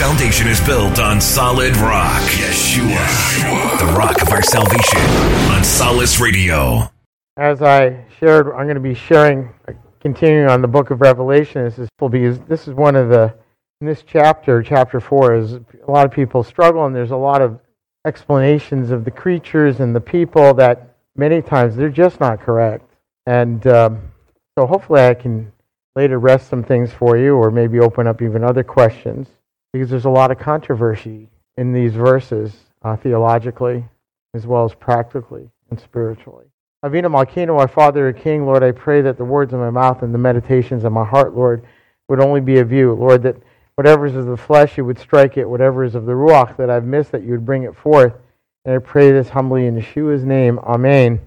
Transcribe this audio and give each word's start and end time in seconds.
foundation 0.00 0.48
is 0.48 0.58
built 0.62 0.98
on 0.98 1.20
solid 1.20 1.76
rock. 1.76 2.22
Yeshua. 2.22 3.78
The 3.78 3.92
rock 3.98 4.22
of 4.22 4.30
our 4.30 4.40
salvation 4.40 4.98
on 5.52 5.62
Solace 5.62 6.18
Radio. 6.18 6.90
As 7.36 7.60
I 7.60 8.06
shared, 8.18 8.46
I'm 8.46 8.64
going 8.64 8.76
to 8.76 8.80
be 8.80 8.94
sharing, 8.94 9.50
continuing 10.00 10.48
on 10.48 10.62
the 10.62 10.68
book 10.68 10.90
of 10.90 11.02
Revelation. 11.02 11.64
This 11.64 11.78
is 11.78 11.88
will 12.00 12.08
be 12.08 12.30
this 12.30 12.66
is 12.66 12.72
one 12.72 12.96
of 12.96 13.10
the 13.10 13.34
in 13.82 13.86
this 13.86 14.02
chapter, 14.06 14.62
chapter 14.62 15.00
four, 15.00 15.34
is 15.34 15.52
a 15.52 15.90
lot 15.90 16.06
of 16.06 16.12
people 16.12 16.42
struggle, 16.42 16.86
and 16.86 16.96
there's 16.96 17.10
a 17.10 17.16
lot 17.16 17.42
of 17.42 17.60
explanations 18.06 18.90
of 18.90 19.04
the 19.04 19.10
creatures 19.10 19.80
and 19.80 19.94
the 19.94 20.00
people 20.00 20.54
that 20.54 20.96
many 21.14 21.42
times 21.42 21.76
they're 21.76 21.90
just 21.90 22.20
not 22.20 22.40
correct. 22.40 22.90
And 23.26 23.66
um, 23.66 24.00
so 24.58 24.66
hopefully 24.66 25.02
I 25.02 25.12
can 25.12 25.52
later 25.94 26.18
rest 26.18 26.48
some 26.48 26.62
things 26.62 26.90
for 26.90 27.18
you 27.18 27.36
or 27.36 27.50
maybe 27.50 27.80
open 27.80 28.06
up 28.06 28.22
even 28.22 28.42
other 28.42 28.64
questions 28.64 29.28
because 29.72 29.90
there's 29.90 30.04
a 30.04 30.10
lot 30.10 30.30
of 30.30 30.38
controversy 30.38 31.28
in 31.56 31.72
these 31.72 31.92
verses 31.92 32.54
uh, 32.82 32.96
theologically 32.96 33.84
as 34.34 34.46
well 34.46 34.64
as 34.64 34.74
practically 34.74 35.50
and 35.70 35.80
spiritually. 35.80 36.46
Avinu 36.84 37.10
Malkeinu, 37.10 37.58
our 37.58 37.68
Father 37.68 38.08
and 38.08 38.16
King, 38.16 38.46
Lord, 38.46 38.62
I 38.62 38.72
pray 38.72 39.02
that 39.02 39.18
the 39.18 39.24
words 39.24 39.52
of 39.52 39.60
my 39.60 39.70
mouth 39.70 40.02
and 40.02 40.14
the 40.14 40.18
meditations 40.18 40.84
of 40.84 40.92
my 40.92 41.04
heart, 41.04 41.36
Lord, 41.36 41.64
would 42.08 42.20
only 42.20 42.40
be 42.40 42.58
of 42.58 42.72
you. 42.72 42.94
Lord, 42.94 43.22
that 43.24 43.36
whatever 43.74 44.06
is 44.06 44.16
of 44.16 44.26
the 44.26 44.36
flesh, 44.36 44.78
you 44.78 44.84
would 44.84 44.98
strike 44.98 45.36
it. 45.36 45.44
Whatever 45.44 45.84
is 45.84 45.94
of 45.94 46.06
the 46.06 46.12
Ruach 46.12 46.56
that 46.56 46.70
I've 46.70 46.86
missed, 46.86 47.12
that 47.12 47.22
you 47.22 47.32
would 47.32 47.44
bring 47.44 47.64
it 47.64 47.76
forth. 47.76 48.14
And 48.64 48.74
I 48.74 48.78
pray 48.78 49.10
this 49.10 49.28
humbly 49.28 49.66
in 49.66 49.76
Yeshua's 49.76 50.24
name. 50.24 50.58
Amen. 50.60 51.20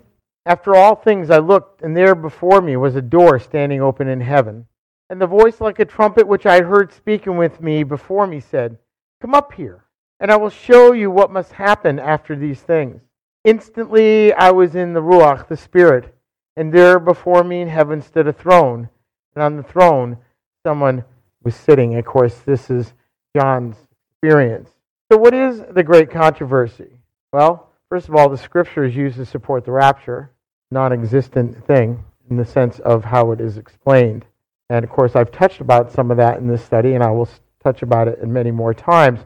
After 0.45 0.75
all 0.75 0.95
things 0.95 1.29
I 1.29 1.37
looked, 1.37 1.83
and 1.83 1.95
there 1.95 2.15
before 2.15 2.61
me 2.61 2.75
was 2.75 2.95
a 2.95 3.01
door 3.01 3.39
standing 3.39 3.81
open 3.81 4.07
in 4.07 4.21
heaven. 4.21 4.65
And 5.09 5.21
the 5.21 5.27
voice 5.27 5.61
like 5.61 5.79
a 5.79 5.85
trumpet 5.85 6.27
which 6.27 6.45
I 6.45 6.61
heard 6.61 6.91
speaking 6.91 7.37
with 7.37 7.61
me 7.61 7.83
before 7.83 8.25
me 8.25 8.39
said, 8.39 8.77
Come 9.21 9.35
up 9.35 9.53
here, 9.53 9.85
and 10.19 10.31
I 10.31 10.37
will 10.37 10.49
show 10.49 10.93
you 10.93 11.11
what 11.11 11.31
must 11.31 11.53
happen 11.53 11.99
after 11.99 12.35
these 12.35 12.61
things. 12.61 13.01
Instantly 13.43 14.33
I 14.33 14.51
was 14.51 14.75
in 14.75 14.93
the 14.93 15.01
Ruach, 15.01 15.47
the 15.47 15.57
Spirit, 15.57 16.15
and 16.55 16.73
there 16.73 16.99
before 16.99 17.43
me 17.43 17.61
in 17.61 17.67
heaven 17.67 18.01
stood 18.01 18.27
a 18.27 18.33
throne, 18.33 18.89
and 19.35 19.43
on 19.43 19.57
the 19.57 19.63
throne 19.63 20.17
someone 20.65 21.03
was 21.43 21.55
sitting. 21.55 21.97
Of 21.97 22.05
course, 22.05 22.35
this 22.45 22.69
is 22.69 22.93
John's 23.35 23.75
experience. 24.11 24.69
So, 25.11 25.17
what 25.17 25.33
is 25.33 25.61
the 25.71 25.83
great 25.83 26.09
controversy? 26.09 26.99
Well, 27.31 27.69
first 27.89 28.07
of 28.07 28.15
all, 28.15 28.29
the 28.29 28.37
scripture 28.37 28.83
is 28.83 28.95
used 28.95 29.17
to 29.17 29.25
support 29.25 29.65
the 29.65 29.71
rapture 29.71 30.31
non 30.71 30.91
existent 30.91 31.65
thing 31.65 32.03
in 32.29 32.37
the 32.37 32.45
sense 32.45 32.79
of 32.79 33.03
how 33.03 33.31
it 33.31 33.41
is 33.41 33.57
explained. 33.57 34.25
And 34.69 34.83
of 34.83 34.89
course, 34.89 35.15
I've 35.15 35.31
touched 35.31 35.61
about 35.61 35.91
some 35.91 36.11
of 36.11 36.17
that 36.17 36.39
in 36.39 36.47
this 36.47 36.63
study, 36.63 36.95
and 36.95 37.03
I 37.03 37.11
will 37.11 37.29
touch 37.63 37.81
about 37.81 38.07
it 38.07 38.19
in 38.19 38.31
many 38.31 38.51
more 38.51 38.73
times. 38.73 39.19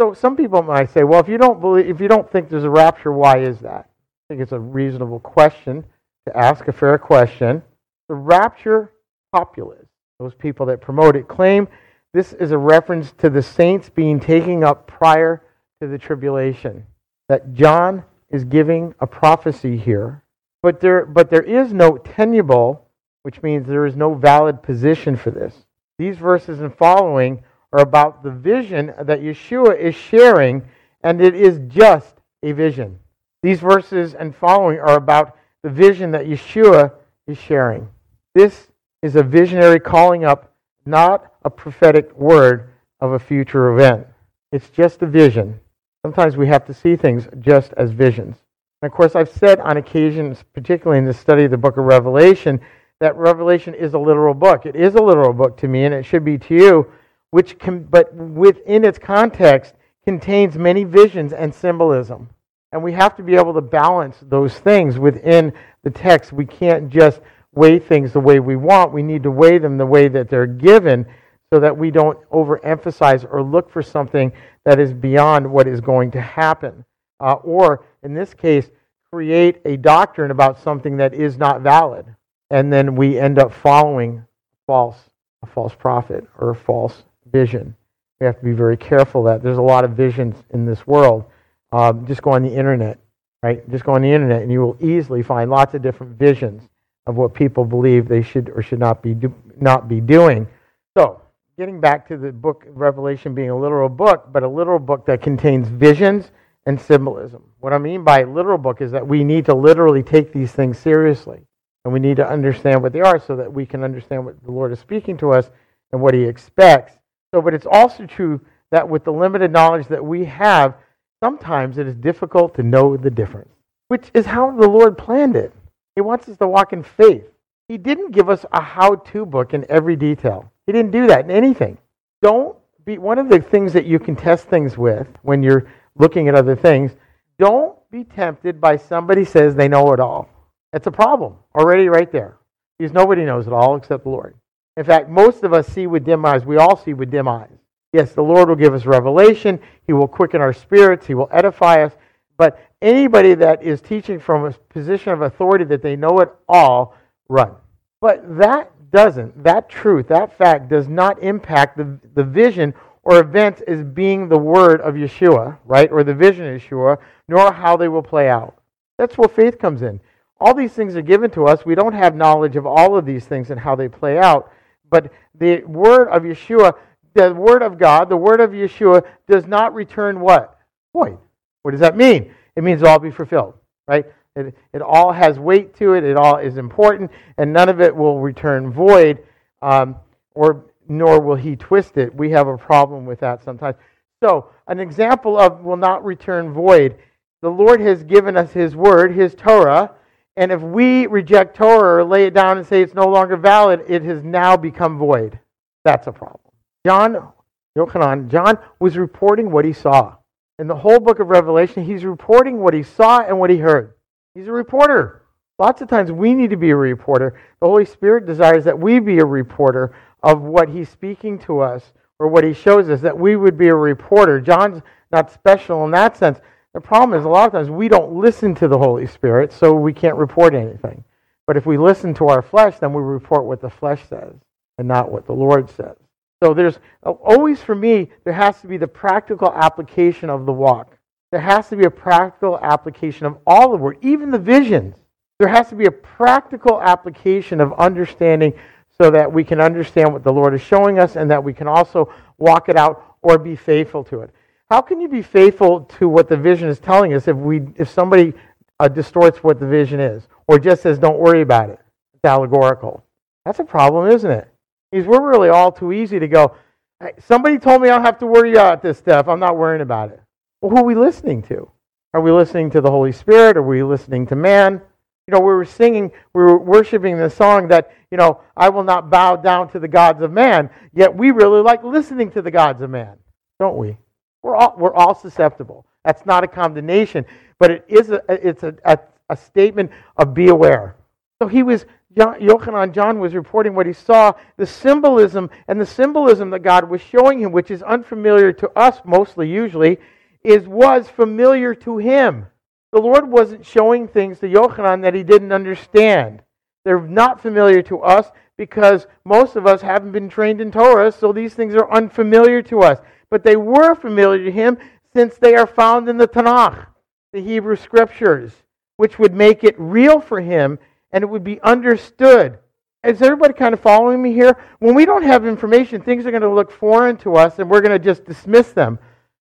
So 0.00 0.14
some 0.14 0.36
people 0.36 0.62
might 0.62 0.90
say, 0.90 1.04
well, 1.04 1.20
if 1.20 1.28
you 1.28 1.38
don't 1.38 1.60
believe, 1.60 1.88
if 1.88 2.00
you 2.00 2.08
don't 2.08 2.30
think 2.30 2.48
there's 2.48 2.64
a 2.64 2.70
rapture, 2.70 3.12
why 3.12 3.38
is 3.38 3.58
that? 3.60 3.88
I 3.88 4.22
think 4.28 4.40
it's 4.40 4.52
a 4.52 4.58
reasonable 4.58 5.20
question 5.20 5.84
to 6.26 6.36
ask, 6.36 6.66
a 6.68 6.72
fair 6.72 6.98
question. 6.98 7.62
The 8.08 8.14
rapture 8.14 8.92
populace, 9.32 9.88
those 10.18 10.34
people 10.34 10.66
that 10.66 10.80
promote 10.80 11.16
it, 11.16 11.28
claim 11.28 11.68
this 12.14 12.32
is 12.34 12.50
a 12.50 12.58
reference 12.58 13.12
to 13.18 13.30
the 13.30 13.42
saints 13.42 13.88
being 13.88 14.20
taken 14.20 14.62
up 14.62 14.86
prior 14.86 15.42
to 15.80 15.88
the 15.88 15.98
tribulation. 15.98 16.86
That 17.28 17.54
John 17.54 18.04
is 18.30 18.44
giving 18.44 18.94
a 19.00 19.06
prophecy 19.06 19.76
here 19.76 20.22
but 20.62 20.80
there, 20.80 21.04
but 21.04 21.28
there 21.28 21.42
is 21.42 21.72
no 21.72 21.98
tenable, 21.98 22.81
which 23.22 23.42
means 23.42 23.66
there 23.66 23.86
is 23.86 23.96
no 23.96 24.14
valid 24.14 24.62
position 24.62 25.16
for 25.16 25.30
this. 25.30 25.54
These 25.98 26.18
verses 26.18 26.60
and 26.60 26.74
following 26.74 27.42
are 27.72 27.80
about 27.80 28.22
the 28.22 28.30
vision 28.30 28.92
that 29.00 29.20
Yeshua 29.20 29.78
is 29.78 29.94
sharing, 29.94 30.62
and 31.02 31.20
it 31.20 31.34
is 31.34 31.60
just 31.68 32.16
a 32.42 32.52
vision. 32.52 32.98
These 33.42 33.60
verses 33.60 34.14
and 34.14 34.34
following 34.34 34.78
are 34.78 34.96
about 34.96 35.36
the 35.62 35.70
vision 35.70 36.10
that 36.12 36.26
Yeshua 36.26 36.92
is 37.26 37.38
sharing. 37.38 37.88
This 38.34 38.68
is 39.02 39.16
a 39.16 39.22
visionary 39.22 39.80
calling 39.80 40.24
up, 40.24 40.54
not 40.86 41.32
a 41.44 41.50
prophetic 41.50 42.16
word 42.16 42.70
of 43.00 43.12
a 43.12 43.18
future 43.18 43.72
event. 43.72 44.06
It's 44.52 44.70
just 44.70 45.02
a 45.02 45.06
vision. 45.06 45.58
Sometimes 46.04 46.36
we 46.36 46.48
have 46.48 46.64
to 46.66 46.74
see 46.74 46.96
things 46.96 47.28
just 47.40 47.72
as 47.76 47.90
visions. 47.90 48.36
And 48.80 48.90
of 48.90 48.96
course, 48.96 49.14
I've 49.14 49.30
said 49.30 49.60
on 49.60 49.76
occasions, 49.76 50.42
particularly 50.52 50.98
in 50.98 51.04
the 51.04 51.14
study 51.14 51.44
of 51.44 51.50
the 51.52 51.56
book 51.56 51.76
of 51.76 51.84
Revelation, 51.84 52.60
that 53.02 53.16
Revelation 53.16 53.74
is 53.74 53.94
a 53.94 53.98
literal 53.98 54.32
book. 54.32 54.64
It 54.64 54.76
is 54.76 54.94
a 54.94 55.02
literal 55.02 55.32
book 55.32 55.56
to 55.56 55.66
me, 55.66 55.86
and 55.86 55.92
it 55.92 56.04
should 56.04 56.24
be 56.24 56.38
to 56.38 56.54
you, 56.54 56.92
which 57.32 57.58
can, 57.58 57.82
but 57.82 58.14
within 58.14 58.84
its 58.84 58.96
context 58.96 59.74
contains 60.04 60.56
many 60.56 60.84
visions 60.84 61.32
and 61.32 61.52
symbolism. 61.52 62.30
And 62.70 62.80
we 62.80 62.92
have 62.92 63.16
to 63.16 63.24
be 63.24 63.34
able 63.34 63.54
to 63.54 63.60
balance 63.60 64.18
those 64.22 64.56
things 64.56 65.00
within 65.00 65.52
the 65.82 65.90
text. 65.90 66.32
We 66.32 66.46
can't 66.46 66.90
just 66.90 67.20
weigh 67.52 67.80
things 67.80 68.12
the 68.12 68.20
way 68.20 68.38
we 68.38 68.54
want. 68.54 68.92
We 68.92 69.02
need 69.02 69.24
to 69.24 69.32
weigh 69.32 69.58
them 69.58 69.78
the 69.78 69.84
way 69.84 70.06
that 70.06 70.30
they're 70.30 70.46
given 70.46 71.04
so 71.52 71.58
that 71.58 71.76
we 71.76 71.90
don't 71.90 72.20
overemphasize 72.30 73.26
or 73.28 73.42
look 73.42 73.68
for 73.68 73.82
something 73.82 74.32
that 74.64 74.78
is 74.78 74.92
beyond 74.92 75.50
what 75.50 75.66
is 75.66 75.80
going 75.80 76.12
to 76.12 76.20
happen. 76.20 76.84
Uh, 77.18 77.32
or 77.42 77.84
in 78.04 78.14
this 78.14 78.32
case, 78.32 78.70
create 79.12 79.60
a 79.64 79.76
doctrine 79.76 80.30
about 80.30 80.62
something 80.62 80.98
that 80.98 81.14
is 81.14 81.36
not 81.36 81.62
valid. 81.62 82.06
And 82.52 82.70
then 82.70 82.96
we 82.96 83.18
end 83.18 83.38
up 83.38 83.50
following 83.50 84.26
false, 84.66 84.98
a 85.42 85.46
false 85.46 85.74
prophet 85.74 86.28
or 86.38 86.50
a 86.50 86.54
false 86.54 87.02
vision. 87.32 87.74
We 88.20 88.26
have 88.26 88.38
to 88.38 88.44
be 88.44 88.52
very 88.52 88.76
careful 88.76 89.22
that 89.22 89.42
there's 89.42 89.56
a 89.56 89.62
lot 89.62 89.84
of 89.84 89.92
visions 89.92 90.36
in 90.50 90.66
this 90.66 90.86
world. 90.86 91.24
Um, 91.72 92.06
just 92.06 92.20
go 92.20 92.32
on 92.32 92.42
the 92.42 92.54
internet, 92.54 92.98
right? 93.42 93.66
Just 93.70 93.84
go 93.84 93.94
on 93.94 94.02
the 94.02 94.12
internet, 94.12 94.42
and 94.42 94.52
you 94.52 94.60
will 94.60 94.76
easily 94.80 95.22
find 95.22 95.50
lots 95.50 95.72
of 95.72 95.80
different 95.80 96.18
visions 96.18 96.62
of 97.06 97.16
what 97.16 97.32
people 97.32 97.64
believe 97.64 98.06
they 98.06 98.22
should 98.22 98.50
or 98.50 98.60
should 98.60 98.78
not 98.78 99.02
be 99.02 99.14
do, 99.14 99.34
not 99.58 99.88
be 99.88 100.02
doing. 100.02 100.46
So, 100.94 101.22
getting 101.56 101.80
back 101.80 102.06
to 102.08 102.18
the 102.18 102.32
book 102.32 102.66
of 102.66 102.76
Revelation 102.76 103.34
being 103.34 103.48
a 103.48 103.58
literal 103.58 103.88
book, 103.88 104.28
but 104.30 104.42
a 104.42 104.48
literal 104.48 104.78
book 104.78 105.06
that 105.06 105.22
contains 105.22 105.68
visions 105.68 106.30
and 106.66 106.78
symbolism. 106.78 107.42
What 107.60 107.72
I 107.72 107.78
mean 107.78 108.04
by 108.04 108.24
literal 108.24 108.58
book 108.58 108.82
is 108.82 108.92
that 108.92 109.08
we 109.08 109.24
need 109.24 109.46
to 109.46 109.54
literally 109.54 110.02
take 110.02 110.34
these 110.34 110.52
things 110.52 110.78
seriously. 110.78 111.46
And 111.84 111.92
we 111.92 112.00
need 112.00 112.16
to 112.16 112.28
understand 112.28 112.82
what 112.82 112.92
they 112.92 113.00
are 113.00 113.18
so 113.18 113.36
that 113.36 113.52
we 113.52 113.66
can 113.66 113.82
understand 113.82 114.24
what 114.24 114.42
the 114.44 114.52
Lord 114.52 114.72
is 114.72 114.78
speaking 114.78 115.16
to 115.18 115.32
us 115.32 115.50
and 115.92 116.00
what 116.00 116.14
He 116.14 116.22
expects. 116.22 116.92
So, 117.34 117.42
but 117.42 117.54
it's 117.54 117.66
also 117.66 118.06
true 118.06 118.40
that 118.70 118.88
with 118.88 119.04
the 119.04 119.12
limited 119.12 119.50
knowledge 119.50 119.88
that 119.88 120.04
we 120.04 120.24
have, 120.24 120.74
sometimes 121.22 121.78
it 121.78 121.86
is 121.86 121.94
difficult 121.96 122.54
to 122.54 122.62
know 122.62 122.96
the 122.96 123.10
difference, 123.10 123.52
which 123.88 124.10
is 124.14 124.26
how 124.26 124.50
the 124.50 124.68
Lord 124.68 124.96
planned 124.96 125.36
it. 125.36 125.52
He 125.94 126.00
wants 126.00 126.28
us 126.28 126.36
to 126.38 126.48
walk 126.48 126.72
in 126.72 126.82
faith. 126.82 127.28
He 127.68 127.78
didn't 127.78 128.12
give 128.12 128.28
us 128.28 128.44
a 128.52 128.60
how 128.60 128.96
to 128.96 129.26
book 129.26 129.54
in 129.54 129.66
every 129.68 129.96
detail, 129.96 130.50
He 130.66 130.72
didn't 130.72 130.90
do 130.90 131.06
that 131.08 131.24
in 131.24 131.30
anything. 131.30 131.78
Don't 132.22 132.56
be 132.84 132.98
one 132.98 133.18
of 133.18 133.28
the 133.28 133.40
things 133.40 133.72
that 133.72 133.86
you 133.86 133.98
can 133.98 134.16
test 134.16 134.46
things 134.46 134.76
with 134.76 135.06
when 135.22 135.42
you're 135.42 135.66
looking 135.96 136.28
at 136.28 136.34
other 136.34 136.56
things. 136.56 136.92
Don't 137.38 137.76
be 137.90 138.04
tempted 138.04 138.60
by 138.60 138.76
somebody 138.76 139.24
says 139.24 139.54
they 139.54 139.68
know 139.68 139.92
it 139.92 140.00
all. 140.00 140.28
That's 140.72 140.86
a 140.86 140.90
problem 140.90 141.36
already 141.54 141.88
right 141.88 142.10
there. 142.10 142.38
Because 142.78 142.92
nobody 142.92 143.24
knows 143.24 143.46
it 143.46 143.52
all 143.52 143.76
except 143.76 144.04
the 144.04 144.10
Lord. 144.10 144.34
In 144.76 144.84
fact, 144.84 145.08
most 145.08 145.44
of 145.44 145.52
us 145.52 145.66
see 145.66 145.86
with 145.86 146.04
dim 146.04 146.24
eyes. 146.24 146.44
We 146.44 146.56
all 146.56 146.76
see 146.76 146.94
with 146.94 147.10
dim 147.10 147.28
eyes. 147.28 147.50
Yes, 147.92 148.12
the 148.12 148.22
Lord 148.22 148.48
will 148.48 148.56
give 148.56 148.72
us 148.72 148.86
revelation. 148.86 149.60
He 149.86 149.92
will 149.92 150.08
quicken 150.08 150.40
our 150.40 150.52
spirits. 150.52 151.06
He 151.06 151.14
will 151.14 151.28
edify 151.30 151.84
us. 151.84 151.92
But 152.38 152.58
anybody 152.80 153.34
that 153.34 153.62
is 153.62 153.82
teaching 153.82 154.18
from 154.18 154.46
a 154.46 154.52
position 154.70 155.12
of 155.12 155.20
authority 155.20 155.64
that 155.66 155.82
they 155.82 155.94
know 155.94 156.20
it 156.20 156.30
all, 156.48 156.96
run. 157.28 157.52
But 158.00 158.38
that 158.38 158.72
doesn't, 158.90 159.44
that 159.44 159.68
truth, 159.68 160.08
that 160.08 160.36
fact 160.36 160.68
does 160.68 160.88
not 160.88 161.22
impact 161.22 161.76
the, 161.76 161.98
the 162.14 162.24
vision 162.24 162.74
or 163.04 163.20
event 163.20 163.60
as 163.66 163.82
being 163.82 164.28
the 164.28 164.38
word 164.38 164.80
of 164.80 164.94
Yeshua, 164.94 165.58
right, 165.64 165.90
or 165.90 166.02
the 166.04 166.14
vision 166.14 166.46
of 166.46 166.60
Yeshua, 166.60 166.98
nor 167.28 167.52
how 167.52 167.76
they 167.76 167.88
will 167.88 168.02
play 168.02 168.28
out. 168.28 168.56
That's 168.98 169.18
where 169.18 169.28
faith 169.28 169.58
comes 169.58 169.82
in. 169.82 170.00
All 170.42 170.54
these 170.54 170.72
things 170.72 170.96
are 170.96 171.02
given 171.02 171.30
to 171.32 171.46
us. 171.46 171.64
We 171.64 171.76
don't 171.76 171.94
have 171.94 172.16
knowledge 172.16 172.56
of 172.56 172.66
all 172.66 172.96
of 172.96 173.06
these 173.06 173.24
things 173.26 173.50
and 173.50 173.60
how 173.60 173.76
they 173.76 173.88
play 173.88 174.18
out. 174.18 174.52
But 174.90 175.12
the 175.38 175.62
word 175.64 176.08
of 176.08 176.24
Yeshua, 176.24 176.74
the 177.14 177.32
word 177.32 177.62
of 177.62 177.78
God, 177.78 178.08
the 178.08 178.16
word 178.16 178.40
of 178.40 178.50
Yeshua 178.50 179.06
does 179.28 179.46
not 179.46 179.72
return 179.72 180.18
what? 180.18 180.58
Void. 180.92 181.16
What 181.62 181.70
does 181.70 181.80
that 181.80 181.96
mean? 181.96 182.34
It 182.56 182.64
means 182.64 182.82
all 182.82 182.98
be 182.98 183.12
fulfilled, 183.12 183.54
right? 183.86 184.04
It, 184.34 184.54
it 184.72 184.82
all 184.82 185.12
has 185.12 185.38
weight 185.38 185.76
to 185.76 185.94
it. 185.94 186.02
It 186.02 186.16
all 186.16 186.38
is 186.38 186.56
important, 186.56 187.12
and 187.38 187.52
none 187.52 187.68
of 187.68 187.80
it 187.80 187.94
will 187.94 188.18
return 188.18 188.72
void. 188.72 189.20
Um, 189.62 189.94
or 190.34 190.64
nor 190.88 191.20
will 191.20 191.36
he 191.36 191.54
twist 191.54 191.98
it. 191.98 192.12
We 192.12 192.30
have 192.30 192.48
a 192.48 192.58
problem 192.58 193.06
with 193.06 193.20
that 193.20 193.44
sometimes. 193.44 193.76
So, 194.20 194.48
an 194.66 194.80
example 194.80 195.38
of 195.38 195.60
will 195.60 195.76
not 195.76 196.04
return 196.04 196.52
void. 196.52 196.96
The 197.42 197.48
Lord 197.48 197.80
has 197.80 198.02
given 198.02 198.36
us 198.36 198.52
his 198.52 198.74
word, 198.74 199.14
his 199.14 199.34
Torah, 199.34 199.92
and 200.36 200.50
if 200.50 200.60
we 200.62 201.06
reject 201.06 201.56
Torah 201.56 202.02
or 202.02 202.04
lay 202.04 202.24
it 202.24 202.34
down 202.34 202.58
and 202.58 202.66
say 202.66 202.82
it's 202.82 202.94
no 202.94 203.08
longer 203.08 203.36
valid, 203.36 203.84
it 203.88 204.02
has 204.02 204.22
now 204.22 204.56
become 204.56 204.98
void. 204.98 205.38
That's 205.84 206.06
a 206.06 206.12
problem. 206.12 206.40
John 206.86 207.32
Yochanan, 207.76 208.28
John 208.28 208.58
was 208.80 208.96
reporting 208.96 209.50
what 209.50 209.64
he 209.64 209.72
saw. 209.72 210.16
In 210.58 210.66
the 210.68 210.76
whole 210.76 211.00
book 211.00 211.18
of 211.18 211.28
Revelation, 211.28 211.84
he's 211.84 212.04
reporting 212.04 212.58
what 212.58 212.74
he 212.74 212.82
saw 212.82 213.20
and 213.20 213.38
what 213.38 213.50
he 213.50 213.58
heard. 213.58 213.94
He's 214.34 214.48
a 214.48 214.52
reporter. 214.52 215.22
Lots 215.58 215.82
of 215.82 215.88
times 215.88 216.10
we 216.10 216.34
need 216.34 216.50
to 216.50 216.56
be 216.56 216.70
a 216.70 216.76
reporter. 216.76 217.38
The 217.60 217.66
Holy 217.66 217.84
Spirit 217.84 218.26
desires 218.26 218.64
that 218.64 218.78
we 218.78 218.98
be 218.98 219.18
a 219.18 219.24
reporter 219.24 219.94
of 220.22 220.42
what 220.42 220.68
he's 220.68 220.88
speaking 220.88 221.38
to 221.40 221.60
us 221.60 221.92
or 222.18 222.28
what 222.28 222.44
he 222.44 222.52
shows 222.52 222.88
us, 222.88 223.00
that 223.00 223.18
we 223.18 223.36
would 223.36 223.58
be 223.58 223.68
a 223.68 223.74
reporter. 223.74 224.40
John's 224.40 224.82
not 225.10 225.30
special 225.30 225.84
in 225.84 225.90
that 225.90 226.16
sense. 226.16 226.40
The 226.74 226.80
problem 226.80 227.18
is 227.18 227.24
a 227.24 227.28
lot 227.28 227.46
of 227.46 227.52
times 227.52 227.68
we 227.68 227.88
don't 227.88 228.14
listen 228.14 228.54
to 228.56 228.68
the 228.68 228.78
Holy 228.78 229.06
Spirit, 229.06 229.52
so 229.52 229.74
we 229.74 229.92
can't 229.92 230.16
report 230.16 230.54
anything. 230.54 231.04
But 231.46 231.56
if 231.56 231.66
we 231.66 231.76
listen 231.76 232.14
to 232.14 232.28
our 232.28 232.40
flesh, 232.40 232.78
then 232.78 232.92
we 232.92 233.02
report 233.02 233.44
what 233.44 233.60
the 233.60 233.68
flesh 233.68 234.02
says 234.08 234.34
and 234.78 234.88
not 234.88 235.10
what 235.10 235.26
the 235.26 235.32
Lord 235.32 235.68
says. 235.68 235.96
So 236.42 236.54
there's 236.54 236.78
always 237.02 237.62
for 237.62 237.74
me, 237.74 238.10
there 238.24 238.32
has 238.32 238.60
to 238.62 238.66
be 238.66 238.76
the 238.76 238.88
practical 238.88 239.52
application 239.52 240.30
of 240.30 240.46
the 240.46 240.52
walk. 240.52 240.96
There 241.30 241.40
has 241.40 241.68
to 241.68 241.76
be 241.76 241.84
a 241.84 241.90
practical 241.90 242.58
application 242.58 243.26
of 243.26 243.38
all 243.46 243.70
the 243.70 243.76
word, 243.76 243.98
even 244.02 244.30
the 244.30 244.38
visions. 244.38 244.94
There 245.38 245.48
has 245.48 245.68
to 245.68 245.74
be 245.74 245.86
a 245.86 245.90
practical 245.90 246.80
application 246.80 247.60
of 247.60 247.72
understanding 247.74 248.54
so 249.00 249.10
that 249.10 249.32
we 249.32 249.44
can 249.44 249.60
understand 249.60 250.12
what 250.12 250.24
the 250.24 250.32
Lord 250.32 250.54
is 250.54 250.60
showing 250.60 250.98
us 250.98 251.16
and 251.16 251.30
that 251.30 251.42
we 251.42 251.52
can 251.52 251.66
also 251.66 252.12
walk 252.38 252.68
it 252.68 252.76
out 252.76 253.16
or 253.22 253.38
be 253.38 253.56
faithful 253.56 254.04
to 254.04 254.20
it. 254.22 254.34
How 254.72 254.80
can 254.80 255.02
you 255.02 255.08
be 255.08 255.20
faithful 255.20 255.80
to 255.98 256.08
what 256.08 256.30
the 256.30 256.36
vision 256.38 256.66
is 256.66 256.80
telling 256.80 257.12
us 257.12 257.28
if 257.28 257.36
we 257.36 257.60
if 257.76 257.90
somebody 257.90 258.32
uh, 258.80 258.88
distorts 258.88 259.44
what 259.44 259.60
the 259.60 259.66
vision 259.66 260.00
is 260.00 260.26
or 260.48 260.58
just 260.58 260.80
says 260.80 260.98
don't 260.98 261.18
worry 261.18 261.42
about 261.42 261.68
it? 261.68 261.78
It's 262.14 262.24
allegorical. 262.24 263.04
That's 263.44 263.58
a 263.58 263.64
problem, 263.64 264.10
isn't 264.10 264.30
it? 264.30 264.48
Because 264.90 265.06
we're 265.06 265.28
really 265.28 265.50
all 265.50 265.72
too 265.72 265.92
easy 265.92 266.18
to 266.18 266.26
go, 266.26 266.56
hey, 267.00 267.12
somebody 267.18 267.58
told 267.58 267.82
me 267.82 267.90
I 267.90 267.96
don't 267.96 268.06
have 268.06 268.18
to 268.20 268.26
worry 268.26 268.52
about 268.52 268.80
this 268.80 268.96
stuff. 268.96 269.28
I'm 269.28 269.38
not 269.38 269.58
worrying 269.58 269.82
about 269.82 270.08
it. 270.08 270.22
Well, 270.62 270.70
who 270.70 270.78
are 270.78 270.84
we 270.84 270.94
listening 270.94 271.42
to? 271.42 271.70
Are 272.14 272.22
we 272.22 272.32
listening 272.32 272.70
to 272.70 272.80
the 272.80 272.90
Holy 272.90 273.12
Spirit? 273.12 273.58
Are 273.58 273.62
we 273.62 273.82
listening 273.82 274.26
to 274.28 274.36
man? 274.36 274.80
You 275.26 275.34
know, 275.34 275.40
we 275.40 275.52
were 275.52 275.66
singing, 275.66 276.10
we 276.32 276.40
were 276.44 276.56
worshiping 276.56 277.18
the 277.18 277.28
song 277.28 277.68
that, 277.68 277.92
you 278.10 278.16
know, 278.16 278.40
I 278.56 278.70
will 278.70 278.84
not 278.84 279.10
bow 279.10 279.36
down 279.36 279.70
to 279.72 279.78
the 279.78 279.86
gods 279.86 280.22
of 280.22 280.32
man, 280.32 280.70
yet 280.94 281.14
we 281.14 281.30
really 281.30 281.60
like 281.60 281.84
listening 281.84 282.30
to 282.30 282.40
the 282.40 282.50
gods 282.50 282.80
of 282.80 282.88
man, 282.88 283.18
don't 283.60 283.76
we? 283.76 283.98
We're 284.42 284.56
all, 284.56 284.74
we're 284.76 284.94
all 284.94 285.14
susceptible. 285.14 285.86
That's 286.04 286.26
not 286.26 286.44
a 286.44 286.48
condemnation, 286.48 287.24
but 287.58 287.70
it 287.70 287.84
is 287.88 288.10
a, 288.10 288.22
it's 288.28 288.62
a, 288.62 288.74
a, 288.84 288.98
a 289.30 289.36
statement 289.36 289.90
of 290.16 290.34
be 290.34 290.48
aware. 290.48 290.96
So 291.40 291.48
he 291.48 291.62
was, 291.62 291.86
Yochanan 292.14 292.92
John 292.92 293.18
was 293.18 293.34
reporting 293.34 293.74
what 293.74 293.86
he 293.86 293.92
saw, 293.92 294.32
the 294.56 294.66
symbolism, 294.66 295.48
and 295.68 295.80
the 295.80 295.86
symbolism 295.86 296.50
that 296.50 296.60
God 296.60 296.88
was 296.88 297.00
showing 297.00 297.40
him, 297.40 297.52
which 297.52 297.70
is 297.70 297.82
unfamiliar 297.82 298.52
to 298.54 298.70
us 298.76 299.00
mostly, 299.04 299.48
usually, 299.48 299.98
is 300.42 300.66
was 300.66 301.08
familiar 301.08 301.74
to 301.76 301.98
him. 301.98 302.46
The 302.92 303.00
Lord 303.00 303.28
wasn't 303.28 303.64
showing 303.64 304.06
things 304.06 304.40
to 304.40 304.48
Yochanan 304.48 305.02
that 305.02 305.14
he 305.14 305.22
didn't 305.22 305.52
understand. 305.52 306.42
They're 306.84 307.00
not 307.00 307.40
familiar 307.40 307.80
to 307.82 308.00
us 308.00 308.30
because 308.58 309.06
most 309.24 309.56
of 309.56 309.66
us 309.66 309.80
haven't 309.80 310.12
been 310.12 310.28
trained 310.28 310.60
in 310.60 310.70
Torah, 310.70 311.10
so 311.10 311.32
these 311.32 311.54
things 311.54 311.74
are 311.74 311.90
unfamiliar 311.90 312.60
to 312.62 312.80
us. 312.80 312.98
But 313.32 313.44
they 313.44 313.56
were 313.56 313.94
familiar 313.94 314.44
to 314.44 314.52
him 314.52 314.76
since 315.14 315.38
they 315.38 315.54
are 315.54 315.66
found 315.66 316.06
in 316.06 316.18
the 316.18 316.28
Tanakh, 316.28 316.88
the 317.32 317.40
Hebrew 317.40 317.76
scriptures, 317.76 318.52
which 318.98 319.18
would 319.18 319.32
make 319.32 319.64
it 319.64 319.74
real 319.78 320.20
for 320.20 320.38
him 320.38 320.78
and 321.12 321.24
it 321.24 321.30
would 321.30 321.42
be 321.42 321.58
understood. 321.62 322.58
Is 323.02 323.22
everybody 323.22 323.54
kind 323.54 323.72
of 323.72 323.80
following 323.80 324.20
me 324.20 324.34
here? 324.34 324.58
When 324.80 324.94
we 324.94 325.06
don't 325.06 325.22
have 325.22 325.46
information, 325.46 326.02
things 326.02 326.26
are 326.26 326.30
going 326.30 326.42
to 326.42 326.52
look 326.52 326.70
foreign 326.70 327.16
to 327.18 327.36
us 327.36 327.58
and 327.58 327.70
we're 327.70 327.80
going 327.80 327.98
to 327.98 328.04
just 328.04 328.26
dismiss 328.26 328.72
them. 328.72 328.98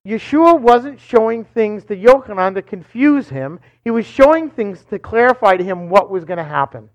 Yeshua 0.07 0.57
wasn't 0.57 0.97
showing 0.97 1.43
things 1.43 1.83
to 1.83 1.97
Yochanan 1.97 2.55
to 2.55 2.61
confuse 2.61 3.27
him. 3.27 3.59
He 3.83 3.91
was 3.91 4.05
showing 4.05 4.49
things 4.49 4.85
to 4.85 4.99
clarify 4.99 5.57
to 5.57 5.65
him 5.65 5.89
what 5.89 6.09
was 6.09 6.23
going 6.23 6.37
to 6.37 6.45
happen. 6.45 6.89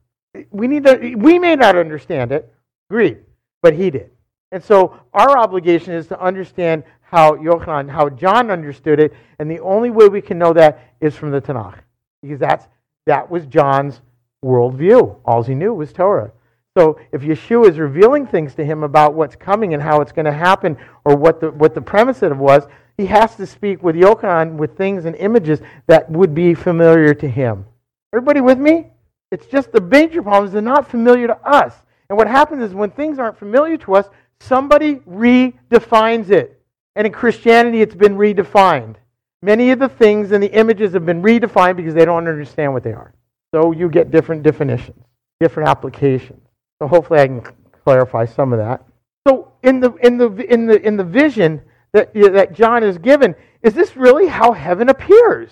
We, 0.50 0.66
need 0.66 0.84
to, 0.84 1.14
we 1.14 1.38
may 1.38 1.56
not 1.56 1.76
understand 1.76 2.32
it, 2.32 2.50
agreed, 2.88 3.18
but 3.60 3.74
he 3.74 3.90
did. 3.90 4.12
And 4.52 4.62
so 4.62 4.98
our 5.12 5.38
obligation 5.38 5.92
is 5.92 6.06
to 6.08 6.20
understand 6.20 6.84
how 7.00 7.36
Yochanan, 7.36 7.90
how 7.90 8.08
John 8.08 8.50
understood 8.50 9.00
it, 9.00 9.12
and 9.38 9.50
the 9.50 9.60
only 9.60 9.90
way 9.90 10.08
we 10.08 10.20
can 10.20 10.38
know 10.38 10.52
that 10.52 10.94
is 11.00 11.14
from 11.14 11.30
the 11.30 11.40
Tanakh. 11.40 11.78
Because 12.22 12.38
that's, 12.38 12.66
that 13.06 13.30
was 13.30 13.46
John's 13.46 14.00
worldview. 14.44 15.18
All 15.24 15.42
he 15.42 15.54
knew 15.54 15.74
was 15.74 15.92
Torah. 15.92 16.32
So 16.76 16.98
if 17.12 17.22
Yeshua 17.22 17.70
is 17.70 17.78
revealing 17.78 18.26
things 18.26 18.54
to 18.56 18.64
him 18.64 18.82
about 18.82 19.14
what's 19.14 19.34
coming 19.34 19.72
and 19.72 19.82
how 19.82 20.00
it's 20.00 20.12
going 20.12 20.26
to 20.26 20.32
happen, 20.32 20.76
or 21.04 21.16
what 21.16 21.40
the, 21.40 21.50
what 21.52 21.74
the 21.74 21.80
premise 21.80 22.22
of 22.22 22.32
it 22.32 22.36
was, 22.36 22.66
he 22.98 23.06
has 23.06 23.34
to 23.36 23.46
speak 23.46 23.82
with 23.82 23.96
Yochanan 23.96 24.56
with 24.56 24.76
things 24.76 25.04
and 25.04 25.16
images 25.16 25.60
that 25.86 26.10
would 26.10 26.34
be 26.34 26.54
familiar 26.54 27.14
to 27.14 27.28
him. 27.28 27.64
Everybody 28.12 28.40
with 28.40 28.58
me? 28.58 28.88
It's 29.30 29.46
just 29.46 29.72
the 29.72 29.80
major 29.80 30.22
problem 30.22 30.46
is 30.46 30.52
they're 30.52 30.62
not 30.62 30.88
familiar 30.88 31.26
to 31.26 31.38
us. 31.46 31.74
And 32.08 32.16
what 32.16 32.28
happens 32.28 32.62
is 32.62 32.74
when 32.74 32.90
things 32.90 33.18
aren't 33.18 33.38
familiar 33.38 33.76
to 33.78 33.94
us, 33.96 34.08
somebody 34.40 34.96
redefines 34.96 36.30
it. 36.30 36.60
And 36.94 37.06
in 37.06 37.12
Christianity, 37.12 37.82
it's 37.82 37.94
been 37.94 38.16
redefined. 38.16 38.96
Many 39.42 39.70
of 39.70 39.78
the 39.78 39.88
things 39.88 40.32
and 40.32 40.42
the 40.42 40.52
images 40.52 40.94
have 40.94 41.04
been 41.04 41.22
redefined 41.22 41.76
because 41.76 41.94
they 41.94 42.04
don't 42.04 42.26
understand 42.26 42.72
what 42.72 42.82
they 42.82 42.92
are. 42.92 43.12
So 43.54 43.72
you 43.72 43.88
get 43.88 44.10
different 44.10 44.42
definitions, 44.42 45.04
different 45.40 45.68
applications. 45.68 46.42
So 46.80 46.88
hopefully 46.88 47.20
I 47.20 47.26
can 47.26 47.42
clarify 47.84 48.24
some 48.24 48.52
of 48.52 48.58
that. 48.58 48.84
So 49.26 49.52
in 49.62 49.80
the 49.80 49.92
in 49.96 50.18
the 50.18 50.30
in 50.52 50.66
the 50.66 50.80
in 50.86 50.96
the 50.96 51.04
vision, 51.04 51.62
that, 51.92 52.12
that 52.14 52.52
John 52.52 52.82
is 52.82 52.98
given, 52.98 53.34
is 53.62 53.74
this 53.74 53.96
really 53.96 54.26
how 54.26 54.52
heaven 54.52 54.88
appears? 54.88 55.50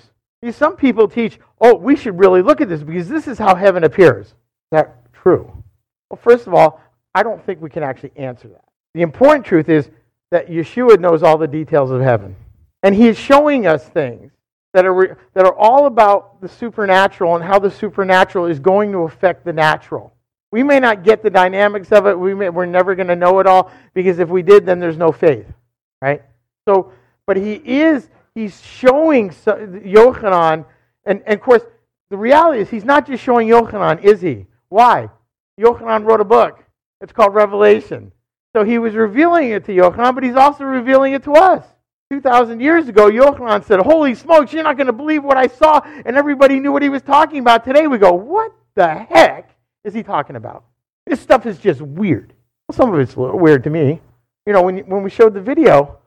Some 0.51 0.77
people 0.77 1.09
teach, 1.09 1.39
oh, 1.61 1.75
we 1.75 1.97
should 1.97 2.19
really 2.19 2.43
look 2.43 2.61
at 2.61 2.69
this 2.69 2.83
because 2.83 3.09
this 3.09 3.27
is 3.27 3.39
how 3.39 3.55
heaven 3.55 3.85
appears. 3.85 4.27
Is 4.27 4.35
that 4.73 5.13
true? 5.13 5.51
Well, 6.11 6.21
first 6.23 6.47
of 6.47 6.53
all, 6.53 6.83
I 7.15 7.23
don't 7.23 7.45
think 7.45 7.63
we 7.63 7.71
can 7.71 7.83
actually 7.83 8.13
answer 8.17 8.49
that. 8.49 8.64
The 8.95 9.03
important 9.03 9.45
truth 9.45 9.69
is 9.69 9.91
that 10.31 10.49
Yeshua 10.49 10.99
knows 10.99 11.23
all 11.23 11.37
the 11.37 11.49
details 11.49 11.91
of 11.91 12.01
heaven. 12.01 12.37
And 12.83 12.95
he 12.95 13.09
is 13.09 13.19
showing 13.19 13.67
us 13.67 13.85
things 13.89 14.33
that 14.73 14.85
are, 14.85 15.19
that 15.35 15.47
are 15.47 15.55
all 15.55 15.87
about 15.87 16.41
the 16.41 16.49
supernatural 16.49 17.35
and 17.37 17.45
how 17.45 17.59
the 17.59 17.71
supernatural 17.71 18.47
is 18.47 18.59
going 18.59 18.93
to 18.93 18.99
affect 18.99 19.45
the 19.45 19.53
natural. 19.53 20.13
We 20.51 20.63
may 20.63 20.79
not 20.79 21.03
get 21.03 21.23
the 21.23 21.31
dynamics 21.31 21.91
of 21.93 22.07
it. 22.07 22.19
We 22.19 22.35
may, 22.35 22.49
we're 22.51 22.67
never 22.67 22.95
going 22.95 23.09
to 23.09 23.17
know 23.17 23.41
it 23.41 23.47
all 23.47 23.73
because 23.95 24.19
if 24.19 24.29
we 24.29 24.43
did, 24.43 24.67
then 24.67 24.79
there's 24.79 24.97
no 24.97 25.11
faith, 25.11 25.47
right? 26.01 26.23
So, 26.69 26.93
but 27.27 27.37
he 27.37 27.55
is, 27.55 28.09
he's 28.35 28.61
showing 28.61 29.31
Yochanan, 29.31 30.65
and, 31.07 31.23
and 31.27 31.35
of 31.35 31.41
course, 31.41 31.63
the 32.11 32.17
reality 32.17 32.61
is 32.61 32.69
he's 32.69 32.85
not 32.85 33.07
just 33.07 33.23
showing 33.23 33.49
Yochanan, 33.49 34.03
is 34.03 34.21
he? 34.21 34.47
Why? 34.69 35.09
Yochanan 35.59 36.05
wrote 36.05 36.21
a 36.21 36.25
book. 36.25 36.63
It's 37.01 37.13
called 37.13 37.35
Revelation. 37.35 38.13
So 38.55 38.65
he 38.65 38.79
was 38.79 38.95
revealing 38.95 39.51
it 39.51 39.65
to 39.67 39.73
Yochanan, 39.73 40.15
but 40.15 40.23
he's 40.23 40.37
also 40.37 40.65
revealing 40.65 41.13
it 41.13 41.25
to 41.25 41.33
us. 41.33 41.65
2,000 42.11 42.61
years 42.61 42.87
ago, 42.87 43.11
Yochanan 43.11 43.65
said, 43.65 43.81
Holy 43.81 44.15
smokes, 44.15 44.53
you're 44.53 44.63
not 44.63 44.77
going 44.77 44.87
to 44.87 44.93
believe 44.93 45.25
what 45.25 45.37
I 45.37 45.49
saw. 45.49 45.81
And 46.07 46.17
everybody 46.17 46.61
knew 46.61 46.71
what 46.71 46.83
he 46.83 46.89
was 46.89 47.03
talking 47.03 47.41
about. 47.41 47.65
Today 47.65 47.87
we 47.89 47.99
go, 47.99 48.13
What 48.13 48.53
the 48.77 48.95
heck 48.95 49.51
is 49.83 49.93
he 49.93 50.03
talking 50.03 50.37
about? 50.37 50.65
This 51.07 51.21
stuff 51.21 51.47
is 51.47 51.59
just 51.59 51.81
weird. 51.81 52.33
Well, 52.69 52.77
some 52.77 52.95
of 52.95 53.01
it's 53.01 53.17
weird 53.17 53.65
to 53.65 53.71
me. 53.71 54.01
You 54.47 54.53
know, 54.53 54.63
when, 54.63 54.79
when 54.81 55.03
we 55.03 55.11
showed 55.11 55.35
the 55.35 55.41
video, 55.41 55.99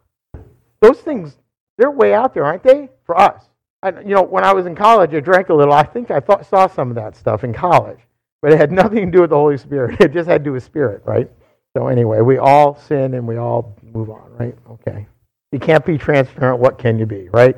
those 0.80 1.00
things, 1.00 1.38
they're 1.78 1.92
way 1.92 2.14
out 2.14 2.34
there, 2.34 2.46
aren't 2.46 2.64
they? 2.64 2.90
For 3.04 3.20
us. 3.20 3.44
I, 3.84 3.90
you 4.02 4.16
know, 4.16 4.24
when 4.24 4.44
I 4.44 4.54
was 4.54 4.66
in 4.66 4.76
college, 4.76 5.14
I 5.14 5.20
drank 5.20 5.50
a 5.50 5.54
little. 5.54 5.74
I 5.74 5.84
think 5.84 6.12
I 6.12 6.20
thought, 6.20 6.46
saw 6.46 6.68
some 6.68 6.90
of 6.90 6.96
that 6.96 7.16
stuff 7.16 7.44
in 7.44 7.54
college. 7.54 8.00
But 8.42 8.54
it 8.54 8.58
had 8.58 8.72
nothing 8.84 9.06
to 9.06 9.12
do 9.12 9.22
with 9.22 9.32
the 9.32 9.36
Holy 9.36 9.58
Spirit. 9.58 10.00
It 10.00 10.14
just 10.14 10.30
had 10.30 10.44
to 10.44 10.50
do 10.50 10.54
with 10.54 10.64
spirit, 10.64 11.02
right? 11.06 11.30
So 11.78 11.90
anyway, 11.90 12.22
we 12.22 12.40
all 12.40 12.76
sin 12.76 13.14
and 13.14 13.28
we 13.28 13.38
all 13.38 13.78
move 13.94 14.10
on, 14.10 14.34
right? 14.40 14.58
Okay. 14.68 15.06
You 15.52 15.60
can't 15.60 15.86
be 15.86 15.96
transparent. 15.96 16.60
What 16.60 16.80
can 16.80 16.98
you 16.98 17.06
be, 17.06 17.30
right? 17.30 17.56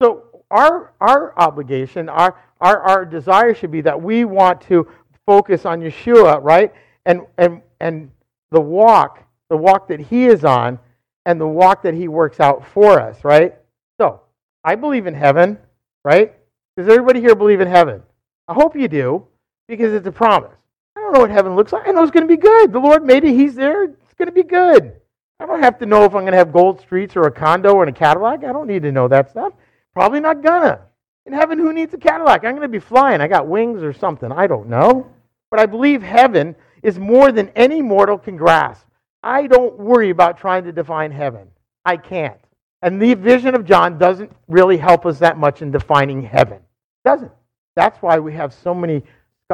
So 0.00 0.26
our 0.48 0.92
our 1.00 1.36
obligation, 1.36 2.08
our 2.08 2.38
our 2.60 2.80
our 2.82 3.04
desire 3.04 3.52
should 3.52 3.72
be 3.72 3.80
that 3.80 4.00
we 4.00 4.24
want 4.24 4.60
to 4.68 4.86
focus 5.26 5.66
on 5.66 5.80
Yeshua, 5.80 6.40
right? 6.40 6.72
And 7.04 7.22
and 7.36 7.62
and 7.80 8.12
the 8.52 8.60
walk, 8.60 9.24
the 9.50 9.56
walk 9.56 9.88
that 9.88 9.98
he 9.98 10.26
is 10.26 10.44
on, 10.44 10.78
and 11.26 11.40
the 11.40 11.48
walk 11.48 11.82
that 11.82 11.94
he 11.94 12.06
works 12.06 12.38
out 12.38 12.64
for 12.64 13.00
us, 13.00 13.24
right? 13.24 13.56
So, 14.00 14.20
I 14.62 14.76
believe 14.76 15.08
in 15.08 15.14
heaven, 15.14 15.58
right? 16.04 16.32
Does 16.76 16.86
everybody 16.86 17.20
here 17.20 17.34
believe 17.34 17.60
in 17.60 17.66
heaven? 17.66 18.04
I 18.46 18.54
hope 18.54 18.76
you 18.76 18.86
do, 18.86 19.26
because 19.66 19.92
it's 19.92 20.06
a 20.06 20.12
promise. 20.12 20.54
Know 21.14 21.20
what 21.20 21.30
heaven 21.30 21.54
looks 21.54 21.72
like. 21.72 21.86
I 21.86 21.92
know 21.92 22.02
it's 22.02 22.10
going 22.10 22.26
to 22.26 22.36
be 22.36 22.40
good. 22.40 22.72
The 22.72 22.80
Lord 22.80 23.04
made 23.04 23.22
it. 23.22 23.36
He's 23.36 23.54
there. 23.54 23.84
It's 23.84 24.14
going 24.18 24.26
to 24.26 24.32
be 24.32 24.42
good. 24.42 24.94
I 25.38 25.46
don't 25.46 25.62
have 25.62 25.78
to 25.78 25.86
know 25.86 26.02
if 26.02 26.12
I'm 26.12 26.22
going 26.22 26.32
to 26.32 26.38
have 26.38 26.52
gold 26.52 26.80
streets 26.80 27.14
or 27.14 27.22
a 27.22 27.30
condo 27.30 27.74
or 27.74 27.84
a 27.84 27.92
Cadillac. 27.92 28.42
I 28.42 28.52
don't 28.52 28.66
need 28.66 28.82
to 28.82 28.90
know 28.90 29.06
that 29.06 29.30
stuff. 29.30 29.52
Probably 29.92 30.18
not 30.18 30.42
gonna. 30.42 30.80
In 31.24 31.32
heaven, 31.32 31.60
who 31.60 31.72
needs 31.72 31.94
a 31.94 31.98
Cadillac? 31.98 32.44
I'm 32.44 32.56
going 32.56 32.62
to 32.62 32.68
be 32.68 32.80
flying. 32.80 33.20
I 33.20 33.28
got 33.28 33.46
wings 33.46 33.80
or 33.80 33.92
something. 33.92 34.32
I 34.32 34.48
don't 34.48 34.68
know. 34.68 35.08
But 35.52 35.60
I 35.60 35.66
believe 35.66 36.02
heaven 36.02 36.56
is 36.82 36.98
more 36.98 37.30
than 37.30 37.48
any 37.50 37.80
mortal 37.80 38.18
can 38.18 38.36
grasp. 38.36 38.84
I 39.22 39.46
don't 39.46 39.78
worry 39.78 40.10
about 40.10 40.36
trying 40.36 40.64
to 40.64 40.72
define 40.72 41.12
heaven. 41.12 41.46
I 41.84 41.96
can't. 41.96 42.40
And 42.82 43.00
the 43.00 43.14
vision 43.14 43.54
of 43.54 43.64
John 43.64 43.98
doesn't 43.98 44.32
really 44.48 44.78
help 44.78 45.06
us 45.06 45.20
that 45.20 45.38
much 45.38 45.62
in 45.62 45.70
defining 45.70 46.22
heaven. 46.22 46.56
It 46.56 47.08
doesn't. 47.08 47.30
That's 47.76 48.02
why 48.02 48.18
we 48.18 48.32
have 48.32 48.52
so 48.52 48.74
many 48.74 49.04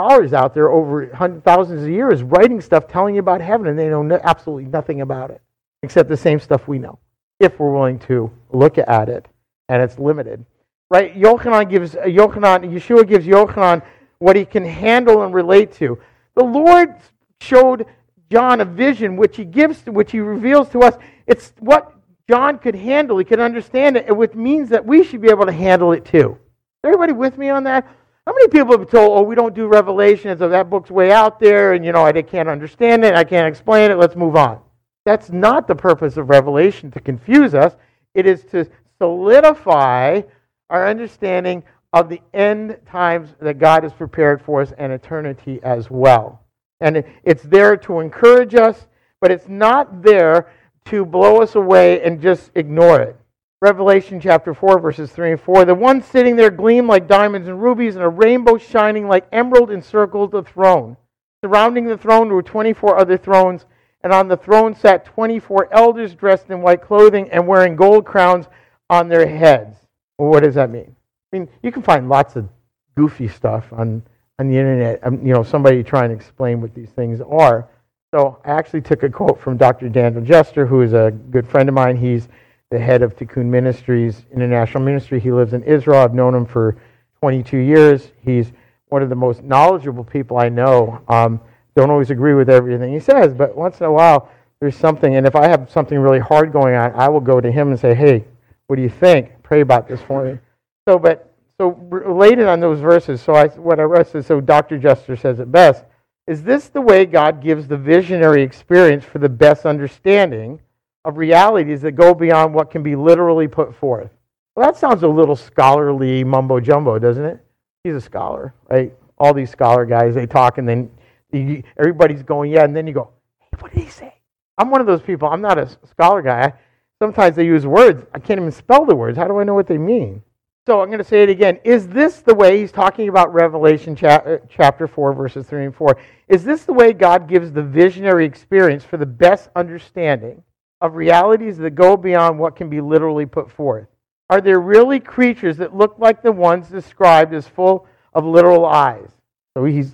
scholars 0.01 0.33
out 0.33 0.55
there 0.55 0.71
over 0.71 1.07
thousands 1.45 1.83
of 1.83 1.89
years 1.89 2.23
writing 2.23 2.61
stuff 2.61 2.89
telling 2.89 3.15
you 3.15 3.21
about 3.21 3.41
heaven, 3.41 3.67
and 3.67 3.79
they 3.79 3.89
know 3.89 4.03
no, 4.03 4.19
absolutely 4.25 4.65
nothing 4.65 5.03
about 5.03 5.31
it 5.31 5.43
except 5.83 6.09
the 6.09 6.17
same 6.17 6.41
stuff 6.41 6.67
we 6.67 6.79
know, 6.79 6.99
if 7.39 7.59
we're 7.59 7.73
willing 7.73 7.99
to 7.99 8.31
look 8.51 8.79
at 8.79 9.09
it, 9.09 9.27
and 9.69 9.83
it's 9.83 9.99
limited. 9.99 10.45
Right? 10.91 11.15
Yochanan 11.15 11.69
gives 11.69 11.97
uh, 11.97 12.03
Yochanan, 12.03 12.73
Yeshua 12.73 13.07
gives 13.07 13.27
Yochanan 13.27 13.83
what 14.21 14.37
he 14.37 14.45
can 14.45 14.65
handle 14.65 15.23
and 15.23 15.35
relate 15.35 15.73
to. 15.75 15.99
The 16.35 16.45
Lord 16.45 16.95
showed 17.41 17.87
John 18.31 18.61
a 18.61 18.65
vision 18.65 19.17
which 19.17 19.37
he 19.37 19.45
gives 19.45 19.85
which 19.85 20.13
he 20.13 20.21
reveals 20.21 20.71
to 20.71 20.81
us. 20.81 20.97
It's 21.27 21.53
what 21.59 21.93
John 22.29 22.59
could 22.59 22.75
handle. 22.75 23.19
He 23.19 23.25
could 23.25 23.41
understand 23.41 23.97
it, 23.97 24.17
which 24.17 24.35
means 24.35 24.71
that 24.71 24.85
we 24.85 25.05
should 25.05 25.21
be 25.21 25.29
able 25.29 25.47
to 25.47 25.53
handle 25.53 25.93
it 25.93 26.05
too. 26.07 26.39
Is 26.83 26.85
everybody 26.85 27.13
with 27.13 27.37
me 27.37 27.51
on 27.51 27.65
that? 27.65 27.87
How 28.27 28.35
many 28.35 28.49
people 28.49 28.79
have 28.79 28.91
told, 28.91 29.19
oh, 29.19 29.23
we 29.23 29.35
don't 29.35 29.55
do 29.55 29.67
Revelations, 29.67 30.39
so 30.39 30.49
that 30.49 30.71
book's 30.71 30.91
way 30.91 31.11
out 31.11 31.41
there, 31.41 31.73
and, 31.73 31.85
you 31.85 31.93
know, 31.93 32.05
I 32.05 32.13
can't 32.23 32.49
understand 32.49 33.05
it, 33.05 33.15
I 33.15 33.25
can't 33.25 33.49
explain 33.49 33.91
it, 33.91 33.97
let's 33.97 34.15
move 34.15 34.37
on. 34.37 34.61
That's 35.07 35.31
not 35.31 35.67
the 35.67 35.75
purpose 35.75 36.17
of 36.17 36.29
Revelation, 36.29 36.91
to 36.93 37.01
confuse 37.01 37.55
us. 37.55 37.77
It 38.15 38.27
is 38.27 38.45
to 38.47 38.69
solidify 39.01 40.23
our 40.69 40.89
understanding 40.89 41.63
of 41.93 42.09
the 42.09 42.21
end 42.35 42.79
times 42.87 43.35
that 43.41 43.59
God 43.59 43.83
has 43.83 43.93
prepared 43.93 44.41
for 44.43 44.61
us 44.61 44.73
and 44.79 44.93
eternity 44.93 45.59
as 45.63 45.91
well. 45.91 46.43
And 46.81 47.03
it's 47.25 47.43
there 47.43 47.77
to 47.79 48.01
encourage 48.01 48.55
us, 48.55 48.87
but 49.21 49.31
it's 49.31 49.49
not 49.49 50.03
there 50.03 50.51
to 50.87 51.05
blow 51.05 51.43
us 51.43 51.55
away 51.55 52.03
and 52.03 52.23
just 52.23 52.51
ignore 52.55 53.01
it. 53.01 53.17
Revelation 53.63 54.21
chapter 54.21 54.55
4, 54.55 54.79
verses 54.79 55.13
3 55.13 55.33
and 55.33 55.41
4. 55.41 55.67
The 55.67 55.75
one 55.75 56.03
sitting 56.03 56.35
there 56.35 56.51
gleamed 56.51 56.89
like 56.89 57.07
diamonds 57.07 57.47
and 57.47 57.63
rubies, 57.63 57.95
and 57.95 58.03
a 58.03 58.09
rainbow 58.09 58.57
shining 58.57 59.07
like 59.07 59.27
emerald 59.33 59.71
encircled 59.71 60.33
the 60.33 60.43
throne. 60.43 60.97
Surrounding 61.45 61.85
the 61.85 61.99
throne 61.99 62.31
were 62.31 62.43
24 62.43 62.99
other 62.99 63.19
thrones, 63.19 63.67
and 64.03 64.15
on 64.15 64.29
the 64.29 64.37
throne 64.37 64.75
sat 64.75 65.05
24 65.05 65.75
elders 65.75 66.15
dressed 66.15 66.49
in 66.49 66.63
white 66.63 66.81
clothing 66.81 67.31
and 67.31 67.47
wearing 67.47 67.77
gold 67.77 68.07
crowns 68.07 68.47
on 68.89 69.09
their 69.09 69.27
heads. 69.27 69.77
Well, 70.17 70.31
what 70.31 70.43
does 70.43 70.55
that 70.55 70.71
mean? 70.71 70.97
I 71.31 71.37
mean, 71.39 71.49
you 71.63 71.71
can 71.71 71.83
find 71.83 72.09
lots 72.09 72.37
of 72.37 72.49
goofy 72.97 73.29
stuff 73.29 73.71
on, 73.75 74.03
on 74.39 74.49
the 74.49 74.57
internet, 74.57 75.07
um, 75.07 75.25
you 75.27 75.35
know, 75.35 75.43
somebody 75.43 75.83
trying 75.83 76.09
to 76.09 76.15
explain 76.15 76.63
what 76.63 76.75
these 76.75 76.91
things 76.91 77.21
are. 77.21 77.69
So 78.15 78.41
I 78.43 78.53
actually 78.53 78.81
took 78.81 79.03
a 79.03 79.11
quote 79.11 79.39
from 79.39 79.59
Dr. 79.59 79.91
Daniel 79.91 80.23
Juster, 80.23 80.65
who 80.65 80.81
is 80.81 80.95
a 80.95 81.13
good 81.31 81.47
friend 81.47 81.69
of 81.69 81.75
mine. 81.75 81.97
He's 81.97 82.29
the 82.71 82.79
head 82.79 83.03
of 83.03 83.17
Tikkun 83.17 83.47
Ministries 83.47 84.25
International 84.33 84.83
Ministry. 84.83 85.19
He 85.19 85.33
lives 85.33 85.55
in 85.55 85.63
Israel. 85.65 86.01
I've 86.01 86.15
known 86.15 86.35
him 86.35 86.47
for 86.47 86.77
22 87.21 87.57
years. 87.59 88.13
He's 88.25 88.53
one 88.89 89.03
of 89.03 89.09
the 89.09 89.17
most 89.17 89.43
knowledgeable 89.43 90.05
people 90.05 90.39
I 90.39 90.49
know. 90.49 91.03
Um, 91.09 91.41
don't 91.75 91.91
always 91.91 92.11
agree 92.11 92.35
with 92.35 92.49
everything 92.49 92.93
he 92.93 93.01
says, 93.01 93.35
but 93.35 93.57
once 93.57 93.81
in 93.81 93.87
a 93.87 93.93
while 93.93 94.31
there's 94.61 94.77
something. 94.77 95.17
And 95.17 95.27
if 95.27 95.35
I 95.35 95.49
have 95.49 95.71
something 95.71 95.99
really 95.99 96.19
hard 96.19 96.53
going 96.53 96.75
on, 96.75 96.93
I 96.93 97.09
will 97.09 97.21
go 97.21 97.41
to 97.41 97.51
him 97.51 97.69
and 97.69 97.81
say, 97.81 97.95
"Hey, 97.95 98.25
what 98.67 98.77
do 98.77 98.83
you 98.83 98.89
think? 98.89 99.43
Pray 99.43 99.63
about 99.63 99.89
this 99.89 100.01
for 100.03 100.25
me." 100.25 100.39
So, 100.87 100.99
but 100.99 101.33
so 101.61 101.71
related 101.91 102.47
on 102.47 102.61
those 102.61 102.81
verses. 102.81 103.21
So 103.21 103.35
I, 103.35 103.49
what 103.49 103.81
I 103.81 103.85
wrote 103.85 104.15
is 104.15 104.27
so 104.27 104.41
Dr. 104.41 104.79
Juster 104.79 105.17
says 105.17 105.41
it 105.41 105.51
best. 105.51 105.85
Is 106.27 106.43
this 106.43 106.69
the 106.69 106.81
way 106.81 107.07
God 107.07 107.43
gives 107.43 107.67
the 107.67 107.77
visionary 107.77 108.43
experience 108.43 109.05
for 109.05 109.19
the 109.19 109.29
best 109.29 109.67
understanding? 109.67 110.61
Of 111.05 111.17
realities 111.17 111.81
that 111.83 111.93
go 111.93 112.15
beyond 112.15 112.55
what 112.55 112.71
can 112.71 112.83
be 112.83 112.95
literally 112.95 113.49
put 113.49 113.75
forth. 113.75 114.11
Well, 114.55 114.67
that 114.67 114.77
sounds 114.77 115.03
a 115.03 115.09
little 115.09 115.37
scholarly 115.37 116.25
mumbo 116.25 116.61
jumbo, 116.61 116.99
doesn't 116.99 117.25
it? 117.25 117.45
He's 117.85 117.95
a 117.95 118.01
scholar, 118.01 118.55
right? 118.69 118.93
All 119.19 119.33
these 119.33 119.51
scholar 119.51 119.87
guys, 119.87 120.15
they 120.15 120.27
talk 120.27 120.59
and 120.59 120.69
then 120.69 120.91
you, 121.33 121.63
everybody's 121.79 122.23
going, 122.23 122.51
yeah, 122.51 122.65
and 122.65 122.77
then 122.77 122.87
you 122.87 122.93
go, 122.93 123.11
hey, 123.39 123.49
what 123.61 123.73
did 123.73 123.83
he 123.83 123.91
say? 123.91 124.15
I'm 124.59 124.71
one 124.71 124.81
of 124.81 124.87
those 124.87 125.01
people. 125.01 125.29
I'm 125.29 125.41
not 125.41 125.59
a 125.59 125.69
scholar 125.89 126.21
guy. 126.21 126.53
Sometimes 127.01 127.37
they 127.37 127.47
use 127.47 127.67
words. 127.67 128.05
I 128.13 128.19
can't 128.19 128.39
even 128.39 128.53
spell 128.53 128.85
the 128.85 128.95
words. 128.95 129.17
How 129.17 129.27
do 129.27 129.39
I 129.39 129.45
know 129.45 129.55
what 129.55 129.67
they 129.67 129.79
mean? 129.79 130.23
So 130.67 130.83
I'm 130.83 130.89
going 130.89 130.99
to 130.99 131.05
say 131.05 131.23
it 131.23 131.31
again. 131.31 131.59
Is 131.65 131.89
this 131.89 132.21
the 132.21 132.35
way 132.35 132.59
he's 132.59 132.71
talking 132.71 133.09
about 133.09 133.33
Revelation 133.33 133.97
uh, 134.05 134.39
chapter 134.51 134.87
4, 134.87 135.15
verses 135.15 135.47
3 135.47 135.65
and 135.65 135.75
4? 135.75 135.97
Is 136.29 136.45
this 136.45 136.65
the 136.65 136.75
way 136.75 136.93
God 136.93 137.27
gives 137.27 137.51
the 137.51 137.63
visionary 137.63 138.27
experience 138.27 138.85
for 138.85 138.99
the 138.99 139.07
best 139.07 139.49
understanding 139.57 140.43
of 140.81 140.97
realities 140.97 141.59
that 141.59 141.71
go 141.71 141.97
beyond 141.97 142.39
what 142.39 142.57
can 142.57 142.69
be 142.69 142.81
literally 142.81 143.27
put 143.27 143.51
forth? 143.51 143.87
Are 144.29 144.41
there 144.41 144.61
really 144.61 145.01
creatures 145.01 145.57
that 145.57 145.75
look 145.75 145.97
like 145.99 146.23
the 146.23 146.33
ones 146.33 146.69
described 146.69 147.35
as 147.35 147.49
full 147.49 147.87
of 148.15 148.25
literal 148.25 148.65
eyes? 148.65 149.11
So 149.57 149.65
he's 149.65 149.93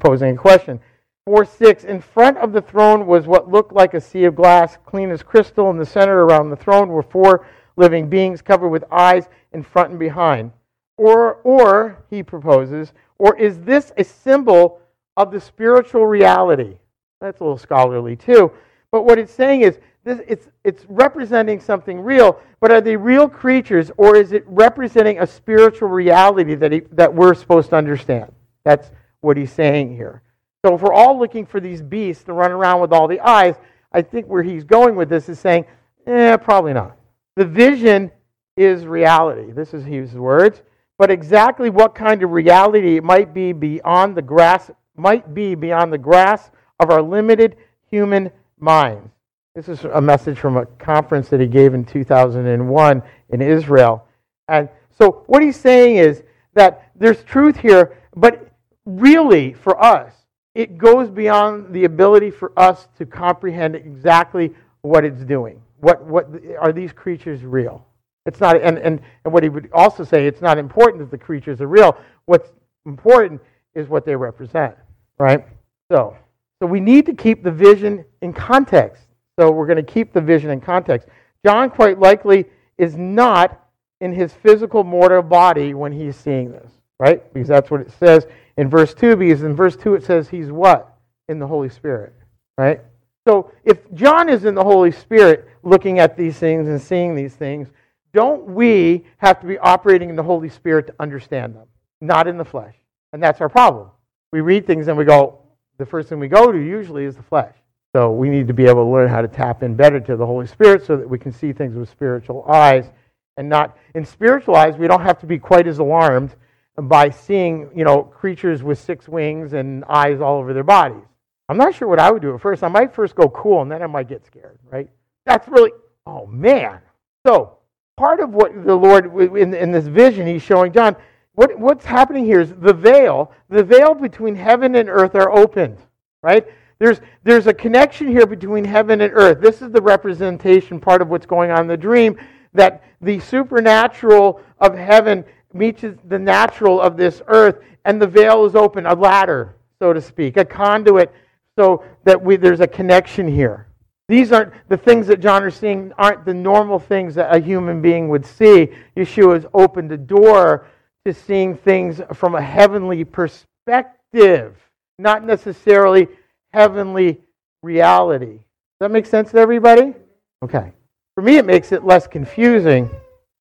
posing 0.00 0.34
a 0.34 0.36
question. 0.36 0.80
4 1.26 1.44
6. 1.44 1.84
In 1.84 2.00
front 2.00 2.38
of 2.38 2.52
the 2.52 2.60
throne 2.60 3.06
was 3.06 3.26
what 3.26 3.50
looked 3.50 3.72
like 3.72 3.94
a 3.94 4.00
sea 4.00 4.24
of 4.24 4.34
glass, 4.34 4.76
clean 4.84 5.10
as 5.10 5.22
crystal. 5.22 5.70
In 5.70 5.76
the 5.76 5.86
center 5.86 6.24
around 6.24 6.50
the 6.50 6.56
throne 6.56 6.88
were 6.88 7.02
four 7.02 7.46
living 7.76 8.08
beings 8.08 8.42
covered 8.42 8.70
with 8.70 8.84
eyes 8.90 9.28
in 9.52 9.62
front 9.62 9.90
and 9.90 9.98
behind. 9.98 10.50
Or, 10.96 11.34
or, 11.44 12.04
he 12.10 12.22
proposes, 12.22 12.92
or 13.18 13.36
is 13.38 13.60
this 13.60 13.92
a 13.96 14.04
symbol 14.04 14.80
of 15.16 15.30
the 15.30 15.40
spiritual 15.40 16.06
reality? 16.06 16.76
That's 17.20 17.40
a 17.40 17.44
little 17.44 17.58
scholarly 17.58 18.16
too. 18.16 18.50
But 18.90 19.04
what 19.04 19.18
it's 19.18 19.32
saying 19.32 19.62
is 19.62 19.78
this, 20.04 20.20
it's, 20.26 20.48
it's 20.64 20.84
representing 20.88 21.60
something 21.60 22.00
real, 22.00 22.40
but 22.60 22.72
are 22.72 22.80
they 22.80 22.96
real 22.96 23.28
creatures 23.28 23.90
or 23.96 24.16
is 24.16 24.32
it 24.32 24.44
representing 24.46 25.20
a 25.20 25.26
spiritual 25.26 25.88
reality 25.88 26.54
that, 26.54 26.72
he, 26.72 26.80
that 26.92 27.12
we're 27.12 27.34
supposed 27.34 27.70
to 27.70 27.76
understand? 27.76 28.32
That's 28.64 28.90
what 29.20 29.36
he's 29.36 29.52
saying 29.52 29.94
here. 29.94 30.22
So 30.64 30.74
if 30.74 30.82
we're 30.82 30.92
all 30.92 31.18
looking 31.18 31.46
for 31.46 31.60
these 31.60 31.82
beasts 31.82 32.24
to 32.24 32.32
run 32.32 32.50
around 32.50 32.80
with 32.80 32.92
all 32.92 33.08
the 33.08 33.20
eyes, 33.20 33.56
I 33.92 34.02
think 34.02 34.26
where 34.26 34.42
he's 34.42 34.64
going 34.64 34.96
with 34.96 35.08
this 35.08 35.28
is 35.28 35.38
saying, 35.38 35.66
eh, 36.06 36.36
probably 36.38 36.72
not. 36.72 36.96
The 37.36 37.44
vision 37.44 38.10
is 38.56 38.86
reality. 38.86 39.52
This 39.52 39.74
is 39.74 39.84
his 39.84 40.14
words. 40.14 40.62
But 40.98 41.10
exactly 41.10 41.70
what 41.70 41.94
kind 41.94 42.22
of 42.22 42.30
reality 42.30 42.96
it 42.96 43.04
might 43.04 43.32
be 43.32 43.52
beyond 43.52 44.14
the 44.14 44.22
grass 44.22 44.70
might 44.96 45.32
be 45.32 45.54
beyond 45.54 45.92
the 45.92 45.98
grasp 45.98 46.52
of 46.78 46.90
our 46.90 47.00
limited 47.00 47.56
human 47.90 48.30
minds. 48.58 49.08
This 49.54 49.68
is 49.68 49.84
a 49.84 50.00
message 50.00 50.38
from 50.38 50.56
a 50.56 50.66
conference 50.66 51.28
that 51.30 51.40
he 51.40 51.46
gave 51.48 51.74
in 51.74 51.84
2001 51.84 53.02
in 53.30 53.42
Israel. 53.42 54.06
And 54.46 54.68
so 54.96 55.24
what 55.26 55.42
he's 55.42 55.56
saying 55.56 55.96
is 55.96 56.22
that 56.54 56.90
there's 56.94 57.24
truth 57.24 57.56
here, 57.56 57.98
but 58.14 58.48
really 58.84 59.52
for 59.52 59.82
us, 59.82 60.14
it 60.54 60.78
goes 60.78 61.10
beyond 61.10 61.72
the 61.74 61.84
ability 61.84 62.30
for 62.30 62.52
us 62.56 62.86
to 62.98 63.06
comprehend 63.06 63.74
exactly 63.74 64.52
what 64.82 65.04
it's 65.04 65.22
doing. 65.24 65.60
What, 65.80 66.04
what 66.04 66.28
are 66.60 66.72
these 66.72 66.92
creatures 66.92 67.42
real? 67.42 67.84
It's 68.26 68.38
not, 68.38 68.60
and, 68.60 68.78
and, 68.78 69.00
and 69.24 69.34
what 69.34 69.42
he 69.42 69.48
would 69.48 69.68
also 69.72 70.04
say, 70.04 70.26
it's 70.26 70.42
not 70.42 70.58
important 70.58 71.02
that 71.02 71.10
the 71.10 71.18
creatures 71.18 71.60
are 71.60 71.66
real. 71.66 71.98
What's 72.26 72.50
important 72.86 73.40
is 73.74 73.88
what 73.88 74.04
they 74.04 74.14
represent, 74.14 74.76
right? 75.18 75.44
So, 75.90 76.16
so 76.62 76.68
we 76.68 76.78
need 76.78 77.06
to 77.06 77.14
keep 77.14 77.42
the 77.42 77.50
vision 77.50 78.04
in 78.20 78.32
context. 78.32 79.06
So 79.40 79.50
we're 79.50 79.64
going 79.64 79.82
to 79.82 79.82
keep 79.82 80.12
the 80.12 80.20
vision 80.20 80.50
in 80.50 80.60
context. 80.60 81.08
John, 81.46 81.70
quite 81.70 81.98
likely, 81.98 82.44
is 82.76 82.94
not 82.94 83.66
in 84.02 84.12
his 84.12 84.34
physical 84.34 84.84
mortal 84.84 85.22
body 85.22 85.72
when 85.72 85.92
he's 85.92 86.14
seeing 86.14 86.52
this, 86.52 86.70
right? 86.98 87.32
Because 87.32 87.48
that's 87.48 87.70
what 87.70 87.80
it 87.80 87.90
says 87.98 88.26
in 88.58 88.68
verse 88.68 88.92
2. 88.92 89.16
Because 89.16 89.42
in 89.42 89.56
verse 89.56 89.76
2 89.76 89.94
it 89.94 90.04
says 90.04 90.28
he's 90.28 90.52
what? 90.52 90.94
In 91.30 91.38
the 91.38 91.46
Holy 91.46 91.70
Spirit, 91.70 92.12
right? 92.58 92.82
So 93.26 93.50
if 93.64 93.78
John 93.94 94.28
is 94.28 94.44
in 94.44 94.54
the 94.54 94.62
Holy 94.62 94.92
Spirit 94.92 95.48
looking 95.62 96.00
at 96.00 96.18
these 96.18 96.38
things 96.38 96.68
and 96.68 96.78
seeing 96.78 97.14
these 97.14 97.34
things, 97.34 97.68
don't 98.12 98.44
we 98.44 99.06
have 99.16 99.40
to 99.40 99.46
be 99.46 99.56
operating 99.56 100.10
in 100.10 100.16
the 100.16 100.22
Holy 100.22 100.50
Spirit 100.50 100.86
to 100.88 100.94
understand 101.00 101.56
them? 101.56 101.66
Not 102.02 102.28
in 102.28 102.36
the 102.36 102.44
flesh. 102.44 102.74
And 103.14 103.22
that's 103.22 103.40
our 103.40 103.48
problem. 103.48 103.88
We 104.34 104.42
read 104.42 104.66
things 104.66 104.88
and 104.88 104.98
we 104.98 105.06
go, 105.06 105.38
the 105.78 105.86
first 105.86 106.10
thing 106.10 106.18
we 106.18 106.28
go 106.28 106.52
to 106.52 106.58
usually 106.58 107.04
is 107.06 107.16
the 107.16 107.22
flesh. 107.22 107.54
So 107.94 108.12
we 108.12 108.28
need 108.28 108.46
to 108.46 108.54
be 108.54 108.66
able 108.66 108.84
to 108.84 108.90
learn 108.90 109.08
how 109.08 109.20
to 109.20 109.28
tap 109.28 109.62
in 109.62 109.74
better 109.74 109.98
to 110.00 110.16
the 110.16 110.24
Holy 110.24 110.46
Spirit 110.46 110.86
so 110.86 110.96
that 110.96 111.08
we 111.08 111.18
can 111.18 111.32
see 111.32 111.52
things 111.52 111.74
with 111.74 111.88
spiritual 111.88 112.44
eyes 112.48 112.90
and 113.36 113.48
not 113.48 113.76
in 113.94 114.04
spiritual 114.04 114.54
eyes 114.54 114.76
we 114.76 114.86
don't 114.86 115.02
have 115.02 115.18
to 115.20 115.26
be 115.26 115.38
quite 115.38 115.66
as 115.66 115.78
alarmed 115.78 116.36
by 116.82 117.10
seeing, 117.10 117.68
you 117.74 117.84
know, 117.84 118.02
creatures 118.02 118.62
with 118.62 118.78
six 118.78 119.08
wings 119.08 119.52
and 119.52 119.84
eyes 119.88 120.20
all 120.20 120.38
over 120.38 120.54
their 120.54 120.64
bodies. 120.64 121.02
I'm 121.48 121.56
not 121.56 121.74
sure 121.74 121.88
what 121.88 121.98
I 121.98 122.10
would 122.10 122.22
do 122.22 122.34
at 122.34 122.40
first. 122.40 122.62
I 122.62 122.68
might 122.68 122.94
first 122.94 123.16
go 123.16 123.28
cool 123.28 123.62
and 123.62 123.70
then 123.70 123.82
I 123.82 123.86
might 123.86 124.08
get 124.08 124.24
scared, 124.24 124.58
right? 124.70 124.88
That's 125.26 125.48
really 125.48 125.72
oh 126.06 126.26
man. 126.26 126.80
So, 127.26 127.58
part 127.96 128.20
of 128.20 128.30
what 128.30 128.64
the 128.64 128.74
Lord 128.74 129.06
in, 129.36 129.52
in 129.52 129.72
this 129.72 129.86
vision 129.86 130.26
he's 130.26 130.42
showing 130.42 130.72
John, 130.72 130.96
what, 131.34 131.58
what's 131.58 131.84
happening 131.84 132.24
here 132.24 132.40
is 132.40 132.52
the 132.54 132.72
veil, 132.72 133.32
the 133.48 133.64
veil 133.64 133.94
between 133.94 134.34
heaven 134.34 134.74
and 134.74 134.88
earth 134.88 135.14
are 135.14 135.30
opened, 135.30 135.78
right? 136.22 136.46
There's, 136.80 137.00
there's 137.22 137.46
a 137.46 137.52
connection 137.52 138.08
here 138.08 138.26
between 138.26 138.64
heaven 138.64 139.02
and 139.02 139.12
earth. 139.14 139.40
This 139.40 139.60
is 139.60 139.70
the 139.70 139.82
representation 139.82 140.80
part 140.80 141.02
of 141.02 141.08
what's 141.08 141.26
going 141.26 141.50
on 141.50 141.60
in 141.60 141.66
the 141.66 141.76
dream 141.76 142.18
that 142.54 142.82
the 143.02 143.20
supernatural 143.20 144.40
of 144.58 144.74
heaven 144.74 145.24
meets 145.52 145.84
the 146.08 146.18
natural 146.18 146.80
of 146.80 146.96
this 146.96 147.20
earth, 147.26 147.58
and 147.84 148.00
the 148.00 148.06
veil 148.06 148.46
is 148.46 148.54
open, 148.54 148.86
a 148.86 148.94
ladder, 148.94 149.56
so 149.78 149.92
to 149.92 150.00
speak, 150.00 150.38
a 150.38 150.44
conduit, 150.44 151.12
so 151.58 151.84
that 152.04 152.20
we, 152.20 152.36
there's 152.36 152.60
a 152.60 152.66
connection 152.66 153.28
here. 153.28 153.66
These 154.08 154.32
aren't 154.32 154.52
the 154.68 154.76
things 154.76 155.06
that 155.08 155.20
John 155.20 155.46
is 155.46 155.54
seeing, 155.54 155.92
aren't 155.98 156.24
the 156.24 156.34
normal 156.34 156.78
things 156.78 157.14
that 157.14 157.34
a 157.34 157.38
human 157.38 157.82
being 157.82 158.08
would 158.08 158.24
see. 158.24 158.70
Yeshua 158.96 159.34
has 159.34 159.46
opened 159.52 159.92
a 159.92 159.96
door 159.98 160.66
to 161.04 161.12
seeing 161.12 161.56
things 161.56 162.00
from 162.14 162.34
a 162.34 162.42
heavenly 162.42 163.04
perspective, 163.04 164.56
not 164.98 165.24
necessarily 165.24 166.08
heavenly 166.52 167.20
reality. 167.62 168.36
Does 168.36 168.80
that 168.80 168.90
make 168.90 169.06
sense 169.06 169.30
to 169.32 169.38
everybody? 169.38 169.94
Okay. 170.42 170.72
For 171.14 171.22
me, 171.22 171.36
it 171.36 171.44
makes 171.44 171.72
it 171.72 171.84
less 171.84 172.06
confusing. 172.06 172.90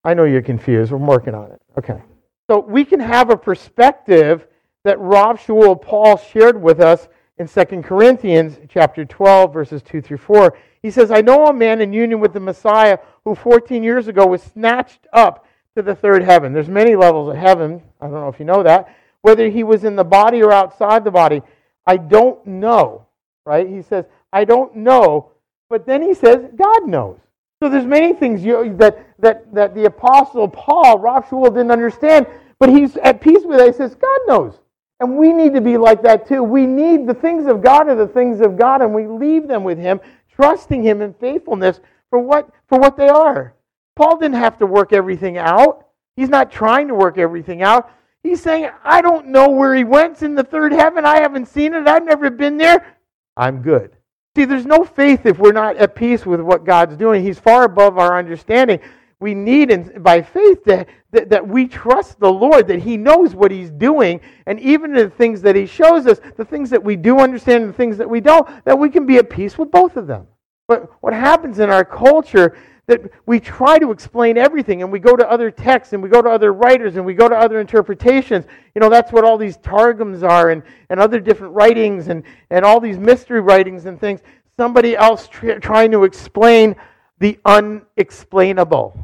I 0.04 0.14
know 0.14 0.26
you're 0.26 0.42
confused. 0.42 0.92
We're 0.92 0.98
working 0.98 1.34
on 1.34 1.52
it. 1.52 1.62
Okay. 1.78 2.02
So 2.50 2.60
we 2.60 2.84
can 2.84 3.00
have 3.00 3.30
a 3.30 3.38
perspective 3.38 4.48
that 4.84 5.00
Rav 5.00 5.40
Shaul 5.40 5.82
Paul 5.82 6.18
shared 6.18 6.62
with 6.62 6.80
us 6.80 7.08
in 7.38 7.48
2 7.48 7.82
Corinthians 7.82 8.58
chapter 8.70 9.06
12, 9.06 9.54
verses 9.54 9.82
2 9.84 10.02
through 10.02 10.18
4. 10.18 10.58
He 10.82 10.92
says, 10.92 11.12
I 11.12 11.22
know 11.22 11.46
a 11.46 11.54
man 11.54 11.82
in 11.82 11.94
union 11.94 12.20
with 12.20 12.34
the 12.34 12.40
Messiah 12.40 12.98
who 13.24 13.36
14 13.36 13.84
years 13.84 14.08
ago 14.08 14.26
was 14.26 14.42
snatched 14.42 15.08
up 15.14 15.46
to 15.76 15.82
the 15.82 15.96
third 15.96 16.24
heaven. 16.24 16.54
There's 16.54 16.70
many 16.70 16.96
levels 16.96 17.30
of 17.30 17.36
heaven. 17.36 17.82
I 18.02 18.06
don't 18.06 18.16
know 18.16 18.30
if 18.30 18.40
you 18.40 18.46
know 18.46 18.64
that. 18.64 18.96
Whether 19.22 19.50
he 19.50 19.64
was 19.64 19.84
in 19.84 19.96
the 19.96 20.04
body 20.04 20.42
or 20.42 20.52
outside 20.52 21.04
the 21.04 21.12
body, 21.12 21.42
I 21.90 21.98
don't 21.98 22.46
know. 22.46 23.08
Right? 23.46 23.68
He 23.68 23.82
says, 23.82 24.06
I 24.32 24.46
don't 24.46 24.76
know. 24.76 25.32
But 25.72 25.88
then 25.88 26.04
he 26.04 26.14
says, 26.14 26.46
God 26.56 26.88
knows. 26.88 27.18
So 27.62 27.68
there's 27.68 27.86
many 27.86 28.14
things 28.14 28.44
you, 28.44 28.76
that, 28.78 29.08
that, 29.18 29.52
that 29.56 29.74
the 29.74 29.86
Apostle 29.86 30.48
Paul, 30.48 31.00
Rav 31.00 31.26
Shaul, 31.26 31.48
didn't 31.48 31.72
understand, 31.72 32.28
but 32.60 32.70
he's 32.70 32.96
at 32.98 33.22
peace 33.22 33.44
with 33.44 33.60
it. 33.60 33.68
He 33.68 33.74
says, 33.74 33.96
God 33.96 34.20
knows. 34.28 34.60
And 35.00 35.18
we 35.18 35.34
need 35.34 35.56
to 35.56 35.62
be 35.62 35.78
like 35.78 36.04
that 36.04 36.28
too. 36.28 36.44
We 36.44 36.68
need 36.68 37.08
the 37.08 37.14
things 37.14 37.48
of 37.48 37.64
God 37.64 37.88
are 37.88 37.96
the 37.96 38.08
things 38.08 38.40
of 38.40 38.56
God, 38.56 38.82
and 38.82 38.94
we 38.94 39.08
leave 39.08 39.48
them 39.48 39.64
with 39.64 39.80
Him, 39.80 40.00
trusting 40.36 40.84
Him 40.84 41.02
in 41.02 41.14
faithfulness 41.16 41.80
for 42.12 42.20
what, 42.20 42.50
for 42.68 42.78
what 42.78 42.98
they 42.98 43.10
are. 43.10 43.56
Paul 43.96 44.20
didn't 44.20 44.38
have 44.38 44.60
to 44.60 44.66
work 44.66 44.94
everything 44.94 45.38
out. 45.38 45.88
He's 46.16 46.30
not 46.30 46.52
trying 46.52 46.90
to 46.90 46.96
work 46.96 47.18
everything 47.18 47.64
out. 47.64 47.92
He's 48.24 48.42
saying, 48.42 48.70
I 48.84 49.02
don't 49.02 49.28
know 49.28 49.50
where 49.50 49.74
he 49.74 49.84
went 49.84 50.22
in 50.22 50.36
the 50.36 50.44
third 50.44 50.74
heaven. 50.74 51.06
I 51.06 51.22
haven't 51.22 51.48
seen 51.48 51.74
it. 51.74 51.88
I've 51.88 52.04
never 52.04 52.30
been 52.30 52.58
there. 52.58 52.98
I'm 53.38 53.62
good. 53.62 53.96
See, 54.36 54.46
there's 54.46 54.66
no 54.66 54.84
faith 54.84 55.26
if 55.26 55.40
we're 55.40 55.54
not 55.54 55.78
at 55.78 55.96
peace 55.96 56.26
with 56.26 56.42
what 56.42 56.66
God's 56.66 56.98
doing. 56.98 57.24
He's 57.24 57.40
far 57.40 57.64
above 57.64 57.98
our 57.98 58.18
understanding. 58.18 58.80
We 59.22 59.34
need, 59.34 60.02
by 60.04 60.22
faith, 60.22 60.64
that, 60.66 60.88
that, 61.12 61.30
that 61.30 61.46
we 61.46 61.68
trust 61.68 62.20
the 62.20 62.32
Lord, 62.32 62.68
that 62.68 62.80
He 62.80 62.96
knows 62.96 63.36
what 63.36 63.52
He's 63.52 63.72
doing, 63.72 64.22
and 64.46 64.60
even 64.60 64.94
the 64.94 65.10
things 65.10 65.42
that 65.42 65.56
He 65.56 65.66
shows 65.66 66.08
us, 66.08 66.20
the 66.38 66.46
things 66.46 66.70
that 66.70 66.84
we 66.84 66.96
do 66.96 67.20
understand 67.20 67.64
and 67.64 67.74
the 67.74 67.78
things 67.78 67.98
that 67.98 68.10
we 68.10 68.22
don't, 68.22 68.48
that 68.66 68.78
we 68.78 68.90
can 68.90 69.06
be 69.06 69.18
at 69.18 69.30
peace 69.30 69.58
with 69.58 69.72
both 69.72 69.98
of 69.98 70.08
them. 70.08 70.28
But 70.70 70.90
what 71.02 71.14
happens 71.14 71.60
in 71.60 71.70
our 71.70 71.84
culture 71.84 72.56
that 72.90 73.04
we 73.28 73.40
try 73.40 73.78
to 73.78 73.92
explain 73.92 74.36
everything 74.36 74.82
and 74.82 74.92
we 74.92 74.98
go 74.98 75.16
to 75.16 75.30
other 75.30 75.52
texts 75.52 75.94
and 75.94 76.02
we 76.02 76.10
go 76.10 76.24
to 76.24 76.30
other 76.30 76.54
writers 76.54 76.96
and 76.96 77.06
we 77.06 77.14
go 77.14 77.30
to 77.30 77.36
other 77.36 77.60
interpretations. 77.60 78.46
You 78.74 78.82
know, 78.82 78.90
that's 78.90 79.12
what 79.12 79.24
all 79.24 79.38
these 79.38 79.58
targums 79.58 80.24
are 80.24 80.50
and, 80.50 80.64
and 80.90 81.00
other 81.00 81.20
different 81.20 81.54
writings 81.54 82.08
and, 82.08 82.24
and 82.50 82.66
all 82.66 82.80
these 82.80 82.98
mystery 82.98 83.42
writings 83.42 83.86
and 83.86 84.00
things. 84.00 84.22
Somebody 84.58 84.98
else 84.98 85.28
tr- 85.28 85.60
trying 85.60 85.92
to 85.92 86.04
explain 86.04 86.76
the 87.20 87.38
unexplainable. 87.46 88.98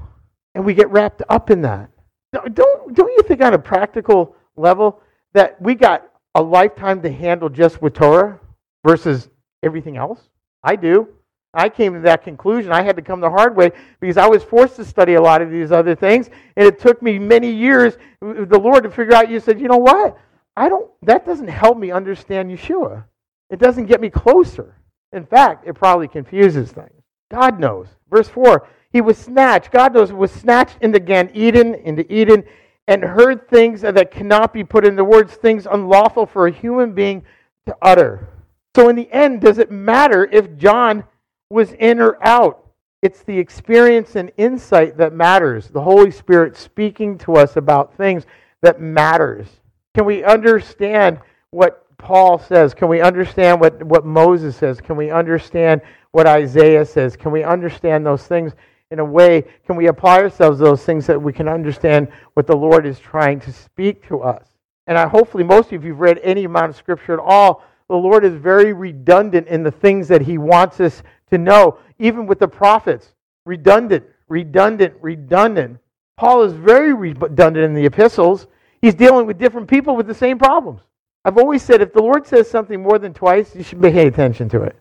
And 0.55 0.65
we 0.65 0.73
get 0.73 0.89
wrapped 0.89 1.21
up 1.29 1.51
in 1.51 1.61
that. 1.61 1.91
Don't, 2.33 2.95
don't 2.95 3.11
you 3.11 3.21
think, 3.21 3.41
on 3.41 3.53
a 3.53 3.59
practical 3.59 4.35
level, 4.55 5.01
that 5.33 5.61
we 5.61 5.75
got 5.75 6.09
a 6.33 6.41
lifetime 6.41 7.03
to 7.03 7.11
handle 7.11 7.49
just 7.49 7.83
with 7.83 7.93
Torah 7.93 8.39
versus 8.83 9.29
everything 9.61 9.95
else? 9.95 10.27
I 10.63 10.75
do. 10.75 11.07
I 11.55 11.69
came 11.69 11.93
to 11.93 11.99
that 12.01 12.23
conclusion. 12.23 12.71
I 12.71 12.81
had 12.81 12.95
to 12.95 13.01
come 13.01 13.19
the 13.21 13.29
hard 13.29 13.55
way 13.55 13.71
because 13.99 14.17
I 14.17 14.27
was 14.27 14.43
forced 14.43 14.75
to 14.75 14.85
study 14.85 15.13
a 15.13 15.21
lot 15.21 15.41
of 15.41 15.49
these 15.49 15.71
other 15.71 15.95
things, 15.95 16.29
and 16.55 16.67
it 16.67 16.79
took 16.79 17.01
me 17.01 17.17
many 17.17 17.51
years, 17.51 17.97
uh, 18.21 18.45
the 18.45 18.59
Lord, 18.59 18.83
to 18.83 18.91
figure 18.91 19.15
out. 19.15 19.29
You 19.29 19.39
said, 19.39 19.59
you 19.59 19.67
know 19.67 19.77
what? 19.77 20.17
I 20.57 20.69
don't. 20.69 20.91
That 21.01 21.25
doesn't 21.25 21.47
help 21.47 21.77
me 21.77 21.91
understand 21.91 22.51
Yeshua. 22.51 23.05
It 23.49 23.59
doesn't 23.59 23.85
get 23.85 24.01
me 24.01 24.09
closer. 24.09 24.75
In 25.11 25.25
fact, 25.25 25.67
it 25.67 25.73
probably 25.73 26.07
confuses 26.07 26.71
things. 26.71 27.01
God 27.31 27.59
knows. 27.59 27.87
Verse 28.09 28.29
four. 28.29 28.67
He 28.91 29.01
was 29.01 29.17
snatched. 29.17 29.71
God 29.71 29.93
knows 29.93 30.13
was 30.13 30.31
snatched 30.31 30.77
into 30.81 30.99
Gan 30.99 31.29
Eden, 31.33 31.75
into 31.75 32.11
Eden, 32.13 32.45
and 32.87 33.03
heard 33.03 33.49
things 33.49 33.81
that 33.81 34.11
cannot 34.11 34.53
be 34.53 34.63
put 34.63 34.85
into 34.85 35.03
words, 35.03 35.33
things 35.33 35.67
unlawful 35.69 36.25
for 36.25 36.47
a 36.47 36.51
human 36.51 36.93
being 36.93 37.23
to 37.65 37.75
utter. 37.81 38.29
So 38.75 38.89
in 38.89 38.95
the 38.95 39.11
end, 39.11 39.41
does 39.41 39.57
it 39.57 39.71
matter 39.71 40.29
if 40.31 40.55
John 40.55 41.03
was 41.49 41.73
in 41.73 41.99
or 41.99 42.17
out. 42.25 42.65
It's 43.01 43.23
the 43.23 43.37
experience 43.37 44.15
and 44.15 44.31
insight 44.37 44.97
that 44.97 45.13
matters. 45.13 45.69
The 45.69 45.81
Holy 45.81 46.11
Spirit 46.11 46.57
speaking 46.57 47.17
to 47.19 47.35
us 47.35 47.55
about 47.55 47.95
things 47.95 48.25
that 48.61 48.81
matters. 48.81 49.47
Can 49.93 50.05
we 50.05 50.23
understand 50.23 51.19
what 51.51 51.85
Paul 51.97 52.39
says? 52.39 52.73
Can 52.73 52.89
we 52.89 53.01
understand 53.01 53.59
what, 53.59 53.81
what 53.83 54.05
Moses 54.05 54.55
says? 54.55 54.81
Can 54.81 54.95
we 54.95 55.11
understand 55.11 55.81
what 56.11 56.27
Isaiah 56.27 56.85
says? 56.85 57.15
Can 57.15 57.31
we 57.31 57.43
understand 57.43 58.05
those 58.05 58.25
things 58.25 58.53
in 58.91 58.99
a 58.99 59.05
way? 59.05 59.43
Can 59.65 59.75
we 59.75 59.87
apply 59.87 60.21
ourselves 60.21 60.59
those 60.59 60.83
things 60.83 61.05
that 61.07 61.21
we 61.21 61.31
can 61.31 61.47
understand 61.47 62.07
what 62.33 62.47
the 62.47 62.55
Lord 62.55 62.85
is 62.85 62.99
trying 62.99 63.39
to 63.41 63.53
speak 63.53 64.07
to 64.07 64.21
us? 64.21 64.45
And 64.87 64.97
I, 64.97 65.07
hopefully, 65.07 65.43
most 65.43 65.71
of 65.71 65.83
you 65.83 65.91
have 65.91 65.99
read 65.99 66.19
any 66.23 66.43
amount 66.43 66.69
of 66.69 66.75
Scripture 66.75 67.13
at 67.13 67.19
all. 67.19 67.63
The 67.87 67.95
Lord 67.95 68.25
is 68.25 68.33
very 68.33 68.73
redundant 68.73 69.47
in 69.47 69.63
the 69.63 69.71
things 69.71 70.07
that 70.07 70.21
He 70.21 70.37
wants 70.37 70.79
us 70.79 71.03
to 71.31 71.37
know, 71.37 71.79
even 71.99 72.25
with 72.25 72.39
the 72.39 72.47
prophets. 72.47 73.13
Redundant, 73.45 74.03
redundant, 74.27 74.93
redundant. 75.01 75.79
Paul 76.17 76.43
is 76.43 76.53
very 76.53 76.93
redundant 76.93 77.65
in 77.65 77.73
the 77.73 77.85
epistles. 77.85 78.47
He's 78.81 78.95
dealing 78.95 79.25
with 79.27 79.37
different 79.37 79.67
people 79.67 79.95
with 79.95 80.07
the 80.07 80.13
same 80.13 80.37
problems. 80.37 80.81
I've 81.23 81.37
always 81.37 81.63
said 81.63 81.81
if 81.81 81.93
the 81.93 82.01
Lord 82.01 82.27
says 82.27 82.49
something 82.49 82.81
more 82.81 82.99
than 82.99 83.13
twice, 83.13 83.55
you 83.55 83.63
should 83.63 83.81
pay 83.81 84.07
attention 84.07 84.47
to 84.49 84.61
it. 84.61 84.75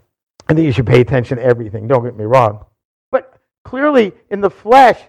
I 0.48 0.52
think 0.52 0.66
you 0.66 0.72
should 0.72 0.86
pay 0.86 1.00
attention 1.00 1.38
to 1.38 1.42
everything, 1.42 1.88
don't 1.88 2.04
get 2.04 2.16
me 2.16 2.24
wrong. 2.24 2.66
But 3.10 3.40
clearly, 3.64 4.12
in 4.30 4.42
the 4.42 4.50
flesh, 4.50 5.00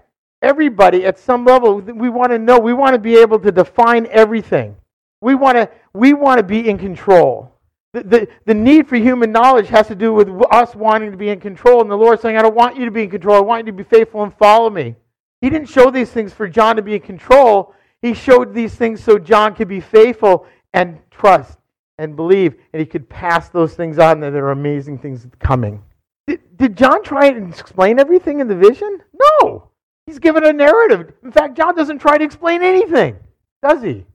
everybody 0.41 1.05
at 1.05 1.19
some 1.19 1.43
level, 1.43 1.81
we 1.81 2.09
want 2.09 2.31
to 2.31 2.39
know, 2.39 2.57
we 2.57 2.73
want 2.73 2.93
to 2.93 2.99
be 2.99 3.17
able 3.17 3.39
to 3.39 3.51
define 3.51 4.07
everything. 4.11 4.77
We 5.21 5.35
want 5.35 5.57
to, 5.57 5.69
we 5.93 6.13
want 6.13 6.37
to 6.37 6.43
be 6.43 6.69
in 6.69 6.77
control. 6.77 7.51
The, 7.95 8.03
the, 8.03 8.27
the 8.43 8.53
need 8.53 8.89
for 8.89 8.97
human 8.97 9.31
knowledge 9.31 9.69
has 9.69 9.87
to 9.87 9.95
do 9.95 10.13
with 10.13 10.27
us 10.51 10.75
wanting 10.75 11.11
to 11.11 11.17
be 11.17 11.29
in 11.29 11.39
control, 11.39 11.79
and 11.79 11.89
the 11.89 11.95
Lord 11.95 12.19
saying, 12.19 12.35
I 12.35 12.41
don't 12.41 12.53
want 12.53 12.75
you 12.75 12.83
to 12.83 12.91
be 12.91 13.03
in 13.03 13.09
control. 13.09 13.37
I 13.37 13.39
want 13.39 13.65
you 13.65 13.71
to 13.71 13.77
be 13.77 13.85
faithful 13.85 14.21
and 14.23 14.35
follow 14.35 14.69
me. 14.69 14.97
He 15.39 15.49
didn't 15.49 15.69
show 15.69 15.89
these 15.89 16.11
things 16.11 16.33
for 16.33 16.45
John 16.45 16.75
to 16.75 16.81
be 16.81 16.95
in 16.95 16.99
control. 16.99 17.73
He 18.01 18.13
showed 18.13 18.53
these 18.53 18.75
things 18.75 19.01
so 19.01 19.17
John 19.17 19.55
could 19.55 19.69
be 19.69 19.79
faithful 19.79 20.45
and 20.73 20.99
trust 21.09 21.57
and 21.97 22.17
believe, 22.17 22.55
and 22.73 22.81
he 22.81 22.85
could 22.85 23.07
pass 23.07 23.47
those 23.47 23.75
things 23.75 23.97
on, 23.97 24.19
that 24.19 24.31
there 24.31 24.45
are 24.45 24.51
amazing 24.51 24.97
things 24.97 25.25
coming. 25.39 25.81
Did, 26.27 26.41
did 26.57 26.75
John 26.75 27.01
try 27.01 27.27
and 27.27 27.53
explain 27.53 27.97
everything 27.97 28.41
in 28.41 28.49
the 28.49 28.57
vision? 28.57 29.01
No. 29.41 29.69
He's 30.05 30.19
given 30.19 30.45
a 30.45 30.51
narrative. 30.51 31.13
In 31.23 31.31
fact, 31.31 31.55
John 31.55 31.77
doesn't 31.77 31.99
try 31.99 32.17
to 32.17 32.25
explain 32.25 32.61
anything, 32.61 33.15
does 33.63 33.81
he? 33.81 34.05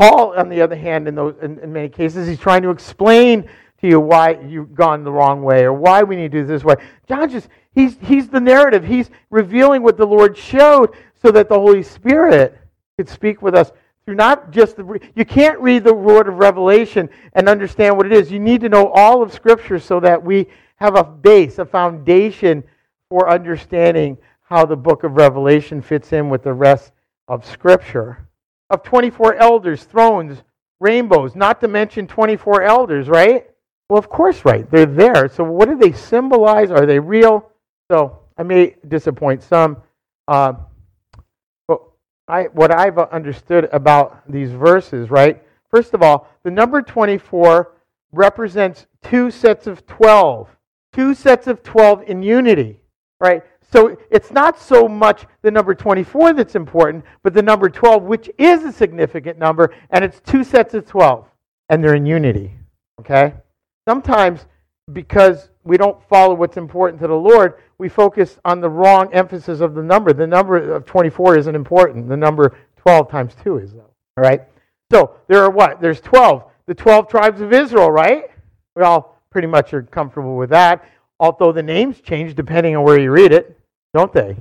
Paul, 0.00 0.32
on 0.34 0.48
the 0.48 0.62
other 0.62 0.76
hand, 0.76 1.08
in, 1.08 1.14
those, 1.14 1.34
in, 1.42 1.58
in, 1.58 1.70
many 1.74 1.90
cases, 1.90 2.26
he's 2.26 2.38
trying 2.38 2.62
to 2.62 2.70
explain 2.70 3.42
to 3.42 3.86
you 3.86 4.00
why 4.00 4.30
you've 4.30 4.74
gone 4.74 5.04
the 5.04 5.12
wrong 5.12 5.42
way 5.42 5.64
or 5.64 5.74
why 5.74 6.02
we 6.02 6.16
need 6.16 6.32
to 6.32 6.40
do 6.40 6.46
this 6.46 6.64
way. 6.64 6.76
John 7.06 7.28
just, 7.28 7.50
he's, 7.74 7.98
he's 8.00 8.26
the 8.26 8.40
narrative. 8.40 8.82
He's 8.82 9.10
revealing 9.28 9.82
what 9.82 9.98
the 9.98 10.06
Lord 10.06 10.38
showed 10.38 10.96
so 11.22 11.30
that 11.32 11.50
the 11.50 11.54
Holy 11.54 11.82
Spirit 11.82 12.56
could 12.96 13.10
speak 13.10 13.42
with 13.42 13.54
us 13.54 13.72
through 14.06 14.14
not 14.14 14.50
just 14.50 14.76
the, 14.76 15.00
you 15.14 15.26
can't 15.26 15.60
read 15.60 15.84
the 15.84 15.92
word 15.92 16.28
of 16.28 16.36
Revelation 16.36 17.10
and 17.34 17.46
understand 17.46 17.94
what 17.94 18.06
it 18.06 18.12
is. 18.12 18.32
You 18.32 18.40
need 18.40 18.62
to 18.62 18.70
know 18.70 18.88
all 18.92 19.22
of 19.22 19.34
Scripture 19.34 19.78
so 19.78 20.00
that 20.00 20.24
we 20.24 20.46
have 20.76 20.96
a 20.96 21.04
base, 21.04 21.58
a 21.58 21.66
foundation 21.66 22.64
for 23.10 23.28
understanding 23.28 24.16
how 24.40 24.64
the 24.64 24.76
book 24.76 25.04
of 25.04 25.16
Revelation 25.16 25.82
fits 25.82 26.14
in 26.14 26.30
with 26.30 26.42
the 26.42 26.54
rest 26.54 26.92
of 27.28 27.44
Scripture 27.44 28.26
of 28.70 28.82
24 28.82 29.34
elders, 29.34 29.84
thrones, 29.84 30.42
rainbows, 30.78 31.34
not 31.34 31.60
to 31.60 31.68
mention 31.68 32.06
24 32.06 32.62
elders, 32.62 33.08
right? 33.08 33.50
Well, 33.88 33.98
of 33.98 34.08
course, 34.08 34.44
right. 34.44 34.70
They're 34.70 34.86
there. 34.86 35.28
So, 35.28 35.44
what 35.44 35.68
do 35.68 35.76
they 35.76 35.92
symbolize? 35.92 36.70
Are 36.70 36.86
they 36.86 36.98
real? 36.98 37.50
So, 37.90 38.20
I 38.38 38.44
may 38.44 38.76
disappoint 38.86 39.42
some. 39.42 39.78
Uh, 40.28 40.54
but 41.66 41.82
I, 42.28 42.44
what 42.44 42.72
I've 42.72 42.98
understood 42.98 43.68
about 43.72 44.22
these 44.30 44.52
verses, 44.52 45.10
right? 45.10 45.42
First 45.70 45.92
of 45.92 46.02
all, 46.02 46.28
the 46.44 46.50
number 46.50 46.82
24 46.82 47.72
represents 48.12 48.86
two 49.02 49.30
sets 49.30 49.66
of 49.66 49.86
12. 49.86 50.48
Two 50.92 51.14
sets 51.14 51.46
of 51.46 51.62
12 51.62 52.04
in 52.08 52.22
unity, 52.22 52.80
right? 53.20 53.42
So 53.72 53.96
it's 54.10 54.32
not 54.32 54.58
so 54.58 54.88
much 54.88 55.26
the 55.42 55.50
number 55.50 55.74
24 55.74 56.32
that's 56.32 56.56
important, 56.56 57.04
but 57.22 57.34
the 57.34 57.42
number 57.42 57.68
12, 57.68 58.02
which 58.02 58.28
is 58.36 58.64
a 58.64 58.72
significant 58.72 59.38
number, 59.38 59.72
and 59.90 60.04
it's 60.04 60.20
two 60.20 60.42
sets 60.42 60.74
of 60.74 60.86
12, 60.86 61.24
and 61.68 61.82
they're 61.82 61.94
in 61.94 62.06
unity, 62.06 62.52
okay? 63.00 63.34
Sometimes 63.86 64.46
because 64.92 65.50
we 65.64 65.76
don't 65.76 66.02
follow 66.08 66.34
what's 66.34 66.56
important 66.56 67.00
to 67.00 67.06
the 67.06 67.14
Lord, 67.14 67.54
we 67.78 67.88
focus 67.88 68.38
on 68.44 68.60
the 68.60 68.68
wrong 68.68 69.12
emphasis 69.12 69.60
of 69.60 69.74
the 69.74 69.82
number. 69.82 70.12
The 70.12 70.26
number 70.26 70.56
of 70.72 70.84
24 70.84 71.38
isn't 71.38 71.54
important. 71.54 72.08
The 72.08 72.16
number 72.16 72.56
12 72.76 73.08
times 73.08 73.34
2 73.42 73.58
is, 73.58 73.72
though. 73.72 73.90
All 74.16 74.24
right? 74.24 74.42
So 74.90 75.14
there 75.28 75.42
are 75.42 75.50
what? 75.50 75.80
There's 75.80 76.00
12. 76.00 76.44
The 76.66 76.74
12 76.74 77.08
tribes 77.08 77.40
of 77.40 77.52
Israel, 77.52 77.90
right? 77.90 78.30
We 78.74 78.82
all 78.82 79.22
pretty 79.30 79.46
much 79.46 79.72
are 79.72 79.82
comfortable 79.82 80.36
with 80.36 80.50
that, 80.50 80.84
although 81.20 81.52
the 81.52 81.62
names 81.62 82.00
change 82.00 82.34
depending 82.34 82.76
on 82.76 82.82
where 82.82 82.98
you 82.98 83.10
read 83.10 83.32
it, 83.32 83.59
don't 83.94 84.12
they? 84.12 84.36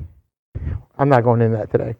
I'm 0.98 1.10
not 1.10 1.24
going 1.24 1.42
into 1.42 1.58
that 1.58 1.72
today. 1.72 1.96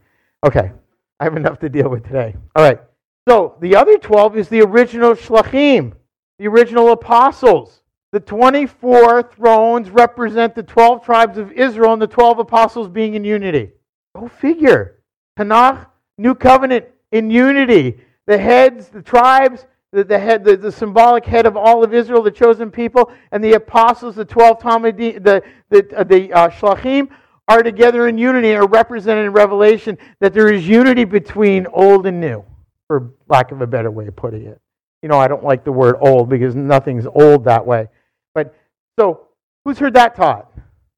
Okay. 0.46 0.72
I 1.20 1.24
have 1.24 1.36
enough 1.36 1.60
to 1.60 1.70
deal 1.70 1.90
with 1.90 2.06
today. 2.06 2.36
All 2.56 2.64
right. 2.64 2.80
So 3.28 3.56
the 3.60 3.76
other 3.76 3.98
12 3.98 4.38
is 4.38 4.50
the 4.50 4.62
original 4.62 5.14
Shlachim, 5.14 5.94
the 6.38 6.48
original 6.48 6.92
apostles. 6.92 7.82
The 8.12 8.20
24 8.20 9.24
thrones 9.24 9.90
represent 9.92 10.56
the 10.56 10.64
12 10.64 11.04
tribes 11.04 11.38
of 11.38 11.52
Israel 11.52 11.94
and 11.94 12.02
the 12.02 12.08
12 12.08 12.40
apostles 12.40 12.88
being 12.88 13.14
in 13.14 13.24
unity. 13.24 13.72
Go 14.16 14.28
figure. 14.28 15.02
Tanakh, 15.38 15.86
New 16.18 16.34
Covenant 16.34 16.86
in 17.12 17.30
unity. 17.30 18.00
The 18.26 18.38
heads, 18.38 18.88
the 18.88 19.02
tribes, 19.02 19.68
the, 19.92 20.04
the 20.04 20.18
head, 20.18 20.44
the, 20.44 20.56
the, 20.56 20.72
symbolic 20.72 21.26
head 21.26 21.46
of 21.46 21.58
all 21.58 21.84
of 21.84 21.94
Israel, 21.94 22.22
the 22.22 22.32
chosen 22.32 22.72
people, 22.72 23.12
and 23.32 23.44
the 23.44 23.54
apostles, 23.54 24.16
the 24.16 24.26
12 24.26 24.60
Talmidim, 24.60 25.24
the, 25.24 25.44
the, 25.70 25.98
uh, 25.98 26.04
the 26.04 26.32
uh, 26.34 26.50
Shlachim, 26.50 27.10
are 27.50 27.64
together 27.64 28.08
in 28.08 28.18
unity, 28.18 28.54
are 28.54 28.68
represented 28.68 29.26
in 29.26 29.34
Revelation, 29.34 29.98
that 30.20 30.34
there 30.34 30.54
is 30.54 30.68
unity 30.68 31.04
between 31.04 31.66
old 31.74 32.06
and 32.06 32.22
new, 32.22 32.46
for 32.88 33.10
lack 33.28 33.52
of 33.52 33.62
a 33.62 33.68
better 33.68 33.90
way 33.90 34.06
of 34.06 34.16
putting 34.16 34.46
it. 34.46 34.62
You 35.02 35.10
know, 35.10 35.18
I 35.18 35.28
don't 35.28 35.44
like 35.44 35.64
the 35.64 35.72
word 35.72 35.96
old 36.00 36.30
because 36.30 36.56
nothing's 36.56 37.08
old 37.08 37.44
that 37.46 37.66
way. 37.66 37.88
But 38.36 38.56
so, 39.00 39.30
who's 39.66 39.80
heard 39.80 39.96
that 39.96 40.16
taught? 40.16 40.52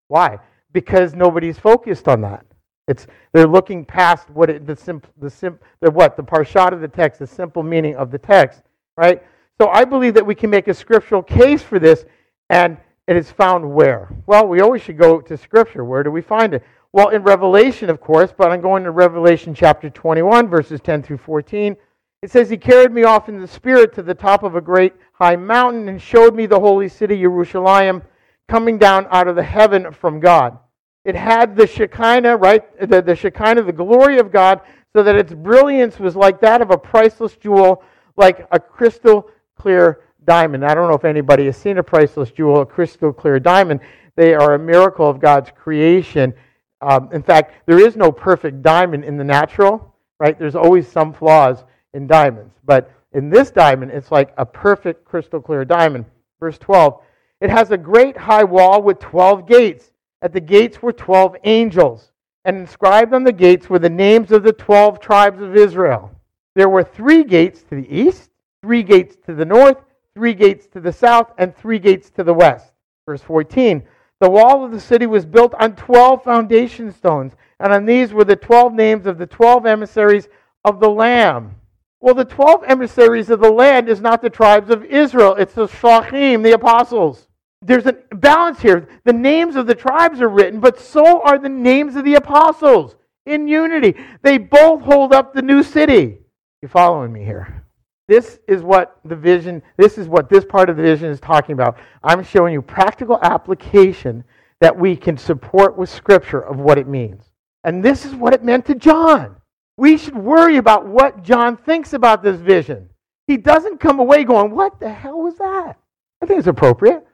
Why? 0.09 0.39
Because 0.73 1.15
nobody's 1.15 1.57
focused 1.57 2.09
on 2.09 2.19
that. 2.21 2.45
It's 2.87 3.07
they're 3.31 3.47
looking 3.47 3.85
past 3.85 4.29
what 4.29 4.49
it, 4.49 4.67
the 4.67 4.75
simple 4.75 5.09
the 5.21 5.29
sim 5.29 5.57
the 5.79 5.89
what 5.89 6.17
the 6.17 6.23
p'shat 6.23 6.73
of 6.73 6.81
the 6.81 6.87
text, 6.87 7.19
the 7.19 7.27
simple 7.27 7.63
meaning 7.63 7.95
of 7.95 8.11
the 8.11 8.17
text, 8.17 8.63
right? 8.97 9.23
So 9.61 9.69
I 9.69 9.85
believe 9.85 10.15
that 10.15 10.25
we 10.25 10.35
can 10.35 10.49
make 10.49 10.67
a 10.67 10.73
scriptural 10.73 11.23
case 11.23 11.61
for 11.61 11.79
this, 11.79 12.03
and 12.49 12.77
it 13.07 13.15
is 13.15 13.31
found 13.31 13.73
where? 13.73 14.09
Well, 14.25 14.47
we 14.47 14.61
always 14.61 14.81
should 14.81 14.97
go 14.97 15.21
to 15.21 15.37
Scripture. 15.37 15.83
Where 15.83 16.03
do 16.03 16.11
we 16.11 16.21
find 16.21 16.53
it? 16.53 16.63
Well, 16.93 17.09
in 17.09 17.23
Revelation, 17.23 17.89
of 17.89 18.01
course, 18.01 18.33
but 18.35 18.51
I'm 18.51 18.61
going 18.61 18.83
to 18.83 18.91
Revelation 18.91 19.55
chapter 19.55 19.89
21, 19.89 20.49
verses 20.49 20.81
10 20.81 21.03
through 21.03 21.17
14. 21.17 21.75
It 22.21 22.29
says, 22.29 22.49
He 22.49 22.57
carried 22.57 22.91
me 22.91 23.03
off 23.03 23.29
in 23.29 23.39
the 23.39 23.47
Spirit 23.47 23.93
to 23.95 24.03
the 24.03 24.13
top 24.13 24.43
of 24.43 24.55
a 24.55 24.61
great 24.61 24.93
high 25.13 25.35
mountain 25.35 25.87
and 25.89 26.01
showed 26.01 26.35
me 26.35 26.45
the 26.45 26.59
holy 26.59 26.89
city, 26.89 27.19
Jerusalem, 27.19 28.03
coming 28.47 28.77
down 28.77 29.07
out 29.09 29.27
of 29.27 29.35
the 29.35 29.43
heaven 29.43 29.91
from 29.91 30.19
God. 30.19 30.57
It 31.03 31.15
had 31.15 31.55
the 31.55 31.65
Shekinah, 31.65 32.37
right? 32.37 32.89
The, 32.89 33.01
the 33.01 33.15
Shekinah, 33.15 33.63
the 33.63 33.73
glory 33.73 34.19
of 34.19 34.31
God, 34.31 34.61
so 34.93 35.01
that 35.01 35.15
its 35.15 35.33
brilliance 35.33 35.99
was 35.99 36.15
like 36.15 36.39
that 36.41 36.61
of 36.61 36.69
a 36.69 36.77
priceless 36.77 37.37
jewel, 37.37 37.83
like 38.17 38.47
a 38.51 38.59
crystal 38.59 39.29
clear 39.57 40.01
diamond. 40.25 40.65
I 40.65 40.73
don't 40.73 40.89
know 40.89 40.95
if 40.95 41.05
anybody 41.05 41.45
has 41.45 41.57
seen 41.57 41.77
a 41.77 41.83
priceless 41.83 42.31
jewel, 42.31 42.61
a 42.61 42.65
crystal 42.65 43.13
clear 43.13 43.39
diamond. 43.39 43.79
They 44.15 44.33
are 44.33 44.53
a 44.53 44.59
miracle 44.59 45.09
of 45.09 45.19
God's 45.19 45.51
creation. 45.51 46.33
Um, 46.81 47.09
in 47.11 47.23
fact, 47.23 47.53
there 47.65 47.79
is 47.79 47.95
no 47.95 48.11
perfect 48.11 48.61
diamond 48.61 49.03
in 49.03 49.17
the 49.17 49.23
natural, 49.23 49.95
right? 50.19 50.37
There's 50.37 50.55
always 50.55 50.87
some 50.87 51.13
flaws 51.13 51.63
in 51.93 52.07
diamonds. 52.07 52.55
But 52.65 52.91
in 53.13 53.29
this 53.29 53.51
diamond, 53.51 53.91
it's 53.91 54.11
like 54.11 54.33
a 54.37 54.45
perfect 54.45 55.05
crystal 55.05 55.41
clear 55.41 55.65
diamond. 55.65 56.05
Verse 56.39 56.57
12 56.57 57.01
It 57.41 57.49
has 57.49 57.71
a 57.71 57.77
great 57.77 58.17
high 58.17 58.43
wall 58.43 58.81
with 58.81 58.99
12 58.99 59.47
gates. 59.47 59.91
At 60.21 60.33
the 60.33 60.39
gates 60.39 60.81
were 60.81 60.93
12 60.93 61.37
angels, 61.45 62.11
and 62.45 62.55
inscribed 62.55 63.13
on 63.13 63.23
the 63.23 63.33
gates 63.33 63.69
were 63.69 63.79
the 63.79 63.89
names 63.89 64.31
of 64.31 64.43
the 64.43 64.53
12 64.53 64.99
tribes 64.99 65.41
of 65.41 65.55
Israel. 65.55 66.11
There 66.53 66.69
were 66.69 66.83
three 66.83 67.23
gates 67.23 67.63
to 67.63 67.75
the 67.75 67.87
east, 67.89 68.29
three 68.61 68.83
gates 68.83 69.15
to 69.25 69.33
the 69.33 69.45
north, 69.45 69.77
three 70.15 70.33
gates 70.33 70.67
to 70.67 70.79
the 70.79 70.93
south, 70.93 71.31
and 71.37 71.55
three 71.55 71.79
gates 71.79 72.09
to 72.11 72.23
the 72.23 72.33
west. 72.33 72.71
Verse 73.05 73.21
14 73.21 73.83
The 74.19 74.29
wall 74.29 74.63
of 74.63 74.71
the 74.71 74.79
city 74.79 75.05
was 75.05 75.25
built 75.25 75.53
on 75.55 75.75
12 75.75 76.23
foundation 76.23 76.91
stones, 76.91 77.33
and 77.59 77.73
on 77.73 77.85
these 77.85 78.13
were 78.13 78.25
the 78.25 78.35
12 78.35 78.73
names 78.73 79.05
of 79.05 79.17
the 79.17 79.27
12 79.27 79.65
emissaries 79.65 80.27
of 80.65 80.79
the 80.79 80.89
Lamb. 80.89 81.55
Well, 81.99 82.15
the 82.15 82.25
12 82.25 82.63
emissaries 82.67 83.29
of 83.29 83.39
the 83.39 83.51
land 83.51 83.87
is 83.87 84.01
not 84.01 84.21
the 84.21 84.29
tribes 84.29 84.69
of 84.71 84.83
Israel, 84.85 85.35
it's 85.35 85.53
the 85.53 85.67
Shlachim, 85.67 86.43
the 86.43 86.53
apostles. 86.53 87.27
There's 87.61 87.85
a 87.85 87.93
balance 87.93 88.59
here. 88.59 88.87
The 89.03 89.13
names 89.13 89.55
of 89.55 89.67
the 89.67 89.75
tribes 89.75 90.19
are 90.19 90.29
written, 90.29 90.59
but 90.59 90.79
so 90.79 91.21
are 91.21 91.37
the 91.37 91.49
names 91.49 91.95
of 91.95 92.03
the 92.03 92.15
apostles 92.15 92.95
in 93.27 93.47
unity. 93.47 93.95
They 94.23 94.39
both 94.39 94.81
hold 94.81 95.13
up 95.13 95.33
the 95.33 95.43
new 95.43 95.61
city. 95.61 96.17
You 96.63 96.67
following 96.67 97.13
me 97.13 97.23
here? 97.23 97.65
This 98.11 98.39
is 98.45 98.61
what 98.61 98.99
the 99.05 99.15
vision, 99.15 99.63
this 99.77 99.97
is 99.97 100.09
what 100.09 100.29
this 100.29 100.43
part 100.43 100.69
of 100.69 100.75
the 100.75 100.83
vision 100.83 101.09
is 101.09 101.21
talking 101.21 101.53
about. 101.53 101.77
I'm 102.03 102.21
showing 102.25 102.51
you 102.51 102.61
practical 102.61 103.17
application 103.21 104.25
that 104.59 104.77
we 104.77 104.97
can 104.97 105.15
support 105.15 105.77
with 105.77 105.89
Scripture 105.89 106.41
of 106.41 106.59
what 106.59 106.77
it 106.77 106.89
means. 106.89 107.31
And 107.63 107.81
this 107.81 108.03
is 108.05 108.13
what 108.13 108.33
it 108.33 108.43
meant 108.43 108.65
to 108.65 108.75
John. 108.75 109.37
We 109.77 109.97
should 109.97 110.17
worry 110.17 110.57
about 110.57 110.85
what 110.85 111.23
John 111.23 111.55
thinks 111.55 111.93
about 111.93 112.21
this 112.21 112.35
vision. 112.35 112.89
He 113.27 113.37
doesn't 113.37 113.79
come 113.79 114.01
away 114.01 114.25
going, 114.25 114.51
What 114.51 114.77
the 114.81 114.91
hell 114.91 115.21
was 115.21 115.37
that? 115.37 115.77
I 116.21 116.25
think 116.25 116.39
it's 116.39 116.49
appropriate. 116.49 117.07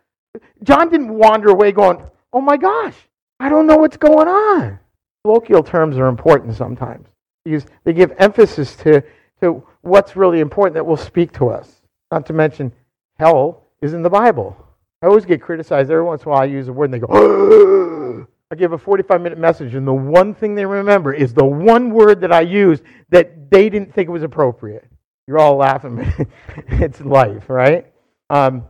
John 0.64 0.90
didn't 0.90 1.14
wander 1.14 1.50
away 1.50 1.74
going, 1.74 2.02
Oh 2.34 2.42
my 2.42 2.58
gosh, 2.58 2.96
I 3.40 3.50
don't 3.50 3.68
know 3.68 3.78
what's 3.78 3.98
going 3.98 4.28
on. 4.28 4.80
Colloquial 5.24 5.62
terms 5.62 5.96
are 6.00 6.08
important 6.08 6.56
sometimes 6.56 7.08
because 7.46 7.68
they 7.84 7.94
give 7.94 8.14
emphasis 8.18 8.76
to, 8.78 9.04
to 9.42 9.64
what's 9.88 10.16
really 10.16 10.40
important 10.40 10.76
that 10.76 10.86
will 10.86 10.98
speak 10.98 11.32
to 11.34 11.50
us. 11.50 11.82
Not 12.12 12.26
to 12.28 12.34
mention, 12.34 12.72
hell 13.18 13.68
is 13.82 13.94
in 13.94 14.04
the 14.04 14.10
Bible. 14.10 14.56
I 15.02 15.08
always 15.08 15.26
get 15.26 15.42
criticized 15.42 15.92
every 15.92 16.04
once 16.04 16.24
in 16.24 16.28
a 16.28 16.32
while 16.32 16.42
I 16.42 16.46
use 16.46 16.68
a 16.68 16.74
word 16.74 16.86
and 16.86 16.94
they 16.94 17.00
go, 17.00 18.28
I 18.52 18.56
give 18.56 18.72
a 18.72 18.78
45 18.78 19.22
minute 19.22 19.38
message, 19.38 19.76
and 19.76 19.86
the 19.86 19.94
one 19.94 20.34
thing 20.34 20.56
they 20.56 20.66
remember 20.66 21.14
is 21.14 21.34
the 21.34 21.46
one 21.46 21.90
word 21.90 22.22
that 22.22 22.32
I 22.32 22.42
used 22.42 22.84
that 23.10 23.52
they 23.52 23.70
didn't 23.70 23.94
think 23.94 24.10
was 24.10 24.24
appropriate. 24.24 24.88
You're 25.28 25.40
all 25.40 25.58
laughing. 25.58 26.12
it's 26.70 27.02
life, 27.02 27.50
right? 27.50 27.92
Um, 28.30 28.64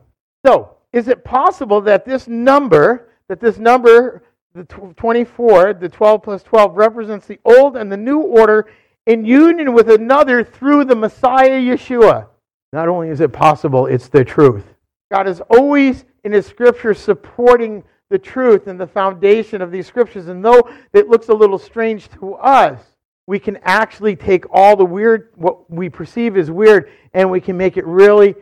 so, 0.45 0.77
is 0.93 1.08
it 1.08 1.23
possible 1.23 1.82
that 1.82 2.06
this 2.06 2.27
number, 2.27 3.10
that 3.27 3.39
this 3.39 3.60
number, 3.60 4.23
the 4.56 4.63
24, 4.63 5.75
the 5.75 5.89
12 5.89 6.23
plus 6.23 6.41
12, 6.41 6.75
represents 6.75 7.27
the 7.27 7.39
old 7.45 7.77
and 7.77 7.91
the 7.91 7.97
new 7.97 8.21
order 8.21 8.67
in 9.08 9.26
union 9.26 9.74
with 9.74 9.89
another 9.89 10.43
through 10.43 10.86
the 10.86 10.96
Messiah 10.96 11.60
Yeshua? 11.60 12.28
Not 12.74 12.89
only 12.89 13.10
is 13.10 13.22
it 13.22 13.34
possible, 13.34 13.88
it's 13.88 14.10
the 14.10 14.24
truth. 14.24 14.65
God 15.12 15.28
is 15.28 15.41
always 15.50 16.06
in 16.24 16.34
His 16.34 16.46
Scripture 16.46 16.93
supporting 16.93 17.84
the 18.10 18.20
truth 18.20 18.67
and 18.67 18.80
the 18.80 18.88
foundation 18.88 19.62
of 19.62 19.72
these 19.72 19.88
scriptures. 19.88 20.28
And 20.28 20.43
though 20.43 20.70
it 20.93 21.10
looks 21.10 21.30
a 21.30 21.34
little 21.34 21.58
strange 21.58 22.10
to 22.20 22.36
us, 22.36 22.80
we 23.26 23.39
can 23.39 23.58
actually 23.63 24.15
take 24.15 24.46
all 24.50 24.76
the 24.76 24.86
weird, 24.86 25.32
what 25.36 25.70
we 25.70 25.89
perceive 25.89 26.38
as 26.38 26.50
weird, 26.50 26.89
and 27.13 27.30
we 27.30 27.41
can 27.41 27.58
make 27.58 27.76
it 27.76 27.86
really 27.86 28.36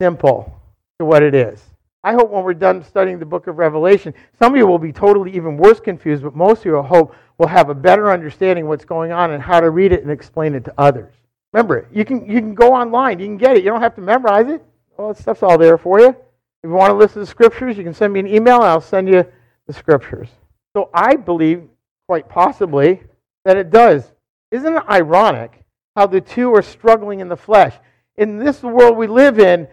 simple 0.00 0.60
to 0.98 1.04
what 1.04 1.22
it 1.22 1.34
is. 1.34 1.62
I 2.02 2.12
hope 2.14 2.30
when 2.30 2.44
we're 2.44 2.54
done 2.54 2.82
studying 2.82 3.18
the 3.18 3.26
book 3.26 3.46
of 3.46 3.58
Revelation, 3.58 4.14
some 4.38 4.54
of 4.54 4.58
you 4.58 4.66
will 4.66 4.78
be 4.78 4.92
totally 4.92 5.34
even 5.36 5.58
worse 5.58 5.80
confused, 5.80 6.22
but 6.22 6.34
most 6.34 6.60
of 6.60 6.66
you, 6.66 6.78
I 6.78 6.86
hope, 6.86 7.14
will 7.36 7.46
have 7.46 7.68
a 7.68 7.74
better 7.74 8.10
understanding 8.10 8.66
what's 8.66 8.84
going 8.84 9.12
on 9.12 9.32
and 9.32 9.42
how 9.42 9.60
to 9.60 9.70
read 9.70 9.92
it 9.92 10.02
and 10.02 10.10
explain 10.10 10.54
it 10.54 10.64
to 10.64 10.74
others. 10.78 11.12
Remember, 11.52 11.86
you 11.92 12.04
can, 12.04 12.24
you 12.24 12.38
can 12.38 12.54
go 12.54 12.72
online, 12.72 13.18
you 13.18 13.26
can 13.26 13.36
get 13.36 13.56
it. 13.56 13.64
You 13.64 13.70
don't 13.70 13.80
have 13.82 13.94
to 13.96 14.00
memorize 14.00 14.48
it. 14.48 14.62
All 14.96 15.08
that 15.08 15.20
stuff's 15.20 15.42
all 15.42 15.58
there 15.58 15.76
for 15.76 16.00
you. 16.00 16.08
If 16.08 16.68
you 16.68 16.70
want 16.70 16.90
to 16.90 16.94
listen 16.94 17.14
to 17.14 17.20
the 17.20 17.26
scriptures, 17.26 17.76
you 17.76 17.84
can 17.84 17.94
send 17.94 18.12
me 18.12 18.20
an 18.20 18.26
email 18.26 18.56
and 18.56 18.64
I'll 18.64 18.80
send 18.80 19.08
you 19.08 19.24
the 19.66 19.72
scriptures. 19.72 20.28
So 20.74 20.90
I 20.94 21.16
believe, 21.16 21.62
quite 22.06 22.28
possibly, 22.28 23.02
that 23.44 23.56
it 23.56 23.70
does. 23.70 24.12
Isn't 24.50 24.76
it 24.76 24.82
ironic 24.88 25.64
how 25.96 26.06
the 26.06 26.20
two 26.20 26.54
are 26.54 26.62
struggling 26.62 27.20
in 27.20 27.28
the 27.28 27.36
flesh? 27.36 27.74
In 28.16 28.38
this 28.38 28.62
world 28.62 28.96
we 28.96 29.06
live 29.06 29.38
in, 29.38 29.66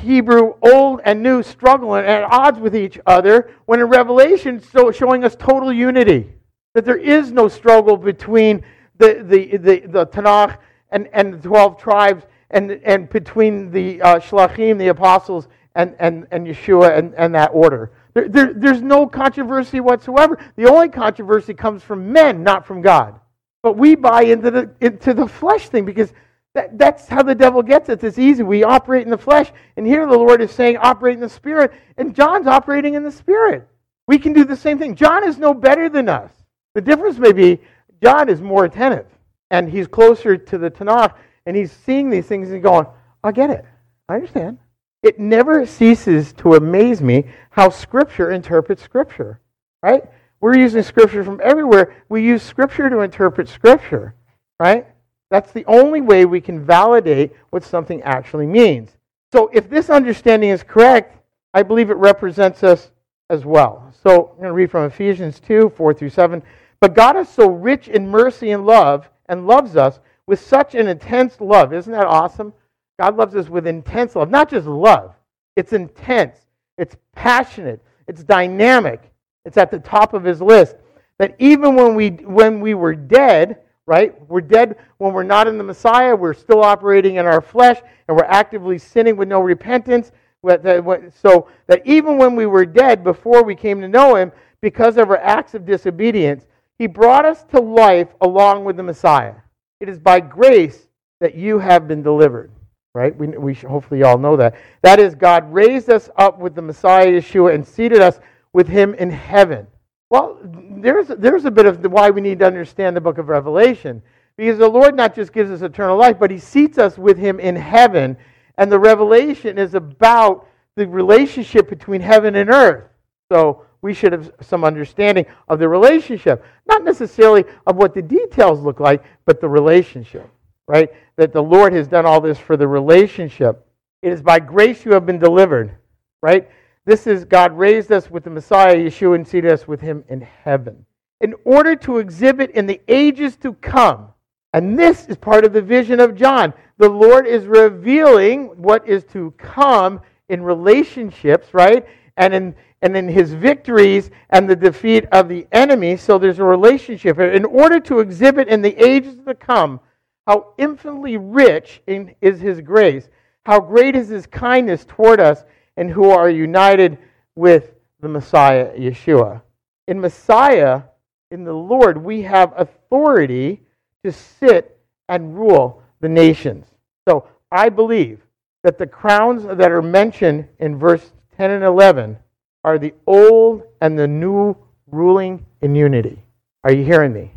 Hebrew, 0.00 0.54
old 0.62 1.00
and 1.04 1.22
new, 1.22 1.42
struggling 1.42 2.04
at 2.04 2.22
odds 2.24 2.58
with 2.58 2.74
each 2.74 2.98
other, 3.06 3.50
when 3.66 3.80
in 3.80 3.86
Revelation, 3.86 4.60
so 4.60 4.90
showing 4.90 5.24
us 5.24 5.36
total 5.36 5.72
unity. 5.72 6.32
That 6.74 6.84
there 6.84 6.96
is 6.96 7.32
no 7.32 7.48
struggle 7.48 7.96
between 7.96 8.64
the, 8.98 9.24
the, 9.26 9.56
the, 9.56 9.80
the 9.86 10.06
Tanakh 10.06 10.58
and, 10.90 11.08
and 11.12 11.34
the 11.34 11.48
12 11.48 11.78
tribes 11.78 12.24
and, 12.50 12.70
and 12.84 13.08
between 13.08 13.70
the 13.70 14.02
uh, 14.02 14.18
Shlachim, 14.18 14.78
the 14.78 14.88
apostles, 14.88 15.48
and, 15.74 15.94
and, 15.98 16.26
and 16.30 16.46
Yeshua 16.46 16.96
and, 16.96 17.14
and 17.14 17.34
that 17.34 17.50
order. 17.52 17.92
There, 18.14 18.28
there, 18.28 18.52
there's 18.54 18.82
no 18.82 19.06
controversy 19.06 19.80
whatsoever. 19.80 20.38
The 20.56 20.68
only 20.68 20.88
controversy 20.88 21.54
comes 21.54 21.82
from 21.82 22.12
men, 22.12 22.42
not 22.42 22.66
from 22.66 22.82
God. 22.82 23.20
But 23.62 23.76
we 23.76 23.94
buy 23.94 24.22
into 24.22 24.50
the, 24.50 24.70
into 24.80 25.14
the 25.14 25.26
flesh 25.26 25.68
thing 25.68 25.84
because 25.84 26.12
that, 26.54 26.76
that's 26.78 27.06
how 27.06 27.22
the 27.22 27.34
devil 27.34 27.62
gets 27.62 27.88
us. 27.88 28.02
It's 28.02 28.18
easy. 28.18 28.42
We 28.42 28.64
operate 28.64 29.04
in 29.04 29.10
the 29.10 29.18
flesh. 29.18 29.52
And 29.76 29.86
here 29.86 30.06
the 30.06 30.18
Lord 30.18 30.40
is 30.40 30.50
saying, 30.50 30.78
operate 30.78 31.14
in 31.14 31.20
the 31.20 31.28
spirit. 31.28 31.72
And 31.96 32.14
John's 32.14 32.46
operating 32.46 32.94
in 32.94 33.04
the 33.04 33.12
spirit. 33.12 33.68
We 34.08 34.18
can 34.18 34.32
do 34.32 34.44
the 34.44 34.56
same 34.56 34.78
thing. 34.78 34.96
John 34.96 35.22
is 35.22 35.38
no 35.38 35.54
better 35.54 35.88
than 35.88 36.08
us. 36.08 36.32
The 36.74 36.80
difference 36.80 37.18
may 37.18 37.32
be 37.32 37.60
John 38.02 38.28
is 38.28 38.40
more 38.40 38.64
attentive 38.64 39.06
and 39.50 39.70
he's 39.70 39.86
closer 39.86 40.36
to 40.36 40.58
the 40.58 40.70
Tanakh 40.70 41.14
and 41.46 41.56
he's 41.56 41.72
seeing 41.72 42.10
these 42.10 42.26
things 42.26 42.50
and 42.50 42.62
going, 42.62 42.86
I 43.22 43.32
get 43.32 43.50
it. 43.50 43.64
I 44.08 44.14
understand. 44.14 44.58
It 45.02 45.18
never 45.18 45.64
ceases 45.66 46.32
to 46.34 46.54
amaze 46.54 47.00
me 47.00 47.24
how 47.50 47.70
Scripture 47.70 48.30
interprets 48.30 48.82
Scripture, 48.82 49.40
right? 49.82 50.04
We're 50.40 50.58
using 50.58 50.82
Scripture 50.82 51.22
from 51.24 51.40
everywhere. 51.42 51.94
We 52.08 52.22
use 52.22 52.42
Scripture 52.42 52.90
to 52.90 53.00
interpret 53.00 53.48
Scripture, 53.48 54.14
right? 54.58 54.86
That's 55.30 55.52
the 55.52 55.64
only 55.66 56.00
way 56.00 56.24
we 56.24 56.40
can 56.40 56.64
validate 56.64 57.32
what 57.50 57.62
something 57.62 58.02
actually 58.02 58.46
means. 58.46 58.96
So 59.32 59.48
if 59.52 59.70
this 59.70 59.90
understanding 59.90 60.50
is 60.50 60.62
correct, 60.62 61.16
I 61.54 61.62
believe 61.62 61.90
it 61.90 61.94
represents 61.94 62.62
us 62.64 62.90
as 63.28 63.44
well. 63.44 63.92
So 64.02 64.30
I'm 64.30 64.36
going 64.36 64.48
to 64.48 64.52
read 64.52 64.70
from 64.70 64.84
Ephesians 64.84 65.40
2 65.40 65.72
4 65.76 65.94
through 65.94 66.10
7. 66.10 66.42
But 66.80 66.94
God 66.94 67.16
is 67.16 67.28
so 67.28 67.48
rich 67.48 67.88
in 67.88 68.08
mercy 68.08 68.50
and 68.50 68.66
love 68.66 69.08
and 69.28 69.46
loves 69.46 69.76
us 69.76 70.00
with 70.26 70.40
such 70.40 70.74
an 70.74 70.88
intense 70.88 71.40
love. 71.40 71.72
Isn't 71.72 71.92
that 71.92 72.06
awesome? 72.06 72.52
God 72.98 73.16
loves 73.16 73.36
us 73.36 73.48
with 73.48 73.66
intense 73.66 74.16
love, 74.16 74.30
not 74.30 74.50
just 74.50 74.66
love. 74.66 75.14
It's 75.56 75.72
intense, 75.72 76.36
it's 76.76 76.96
passionate, 77.14 77.82
it's 78.06 78.24
dynamic. 78.24 79.10
It's 79.44 79.56
at 79.56 79.70
the 79.70 79.78
top 79.78 80.14
of 80.14 80.24
his 80.24 80.42
list. 80.42 80.76
That 81.18 81.34
even 81.38 81.74
when 81.74 81.94
we 81.94 82.10
when 82.10 82.60
we 82.60 82.74
were 82.74 82.94
dead, 82.94 83.60
right? 83.86 84.14
We're 84.28 84.40
dead 84.40 84.76
when 84.98 85.12
we're 85.12 85.22
not 85.22 85.48
in 85.48 85.58
the 85.58 85.64
Messiah, 85.64 86.14
we're 86.14 86.34
still 86.34 86.62
operating 86.62 87.16
in 87.16 87.26
our 87.26 87.40
flesh 87.40 87.80
and 88.08 88.16
we're 88.16 88.24
actively 88.24 88.78
sinning 88.78 89.16
with 89.16 89.28
no 89.28 89.40
repentance. 89.40 90.12
So 90.42 91.48
that 91.66 91.82
even 91.84 92.16
when 92.16 92.34
we 92.34 92.46
were 92.46 92.64
dead 92.64 93.04
before 93.04 93.42
we 93.42 93.54
came 93.54 93.80
to 93.80 93.88
know 93.88 94.16
him, 94.16 94.32
because 94.62 94.96
of 94.96 95.10
our 95.10 95.18
acts 95.18 95.54
of 95.54 95.66
disobedience, 95.66 96.46
he 96.78 96.86
brought 96.86 97.24
us 97.24 97.44
to 97.44 97.60
life 97.60 98.08
along 98.20 98.64
with 98.64 98.76
the 98.76 98.82
Messiah. 98.82 99.34
It 99.80 99.88
is 99.88 99.98
by 99.98 100.20
grace 100.20 100.88
that 101.20 101.34
you 101.34 101.58
have 101.58 101.86
been 101.86 102.02
delivered 102.02 102.50
right? 102.94 103.16
We, 103.16 103.28
we 103.28 103.54
hopefully 103.54 104.02
all 104.02 104.18
know 104.18 104.36
that. 104.36 104.56
That 104.82 104.98
is, 104.98 105.14
God 105.14 105.52
raised 105.52 105.90
us 105.90 106.10
up 106.16 106.38
with 106.38 106.54
the 106.54 106.62
Messiah 106.62 107.06
Yeshua 107.06 107.54
and 107.54 107.66
seated 107.66 108.00
us 108.00 108.18
with 108.52 108.68
him 108.68 108.94
in 108.94 109.10
heaven. 109.10 109.66
Well, 110.10 110.38
there's, 110.42 111.08
there's 111.08 111.44
a 111.44 111.50
bit 111.50 111.66
of 111.66 111.84
why 111.90 112.10
we 112.10 112.20
need 112.20 112.40
to 112.40 112.46
understand 112.46 112.96
the 112.96 113.00
book 113.00 113.18
of 113.18 113.28
Revelation. 113.28 114.02
Because 114.36 114.58
the 114.58 114.68
Lord 114.68 114.96
not 114.96 115.14
just 115.14 115.32
gives 115.32 115.50
us 115.50 115.62
eternal 115.62 115.96
life, 115.96 116.18
but 116.18 116.30
he 116.30 116.38
seats 116.38 116.78
us 116.78 116.98
with 116.98 117.16
him 117.16 117.40
in 117.40 117.56
heaven. 117.56 118.16
And 118.58 118.70
the 118.70 118.78
revelation 118.78 119.58
is 119.58 119.74
about 119.74 120.46
the 120.76 120.86
relationship 120.86 121.68
between 121.68 122.00
heaven 122.00 122.36
and 122.36 122.50
earth. 122.50 122.84
So 123.32 123.64
we 123.82 123.94
should 123.94 124.12
have 124.12 124.32
some 124.40 124.64
understanding 124.64 125.26
of 125.48 125.58
the 125.58 125.68
relationship. 125.68 126.44
Not 126.68 126.84
necessarily 126.84 127.44
of 127.66 127.76
what 127.76 127.94
the 127.94 128.02
details 128.02 128.60
look 128.60 128.80
like, 128.80 129.04
but 129.24 129.40
the 129.40 129.48
relationship 129.48 130.28
right? 130.70 130.90
That 131.16 131.32
the 131.32 131.42
Lord 131.42 131.72
has 131.72 131.88
done 131.88 132.06
all 132.06 132.20
this 132.20 132.38
for 132.38 132.56
the 132.56 132.68
relationship. 132.68 133.66
It 134.02 134.12
is 134.12 134.22
by 134.22 134.38
grace 134.38 134.84
you 134.84 134.92
have 134.92 135.04
been 135.04 135.18
delivered, 135.18 135.74
right? 136.22 136.48
This 136.86 137.06
is 137.06 137.24
God 137.24 137.56
raised 137.56 137.92
us 137.92 138.10
with 138.10 138.24
the 138.24 138.30
Messiah, 138.30 138.76
Yeshua, 138.76 139.16
and 139.16 139.26
seated 139.26 139.52
us 139.52 139.68
with 139.68 139.80
him 139.80 140.04
in 140.08 140.20
heaven 140.20 140.86
in 141.20 141.34
order 141.44 141.76
to 141.76 141.98
exhibit 141.98 142.50
in 142.52 142.66
the 142.66 142.80
ages 142.88 143.36
to 143.36 143.52
come. 143.54 144.08
And 144.52 144.78
this 144.78 145.06
is 145.06 145.16
part 145.16 145.44
of 145.44 145.52
the 145.52 145.62
vision 145.62 146.00
of 146.00 146.16
John. 146.16 146.52
The 146.78 146.88
Lord 146.88 147.26
is 147.26 147.46
revealing 147.46 148.46
what 148.56 148.88
is 148.88 149.04
to 149.12 149.32
come 149.32 150.00
in 150.28 150.42
relationships, 150.42 151.52
right? 151.52 151.86
And 152.16 152.34
in 152.34 152.54
and 152.82 152.96
in 152.96 153.08
his 153.08 153.32
victories 153.32 154.10
and 154.30 154.48
the 154.48 154.56
defeat 154.56 155.04
of 155.12 155.28
the 155.28 155.46
enemy. 155.52 155.96
So 155.96 156.18
there's 156.18 156.38
a 156.38 156.44
relationship. 156.44 157.18
In 157.18 157.44
order 157.44 157.78
to 157.80 158.00
exhibit 158.00 158.48
in 158.48 158.62
the 158.62 158.74
ages 158.82 159.16
to 159.26 159.34
come 159.34 159.80
how 160.26 160.54
infinitely 160.58 161.16
rich 161.16 161.82
is 161.86 162.40
his 162.40 162.60
grace, 162.60 163.08
how 163.44 163.60
great 163.60 163.96
is 163.96 164.08
his 164.08 164.26
kindness 164.26 164.84
toward 164.86 165.20
us, 165.20 165.44
and 165.80 165.90
who 165.90 166.10
are 166.10 166.28
united 166.28 166.98
with 167.34 167.72
the 168.00 168.08
Messiah, 168.08 168.70
Yeshua. 168.78 169.40
In 169.88 169.98
Messiah, 169.98 170.82
in 171.30 171.42
the 171.42 171.54
Lord, 171.54 171.96
we 171.96 172.20
have 172.20 172.52
authority 172.54 173.62
to 174.04 174.12
sit 174.12 174.78
and 175.08 175.34
rule 175.34 175.82
the 176.00 176.08
nations. 176.08 176.66
So 177.08 177.26
I 177.50 177.70
believe 177.70 178.20
that 178.62 178.76
the 178.76 178.86
crowns 178.86 179.44
that 179.44 179.72
are 179.72 179.80
mentioned 179.80 180.46
in 180.58 180.76
verse 180.76 181.12
10 181.38 181.50
and 181.50 181.64
11 181.64 182.18
are 182.62 182.78
the 182.78 182.92
old 183.06 183.62
and 183.80 183.98
the 183.98 184.06
new 184.06 184.54
ruling 184.86 185.46
in 185.62 185.74
unity. 185.74 186.22
Are 186.62 186.72
you 186.72 186.84
hearing 186.84 187.14
me? 187.14 187.32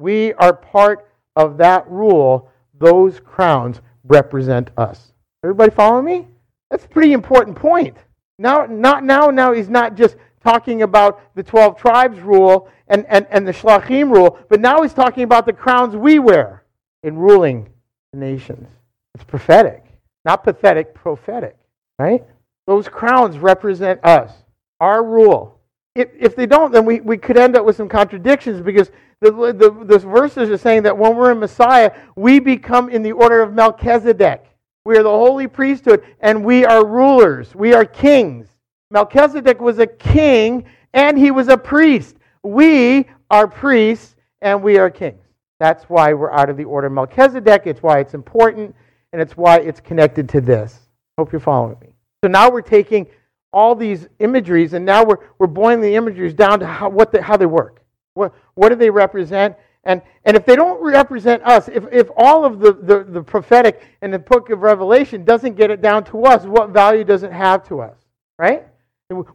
We 0.00 0.32
are 0.34 0.52
part 0.52 1.08
of 1.36 1.58
that 1.58 1.88
rule, 1.88 2.50
those 2.76 3.20
crowns 3.20 3.80
represent 4.02 4.70
us. 4.76 5.12
Everybody 5.44 5.70
follow 5.70 6.02
me? 6.02 6.26
That's 6.74 6.86
a 6.86 6.88
pretty 6.88 7.12
important 7.12 7.56
point. 7.56 7.96
Now, 8.36 8.66
not 8.66 9.04
now, 9.04 9.30
now 9.30 9.52
he's 9.52 9.68
not 9.68 9.94
just 9.94 10.16
talking 10.42 10.82
about 10.82 11.20
the 11.36 11.42
12 11.44 11.78
tribes 11.78 12.18
rule 12.18 12.68
and, 12.88 13.06
and, 13.08 13.28
and 13.30 13.46
the 13.46 13.52
Shlachim 13.52 14.12
rule, 14.12 14.40
but 14.48 14.60
now 14.60 14.82
he's 14.82 14.92
talking 14.92 15.22
about 15.22 15.46
the 15.46 15.52
crowns 15.52 15.94
we 15.94 16.18
wear 16.18 16.64
in 17.04 17.16
ruling 17.16 17.70
the 18.12 18.18
nations. 18.18 18.66
It's 19.14 19.22
prophetic. 19.22 19.84
Not 20.24 20.42
pathetic, 20.42 20.94
prophetic. 20.94 21.56
Right? 22.00 22.24
Those 22.66 22.88
crowns 22.88 23.38
represent 23.38 24.04
us, 24.04 24.32
our 24.80 25.04
rule. 25.04 25.60
If, 25.94 26.08
if 26.18 26.34
they 26.34 26.46
don't, 26.46 26.72
then 26.72 26.84
we, 26.84 26.98
we 27.02 27.18
could 27.18 27.36
end 27.36 27.54
up 27.54 27.64
with 27.64 27.76
some 27.76 27.88
contradictions 27.88 28.60
because 28.60 28.90
the, 29.20 29.30
the, 29.30 29.84
the 29.84 29.98
verses 30.00 30.50
are 30.50 30.58
saying 30.58 30.82
that 30.82 30.98
when 30.98 31.14
we're 31.14 31.30
in 31.30 31.38
Messiah, 31.38 31.92
we 32.16 32.40
become 32.40 32.88
in 32.88 33.02
the 33.02 33.12
order 33.12 33.42
of 33.42 33.52
Melchizedek. 33.52 34.44
We 34.86 34.98
are 34.98 35.02
the 35.02 35.08
holy 35.08 35.48
priesthood 35.48 36.04
and 36.20 36.44
we 36.44 36.66
are 36.66 36.84
rulers. 36.84 37.54
We 37.54 37.72
are 37.72 37.86
kings. 37.86 38.48
Melchizedek 38.90 39.58
was 39.58 39.78
a 39.78 39.86
king 39.86 40.66
and 40.92 41.16
he 41.16 41.30
was 41.30 41.48
a 41.48 41.56
priest. 41.56 42.16
We 42.42 43.08
are 43.30 43.48
priests 43.48 44.14
and 44.42 44.62
we 44.62 44.76
are 44.76 44.90
kings. 44.90 45.22
That's 45.58 45.84
why 45.84 46.12
we're 46.12 46.32
out 46.32 46.50
of 46.50 46.58
the 46.58 46.64
order 46.64 46.88
of 46.88 46.92
Melchizedek. 46.92 47.62
It's 47.64 47.82
why 47.82 48.00
it's 48.00 48.12
important 48.12 48.74
and 49.14 49.22
it's 49.22 49.38
why 49.38 49.58
it's 49.60 49.80
connected 49.80 50.28
to 50.30 50.42
this. 50.42 50.78
Hope 51.16 51.32
you're 51.32 51.40
following 51.40 51.78
me. 51.80 51.94
So 52.22 52.28
now 52.28 52.50
we're 52.50 52.60
taking 52.60 53.06
all 53.54 53.74
these 53.74 54.08
imageries 54.18 54.74
and 54.74 54.84
now 54.84 55.02
we're, 55.02 55.18
we're 55.38 55.46
boiling 55.46 55.80
the 55.80 55.94
imageries 55.94 56.34
down 56.34 56.60
to 56.60 56.66
how, 56.66 56.90
what 56.90 57.10
the, 57.10 57.22
how 57.22 57.38
they 57.38 57.46
work. 57.46 57.82
What, 58.12 58.34
what 58.52 58.68
do 58.68 58.74
they 58.74 58.90
represent? 58.90 59.56
And, 59.84 60.00
and 60.24 60.36
if 60.36 60.46
they 60.46 60.56
don't 60.56 60.82
represent 60.82 61.42
us, 61.42 61.68
if, 61.68 61.84
if 61.92 62.08
all 62.16 62.44
of 62.44 62.58
the, 62.58 62.72
the, 62.72 63.04
the 63.04 63.22
prophetic 63.22 63.82
in 64.02 64.10
the 64.10 64.18
book 64.18 64.50
of 64.50 64.60
Revelation 64.60 65.24
doesn't 65.24 65.56
get 65.56 65.70
it 65.70 65.82
down 65.82 66.04
to 66.04 66.24
us, 66.24 66.44
what 66.44 66.70
value 66.70 67.04
does 67.04 67.22
it 67.22 67.32
have 67.32 67.66
to 67.68 67.80
us? 67.80 67.96
Right? 68.38 68.66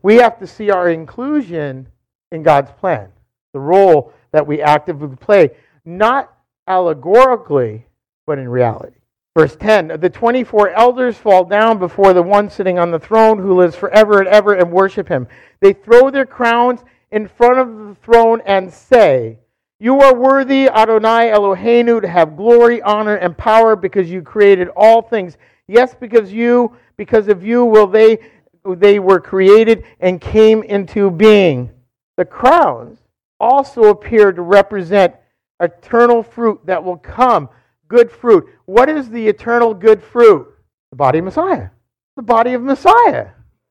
We 0.02 0.16
have 0.16 0.40
to 0.40 0.48
see 0.48 0.72
our 0.72 0.90
inclusion 0.90 1.88
in 2.32 2.44
God's 2.44 2.72
plan, 2.72 3.10
the 3.54 3.60
role 3.60 4.14
that 4.32 4.46
we 4.46 4.62
actively 4.62 5.16
play, 5.16 5.52
not 5.86 6.34
allegorically, 6.68 7.86
but 8.26 8.40
in 8.40 8.50
reality. 8.50 8.96
Verse 9.38 9.56
10 9.56 10.00
The 10.00 10.10
24 10.10 10.72
elders 10.72 11.18
fall 11.18 11.46
down 11.46 11.78
before 11.78 12.14
the 12.14 12.22
one 12.22 12.50
sitting 12.50 12.80
on 12.80 12.92
the 12.92 13.00
throne 13.00 13.38
who 13.38 13.56
lives 13.56 13.76
forever 13.76 14.20
and 14.20 14.28
ever 14.28 14.54
and 14.56 14.72
worship 14.72 15.08
him. 15.08 15.28
They 15.60 15.74
throw 15.74 16.10
their 16.10 16.26
crowns 16.26 16.84
in 17.12 17.28
front 17.28 17.60
of 17.60 17.88
the 17.88 17.96
throne 17.96 18.42
and 18.46 18.72
say, 18.72 19.38
You 19.82 20.02
are 20.02 20.14
worthy, 20.14 20.68
Adonai 20.68 21.32
Eloheinu, 21.32 22.02
to 22.02 22.08
have 22.08 22.36
glory, 22.36 22.82
honor, 22.82 23.16
and 23.16 23.38
power 23.38 23.78
because 23.78 24.10
you 24.10 24.22
created 24.22 24.68
all 24.76 25.02
things. 25.02 25.38
Yes, 25.68 25.96
because 25.96 26.34
you, 26.34 26.76
because 26.98 27.30
of 27.30 27.44
you 27.44 27.64
will 27.64 27.88
they 27.88 28.20
they 28.66 29.00
were 29.00 29.22
created 29.22 29.86
and 30.02 30.20
came 30.20 30.64
into 30.64 31.10
being. 31.10 31.72
The 32.18 32.26
crowns 32.26 33.00
also 33.40 33.84
appear 33.86 34.34
to 34.34 34.42
represent 34.42 35.16
eternal 35.62 36.24
fruit 36.24 36.60
that 36.66 36.84
will 36.84 36.98
come, 36.98 37.48
good 37.88 38.12
fruit. 38.12 38.50
What 38.66 38.90
is 38.90 39.10
the 39.10 39.28
eternal 39.28 39.74
good 39.74 40.04
fruit? 40.04 40.54
The 40.92 40.98
body 40.98 41.20
of 41.20 41.26
Messiah. 41.26 41.70
The 42.18 42.24
body 42.24 42.54
of 42.54 42.62
Messiah. 42.62 43.28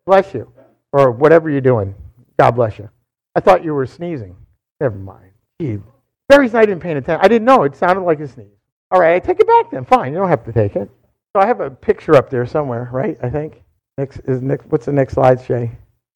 Bless 0.06 0.32
you. 0.32 0.50
Or 0.92 1.10
whatever 1.10 1.50
you're 1.50 1.60
doing. 1.60 1.94
God 2.38 2.52
bless 2.52 2.78
you. 2.78 2.88
I 3.34 3.40
thought 3.40 3.62
you 3.62 3.74
were 3.74 3.86
sneezing. 3.86 4.36
Never 4.80 4.96
mind. 4.96 5.32
Gee, 6.30 6.36
Barry's 6.36 6.52
not 6.52 6.64
even 6.64 6.80
paying 6.80 6.96
attention. 6.96 7.24
I 7.24 7.28
didn't 7.28 7.46
know. 7.46 7.62
It 7.64 7.76
sounded 7.76 8.02
like 8.02 8.20
a 8.20 8.28
sneeze. 8.28 8.46
All 8.90 9.00
right, 9.00 9.14
I 9.14 9.18
take 9.18 9.40
it 9.40 9.46
back 9.46 9.70
then. 9.70 9.84
Fine, 9.84 10.12
you 10.12 10.18
don't 10.18 10.28
have 10.28 10.44
to 10.44 10.52
take 10.52 10.76
it. 10.76 10.90
So 11.34 11.42
I 11.42 11.46
have 11.46 11.60
a 11.60 11.70
picture 11.70 12.14
up 12.16 12.30
there 12.30 12.46
somewhere, 12.46 12.88
right? 12.92 13.18
I 13.22 13.30
think. 13.30 13.62
Next 13.98 14.20
is 14.26 14.42
next. 14.42 14.66
What's 14.66 14.86
the 14.86 14.92
next 14.92 15.14
slide, 15.14 15.44
Shay? 15.44 15.70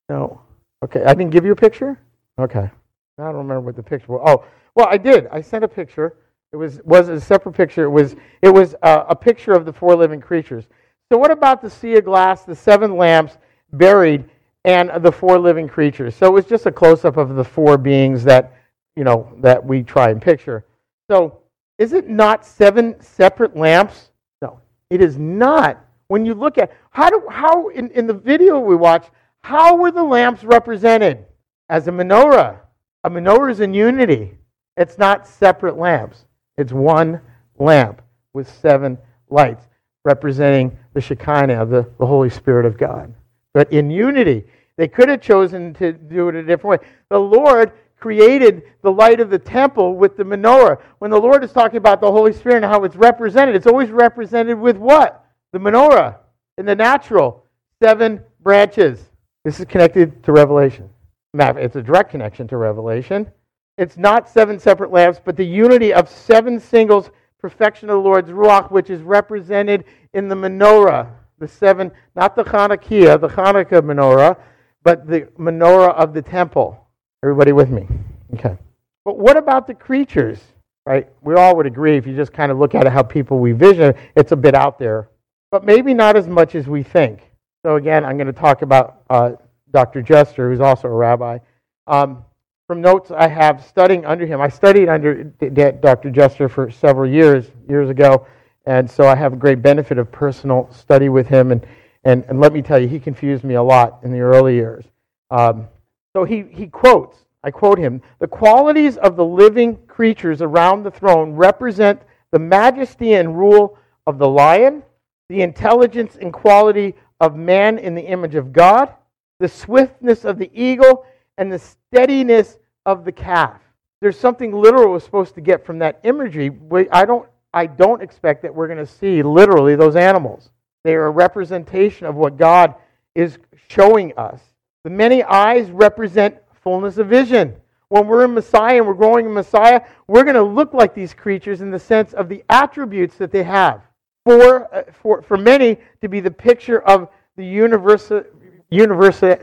No. 0.09 0.41
Okay, 0.85 1.05
I 1.05 1.15
didn't 1.15 1.31
give 1.31 1.45
you 1.45 1.53
a 1.53 1.57
picture. 1.57 1.99
Okay, 2.39 2.71
I 3.19 3.25
don't 3.25 3.37
remember 3.37 3.61
what 3.61 3.77
the 3.77 3.83
picture 3.83 4.13
was. 4.13 4.23
Oh, 4.25 4.45
well, 4.75 4.87
I 4.91 4.97
did. 4.97 5.27
I 5.31 5.41
sent 5.41 5.65
a 5.65 5.69
picture. 5.69 6.17
It 6.53 6.57
was 6.57 6.81
was 6.85 7.09
a 7.09 7.21
separate 7.21 7.55
picture. 7.55 7.85
It 7.85 7.91
was 7.91 8.17
it 8.41 8.51
was 8.51 8.75
uh, 8.83 9.05
a 9.09 9.17
picture 9.17 9.53
of 9.53 9.65
the 9.65 9.73
four 9.73 9.97
living 9.97 10.21
creatures. 10.21 10.65
So 11.11 11.19
what 11.19 11.31
about 11.31 11.61
the 11.61 11.71
sea 11.71 11.97
of 11.97 12.05
glass, 12.05 12.45
the 12.45 12.55
seven 12.55 12.97
lamps 12.97 13.37
buried, 13.73 14.25
and 14.65 14.91
the 15.03 15.13
four 15.13 15.39
living 15.39 15.69
creatures? 15.69 16.15
So 16.15 16.27
it 16.27 16.33
was 16.33 16.47
just 16.47 16.67
a 16.67 16.73
close 16.73 17.05
up 17.05 17.17
of 17.17 17.35
the 17.35 17.45
four 17.45 17.77
beings 17.77 18.25
that 18.25 18.55
you 18.97 19.05
know 19.05 19.33
that 19.39 19.65
we 19.65 19.83
try 19.83 20.11
and 20.11 20.21
picture. 20.21 20.65
So 21.11 21.39
is 21.79 21.93
it 21.93 22.09
not 22.09 22.45
seven 22.45 23.01
separate 23.01 23.57
lamps? 23.57 24.11
No, 24.41 24.61
it 24.91 25.01
is 25.01 25.19
not. 25.19 25.85
When 26.09 26.27
you 26.27 26.35
look 26.35 26.59
at 26.59 26.73
how 26.91 27.11
do 27.11 27.27
how 27.31 27.69
in, 27.69 27.91
in 27.91 28.07
the 28.07 28.15
video 28.15 28.59
we 28.61 28.77
watched, 28.77 29.11
how 29.43 29.77
were 29.77 29.91
the 29.91 30.03
lamps 30.03 30.45
represented? 30.45 31.25
As 31.69 31.89
a 31.89 31.91
menorah. 31.91 32.59
A 33.05 33.11
menorah 33.11 33.51
is 33.51 33.61
in 33.61 33.75
unity. 33.75 34.37
It's 34.77 34.99
not 34.99 35.27
separate 35.27 35.77
lamps. 35.77 36.25
It's 36.57 36.73
one 36.73 37.21
lamp 37.59 38.03
with 38.33 38.49
seven 38.61 38.99
lights 39.29 39.65
representing 40.05 40.77
the 40.95 41.01
Shekinah, 41.01 41.67
the, 41.67 41.89
the 41.99 42.07
Holy 42.07 42.31
Spirit 42.31 42.67
of 42.67 42.77
God. 42.77 43.13
But 43.55 43.73
in 43.73 43.91
unity, 43.91 44.45
they 44.77 44.89
could 44.89 45.09
have 45.09 45.21
chosen 45.21 45.75
to 45.75 45.93
do 45.93 46.29
it 46.29 46.35
a 46.35 46.43
different 46.43 46.83
way. 46.83 46.89
The 47.11 47.19
Lord 47.19 47.73
created 48.03 48.65
the 48.83 48.91
light 48.91 49.21
of 49.21 49.31
the 49.31 49.39
temple 49.39 49.95
with 49.95 50.17
the 50.17 50.25
menorah. 50.25 50.77
When 50.99 51.13
the 51.13 51.21
Lord 51.21 51.45
is 51.45 51.53
talking 51.53 51.77
about 51.77 52.01
the 52.01 52.11
Holy 52.11 52.33
Spirit 52.33 52.57
and 52.57 52.65
how 52.65 52.83
it's 52.83 52.97
represented, 52.97 53.55
it's 53.55 53.69
always 53.69 53.91
represented 53.91 54.59
with 54.59 54.77
what? 54.77 55.25
The 55.53 55.61
menorah. 55.61 56.17
In 56.59 56.67
the 56.67 56.75
natural, 56.75 57.47
seven 57.81 58.21
branches. 58.41 58.99
This 59.45 59.61
is 59.61 59.67
connected 59.67 60.21
to 60.25 60.33
Revelation. 60.33 60.91
It's 61.33 61.77
a 61.77 61.83
direct 61.83 62.11
connection 62.11 62.49
to 62.49 62.57
Revelation. 62.57 63.31
It's 63.79 63.97
not 63.97 64.29
seven 64.29 64.59
separate 64.59 64.91
lamps, 64.91 65.21
but 65.25 65.37
the 65.37 65.47
unity 65.47 65.95
of 65.95 66.09
seven 66.09 66.59
singles, 66.59 67.09
perfection 67.41 67.89
of 67.89 67.95
the 67.95 68.03
Lord's 68.03 68.31
Ruach, 68.31 68.73
which 68.73 68.91
is 68.91 69.01
represented 69.03 69.85
in 70.13 70.27
the 70.27 70.35
menorah. 70.35 71.09
The 71.39 71.47
seven, 71.47 71.93
not 72.17 72.35
the 72.35 72.43
Hanukkah, 72.43 73.21
the 73.21 73.29
Hanukkah 73.29 73.81
menorah, 73.81 74.37
but 74.83 75.07
the 75.07 75.29
menorah 75.39 75.95
of 75.95 76.13
the 76.15 76.23
temple. 76.23 76.82
Everybody 77.25 77.53
with 77.53 77.71
me? 77.71 77.87
Okay. 78.35 78.57
But 79.05 79.19
what 79.19 79.37
about 79.37 79.67
the 79.67 79.75
creatures? 79.75 80.41
Right? 80.85 81.09
We 81.21 81.35
all 81.35 81.57
would 81.57 81.67
agree 81.67 81.97
if 81.97 82.07
you 82.07 82.17
just 82.17 82.33
kind 82.33 82.51
of 82.51 82.59
look 82.59 82.75
at 82.75 82.87
how 82.89 83.03
people 83.05 83.39
we 83.39 83.53
vision, 83.53 83.95
it's 84.17 84.33
a 84.33 84.37
bit 84.37 84.55
out 84.55 84.79
there. 84.79 85.09
But 85.53 85.65
maybe 85.65 85.95
not 85.95 86.17
as 86.17 86.27
much 86.27 86.57
as 86.57 86.67
we 86.67 86.83
think. 86.83 87.31
So 87.65 87.77
again, 87.77 88.05
I'm 88.05 88.17
going 88.17 88.27
to 88.27 88.33
talk 88.33 88.63
about 88.63 89.03
uh, 89.09 89.33
Dr. 89.71 90.03
Juster, 90.03 90.51
who's 90.51 90.61
also 90.61 90.89
a 90.89 90.93
rabbi. 90.93 91.39
Um, 91.87 92.25
from 92.67 92.81
notes 92.81 93.13
I 93.13 93.29
have 93.29 93.65
studying 93.65 94.05
under 94.05 94.27
him, 94.27 94.41
I 94.41 94.49
studied 94.49 94.89
under 94.89 95.25
Dr. 95.25 96.11
Juster 96.11 96.49
for 96.49 96.71
several 96.71 97.09
years, 97.09 97.51
years 97.69 97.91
ago, 97.91 98.27
and 98.67 98.91
so 98.91 99.07
I 99.07 99.15
have 99.15 99.35
a 99.35 99.37
great 99.37 99.63
benefit 99.63 99.99
of 99.99 100.11
personal 100.11 100.69
study 100.73 101.09
with 101.09 101.29
him. 101.29 101.53
And, 101.53 101.67
and, 102.05 102.25
and 102.29 102.41
let 102.41 102.53
me 102.53 102.63
tell 102.63 102.79
you, 102.81 102.89
he 102.89 102.99
confused 102.99 103.45
me 103.45 103.55
a 103.55 103.63
lot 103.63 104.01
in 104.03 104.11
the 104.11 104.21
early 104.21 104.55
years. 104.55 104.85
Um, 105.31 105.69
so 106.15 106.25
he, 106.25 106.45
he 106.51 106.67
quotes, 106.67 107.17
I 107.45 107.51
quote 107.51 107.79
him, 107.79 108.03
the 108.19 108.29
qualities 108.29 108.97
of 108.99 109.17
the 109.17 109.25
living 109.25 109.77
creatures 109.87 110.43
around 110.43 110.83
the 110.83 110.91
throne 110.91 111.33
represent 111.33 112.01
the 112.31 112.39
majesty 112.39 113.15
and 113.15 113.37
rule 113.37 113.79
of 114.07 114.19
the 114.19 114.29
lion, 114.29 114.83
the 115.29 115.43
intelligence 115.43 116.17
and 116.21 116.33
quality 116.33 116.95
of 117.21 117.37
man 117.37 117.79
in 117.79 117.95
the 117.95 118.03
image 118.03 118.35
of 118.35 118.53
God, 118.53 118.93
the 119.41 119.49
swiftness 119.49 120.25
of 120.25 120.39
the 120.39 120.51
eagle, 120.55 121.05
and 121.39 121.51
the 121.51 121.59
steadiness 121.59 122.59
of 122.87 123.05
the 123.05 123.13
calf. 123.13 123.61
There's 124.01 124.19
something 124.19 124.53
literal 124.53 124.93
we're 124.93 125.01
supposed 125.01 125.35
to 125.37 125.41
get 125.41 125.65
from 125.65 125.79
that 125.79 126.01
imagery. 126.03 126.51
I 126.91 127.05
don't, 127.05 127.29
I 127.55 127.67
don't 127.67 128.03
expect 128.03 128.43
that 128.43 128.55
we're 128.55 128.67
going 128.67 128.79
to 128.79 128.87
see 128.87 129.23
literally 129.23 129.77
those 129.77 129.97
animals. 129.97 130.51
They 130.85 130.95
are 130.95 131.07
a 131.07 131.11
representation 131.11 132.07
of 132.07 132.17
what 132.17 132.37
God 132.37 132.75
is 133.15 133.39
showing 133.69 134.13
us. 134.17 134.41
The 134.85 134.91
many 134.91 135.23
eyes 135.23 135.71
represent 135.71 136.37
fullness 136.63 136.99
of 136.99 137.09
vision. 137.09 137.55
When 137.89 138.07
we're 138.07 138.25
in 138.25 138.35
Messiah 138.35 138.79
and 138.79 138.87
we're 138.87 138.95
growing 138.95 139.27
in 139.27 139.35
Messiah, 139.35 139.83
we're 140.07 140.25
going 140.25 140.35
to 140.35 140.43
look 140.43 140.73
like 140.75 140.95
these 140.95 141.15
creatures 141.15 141.61
in 141.61 141.71
the 141.71 141.79
sense 141.79 142.15
of 142.15 142.29
the 142.29 142.43
attributes 142.49 143.17
that 143.17 143.31
they 143.31 143.43
have. 143.43 143.83
For, 144.25 144.75
uh, 144.75 144.85
for, 145.03 145.23
for 145.23 145.37
many, 145.37 145.79
to 146.01 146.09
be 146.09 146.21
the 146.21 146.31
picture 146.31 146.81
of 146.83 147.09
the 147.37 147.45
universal, 147.45 148.25
universal, 148.71 149.37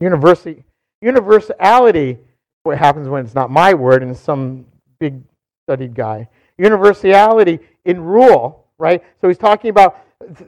universal, 0.00 0.54
universality. 1.00 2.18
What 2.64 2.78
happens 2.78 3.08
when 3.08 3.24
it's 3.24 3.34
not 3.34 3.50
my 3.50 3.74
word 3.74 4.02
and 4.02 4.16
some 4.16 4.66
big 4.98 5.22
studied 5.64 5.94
guy? 5.94 6.28
Universality 6.58 7.60
in 7.84 8.00
rule, 8.00 8.66
right? 8.78 9.02
So 9.20 9.28
he's 9.28 9.38
talking 9.38 9.70
about 9.70 9.98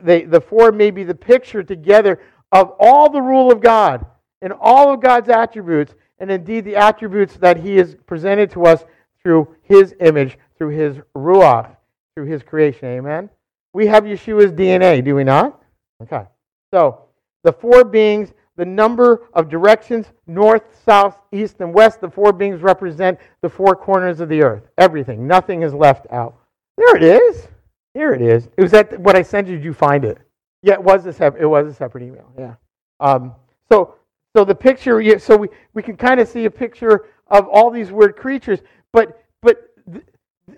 the, 0.03 0.25
the 0.25 0.41
four 0.41 0.71
may 0.73 0.91
be 0.91 1.05
the 1.05 1.15
picture 1.15 1.63
together 1.63 2.21
of 2.53 2.75
all 2.79 3.11
the 3.11 3.23
rule 3.23 3.51
of 3.51 3.61
God 3.61 4.05
and 4.45 4.53
all 4.61 4.93
of 4.93 5.01
God's 5.01 5.31
attributes, 5.31 5.95
and 6.19 6.31
indeed 6.31 6.67
the 6.67 6.77
attributes 6.77 7.37
that 7.39 7.57
He 7.57 7.77
has 7.77 7.97
presented 8.07 8.51
to 8.51 8.67
us 8.67 8.85
through 9.23 9.49
His 9.63 9.95
image, 10.01 10.39
through 10.57 10.69
His 10.69 10.99
Ruach, 11.17 11.75
through 12.15 12.27
His 12.27 12.43
creation. 12.43 12.87
Amen? 12.87 13.31
We 13.73 13.87
have 13.87 14.05
Yeshua's 14.05 14.53
DNA, 14.53 15.03
do 15.03 15.15
we 15.15 15.25
not? 15.25 15.61
Okay. 16.03 16.27
So, 16.73 17.07
the 17.43 17.53
four 17.53 17.85
beings, 17.85 18.33
the 18.57 18.67
number 18.67 19.29
of 19.33 19.49
directions, 19.49 20.13
north, 20.27 20.63
south, 20.85 21.19
east, 21.33 21.57
and 21.61 21.73
west, 21.73 22.03
the 22.03 22.11
four 22.11 22.33
beings 22.33 22.61
represent 22.61 23.19
the 23.41 23.49
four 23.49 23.75
corners 23.75 24.21
of 24.21 24.29
the 24.29 24.43
earth. 24.43 24.65
Everything. 24.77 25.27
Nothing 25.27 25.63
is 25.63 25.73
left 25.73 26.07
out. 26.13 26.37
There 26.77 26.97
it 26.97 27.03
is. 27.03 27.49
Here 27.95 28.13
it 28.13 28.21
is. 28.21 28.49
It 28.59 28.63
was 28.63 28.73
that 28.73 29.01
what 29.01 29.17
I 29.17 29.23
sent 29.23 29.49
you. 29.49 29.57
Did 29.57 29.65
you 29.65 29.73
find 29.73 30.05
it? 30.05 30.19
Yeah, 30.63 30.75
it 30.75 30.83
was 30.83 31.07
a 31.07 31.13
separate. 31.13 31.43
It 31.43 31.47
was 31.47 31.67
a 31.67 31.75
separate 31.75 32.05
email. 32.05 32.31
Yeah. 32.39 32.55
Um, 33.01 33.35
so 33.71 33.97
so 34.37 34.45
the 34.45 34.55
picture, 34.55 35.19
so 35.19 35.37
we, 35.37 35.49
we 35.75 35.83
can 35.83 35.97
kind 35.97 36.19
of 36.21 36.29
see 36.29 36.45
a 36.45 36.51
picture 36.51 37.07
of 37.29 37.47
all 37.49 37.71
these 37.71 37.93
weird 37.93 38.17
creatures, 38.17 38.61
but 38.93 39.23
but 39.41 39.71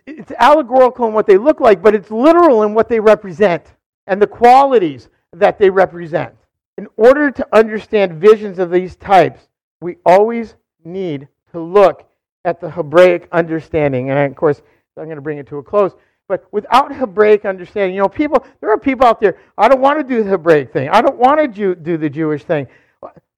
it's 0.07 0.33
allegorical 0.39 1.07
in 1.07 1.13
what 1.13 1.27
they 1.27 1.37
look 1.37 1.61
like, 1.61 1.83
but 1.83 1.95
it's 1.95 2.11
literal 2.11 2.63
in 2.63 2.75
what 2.75 2.89
they 2.89 3.01
represent 3.01 3.75
and 4.07 4.21
the 4.21 4.27
qualities 4.27 5.09
that 5.33 5.59
they 5.59 5.69
represent. 5.69 6.35
In 6.79 6.87
order 6.97 7.31
to 7.31 7.47
understand 7.53 8.21
visions 8.21 8.59
of 8.59 8.71
these 8.71 8.97
types, 8.97 9.49
we 9.81 9.97
always 10.05 10.55
need 10.85 11.29
to 11.53 11.61
look 11.61 12.09
at 12.45 12.61
the 12.61 12.71
Hebraic 12.71 13.29
understanding. 13.33 14.11
And 14.11 14.19
of 14.19 14.37
course, 14.37 14.63
I'm 14.97 15.05
going 15.05 15.17
to 15.17 15.23
bring 15.23 15.39
it 15.39 15.47
to 15.49 15.59
a 15.59 15.63
close. 15.63 15.93
But 16.29 16.47
without 16.53 16.95
Hebraic 16.95 17.45
understanding, 17.45 17.95
you 17.95 18.03
know, 18.03 18.09
people, 18.09 18.45
there 18.61 18.71
are 18.71 18.79
people 18.79 19.07
out 19.07 19.21
there, 19.21 19.39
I 19.57 19.69
don't 19.69 19.81
want 19.81 19.99
to 19.99 20.05
do 20.05 20.23
the 20.23 20.31
Hebraic 20.31 20.73
thing. 20.73 20.89
I 20.89 21.01
don't 21.01 21.19
want 21.19 21.55
to 21.55 21.75
do 21.75 21.97
the 21.97 22.11
Jewish 22.11 22.45
thing. 22.45 22.67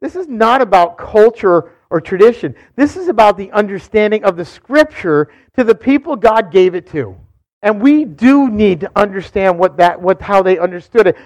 This 0.01 0.17
is 0.17 0.29
not 0.29 0.63
about 0.63 0.97
culture 0.97 1.73
or 1.91 2.01
tradition. 2.01 2.55
This 2.77 2.97
is 2.97 3.09
about 3.09 3.37
the 3.37 3.51
understanding 3.53 4.25
of 4.25 4.37
the 4.37 4.45
scripture 4.45 5.29
to 5.57 5.65
the 5.65 5.75
people 5.75 6.17
God 6.17 6.53
gave 6.53 6.75
it 6.75 6.87
to. 6.91 7.17
And 7.63 7.83
we 7.83 8.05
do 8.05 8.49
need 8.49 8.81
to 8.81 8.91
understand 8.95 9.59
what 9.59 9.79
that 9.79 10.01
what 10.01 10.23
how 10.23 10.43
they 10.43 10.59
understood 10.59 11.09
it. 11.09 11.17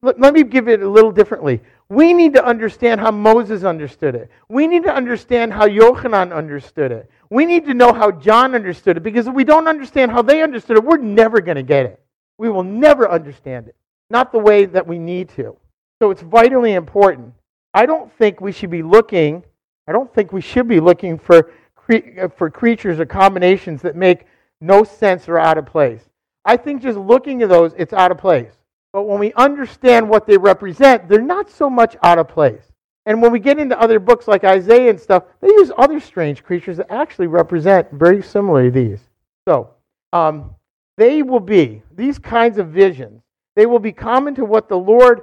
Let, 0.00 0.18
let 0.18 0.32
me 0.32 0.42
give 0.44 0.68
it 0.68 0.82
a 0.82 0.88
little 0.88 1.12
differently. 1.12 1.60
We 1.88 2.14
need 2.14 2.32
to 2.34 2.44
understand 2.44 3.00
how 3.00 3.10
Moses 3.10 3.64
understood 3.64 4.14
it. 4.14 4.30
We 4.48 4.66
need 4.66 4.84
to 4.84 4.94
understand 4.94 5.52
how 5.52 5.68
Yochanan 5.68 6.34
understood 6.34 6.90
it. 6.90 7.10
We 7.28 7.44
need 7.44 7.66
to 7.66 7.74
know 7.74 7.92
how 7.92 8.10
John 8.10 8.54
understood 8.54 8.96
it 8.96 9.02
because 9.02 9.26
if 9.26 9.34
we 9.34 9.44
don't 9.44 9.68
understand 9.68 10.10
how 10.10 10.22
they 10.22 10.42
understood 10.42 10.78
it, 10.78 10.84
we're 10.84 10.96
never 10.96 11.40
going 11.40 11.56
to 11.56 11.62
get 11.62 11.84
it. 11.84 12.00
We 12.38 12.48
will 12.48 12.64
never 12.64 13.10
understand 13.10 13.68
it. 13.68 13.76
Not 14.08 14.32
the 14.32 14.38
way 14.38 14.64
that 14.64 14.86
we 14.86 14.98
need 14.98 15.28
to. 15.30 15.56
So 16.00 16.10
it's 16.10 16.22
vitally 16.22 16.72
important 16.72 17.34
I 17.74 17.86
don't 17.86 18.12
think 18.18 18.40
we 18.40 18.52
should 18.52 18.70
be 18.70 18.82
looking, 18.82 19.42
I 19.88 19.92
don't 19.92 20.12
think 20.14 20.32
we 20.32 20.40
should 20.40 20.68
be 20.68 20.80
looking 20.80 21.18
for, 21.18 21.50
cre- 21.74 22.28
for 22.36 22.50
creatures 22.50 23.00
or 23.00 23.06
combinations 23.06 23.82
that 23.82 23.96
make 23.96 24.26
no 24.60 24.84
sense 24.84 25.28
or 25.28 25.38
out 25.38 25.58
of 25.58 25.66
place. 25.66 26.02
I 26.44 26.56
think 26.56 26.82
just 26.82 26.98
looking 26.98 27.42
at 27.42 27.48
those, 27.48 27.72
it's 27.76 27.92
out 27.92 28.10
of 28.10 28.18
place. 28.18 28.52
But 28.92 29.04
when 29.04 29.18
we 29.18 29.32
understand 29.34 30.08
what 30.08 30.26
they 30.26 30.36
represent, 30.36 31.08
they're 31.08 31.22
not 31.22 31.50
so 31.50 31.70
much 31.70 31.96
out 32.02 32.18
of 32.18 32.28
place. 32.28 32.64
And 33.06 33.20
when 33.20 33.32
we 33.32 33.40
get 33.40 33.58
into 33.58 33.80
other 33.80 33.98
books 33.98 34.28
like 34.28 34.44
Isaiah 34.44 34.90
and 34.90 35.00
stuff, 35.00 35.24
they 35.40 35.48
use 35.48 35.72
other 35.76 35.98
strange 35.98 36.44
creatures 36.44 36.76
that 36.76 36.90
actually 36.90 37.26
represent 37.26 37.90
very 37.92 38.22
similarly 38.22 38.70
these. 38.70 39.00
So, 39.48 39.70
um, 40.12 40.54
they 40.98 41.22
will 41.22 41.40
be, 41.40 41.82
these 41.96 42.18
kinds 42.18 42.58
of 42.58 42.68
visions, 42.68 43.22
they 43.56 43.66
will 43.66 43.78
be 43.78 43.92
common 43.92 44.34
to 44.36 44.44
what 44.44 44.68
the 44.68 44.78
Lord 44.78 45.22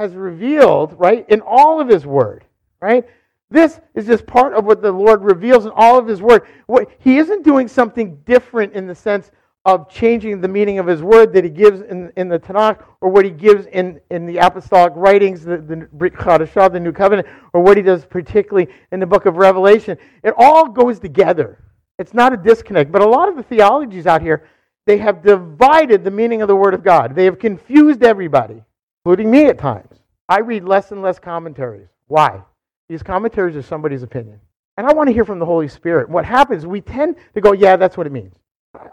has 0.00 0.14
revealed, 0.14 0.94
right, 0.98 1.26
in 1.28 1.42
all 1.42 1.78
of 1.78 1.88
His 1.88 2.06
Word, 2.06 2.44
right? 2.80 3.04
This 3.50 3.80
is 3.94 4.06
just 4.06 4.26
part 4.26 4.54
of 4.54 4.64
what 4.64 4.80
the 4.80 4.90
Lord 4.90 5.22
reveals 5.22 5.66
in 5.66 5.72
all 5.74 5.98
of 5.98 6.06
His 6.06 6.22
Word. 6.22 6.46
What, 6.66 6.88
he 7.00 7.18
isn't 7.18 7.44
doing 7.44 7.68
something 7.68 8.16
different 8.24 8.72
in 8.72 8.86
the 8.86 8.94
sense, 8.94 9.30
of 9.66 9.90
changing 9.90 10.40
the 10.40 10.48
meaning 10.48 10.78
of 10.78 10.86
his 10.86 11.02
word 11.02 11.34
that 11.34 11.44
he 11.44 11.50
gives 11.50 11.82
in, 11.82 12.10
in 12.16 12.28
the 12.28 12.38
Tanakh 12.38 12.82
or 13.02 13.10
what 13.10 13.26
he 13.26 13.30
gives 13.30 13.66
in, 13.66 14.00
in 14.10 14.24
the 14.24 14.38
apostolic 14.38 14.94
writings, 14.96 15.44
the, 15.44 15.58
the 15.58 15.88
Brit 15.92 16.14
Chadashah, 16.14 16.72
the 16.72 16.80
New 16.80 16.92
Covenant, 16.92 17.28
or 17.52 17.60
what 17.60 17.76
he 17.76 17.82
does 17.82 18.06
particularly 18.06 18.68
in 18.90 19.00
the 19.00 19.06
book 19.06 19.26
of 19.26 19.36
Revelation. 19.36 19.98
It 20.24 20.32
all 20.38 20.66
goes 20.66 20.98
together. 20.98 21.62
It's 21.98 22.14
not 22.14 22.32
a 22.32 22.38
disconnect. 22.38 22.90
But 22.90 23.02
a 23.02 23.08
lot 23.08 23.28
of 23.28 23.36
the 23.36 23.42
theologies 23.42 24.06
out 24.06 24.22
here, 24.22 24.48
they 24.86 24.96
have 24.96 25.22
divided 25.22 26.04
the 26.04 26.10
meaning 26.10 26.40
of 26.40 26.48
the 26.48 26.56
word 26.56 26.72
of 26.72 26.82
God. 26.82 27.14
They 27.14 27.26
have 27.26 27.38
confused 27.38 28.02
everybody, 28.02 28.62
including 29.04 29.30
me 29.30 29.46
at 29.46 29.58
times. 29.58 30.00
I 30.28 30.40
read 30.40 30.64
less 30.64 30.92
and 30.92 31.02
less 31.02 31.18
commentaries. 31.18 31.88
Why? 32.06 32.42
These 32.88 33.02
commentaries 33.02 33.56
are 33.56 33.62
somebody's 33.62 34.02
opinion. 34.02 34.40
And 34.76 34.86
I 34.86 34.92
want 34.92 35.08
to 35.08 35.12
hear 35.12 35.24
from 35.24 35.38
the 35.38 35.46
Holy 35.46 35.68
Spirit. 35.68 36.08
What 36.08 36.24
happens, 36.24 36.66
we 36.66 36.80
tend 36.80 37.16
to 37.34 37.40
go, 37.40 37.52
yeah, 37.52 37.76
that's 37.76 37.96
what 37.96 38.06
it 38.06 38.12
means. 38.12 38.34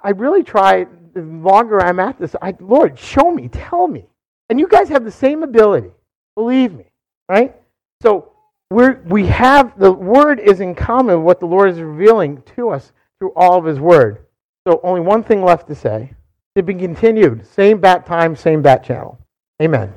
I 0.04 0.10
really 0.10 0.44
try, 0.44 0.86
the 1.14 1.22
longer 1.22 1.82
I'm 1.82 2.00
at 2.00 2.20
this, 2.20 2.36
I, 2.42 2.56
Lord, 2.60 2.98
show 2.98 3.32
me, 3.32 3.48
tell 3.48 3.88
me. 3.88 4.06
And 4.50 4.60
you 4.60 4.68
guys 4.68 4.90
have 4.90 5.04
the 5.04 5.12
same 5.12 5.44
ability. 5.44 5.92
Believe 6.36 6.74
me, 6.74 6.86
right? 7.30 7.56
So 8.02 8.32
we're, 8.70 9.02
we 9.06 9.28
have, 9.28 9.78
the 9.80 9.92
Word 9.92 10.40
is 10.40 10.60
in 10.60 10.76
common 10.76 11.18
with 11.18 11.26
what 11.26 11.40
the 11.40 11.46
Lord 11.46 11.70
is 11.70 11.80
revealing 11.80 12.42
to 12.56 12.70
us 12.70 12.92
through 13.20 13.34
all 13.36 13.58
of 13.58 13.66
His 13.66 13.80
Word. 13.80 14.26
So 14.68 14.80
only 14.84 15.02
one 15.02 15.24
thing 15.24 15.44
left 15.44 15.68
to 15.68 15.76
say. 15.76 16.14
To 16.56 16.64
be 16.64 16.74
continued. 16.74 17.46
Same 17.46 17.80
bat 17.80 18.06
time, 18.06 18.36
same 18.36 18.62
bat 18.62 18.84
channel. 18.84 19.20
Amen. 19.62 19.94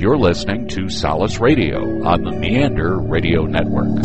You're 0.00 0.18
listening 0.18 0.68
to 0.68 0.88
Solace 0.88 1.40
Radio 1.40 2.04
on 2.04 2.22
the 2.22 2.30
Meander 2.30 2.98
Radio 2.98 3.44
Network. 3.46 4.04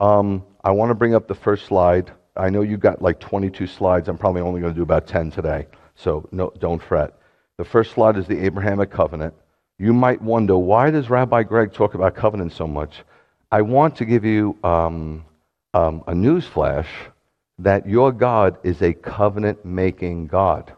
Um, 0.00 0.44
I 0.64 0.70
want 0.70 0.90
to 0.90 0.94
bring 0.94 1.14
up 1.14 1.28
the 1.28 1.34
first 1.34 1.66
slide. 1.66 2.10
I 2.36 2.50
know 2.50 2.62
you 2.62 2.76
got 2.76 3.02
like 3.02 3.20
22 3.20 3.66
slides. 3.66 4.08
I'm 4.08 4.18
probably 4.18 4.40
only 4.40 4.60
going 4.60 4.72
to 4.72 4.76
do 4.76 4.82
about 4.82 5.06
10 5.06 5.30
today, 5.30 5.66
so 5.94 6.28
no, 6.32 6.52
don't 6.58 6.82
fret. 6.82 7.14
The 7.58 7.64
first 7.64 7.92
slide 7.92 8.16
is 8.16 8.26
the 8.26 8.44
Abrahamic 8.44 8.90
covenant. 8.90 9.34
You 9.78 9.92
might 9.92 10.20
wonder 10.20 10.56
why 10.56 10.90
does 10.90 11.10
Rabbi 11.10 11.42
Greg 11.42 11.72
talk 11.72 11.94
about 11.94 12.14
covenant 12.14 12.52
so 12.52 12.66
much? 12.66 13.02
I 13.52 13.62
want 13.62 13.96
to 13.96 14.04
give 14.04 14.24
you 14.24 14.56
um, 14.62 15.24
um, 15.74 16.04
a 16.06 16.14
news 16.14 16.46
flash 16.46 16.88
that 17.58 17.86
your 17.86 18.12
God 18.12 18.58
is 18.62 18.80
a 18.80 18.92
covenant 18.92 19.64
making 19.64 20.28
God. 20.28 20.72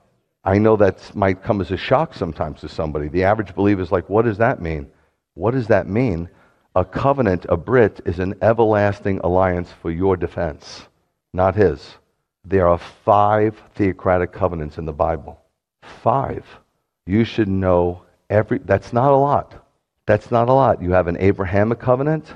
I 0.44 0.58
know 0.58 0.76
that 0.76 1.14
might 1.14 1.42
come 1.42 1.60
as 1.60 1.70
a 1.70 1.76
shock 1.76 2.14
sometimes 2.14 2.60
to 2.60 2.68
somebody. 2.68 3.08
The 3.08 3.24
average 3.24 3.54
believer 3.54 3.82
is 3.82 3.92
like, 3.92 4.08
what 4.08 4.24
does 4.24 4.38
that 4.38 4.60
mean? 4.62 4.90
What 5.34 5.52
does 5.52 5.68
that 5.68 5.86
mean? 5.86 6.28
A 6.74 6.84
covenant, 6.84 7.44
a 7.48 7.56
Brit, 7.56 8.00
is 8.06 8.18
an 8.18 8.34
everlasting 8.40 9.20
alliance 9.22 9.70
for 9.82 9.90
your 9.90 10.16
defense, 10.16 10.86
not 11.34 11.54
his. 11.54 11.96
There 12.44 12.66
are 12.66 12.78
five 12.78 13.62
theocratic 13.74 14.32
covenants 14.32 14.78
in 14.78 14.86
the 14.86 14.92
Bible. 14.92 15.38
Five. 15.82 16.46
You 17.06 17.24
should 17.24 17.48
know 17.48 18.02
every, 18.30 18.58
that's 18.58 18.92
not 18.92 19.12
a 19.12 19.16
lot. 19.16 19.62
That's 20.06 20.30
not 20.30 20.48
a 20.48 20.52
lot. 20.52 20.82
You 20.82 20.92
have 20.92 21.06
an 21.06 21.18
Abrahamic 21.18 21.78
covenant, 21.78 22.34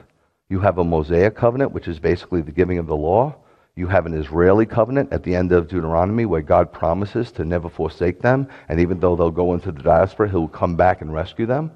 you 0.49 0.61
have 0.61 0.79
a 0.79 0.85
Mosaic 0.85 1.35
covenant, 1.35 1.73
which 1.73 1.89
is 1.89 1.99
basically 1.99 2.41
the 2.41 2.53
giving 2.53 2.79
of 2.79 2.87
the 2.87 2.97
law. 2.97 3.35
You 3.75 3.89
have 3.89 4.07
an 4.07 4.15
Israeli 4.15 4.65
covenant 4.65 5.13
at 5.13 5.23
the 5.23 5.35
end 5.35 5.53
of 5.53 5.69
Deuteronomy 5.69 6.25
where 6.25 6.41
God 6.41 6.73
promises 6.73 7.33
to 7.33 7.45
never 7.45 7.69
forsake 7.69 8.23
them, 8.23 8.49
and 8.69 8.81
even 8.81 9.01
though 9.01 9.17
they'll 9.17 9.31
go 9.31 9.55
into 9.55 9.73
the 9.73 9.83
diaspora, 9.83 10.31
he'll 10.31 10.49
come 10.49 10.77
back 10.77 11.03
and 11.03 11.13
rescue 11.13 11.47
them. 11.47 11.73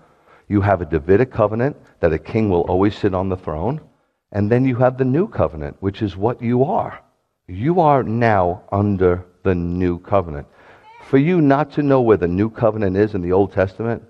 You 0.49 0.61
have 0.62 0.81
a 0.81 0.87
Davidic 0.87 1.31
covenant 1.31 1.77
that 2.01 2.12
a 2.12 2.18
king 2.18 2.49
will 2.49 2.62
always 2.62 2.97
sit 2.97 3.14
on 3.14 3.29
the 3.29 3.37
throne. 3.37 3.81
And 4.33 4.51
then 4.51 4.64
you 4.64 4.77
have 4.77 4.97
the 4.97 5.05
new 5.05 5.27
covenant, 5.29 5.77
which 5.81 6.03
is 6.03 6.16
what 6.16 6.41
you 6.41 6.64
are. 6.64 7.01
You 7.49 7.81
are 7.81 8.03
now 8.03 8.62
under 8.71 9.27
the 9.43 9.55
new 9.55 9.99
covenant. 9.99 10.47
For 11.03 11.18
you 11.18 11.41
not 11.41 11.73
to 11.73 11.83
know 11.83 12.01
where 12.01 12.16
the 12.16 12.29
new 12.29 12.49
covenant 12.51 12.97
is 12.97 13.14
in 13.14 13.23
the 13.23 13.33
Old 13.33 13.53
Testament 13.53 14.03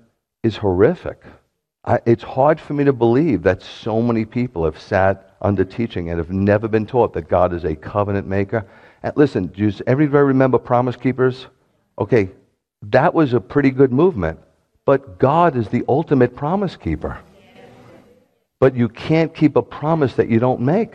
is 0.43 0.57
horrific. 0.57 1.23
I, 1.85 1.99
it's 2.05 2.23
hard 2.23 2.61
for 2.61 2.75
me 2.75 2.85
to 2.85 2.93
believe 2.93 3.43
that 3.45 3.63
so 3.63 4.03
many 4.03 4.25
people 4.25 4.65
have 4.65 4.79
sat 4.79 5.37
under 5.41 5.65
teaching 5.65 6.11
and 6.11 6.19
have 6.19 6.31
never 6.31 6.69
been 6.69 6.87
taught 6.87 7.15
that 7.15 7.29
God 7.29 7.55
is 7.55 7.65
a 7.65 7.75
covenant 7.75 8.27
maker. 8.27 8.67
And 9.03 9.17
listen, 9.17 9.51
does 9.57 9.81
everybody 9.87 10.25
remember 10.25 10.59
Promise 10.59 10.97
Keepers? 10.97 11.47
Okay, 11.99 12.31
that 12.83 13.15
was 13.15 13.33
a 13.33 13.41
pretty 13.41 13.71
good 13.71 13.93
movement, 13.93 14.39
but 14.85 15.19
God 15.19 15.57
is 15.57 15.69
the 15.69 15.85
ultimate 15.89 16.37
promise 16.37 16.77
keeper. 16.77 17.19
But 18.59 18.77
you 18.77 18.89
can't 18.89 19.35
keep 19.35 19.57
a 19.57 19.63
promise 19.63 20.15
that 20.15 20.29
you 20.29 20.39
don't 20.39 20.61
make. 20.61 20.95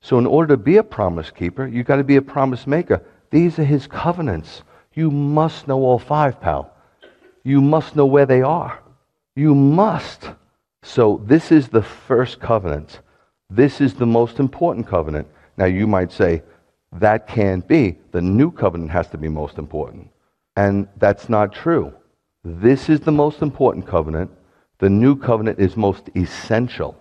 So, 0.00 0.18
in 0.18 0.26
order 0.26 0.54
to 0.54 0.56
be 0.56 0.76
a 0.76 0.82
promise 0.82 1.30
keeper, 1.30 1.66
you've 1.66 1.86
got 1.86 1.96
to 1.96 2.04
be 2.04 2.16
a 2.16 2.22
promise 2.22 2.66
maker. 2.66 3.02
These 3.30 3.58
are 3.58 3.64
his 3.64 3.86
covenants. 3.86 4.62
You 4.94 5.10
must 5.10 5.68
know 5.68 5.80
all 5.80 5.98
five, 5.98 6.40
pal. 6.40 6.72
You 7.42 7.60
must 7.60 7.96
know 7.96 8.06
where 8.06 8.26
they 8.26 8.42
are. 8.42 8.80
You 9.36 9.54
must. 9.54 10.30
So, 10.82 11.22
this 11.24 11.52
is 11.52 11.68
the 11.68 11.82
first 11.82 12.40
covenant. 12.40 13.00
This 13.50 13.80
is 13.80 13.94
the 13.94 14.06
most 14.06 14.38
important 14.38 14.86
covenant. 14.86 15.28
Now, 15.56 15.66
you 15.66 15.86
might 15.86 16.10
say, 16.12 16.42
that 16.92 17.28
can't 17.28 17.66
be. 17.68 17.98
The 18.12 18.22
new 18.22 18.50
covenant 18.50 18.90
has 18.90 19.08
to 19.10 19.18
be 19.18 19.28
most 19.28 19.58
important. 19.58 20.10
And 20.56 20.88
that's 20.96 21.28
not 21.28 21.52
true. 21.52 21.92
This 22.44 22.88
is 22.88 23.00
the 23.00 23.12
most 23.12 23.42
important 23.42 23.86
covenant. 23.86 24.30
The 24.78 24.88
new 24.88 25.14
covenant 25.14 25.58
is 25.58 25.76
most 25.76 26.08
essential. 26.16 26.96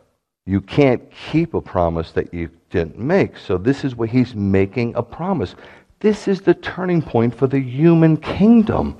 You 0.45 0.61
can't 0.61 1.01
keep 1.11 1.53
a 1.53 1.61
promise 1.61 2.11
that 2.11 2.33
you 2.33 2.49
didn't 2.69 2.99
make. 2.99 3.37
So, 3.37 3.57
this 3.57 3.83
is 3.83 3.95
where 3.95 4.07
he's 4.07 4.35
making 4.35 4.95
a 4.95 5.03
promise. 5.03 5.55
This 5.99 6.27
is 6.27 6.41
the 6.41 6.53
turning 6.53 7.01
point 7.01 7.33
for 7.33 7.47
the 7.47 7.59
human 7.59 8.17
kingdom. 8.17 8.97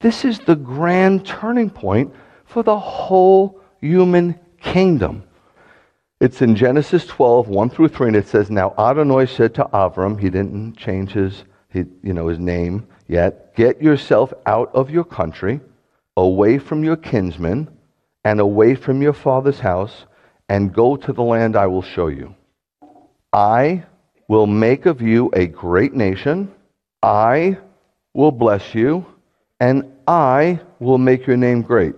This 0.00 0.24
is 0.24 0.38
the 0.40 0.56
grand 0.56 1.24
turning 1.24 1.70
point 1.70 2.12
for 2.46 2.62
the 2.62 2.78
whole 2.78 3.60
human 3.80 4.38
kingdom. 4.60 5.24
It's 6.20 6.40
in 6.40 6.56
Genesis 6.56 7.06
12, 7.06 7.48
1 7.48 7.70
through 7.70 7.88
3, 7.88 8.08
and 8.08 8.16
it 8.16 8.26
says, 8.26 8.50
Now 8.50 8.74
Adonai 8.78 9.26
said 9.26 9.54
to 9.56 9.64
Avram, 9.64 10.18
he 10.18 10.30
didn't 10.30 10.76
change 10.76 11.12
his, 11.12 11.44
his, 11.68 11.86
you 12.02 12.14
know, 12.14 12.28
his 12.28 12.38
name 12.38 12.86
yet, 13.06 13.54
get 13.54 13.82
yourself 13.82 14.32
out 14.46 14.74
of 14.74 14.90
your 14.90 15.04
country, 15.04 15.60
away 16.16 16.58
from 16.58 16.82
your 16.82 16.96
kinsmen, 16.96 17.68
and 18.24 18.40
away 18.40 18.74
from 18.74 19.02
your 19.02 19.12
father's 19.12 19.60
house, 19.60 20.06
and 20.48 20.72
go 20.72 20.96
to 20.96 21.12
the 21.12 21.22
land 21.22 21.54
I 21.54 21.66
will 21.66 21.82
show 21.82 22.06
you. 22.06 22.34
I 23.32 23.84
will 24.28 24.46
make 24.46 24.86
of 24.86 25.02
you 25.02 25.30
a 25.34 25.46
great 25.46 25.92
nation. 25.92 26.50
I 27.02 27.58
will 28.14 28.32
bless 28.32 28.74
you, 28.74 29.04
and 29.60 29.92
I 30.08 30.60
will 30.80 30.98
make 30.98 31.26
your 31.26 31.36
name 31.36 31.62
great 31.62 31.96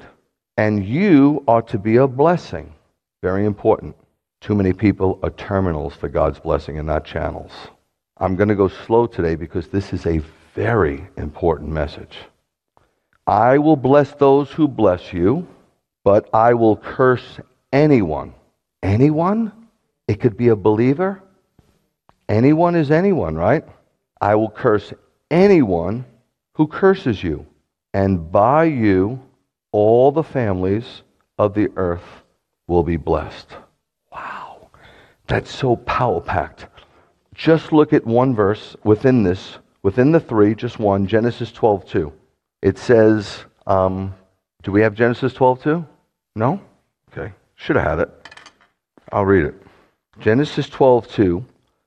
and 0.59 0.85
you 0.85 1.43
are 1.49 1.63
to 1.63 1.79
be 1.79 1.97
a 1.97 2.07
blessing. 2.07 2.75
Very 3.23 3.47
important. 3.47 3.97
Too 4.43 4.55
many 4.55 4.75
people 4.75 5.19
are 5.23 5.31
terminals 5.31 5.95
for 5.95 6.11
God's 6.11 6.39
blessing 6.39 6.77
and 6.79 6.87
not 6.87 7.07
channels. 7.07 7.53
I'm 8.19 8.37
going 8.37 8.51
to 8.51 8.55
go 8.55 8.69
slow 8.69 9.07
today 9.07 9.35
because 9.37 9.69
this 9.69 9.95
is 9.95 10.05
a 10.05 10.21
very 10.55 11.09
important 11.17 11.71
message. 11.71 12.19
I 13.27 13.57
will 13.57 13.77
bless 13.77 14.13
those 14.13 14.51
who 14.51 14.69
bless 14.69 15.15
you, 15.15 15.49
but 16.05 16.29
I 16.35 16.53
will 16.53 16.77
curse 16.77 17.41
anyone. 17.73 18.35
Anyone? 18.83 19.53
It 20.07 20.21
could 20.21 20.37
be 20.37 20.49
a 20.49 20.57
believer, 20.57 21.23
Anyone 22.29 22.75
is 22.75 22.91
anyone, 22.91 23.37
right? 23.37 23.65
I 24.21 24.35
will 24.35 24.51
curse 24.51 24.93
anyone 25.31 26.05
who 26.55 26.67
curses 26.67 27.23
you, 27.23 27.47
and 27.95 28.31
by 28.31 28.65
you 28.65 29.23
all 29.73 30.13
the 30.13 30.23
families 30.23 31.03
of 31.39 31.55
the 31.55 31.71
earth 31.77 32.23
will 32.67 32.83
be 32.83 32.97
blessed. 32.97 33.49
Wow. 34.13 34.71
That's 35.27 35.55
so 35.55 35.77
power 35.77 36.21
packed. 36.21 36.67
Just 37.35 37.73
look 37.73 37.93
at 37.93 38.07
one 38.07 38.35
verse 38.35 38.77
within 38.85 39.23
this, 39.23 39.59
within 39.83 40.11
the 40.11 40.21
three, 40.21 40.55
just 40.55 40.79
one, 40.79 41.07
Genesis 41.07 41.53
12 41.53 41.89
2. 41.89 42.13
It 42.63 42.79
says, 42.79 43.45
um, 43.67 44.15
do 44.63 44.73
we 44.73 44.81
have 44.81 44.95
Genesis 44.95 45.33
12 45.35 45.63
2? 45.63 45.87
No? 46.35 46.61
Okay. 47.13 47.33
Should 47.55 47.77
have 47.77 47.85
had 47.85 47.99
it. 48.01 48.29
I'll 49.13 49.25
read 49.25 49.45
it. 49.45 49.55
Genesis 50.21 50.69
12 50.69 51.09
2 51.09 51.45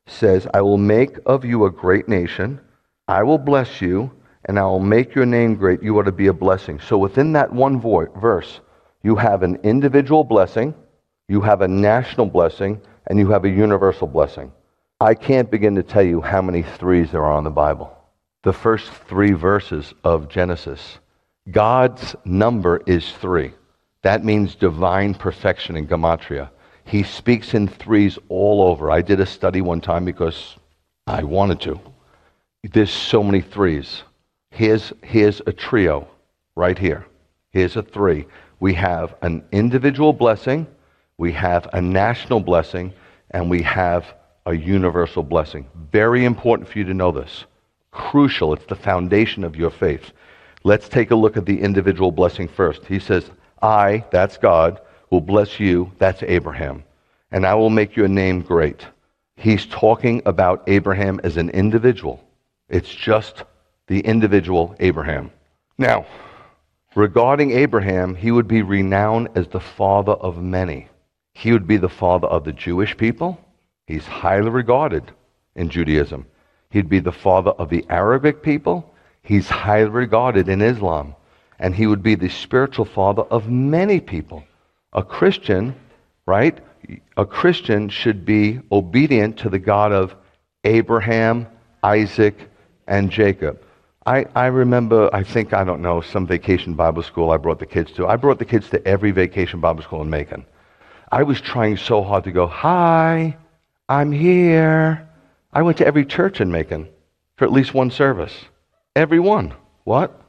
says, 0.08 0.48
I 0.54 0.62
will 0.62 0.78
make 0.78 1.18
of 1.26 1.44
you 1.44 1.66
a 1.66 1.72
great 1.72 2.08
nation. 2.08 2.60
I 3.08 3.24
will 3.24 3.38
bless 3.38 3.82
you, 3.82 4.12
and 4.46 4.58
I 4.58 4.64
will 4.64 4.80
make 4.80 5.14
your 5.16 5.26
name 5.26 5.56
great. 5.56 5.84
You 5.84 5.98
are 6.00 6.04
to 6.04 6.12
be 6.12 6.28
a 6.28 6.34
blessing. 6.34 6.80
So 6.80 6.98
within 6.98 7.34
that 7.34 7.54
one 7.54 7.80
vo- 7.80 8.12
verse, 8.20 8.60
you 9.04 9.16
have 9.16 9.44
an 9.44 9.58
individual 9.64 10.24
blessing, 10.24 10.74
you 11.28 11.42
have 11.42 11.62
a 11.62 11.68
national 11.68 12.28
blessing, 12.28 12.82
and 13.08 13.20
you 13.20 13.30
have 13.32 13.46
a 13.46 13.50
universal 13.50 14.08
blessing. 14.08 14.52
I 15.00 15.16
can't 15.16 15.50
begin 15.50 15.76
to 15.76 15.84
tell 15.84 16.04
you 16.04 16.22
how 16.22 16.42
many 16.42 16.62
threes 16.62 17.12
there 17.12 17.26
are 17.26 17.38
in 17.38 17.44
the 17.44 17.50
Bible. 17.50 17.98
The 18.44 18.54
first 18.54 18.92
three 18.92 19.32
verses 19.32 19.94
of 20.04 20.30
Genesis. 20.30 21.00
God's 21.50 22.16
number 22.26 22.82
is 22.86 23.12
three. 23.14 23.54
That 24.04 24.24
means 24.24 24.56
divine 24.56 25.14
perfection 25.14 25.76
in 25.76 25.88
Gematria. 25.88 26.50
He 26.84 27.04
speaks 27.04 27.54
in 27.54 27.68
threes 27.68 28.18
all 28.30 28.62
over. 28.62 28.92
I 28.92 29.02
did 29.02 29.20
a 29.20 29.26
study 29.26 29.62
one 29.62 29.82
time 29.82 30.06
because 30.06 30.56
I 31.08 31.24
wanted 31.24 31.62
to. 31.62 31.80
There's 32.64 32.92
so 32.92 33.24
many 33.24 33.42
threes. 33.42 34.04
Here's, 34.52 34.94
here's 35.02 35.42
a 35.48 35.54
trio 35.54 36.08
right 36.56 36.78
here. 36.78 37.06
Here's 37.50 37.76
a 37.76 37.82
three. 37.82 38.28
We 38.60 38.74
have 38.76 39.16
an 39.22 39.44
individual 39.52 40.14
blessing, 40.14 40.68
we 41.18 41.32
have 41.32 41.68
a 41.74 41.82
national 41.82 42.42
blessing, 42.42 42.94
and 43.32 43.50
we 43.50 43.62
have 43.64 44.14
a 44.46 44.54
universal 44.54 45.24
blessing. 45.24 45.68
Very 45.92 46.26
important 46.26 46.70
for 46.70 46.78
you 46.78 46.86
to 46.86 46.94
know 46.94 47.12
this. 47.12 47.46
Crucial. 47.92 48.54
It's 48.54 48.66
the 48.66 48.76
foundation 48.76 49.44
of 49.44 49.56
your 49.56 49.72
faith. 49.72 50.12
Let's 50.64 50.90
take 50.90 51.12
a 51.12 51.16
look 51.16 51.38
at 51.38 51.46
the 51.46 51.60
individual 51.60 52.12
blessing 52.12 52.48
first. 52.48 52.86
He 52.86 53.00
says, 53.00 53.32
I, 53.62 54.06
that's 54.12 54.38
God, 54.38 54.80
will 55.10 55.22
bless 55.22 55.60
you, 55.60 55.92
that's 55.98 56.24
Abraham, 56.24 56.84
and 57.32 57.46
I 57.46 57.56
will 57.56 57.70
make 57.70 57.96
your 57.96 58.08
name 58.08 58.42
great. 58.42 58.86
He's 59.36 59.66
talking 59.66 60.22
about 60.26 60.64
Abraham 60.68 61.20
as 61.24 61.38
an 61.38 61.50
individual. 61.50 62.24
It's 62.70 62.94
just 62.94 63.44
the 63.92 64.00
individual 64.00 64.74
Abraham. 64.80 65.30
Now, 65.78 66.06
regarding 66.96 67.52
Abraham, 67.52 68.16
he 68.16 68.32
would 68.32 68.48
be 68.48 68.62
renowned 68.62 69.28
as 69.36 69.50
the 69.50 69.60
father 69.60 70.14
of 70.14 70.42
many. 70.42 70.88
He 71.34 71.52
would 71.52 71.68
be 71.68 71.76
the 71.76 71.90
father 71.90 72.28
of 72.28 72.46
the 72.46 72.54
Jewish 72.54 72.96
people. 72.96 73.38
He's 73.88 74.06
highly 74.06 74.50
regarded 74.50 75.12
in 75.58 75.68
Judaism. 75.68 76.26
He'd 76.70 76.88
be 76.88 77.02
the 77.02 77.12
father 77.12 77.52
of 77.52 77.68
the 77.70 77.86
Arabic 77.90 78.42
people. 78.42 78.96
He's 79.24 79.50
highly 79.50 79.90
regarded 79.90 80.48
in 80.48 80.62
Islam. 80.62 81.14
And 81.60 81.76
he 81.76 81.86
would 81.86 82.02
be 82.02 82.16
the 82.16 82.30
spiritual 82.30 82.86
father 82.86 83.24
of 83.24 83.50
many 83.50 84.00
people. 84.00 84.46
A 84.94 85.04
Christian, 85.04 85.76
right? 86.26 86.58
A 87.18 87.26
Christian 87.26 87.90
should 87.90 88.24
be 88.24 88.62
obedient 88.72 89.40
to 89.40 89.50
the 89.50 89.60
God 89.60 89.92
of 89.92 90.16
Abraham, 90.64 91.46
Isaac, 91.84 92.38
and 92.88 93.12
Jacob. 93.12 93.62
I, 94.06 94.26
I 94.36 94.48
remember, 94.48 95.10
I 95.14 95.24
think, 95.24 95.54
I 95.54 95.64
don't 95.64 95.82
know, 95.82 96.02
some 96.02 96.26
vacation 96.26 96.74
Bible 96.74 97.04
school 97.04 97.32
I 97.32 97.38
brought 97.38 97.60
the 97.60 97.68
kids 97.68 97.92
to. 97.94 98.08
I 98.08 98.16
brought 98.16 98.40
the 98.40 98.46
kids 98.46 98.70
to 98.72 98.86
every 98.88 99.12
vacation 99.12 99.60
Bible 99.60 99.84
school 99.84 100.02
in 100.02 100.10
Macon. 100.10 100.46
I 101.12 101.24
was 101.24 101.40
trying 101.40 101.78
so 101.78 102.02
hard 102.02 102.24
to 102.24 102.32
go, 102.32 102.48
Hi, 102.48 103.38
I'm 103.88 104.12
here. 104.12 105.08
I 105.54 105.62
went 105.62 105.78
to 105.78 105.86
every 105.86 106.06
church 106.06 106.42
in 106.42 106.52
Macon 106.52 106.88
for 107.36 107.46
at 107.46 107.52
least 107.52 107.74
one 107.74 107.92
service. 107.92 108.34
Every 108.96 109.20
one. 109.20 109.54
What? 109.84 110.20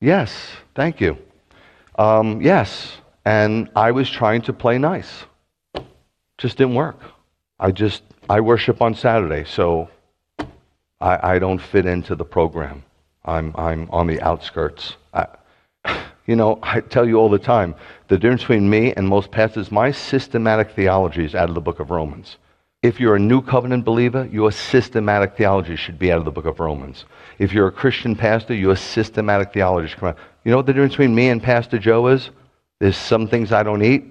Yes, 0.00 0.32
thank 0.74 1.00
you. 1.00 1.16
Um, 1.96 2.42
yes, 2.42 2.96
and 3.24 3.70
I 3.76 3.92
was 3.92 4.10
trying 4.10 4.42
to 4.42 4.52
play 4.52 4.76
nice. 4.76 5.24
Just 6.36 6.58
didn't 6.58 6.74
work. 6.74 6.98
I 7.58 7.70
just, 7.70 8.02
I 8.28 8.40
worship 8.40 8.82
on 8.82 8.94
Saturday, 8.94 9.44
so 9.44 9.88
I, 11.00 11.34
I 11.34 11.38
don't 11.38 11.60
fit 11.60 11.86
into 11.86 12.14
the 12.14 12.24
program. 12.24 12.82
I'm, 13.24 13.54
I'm 13.56 13.88
on 13.90 14.06
the 14.06 14.20
outskirts. 14.20 14.96
I, 15.14 15.26
you 16.26 16.36
know, 16.36 16.58
I 16.62 16.80
tell 16.80 17.06
you 17.06 17.16
all 17.16 17.28
the 17.28 17.38
time 17.38 17.74
the 18.08 18.18
difference 18.18 18.42
between 18.42 18.68
me 18.68 18.92
and 18.94 19.08
most 19.08 19.30
pastors, 19.30 19.70
my 19.70 19.90
systematic 19.90 20.72
theology 20.72 21.24
is 21.24 21.34
out 21.34 21.48
of 21.48 21.54
the 21.54 21.60
book 21.60 21.80
of 21.80 21.90
Romans. 21.90 22.36
If 22.82 22.98
you're 22.98 23.14
a 23.14 23.20
new 23.20 23.42
covenant 23.42 23.84
believer, 23.84 24.28
your 24.32 24.50
systematic 24.50 25.36
theology 25.36 25.76
should 25.76 26.00
be 26.00 26.10
out 26.10 26.18
of 26.18 26.24
the 26.24 26.32
book 26.32 26.46
of 26.46 26.58
Romans. 26.58 27.04
If 27.38 27.52
you're 27.52 27.68
a 27.68 27.72
Christian 27.72 28.16
pastor, 28.16 28.54
your 28.54 28.74
systematic 28.74 29.52
theology 29.52 29.88
should 29.88 30.00
come 30.00 30.08
out. 30.08 30.18
You 30.44 30.50
know 30.50 30.56
what 30.56 30.66
the 30.66 30.72
difference 30.72 30.94
between 30.94 31.14
me 31.14 31.28
and 31.28 31.40
Pastor 31.40 31.78
Joe 31.78 32.08
is? 32.08 32.30
There's 32.80 32.96
some 32.96 33.28
things 33.28 33.52
I 33.52 33.62
don't 33.62 33.84
eat. 33.84 34.04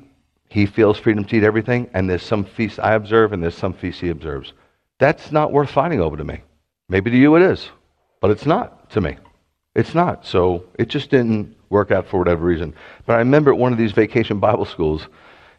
He 0.47 0.65
feels 0.65 0.97
freedom 0.97 1.25
to 1.25 1.35
eat 1.35 1.43
everything. 1.43 1.89
And 1.93 2.09
there's 2.09 2.23
some 2.23 2.45
feasts 2.45 2.79
I 2.79 2.93
observe, 2.93 3.33
and 3.33 3.43
there's 3.43 3.55
some 3.55 3.73
feasts 3.73 3.99
he 3.99 4.07
observes. 4.07 4.53
That's 4.99 5.33
not 5.33 5.51
worth 5.51 5.69
fighting 5.69 5.99
over 5.99 6.15
to 6.15 6.23
me. 6.23 6.39
Maybe 6.87 7.11
to 7.11 7.17
you 7.17 7.35
it 7.35 7.41
is, 7.41 7.69
but 8.21 8.31
it's 8.31 8.45
not 8.45 8.80
to 8.91 9.01
me. 9.01 9.17
It's 9.75 9.95
not. 9.95 10.25
So 10.25 10.65
it 10.77 10.89
just 10.89 11.09
didn't 11.09 11.55
work 11.69 11.91
out 11.91 12.07
for 12.07 12.19
whatever 12.19 12.45
reason. 12.45 12.73
But 13.05 13.13
I 13.13 13.19
remember 13.19 13.51
at 13.51 13.57
one 13.57 13.71
of 13.71 13.77
these 13.77 13.93
vacation 13.93 14.39
Bible 14.39 14.65
schools 14.65 15.07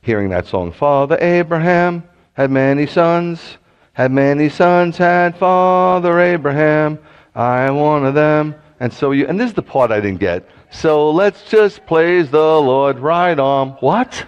hearing 0.03 0.31
that 0.31 0.47
song, 0.47 0.73
Father 0.73 1.17
Abraham 1.21 2.05
had 2.35 2.51
many 2.51 2.87
sons, 2.87 3.59
had 3.95 4.11
many 4.11 4.49
sons, 4.49 4.97
had 4.97 5.37
Father 5.37 6.21
Abraham. 6.21 6.99
I 7.35 7.63
am 7.63 7.77
one 7.77 8.05
of 8.05 8.15
them. 8.15 8.55
And 8.81 8.93
so 8.93 9.13
you, 9.13 9.27
and 9.27 9.39
this 9.41 9.49
is 9.49 9.55
the 9.55 9.63
part 9.63 9.91
I 9.91 10.01
didn't 10.01 10.21
get. 10.21 10.49
So 10.71 11.11
let's 11.11 11.45
just 11.45 11.87
praise 11.87 12.31
the 12.31 12.39
Lord 12.39 12.99
right 12.99 13.39
on. 13.39 13.71
What? 13.81 14.11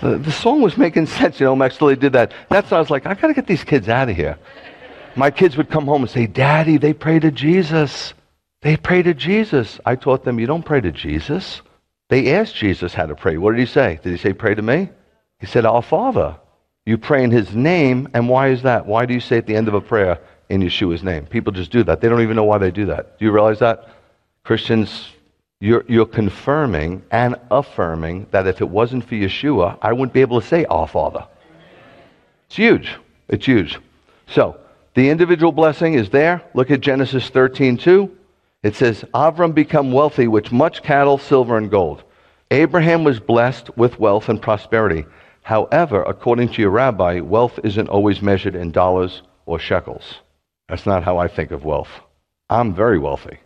the, 0.00 0.18
the, 0.18 0.30
song 0.30 0.60
was 0.60 0.76
making 0.76 1.06
sense, 1.06 1.40
you 1.40 1.46
know. 1.46 1.56
Max 1.56 1.80
Lilly 1.80 1.96
did 1.96 2.12
that. 2.12 2.32
That's 2.50 2.70
why 2.70 2.76
I 2.76 2.80
was 2.80 2.90
like, 2.90 3.06
I 3.06 3.14
got 3.14 3.28
to 3.28 3.34
get 3.34 3.46
these 3.46 3.64
kids 3.64 3.88
out 3.88 4.08
of 4.08 4.16
here. 4.16 4.38
My 5.16 5.30
kids 5.30 5.56
would 5.56 5.70
come 5.70 5.86
home 5.86 6.02
and 6.02 6.10
say, 6.10 6.26
Daddy, 6.26 6.78
they 6.78 6.92
pray 6.92 7.18
to 7.18 7.30
Jesus. 7.30 8.14
They 8.62 8.76
pray 8.76 9.02
to 9.02 9.14
Jesus. 9.14 9.80
I 9.84 9.96
taught 9.96 10.24
them, 10.24 10.38
you 10.38 10.46
don't 10.46 10.64
pray 10.64 10.80
to 10.80 10.92
Jesus. 10.92 11.62
They 12.08 12.34
asked 12.34 12.54
Jesus 12.54 12.94
how 12.94 13.06
to 13.06 13.14
pray. 13.14 13.36
What 13.36 13.52
did 13.52 13.60
he 13.60 13.66
say? 13.66 14.00
Did 14.02 14.12
he 14.12 14.18
say, 14.18 14.32
Pray 14.32 14.54
to 14.54 14.62
me? 14.62 14.88
He 15.40 15.46
said, 15.46 15.66
Our 15.66 15.82
Father. 15.82 16.36
You 16.86 16.96
pray 16.96 17.22
in 17.22 17.30
his 17.30 17.54
name. 17.54 18.08
And 18.14 18.28
why 18.28 18.48
is 18.48 18.62
that? 18.62 18.86
Why 18.86 19.04
do 19.04 19.12
you 19.12 19.20
say 19.20 19.36
at 19.38 19.46
the 19.46 19.54
end 19.54 19.68
of 19.68 19.74
a 19.74 19.80
prayer 19.80 20.18
in 20.48 20.62
Yeshua's 20.62 21.02
name? 21.02 21.26
People 21.26 21.52
just 21.52 21.70
do 21.70 21.84
that. 21.84 22.00
They 22.00 22.08
don't 22.08 22.22
even 22.22 22.36
know 22.36 22.44
why 22.44 22.58
they 22.58 22.70
do 22.70 22.86
that. 22.86 23.18
Do 23.18 23.26
you 23.26 23.30
realize 23.30 23.58
that? 23.58 23.90
Christians, 24.42 25.10
you're, 25.60 25.84
you're 25.86 26.06
confirming 26.06 27.02
and 27.10 27.36
affirming 27.50 28.26
that 28.30 28.46
if 28.46 28.62
it 28.62 28.68
wasn't 28.70 29.06
for 29.06 29.16
Yeshua, 29.16 29.78
I 29.82 29.92
wouldn't 29.92 30.14
be 30.14 30.22
able 30.22 30.40
to 30.40 30.46
say 30.46 30.64
Our 30.64 30.88
Father. 30.88 31.26
It's 32.46 32.56
huge. 32.56 32.96
It's 33.28 33.44
huge. 33.44 33.78
So, 34.28 34.58
the 34.98 35.10
individual 35.10 35.52
blessing 35.52 35.94
is 35.94 36.10
there. 36.10 36.42
Look 36.54 36.72
at 36.72 36.80
Genesis 36.80 37.30
13, 37.30 37.76
2. 37.76 38.16
It 38.64 38.74
says, 38.74 39.04
Avram 39.14 39.54
become 39.54 39.92
wealthy 39.92 40.26
with 40.26 40.50
much 40.50 40.82
cattle, 40.82 41.18
silver, 41.18 41.56
and 41.56 41.70
gold. 41.70 42.02
Abraham 42.50 43.04
was 43.04 43.20
blessed 43.20 43.76
with 43.76 44.00
wealth 44.00 44.28
and 44.28 44.42
prosperity. 44.42 45.04
However, 45.42 46.02
according 46.02 46.48
to 46.48 46.62
your 46.62 46.72
rabbi, 46.72 47.20
wealth 47.20 47.60
isn't 47.62 47.88
always 47.88 48.20
measured 48.22 48.56
in 48.56 48.72
dollars 48.72 49.22
or 49.46 49.60
shekels. 49.60 50.16
That's 50.68 50.84
not 50.84 51.04
how 51.04 51.16
I 51.16 51.28
think 51.28 51.52
of 51.52 51.64
wealth. 51.64 52.00
I'm 52.50 52.74
very 52.74 52.98
wealthy. 52.98 53.38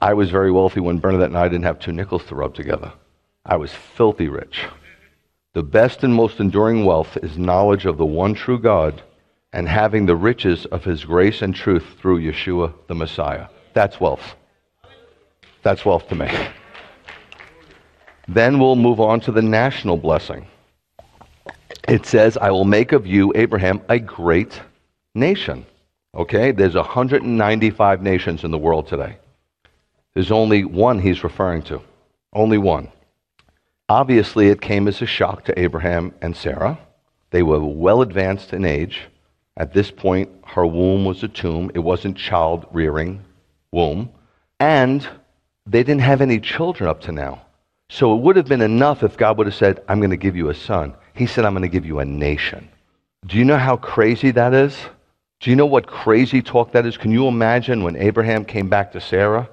I 0.00 0.14
was 0.14 0.30
very 0.30 0.52
wealthy 0.52 0.78
when 0.78 1.00
Bernadette 1.00 1.30
and 1.30 1.38
I 1.38 1.48
didn't 1.48 1.64
have 1.64 1.80
two 1.80 1.92
nickels 1.92 2.24
to 2.26 2.36
rub 2.36 2.54
together. 2.54 2.92
I 3.44 3.56
was 3.56 3.72
filthy 3.72 4.28
rich. 4.28 4.62
The 5.54 5.64
best 5.64 6.04
and 6.04 6.14
most 6.14 6.38
enduring 6.38 6.84
wealth 6.84 7.16
is 7.16 7.36
knowledge 7.36 7.84
of 7.84 7.98
the 7.98 8.06
one 8.06 8.34
true 8.34 8.60
God 8.60 9.02
and 9.52 9.68
having 9.68 10.06
the 10.06 10.16
riches 10.16 10.66
of 10.66 10.84
his 10.84 11.04
grace 11.04 11.42
and 11.42 11.54
truth 11.54 11.84
through 12.00 12.20
Yeshua 12.20 12.72
the 12.86 12.94
Messiah. 12.94 13.46
That's 13.74 14.00
wealth. 14.00 14.34
That's 15.62 15.84
wealth 15.84 16.08
to 16.08 16.14
me. 16.14 16.30
Then 18.28 18.58
we'll 18.58 18.76
move 18.76 19.00
on 19.00 19.20
to 19.22 19.32
the 19.32 19.42
national 19.42 19.96
blessing. 19.96 20.46
It 21.88 22.06
says, 22.06 22.36
I 22.36 22.50
will 22.50 22.64
make 22.64 22.92
of 22.92 23.06
you, 23.06 23.32
Abraham, 23.34 23.80
a 23.88 23.98
great 23.98 24.60
nation. 25.14 25.66
Okay? 26.14 26.52
There's 26.52 26.76
195 26.76 28.02
nations 28.02 28.44
in 28.44 28.52
the 28.52 28.58
world 28.58 28.86
today. 28.86 29.16
There's 30.14 30.30
only 30.30 30.64
one 30.64 31.00
he's 31.00 31.24
referring 31.24 31.62
to. 31.62 31.82
Only 32.32 32.58
one. 32.58 32.92
Obviously, 33.88 34.48
it 34.48 34.60
came 34.60 34.86
as 34.86 35.02
a 35.02 35.06
shock 35.06 35.44
to 35.46 35.58
Abraham 35.58 36.14
and 36.22 36.36
Sarah. 36.36 36.78
They 37.30 37.42
were 37.42 37.60
well 37.60 38.02
advanced 38.02 38.52
in 38.52 38.64
age. 38.64 39.08
At 39.56 39.72
this 39.72 39.90
point, 39.90 40.30
her 40.46 40.66
womb 40.66 41.04
was 41.04 41.22
a 41.22 41.28
tomb. 41.28 41.70
It 41.74 41.80
wasn't 41.80 42.16
child 42.16 42.66
rearing 42.72 43.24
womb. 43.72 44.10
And 44.58 45.06
they 45.66 45.82
didn't 45.82 46.02
have 46.02 46.20
any 46.20 46.40
children 46.40 46.88
up 46.88 47.00
to 47.02 47.12
now. 47.12 47.42
So 47.88 48.14
it 48.14 48.22
would 48.22 48.36
have 48.36 48.46
been 48.46 48.62
enough 48.62 49.02
if 49.02 49.16
God 49.16 49.38
would 49.38 49.46
have 49.46 49.54
said, 49.54 49.82
I'm 49.88 49.98
going 49.98 50.10
to 50.10 50.16
give 50.16 50.36
you 50.36 50.48
a 50.48 50.54
son. 50.54 50.94
He 51.14 51.26
said, 51.26 51.44
I'm 51.44 51.52
going 51.52 51.62
to 51.62 51.68
give 51.68 51.84
you 51.84 51.98
a 51.98 52.04
nation. 52.04 52.68
Do 53.26 53.36
you 53.36 53.44
know 53.44 53.58
how 53.58 53.76
crazy 53.76 54.30
that 54.30 54.54
is? 54.54 54.76
Do 55.40 55.50
you 55.50 55.56
know 55.56 55.66
what 55.66 55.86
crazy 55.86 56.42
talk 56.42 56.72
that 56.72 56.86
is? 56.86 56.96
Can 56.96 57.10
you 57.10 57.26
imagine 57.26 57.82
when 57.82 57.96
Abraham 57.96 58.44
came 58.44 58.68
back 58.68 58.92
to 58.92 59.00
Sarah? 59.00 59.48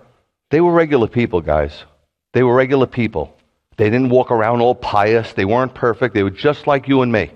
They 0.50 0.62
were 0.62 0.72
regular 0.72 1.08
people, 1.08 1.42
guys. 1.42 1.84
They 2.34 2.44
were 2.44 2.54
regular 2.54 2.88
people. 2.88 3.36
They 3.78 3.90
didn't 3.90 4.10
walk 4.10 4.32
around 4.32 4.62
all 4.62 4.76
pious. 4.76 5.34
They 5.34 5.46
weren't 5.46 5.74
perfect. 5.74 6.14
They 6.14 6.24
were 6.24 6.30
just 6.30 6.68
like 6.68 6.88
you 6.88 7.02
and 7.02 7.12
me. 7.12 7.32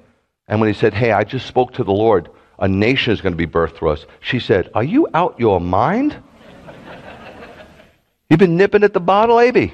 And 0.47 0.59
when 0.59 0.71
he 0.71 0.77
said, 0.77 0.93
Hey, 0.93 1.11
I 1.11 1.23
just 1.23 1.47
spoke 1.47 1.73
to 1.73 1.83
the 1.83 1.91
Lord, 1.91 2.29
a 2.61 2.67
nation 2.67 3.11
is 3.11 3.19
going 3.19 3.33
to 3.33 3.37
be 3.37 3.47
birthed 3.47 3.75
through 3.75 3.89
us, 3.89 4.05
she 4.21 4.39
said, 4.39 4.69
Are 4.73 4.83
you 4.83 5.07
out 5.13 5.37
your 5.39 5.59
mind? 5.59 6.15
You've 8.29 8.39
been 8.39 8.55
nipping 8.55 8.83
at 8.83 8.93
the 8.93 9.01
bottle, 9.01 9.39
Abby. 9.39 9.73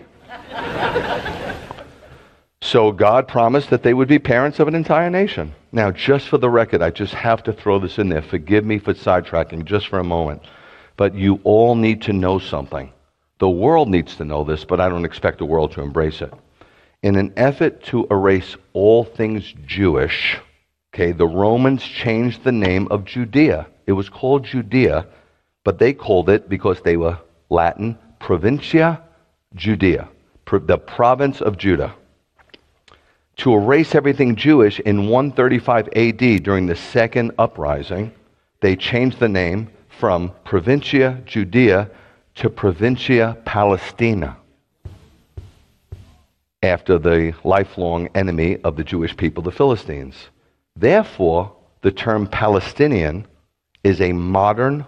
so 2.61 2.91
God 2.91 3.27
promised 3.27 3.69
that 3.69 3.83
they 3.83 3.93
would 3.93 4.07
be 4.07 4.17
parents 4.17 4.59
of 4.59 4.67
an 4.67 4.73
entire 4.73 5.11
nation. 5.11 5.53
Now, 5.71 5.91
just 5.91 6.27
for 6.27 6.39
the 6.39 6.49
record, 6.49 6.81
I 6.81 6.89
just 6.89 7.13
have 7.13 7.43
to 7.43 7.53
throw 7.53 7.77
this 7.77 7.99
in 7.99 8.09
there. 8.09 8.23
Forgive 8.23 8.65
me 8.65 8.79
for 8.79 8.95
sidetracking 8.95 9.65
just 9.65 9.89
for 9.89 9.99
a 9.99 10.03
moment. 10.03 10.41
But 10.95 11.13
you 11.13 11.39
all 11.43 11.75
need 11.75 12.01
to 12.03 12.13
know 12.13 12.39
something. 12.39 12.91
The 13.37 13.49
world 13.49 13.89
needs 13.89 14.15
to 14.15 14.25
know 14.25 14.43
this, 14.43 14.65
but 14.65 14.79
I 14.79 14.89
don't 14.89 15.05
expect 15.05 15.37
the 15.37 15.45
world 15.45 15.73
to 15.73 15.81
embrace 15.81 16.21
it. 16.21 16.33
In 17.03 17.15
an 17.15 17.33
effort 17.37 17.83
to 17.85 18.07
erase 18.09 18.55
all 18.73 19.03
things 19.03 19.53
Jewish, 19.67 20.39
okay, 20.97 21.11
the 21.11 21.27
Romans 21.27 21.83
changed 21.83 22.43
the 22.43 22.51
name 22.51 22.87
of 22.89 23.05
Judea. 23.05 23.67
It 23.85 23.91
was 23.91 24.09
called 24.09 24.43
Judea, 24.43 25.05
but 25.63 25.77
they 25.77 25.93
called 25.93 26.27
it, 26.27 26.49
because 26.49 26.81
they 26.81 26.97
were 26.97 27.19
Latin, 27.51 27.99
Provincia 28.19 29.03
Judea, 29.53 30.09
the 30.51 30.77
province 30.79 31.39
of 31.39 31.55
Judah. 31.55 31.93
To 33.37 33.53
erase 33.53 33.93
everything 33.93 34.35
Jewish 34.35 34.79
in 34.79 35.07
135 35.07 35.89
AD 35.95 36.43
during 36.43 36.65
the 36.65 36.75
second 36.75 37.31
uprising, 37.37 38.11
they 38.61 38.75
changed 38.75 39.19
the 39.19 39.29
name 39.29 39.69
from 39.99 40.31
Provincia 40.45 41.21
Judea 41.27 41.91
to 42.37 42.49
Provincia 42.49 43.37
Palestina 43.45 44.35
after 46.63 46.97
the 46.97 47.35
lifelong 47.43 48.09
enemy 48.15 48.57
of 48.63 48.75
the 48.75 48.83
Jewish 48.83 49.15
people, 49.15 49.43
the 49.43 49.51
Philistines. 49.51 50.15
Therefore, 50.79 51.53
the 51.81 51.91
term 51.91 52.27
Palestinian 52.27 53.25
is 53.83 53.99
a 53.99 54.13
modern 54.13 54.85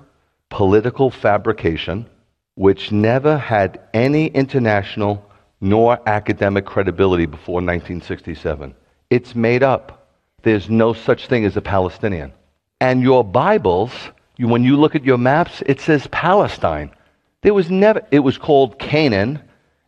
political 0.50 1.10
fabrication 1.10 2.06
which 2.54 2.92
never 2.92 3.38
had 3.38 3.80
any 3.94 4.28
international 4.28 5.26
nor 5.62 6.00
academic 6.08 6.66
credibility 6.66 7.26
before 7.26 7.56
1967. 7.56 8.76
It's 9.10 9.34
made 9.34 9.64
up. 9.64 10.14
There's 10.44 10.70
no 10.70 10.94
such 10.94 11.28
thing 11.28 11.44
as 11.46 11.58
a 11.58 11.62
Palestinian. 11.62 12.34
And 12.80 13.02
your 13.02 13.24
Bibles, 13.24 13.92
when 14.38 14.64
you 14.64 14.78
look 14.78 14.96
at 14.96 15.04
your 15.04 15.18
maps, 15.18 15.64
it 15.66 15.82
says 15.82 16.06
Palestine. 16.12 16.92
There 17.42 17.54
was 17.54 17.72
never, 17.72 18.02
it 18.12 18.20
was 18.20 18.38
called 18.38 18.78
Canaan, 18.78 19.42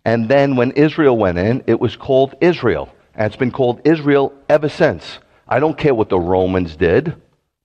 and 0.04 0.28
then 0.28 0.56
when 0.56 0.72
Israel 0.72 1.18
went 1.18 1.38
in, 1.38 1.64
it 1.68 1.80
was 1.80 1.96
called 1.96 2.34
Israel. 2.42 2.90
And 3.14 3.28
it's 3.28 3.36
been 3.36 3.52
called 3.52 3.82
Israel 3.86 4.34
ever 4.50 4.68
since. 4.68 5.20
I 5.52 5.60
don't 5.60 5.78
care 5.78 5.94
what 5.94 6.08
the 6.08 6.18
Romans 6.18 6.78
did. 6.78 7.14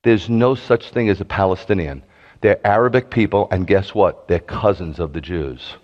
There's 0.03 0.29
no 0.29 0.57
such 0.57 0.91
thing 0.91 1.09
as 1.09 1.21
a 1.21 1.25
Palestinian. 1.25 2.03
They're 2.41 2.67
Arabic 2.67 3.11
people, 3.11 3.47
and 3.53 3.65
guess 3.65 3.95
what? 3.95 4.27
They're 4.27 4.41
cousins 4.41 4.99
of 4.99 5.13
the 5.13 5.21
Jews. 5.21 5.77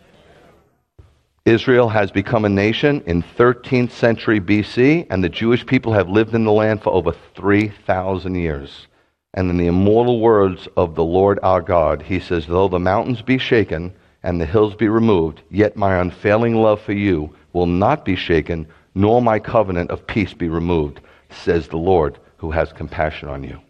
Israel 1.44 1.88
has 1.88 2.11
become 2.11 2.44
a 2.44 2.48
nation 2.48 3.05
in 3.07 3.22
13th 3.22 3.92
century 3.92 4.40
BC, 4.40 5.07
and 5.11 5.22
the 5.22 5.28
Jewish 5.28 5.64
people 5.64 5.92
have 5.92 6.09
lived 6.09 6.34
in 6.34 6.44
the 6.44 6.50
land 6.50 6.82
for 6.82 6.92
over 6.92 7.14
3,000 7.36 8.34
years. 8.34 8.88
And 9.32 9.48
in 9.48 9.57
the 9.57 9.68
immortal 9.68 10.18
words 10.18 10.66
of 10.76 10.96
the 10.96 11.05
Lord 11.05 11.38
our 11.44 11.61
God, 11.61 12.03
he 12.03 12.18
says, 12.18 12.48
Though 12.48 12.66
the 12.66 12.80
mountains 12.80 13.22
be 13.22 13.38
shaken 13.38 13.94
and 14.24 14.40
the 14.40 14.46
hills 14.46 14.74
be 14.74 14.88
removed, 14.88 15.42
yet 15.53 15.76
my 15.76 16.00
unfailing 16.00 16.57
love 16.57 16.82
for 16.82 16.94
you 16.94 17.36
will 17.53 17.66
not 17.66 18.05
be 18.05 18.16
shaken, 18.16 18.66
nor 18.92 19.22
my 19.22 19.38
covenant 19.38 19.92
of 19.92 20.05
peace 20.05 20.34
be 20.34 20.48
removed, 20.48 21.00
says 21.35 21.68
the 21.68 21.76
Lord 21.76 22.18
who 22.37 22.51
has 22.51 22.72
compassion 22.72 23.28
on 23.28 23.45
you. 23.45 23.61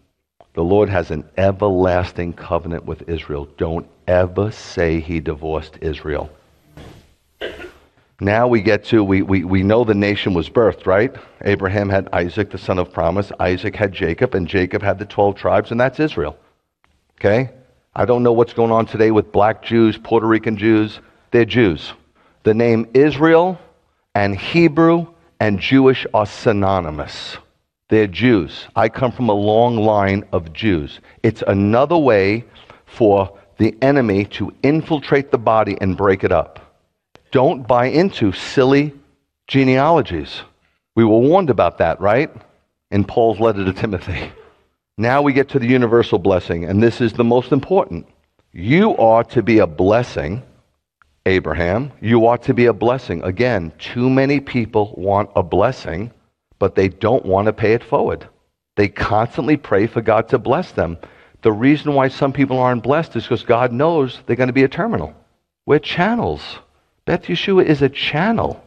The 0.53 0.63
Lord 0.63 0.89
has 0.89 1.09
an 1.09 1.27
everlasting 1.37 2.33
covenant 2.33 2.85
with 2.85 3.09
Israel. 3.09 3.47
Don't 3.57 3.87
ever 4.07 4.51
say 4.51 4.99
he 4.99 5.19
divorced 5.19 5.77
Israel. 5.81 6.29
Now 8.19 8.47
we 8.47 8.61
get 8.61 8.85
to, 8.85 9.03
we, 9.03 9.21
we, 9.21 9.43
we 9.43 9.63
know 9.63 9.83
the 9.83 9.95
nation 9.95 10.33
was 10.33 10.49
birthed, 10.49 10.85
right? 10.85 11.13
Abraham 11.41 11.89
had 11.89 12.07
Isaac, 12.13 12.51
the 12.51 12.57
son 12.57 12.79
of 12.79 12.93
promise. 12.93 13.31
Isaac 13.39 13.75
had 13.75 13.91
Jacob, 13.91 14.35
and 14.35 14.47
Jacob 14.47 14.81
had 14.81 14.99
the 14.99 15.05
12 15.05 15.35
tribes, 15.35 15.71
and 15.71 15.79
that's 15.79 15.99
Israel. 15.99 16.37
Okay? 17.19 17.49
I 17.95 18.05
don't 18.05 18.23
know 18.23 18.31
what's 18.31 18.53
going 18.53 18.71
on 18.71 18.85
today 18.85 19.11
with 19.11 19.31
black 19.31 19.63
Jews, 19.63 19.97
Puerto 19.97 20.27
Rican 20.27 20.57
Jews. 20.57 20.99
They're 21.31 21.45
Jews. 21.45 21.93
The 22.43 22.53
name 22.53 22.89
Israel 22.93 23.59
and 24.15 24.37
Hebrew 24.37 25.07
and 25.39 25.59
Jewish 25.59 26.05
are 26.13 26.25
synonymous. 26.25 27.37
They're 27.93 28.07
Jews. 28.07 28.65
I 28.75 28.89
come 28.89 29.11
from 29.11 29.29
a 29.29 29.33
long 29.33 29.77
line 29.77 30.23
of 30.31 30.51
Jews. 30.51 30.99
It's 31.21 31.43
another 31.45 31.95
way 31.95 32.43
for 32.87 33.37
the 33.59 33.77
enemy 33.83 34.25
to 34.37 34.51
infiltrate 34.63 35.29
the 35.29 35.37
body 35.37 35.77
and 35.79 35.95
break 35.95 36.23
it 36.23 36.31
up. 36.31 36.75
Don't 37.29 37.67
buy 37.67 37.85
into 37.85 38.31
silly 38.31 38.93
genealogies. 39.45 40.41
We 40.95 41.03
were 41.03 41.19
warned 41.19 41.51
about 41.51 41.77
that, 41.77 42.01
right? 42.01 42.31
In 42.89 43.03
Paul's 43.03 43.39
letter 43.39 43.63
to 43.63 43.73
Timothy. 43.73 44.31
Now 44.97 45.21
we 45.21 45.31
get 45.31 45.49
to 45.49 45.59
the 45.59 45.67
universal 45.67 46.17
blessing, 46.17 46.65
and 46.65 46.81
this 46.81 46.99
is 46.99 47.13
the 47.13 47.23
most 47.23 47.51
important. 47.51 48.07
You 48.51 48.97
are 48.97 49.23
to 49.25 49.43
be 49.43 49.59
a 49.59 49.67
blessing, 49.67 50.41
Abraham. 51.27 51.91
You 52.01 52.25
are 52.25 52.39
to 52.39 52.55
be 52.55 52.65
a 52.65 52.73
blessing. 52.73 53.21
Again, 53.23 53.71
too 53.77 54.09
many 54.09 54.39
people 54.39 54.95
want 54.97 55.29
a 55.35 55.43
blessing, 55.43 56.11
but 56.63 56.75
they 56.75 56.87
don't 56.87 57.25
want 57.25 57.47
to 57.47 57.51
pay 57.51 57.73
it 57.73 57.83
forward. 57.83 58.25
They 58.77 58.87
constantly 58.87 59.57
pray 59.57 59.85
for 59.85 60.01
God 60.01 60.29
to 60.29 60.39
bless 60.39 60.71
them. 60.71 60.97
The 61.41 61.51
reason 61.51 61.93
why 61.93 62.07
some 62.07 62.31
people 62.31 62.57
aren't 62.57 62.83
blessed 62.83 63.17
is 63.17 63.23
because 63.23 63.43
God 63.43 63.73
knows 63.73 64.21
they're 64.25 64.37
going 64.37 64.47
to 64.47 64.53
be 64.53 64.63
a 64.63 64.69
terminal. 64.69 65.13
We're 65.65 65.79
channels. 65.79 66.59
Beth 67.03 67.23
Yeshua 67.23 67.65
is 67.65 67.81
a 67.81 67.89
channel. 67.89 68.63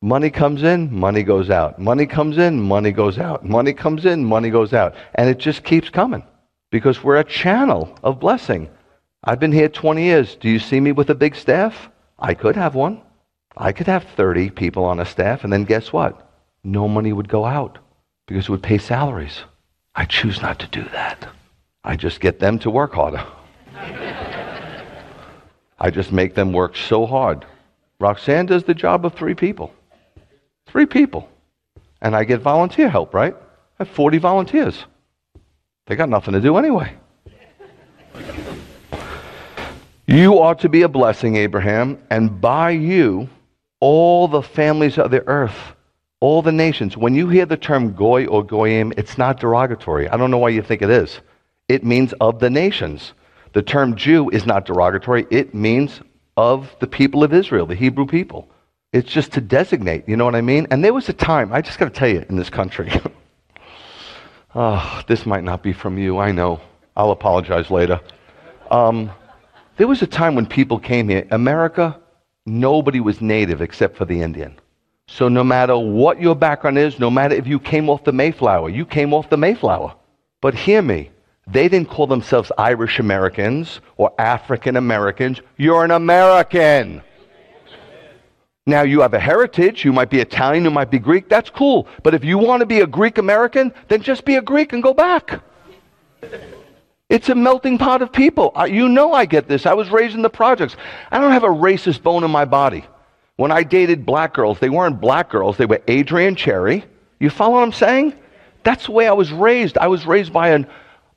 Money 0.00 0.30
comes 0.30 0.62
in, 0.62 0.94
money 0.94 1.24
goes 1.24 1.50
out. 1.50 1.80
Money 1.80 2.06
comes 2.06 2.38
in, 2.38 2.62
money 2.62 2.92
goes 2.92 3.18
out. 3.18 3.44
Money 3.44 3.72
comes 3.72 4.06
in, 4.06 4.24
money 4.24 4.50
goes 4.50 4.72
out. 4.72 4.94
And 5.16 5.28
it 5.28 5.38
just 5.38 5.64
keeps 5.64 5.90
coming 5.90 6.22
because 6.70 7.02
we're 7.02 7.18
a 7.18 7.24
channel 7.24 7.98
of 8.04 8.20
blessing. 8.20 8.70
I've 9.24 9.40
been 9.40 9.50
here 9.50 9.68
20 9.68 10.04
years. 10.04 10.36
Do 10.36 10.48
you 10.48 10.60
see 10.60 10.78
me 10.78 10.92
with 10.92 11.10
a 11.10 11.16
big 11.16 11.34
staff? 11.34 11.90
I 12.16 12.34
could 12.34 12.54
have 12.54 12.76
one. 12.76 13.02
I 13.56 13.72
could 13.72 13.88
have 13.88 14.04
30 14.04 14.50
people 14.50 14.84
on 14.84 15.00
a 15.00 15.04
staff, 15.04 15.42
and 15.42 15.52
then 15.52 15.64
guess 15.64 15.92
what? 15.92 16.29
No 16.62 16.88
money 16.88 17.12
would 17.12 17.28
go 17.28 17.44
out 17.44 17.78
because 18.26 18.44
it 18.44 18.50
would 18.50 18.62
pay 18.62 18.78
salaries. 18.78 19.42
I 19.94 20.04
choose 20.04 20.40
not 20.40 20.58
to 20.60 20.66
do 20.68 20.84
that. 20.92 21.28
I 21.84 21.96
just 21.96 22.20
get 22.20 22.38
them 22.38 22.58
to 22.60 22.70
work 22.70 22.92
harder. 22.92 23.24
I 25.78 25.90
just 25.90 26.12
make 26.12 26.34
them 26.34 26.52
work 26.52 26.76
so 26.76 27.06
hard 27.06 27.46
Roxanne 28.00 28.46
does 28.46 28.64
the 28.64 28.74
job 28.74 29.04
of 29.04 29.14
three 29.14 29.34
people. 29.34 29.72
Three 30.66 30.86
people. 30.86 31.28
And 32.00 32.16
I 32.16 32.24
get 32.24 32.40
volunteer 32.40 32.88
help, 32.88 33.12
right? 33.12 33.34
I 33.34 33.84
have 33.84 33.90
40 33.90 34.18
volunteers. 34.18 34.86
They 35.86 35.96
got 35.96 36.08
nothing 36.08 36.32
to 36.32 36.40
do 36.40 36.56
anyway. 36.56 36.94
You 40.06 40.38
are 40.38 40.54
to 40.56 40.68
be 40.68 40.82
a 40.82 40.88
blessing, 40.88 41.36
Abraham, 41.36 41.98
and 42.10 42.40
by 42.40 42.70
you, 42.70 43.28
all 43.80 44.26
the 44.26 44.42
families 44.42 44.98
of 44.98 45.10
the 45.10 45.26
earth, 45.28 45.74
all 46.20 46.42
the 46.42 46.52
nations. 46.52 46.96
When 46.96 47.14
you 47.14 47.28
hear 47.28 47.46
the 47.46 47.56
term 47.56 47.94
goy 47.94 48.26
or 48.26 48.44
goyim, 48.44 48.92
it's 48.96 49.18
not 49.18 49.40
derogatory. 49.40 50.08
I 50.08 50.16
don't 50.16 50.30
know 50.30 50.38
why 50.38 50.50
you 50.50 50.62
think 50.62 50.82
it 50.82 50.90
is. 50.90 51.20
It 51.68 51.84
means 51.84 52.12
of 52.20 52.38
the 52.38 52.50
nations. 52.50 53.14
The 53.52 53.62
term 53.62 53.96
Jew 53.96 54.28
is 54.30 54.46
not 54.46 54.66
derogatory, 54.66 55.26
it 55.30 55.54
means 55.54 56.00
of 56.36 56.74
the 56.80 56.86
people 56.86 57.24
of 57.24 57.34
Israel, 57.34 57.66
the 57.66 57.74
Hebrew 57.74 58.06
people. 58.06 58.48
It's 58.92 59.10
just 59.10 59.32
to 59.32 59.40
designate, 59.40 60.08
you 60.08 60.16
know 60.16 60.24
what 60.24 60.34
I 60.34 60.40
mean? 60.40 60.66
And 60.70 60.84
there 60.84 60.94
was 60.94 61.08
a 61.08 61.12
time, 61.12 61.52
I 61.52 61.60
just 61.60 61.78
got 61.78 61.86
to 61.86 61.98
tell 61.98 62.08
you, 62.08 62.24
in 62.28 62.36
this 62.36 62.50
country. 62.50 62.92
oh, 64.54 65.02
this 65.08 65.26
might 65.26 65.44
not 65.44 65.62
be 65.62 65.72
from 65.72 65.98
you, 65.98 66.18
I 66.18 66.32
know. 66.32 66.60
I'll 66.96 67.12
apologize 67.12 67.70
later. 67.70 68.00
Um, 68.70 69.10
there 69.76 69.86
was 69.86 70.02
a 70.02 70.06
time 70.06 70.34
when 70.34 70.46
people 70.46 70.78
came 70.78 71.08
here. 71.08 71.26
America, 71.30 71.98
nobody 72.46 73.00
was 73.00 73.20
native 73.20 73.62
except 73.62 73.96
for 73.96 74.04
the 74.04 74.22
Indian. 74.22 74.58
So 75.12 75.28
no 75.28 75.42
matter 75.42 75.76
what 75.76 76.20
your 76.20 76.36
background 76.36 76.78
is, 76.78 77.00
no 77.00 77.10
matter 77.10 77.34
if 77.34 77.46
you 77.46 77.58
came 77.58 77.90
off 77.90 78.04
the 78.04 78.12
Mayflower, 78.12 78.70
you 78.70 78.86
came 78.86 79.12
off 79.12 79.28
the 79.28 79.36
Mayflower. 79.36 79.94
But 80.40 80.54
hear 80.54 80.82
me, 80.82 81.10
they 81.48 81.68
didn't 81.68 81.90
call 81.90 82.06
themselves 82.06 82.52
Irish 82.56 83.00
Americans 83.00 83.80
or 83.96 84.12
African 84.18 84.76
Americans. 84.76 85.40
You're 85.56 85.84
an 85.84 85.90
American. 85.90 87.02
Now, 88.66 88.82
you 88.82 89.00
have 89.00 89.12
a 89.12 89.18
heritage. 89.18 89.84
You 89.84 89.92
might 89.92 90.10
be 90.10 90.20
Italian, 90.20 90.64
you 90.64 90.70
might 90.70 90.92
be 90.92 91.00
Greek. 91.00 91.28
That's 91.28 91.50
cool. 91.50 91.88
But 92.04 92.14
if 92.14 92.24
you 92.24 92.38
want 92.38 92.60
to 92.60 92.66
be 92.66 92.80
a 92.80 92.86
Greek 92.86 93.18
American, 93.18 93.74
then 93.88 94.02
just 94.02 94.24
be 94.24 94.36
a 94.36 94.42
Greek 94.42 94.72
and 94.72 94.82
go 94.82 94.94
back. 94.94 95.42
It's 97.08 97.28
a 97.28 97.34
melting 97.34 97.78
pot 97.78 98.00
of 98.00 98.12
people. 98.12 98.52
You 98.68 98.88
know 98.88 99.12
I 99.12 99.24
get 99.24 99.48
this. 99.48 99.66
I 99.66 99.74
was 99.74 99.90
raised 99.90 100.14
in 100.14 100.22
the 100.22 100.30
projects. 100.30 100.76
I 101.10 101.18
don't 101.18 101.32
have 101.32 101.42
a 101.42 101.48
racist 101.48 102.04
bone 102.04 102.22
in 102.22 102.30
my 102.30 102.44
body. 102.44 102.84
When 103.40 103.50
I 103.50 103.62
dated 103.62 104.04
black 104.04 104.34
girls, 104.34 104.58
they 104.58 104.68
weren't 104.68 105.00
black 105.00 105.30
girls, 105.30 105.56
they 105.56 105.64
were 105.64 105.80
Adrienne 105.88 106.36
Cherry. 106.36 106.84
You 107.18 107.30
follow 107.30 107.54
what 107.54 107.62
I'm 107.62 107.72
saying? 107.72 108.12
That's 108.64 108.84
the 108.84 108.92
way 108.92 109.08
I 109.08 109.14
was 109.14 109.32
raised. 109.32 109.78
I 109.78 109.86
was 109.86 110.04
raised 110.04 110.30
by 110.30 110.50
an, 110.50 110.66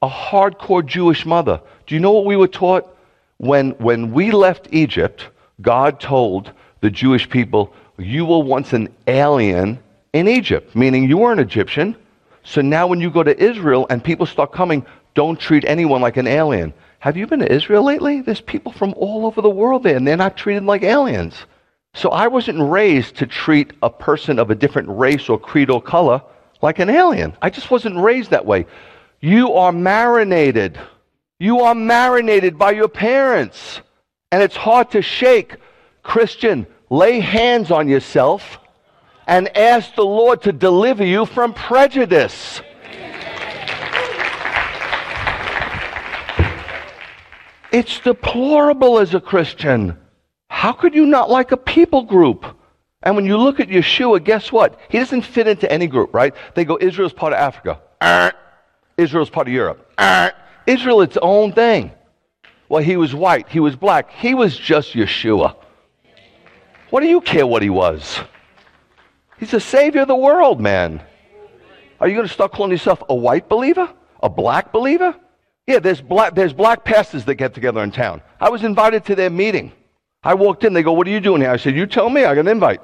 a 0.02 0.08
hardcore 0.08 0.86
Jewish 0.86 1.26
mother. 1.26 1.60
Do 1.86 1.96
you 1.96 2.00
know 2.00 2.14
what 2.14 2.24
we 2.24 2.38
were 2.38 2.48
taught? 2.48 2.88
When, 3.40 3.72
when 3.72 4.14
we 4.14 4.32
left 4.32 4.70
Egypt, 4.72 5.28
God 5.60 6.00
told 6.00 6.54
the 6.80 6.90
Jewish 6.90 7.30
people, 7.30 7.74
You 7.98 8.24
were 8.24 8.40
once 8.40 8.72
an 8.72 8.88
alien 9.06 9.80
in 10.14 10.30
Egypt, 10.30 10.78
meaning 10.78 11.10
you 11.10 11.18
weren't 11.18 11.42
Egyptian. 11.42 11.94
So 12.46 12.62
now 12.62 12.88
when 12.88 13.02
you 13.02 13.12
go 13.12 13.24
to 13.24 13.38
Israel 13.38 13.86
and 13.90 14.02
people 14.02 14.28
start 14.28 14.54
coming, 14.54 14.86
don't 15.14 15.38
treat 15.38 15.66
anyone 15.66 16.00
like 16.00 16.16
an 16.16 16.28
alien. 16.28 16.74
Have 17.00 17.18
you 17.18 17.28
been 17.28 17.40
to 17.40 17.52
Israel 17.52 17.84
lately? 17.84 18.22
There's 18.22 18.40
people 18.40 18.72
from 18.72 18.94
all 18.96 19.26
over 19.26 19.42
the 19.42 19.50
world 19.50 19.84
there, 19.84 19.98
and 19.98 20.08
they're 20.08 20.16
not 20.16 20.38
treated 20.38 20.64
like 20.64 20.84
aliens. 20.84 21.36
So 21.94 22.10
I 22.10 22.28
wasn't 22.28 22.70
raised 22.72 23.18
to 23.18 23.28
treat 23.28 23.74
a 23.84 23.90
person 23.90 24.40
of 24.40 24.50
a 24.50 24.56
different 24.56 24.90
race 24.90 25.30
or 25.30 25.40
creed 25.40 25.70
or 25.70 25.82
color 25.82 26.22
like 26.62 26.80
an 26.80 26.90
alien. 26.90 27.36
I 27.42 27.50
just 27.50 27.70
wasn't 27.70 27.98
raised 27.98 28.32
that 28.32 28.46
way. 28.46 28.66
You 29.20 29.54
are 29.54 29.72
marinated. 29.72 30.80
You 31.40 31.62
are 31.62 31.76
marinated 31.76 32.58
by 32.58 32.72
your 32.72 32.88
parents. 32.88 33.82
And 34.32 34.42
it's 34.42 34.56
hard 34.56 34.92
to 34.92 35.02
shake. 35.02 35.58
Christian, 36.02 36.66
lay 36.90 37.20
hands 37.20 37.70
on 37.70 37.88
yourself 37.88 38.60
and 39.28 39.56
ask 39.56 39.94
the 39.96 40.06
Lord 40.06 40.42
to 40.44 40.52
deliver 40.52 41.06
you 41.06 41.26
from 41.26 41.54
prejudice. 41.54 42.62
It's 47.72 48.00
deplorable 48.00 49.00
as 49.00 49.14
a 49.14 49.22
Christian. 49.22 49.98
How 50.64 50.72
could 50.72 50.96
you 50.96 51.06
not 51.06 51.30
like 51.30 51.52
a 51.52 51.58
people 51.58 52.04
group? 52.04 52.46
And 53.02 53.18
when 53.18 53.26
you 53.26 53.36
look 53.36 53.60
at 53.60 53.68
Yeshua, 53.68 54.24
guess 54.24 54.50
what? 54.50 54.80
He 54.88 54.98
doesn't 54.98 55.24
fit 55.24 55.46
into 55.46 55.70
any 55.70 55.88
group, 55.88 56.14
right? 56.14 56.34
They 56.56 56.64
go, 56.64 56.78
Israel's 56.80 57.12
part 57.12 57.34
of 57.34 57.40
Africa. 57.40 57.82
Uh, 58.00 58.32
Israel's 58.96 59.30
part 59.30 59.50
of 59.50 59.54
Europe. 59.54 59.94
Israel, 60.66 61.02
its 61.02 61.18
own 61.22 61.52
thing. 61.52 61.92
Well, 62.70 62.82
he 62.82 62.96
was 62.96 63.14
white, 63.14 63.50
he 63.50 63.60
was 63.60 63.76
black, 63.76 64.10
he 64.12 64.36
was 64.36 64.58
just 64.58 64.94
Yeshua. 64.94 65.58
What 66.92 67.02
do 67.02 67.08
you 67.08 67.20
care 67.20 67.46
what 67.46 67.62
he 67.62 67.70
was? 67.70 68.22
He's 69.40 69.52
the 69.52 69.60
savior 69.60 70.04
of 70.04 70.08
the 70.08 70.16
world, 70.16 70.62
man. 70.62 71.02
Are 72.00 72.08
you 72.08 72.16
going 72.16 72.26
to 72.26 72.34
start 72.34 72.54
calling 72.54 72.72
yourself 72.72 73.04
a 73.10 73.16
white 73.16 73.50
believer? 73.50 73.90
A 74.22 74.30
black 74.30 74.72
believer? 74.72 75.14
Yeah, 75.68 75.80
there's 75.80 76.00
black, 76.00 76.36
there's 76.36 76.54
black 76.54 76.86
pastors 76.86 77.26
that 77.26 77.36
get 77.36 77.54
together 77.54 77.84
in 77.84 77.92
town. 77.92 78.22
I 78.40 78.50
was 78.50 78.64
invited 78.64 79.04
to 79.08 79.16
their 79.16 79.30
meeting. 79.30 79.74
I 80.24 80.34
walked 80.36 80.64
in, 80.64 80.74
they 80.74 80.84
go, 80.84 80.94
What 80.94 81.08
are 81.08 81.12
you 81.12 81.20
doing 81.20 81.42
here? 81.42 81.52
I 81.52 81.58
said, 81.58 81.76
You 81.76 81.86
tell 81.86 82.10
me, 82.10 82.24
I 82.24 82.34
got 82.36 82.42
an 82.42 82.48
invite. 82.48 82.82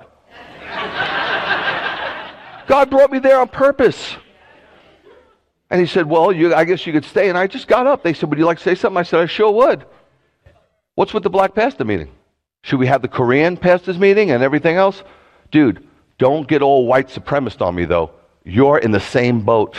God 2.68 2.90
brought 2.90 3.12
me 3.12 3.20
there 3.20 3.40
on 3.40 3.48
purpose. 3.48 4.16
And 5.70 5.80
he 5.80 5.88
said, 5.88 6.06
Well, 6.06 6.32
you, 6.32 6.54
I 6.54 6.66
guess 6.66 6.86
you 6.86 6.94
could 6.94 7.06
stay. 7.06 7.30
And 7.30 7.38
I 7.38 7.48
just 7.48 7.68
got 7.68 7.88
up. 7.88 8.04
They 8.04 8.14
said, 8.14 8.30
Would 8.30 8.40
you 8.40 8.46
like 8.46 8.58
to 8.58 8.64
say 8.64 8.76
something? 8.76 8.98
I 8.98 9.04
said, 9.04 9.22
I 9.22 9.26
sure 9.26 9.52
would. 9.52 9.86
What's 10.96 11.14
with 11.14 11.24
the 11.24 11.30
black 11.30 11.56
pastor 11.56 11.86
meeting? 11.86 12.12
Should 12.64 12.80
we 12.80 12.88
have 12.88 13.02
the 13.02 13.08
Korean 13.08 13.56
pastors 13.56 13.98
meeting 13.98 14.32
and 14.32 14.44
everything 14.44 14.76
else? 14.76 15.02
Dude, 15.50 15.88
don't 16.18 16.48
get 16.48 16.62
all 16.62 16.86
white 16.86 17.08
supremacist 17.08 17.62
on 17.62 17.74
me, 17.74 17.86
though. 17.86 18.12
You're 18.44 18.80
in 18.80 18.92
the 18.92 19.00
same 19.00 19.42
boat. 19.42 19.78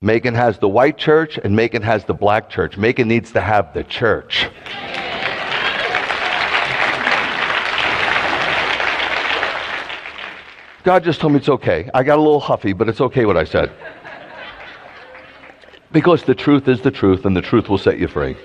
Macon 0.00 0.34
has 0.34 0.58
the 0.58 0.68
white 0.68 0.98
church 0.98 1.38
and 1.42 1.56
Macon 1.56 1.82
has 1.82 2.04
the 2.04 2.14
black 2.14 2.50
church. 2.50 2.76
Macon 2.76 3.08
needs 3.08 3.32
to 3.32 3.40
have 3.40 3.72
the 3.74 3.82
church. 3.82 4.48
God 10.84 11.02
just 11.02 11.18
told 11.18 11.32
me 11.32 11.38
it's 11.38 11.48
okay. 11.48 11.90
I 11.94 12.02
got 12.02 12.18
a 12.18 12.22
little 12.22 12.40
huffy, 12.40 12.74
but 12.74 12.90
it's 12.90 13.00
okay 13.00 13.24
what 13.24 13.38
I 13.38 13.44
said. 13.44 13.72
Because 15.92 16.24
the 16.24 16.34
truth 16.34 16.68
is 16.68 16.82
the 16.82 16.90
truth, 16.90 17.24
and 17.24 17.34
the 17.34 17.40
truth 17.40 17.70
will 17.70 17.78
set 17.78 17.98
you 17.98 18.06
free. 18.06 18.36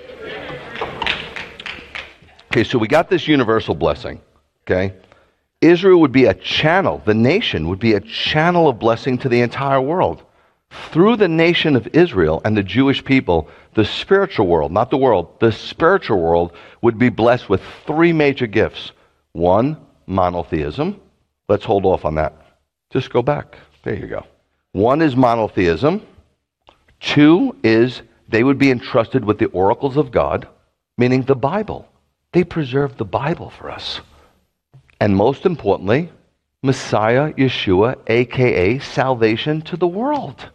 Okay, 2.50 2.64
so 2.64 2.78
we 2.78 2.88
got 2.88 3.10
this 3.10 3.28
universal 3.28 3.74
blessing. 3.74 4.20
Okay? 4.62 4.94
Israel 5.60 6.00
would 6.00 6.12
be 6.12 6.24
a 6.24 6.34
channel, 6.34 7.02
the 7.04 7.14
nation 7.14 7.68
would 7.68 7.78
be 7.78 7.92
a 7.92 8.00
channel 8.00 8.68
of 8.68 8.78
blessing 8.78 9.18
to 9.18 9.28
the 9.28 9.42
entire 9.42 9.80
world. 9.80 10.22
Through 10.90 11.16
the 11.16 11.28
nation 11.28 11.76
of 11.76 11.88
Israel 11.88 12.40
and 12.44 12.56
the 12.56 12.62
Jewish 12.62 13.04
people, 13.04 13.48
the 13.74 13.84
spiritual 13.84 14.46
world, 14.46 14.72
not 14.72 14.88
the 14.88 14.96
world, 14.96 15.38
the 15.40 15.52
spiritual 15.52 16.20
world 16.20 16.52
would 16.80 16.96
be 16.96 17.10
blessed 17.10 17.50
with 17.50 17.60
three 17.86 18.14
major 18.14 18.46
gifts. 18.46 18.92
One, 19.32 19.76
monotheism. 20.06 21.00
Let's 21.50 21.64
hold 21.64 21.84
off 21.84 22.04
on 22.04 22.14
that. 22.14 22.32
Just 22.90 23.12
go 23.12 23.22
back. 23.22 23.58
There 23.82 23.96
you 23.96 24.06
go. 24.06 24.24
One 24.70 25.02
is 25.02 25.16
monotheism. 25.16 26.06
Two 27.00 27.56
is 27.64 28.02
they 28.28 28.44
would 28.44 28.56
be 28.56 28.70
entrusted 28.70 29.24
with 29.24 29.38
the 29.38 29.46
oracles 29.46 29.96
of 29.96 30.12
God, 30.12 30.46
meaning 30.96 31.22
the 31.22 31.34
Bible. 31.34 31.88
They 32.30 32.44
preserve 32.44 32.96
the 32.96 33.04
Bible 33.04 33.50
for 33.50 33.68
us. 33.68 34.00
And 35.00 35.16
most 35.16 35.44
importantly, 35.44 36.12
Messiah, 36.62 37.32
Yeshua, 37.32 37.98
aka 38.06 38.78
salvation 38.78 39.60
to 39.62 39.76
the 39.76 39.88
world. 39.88 40.50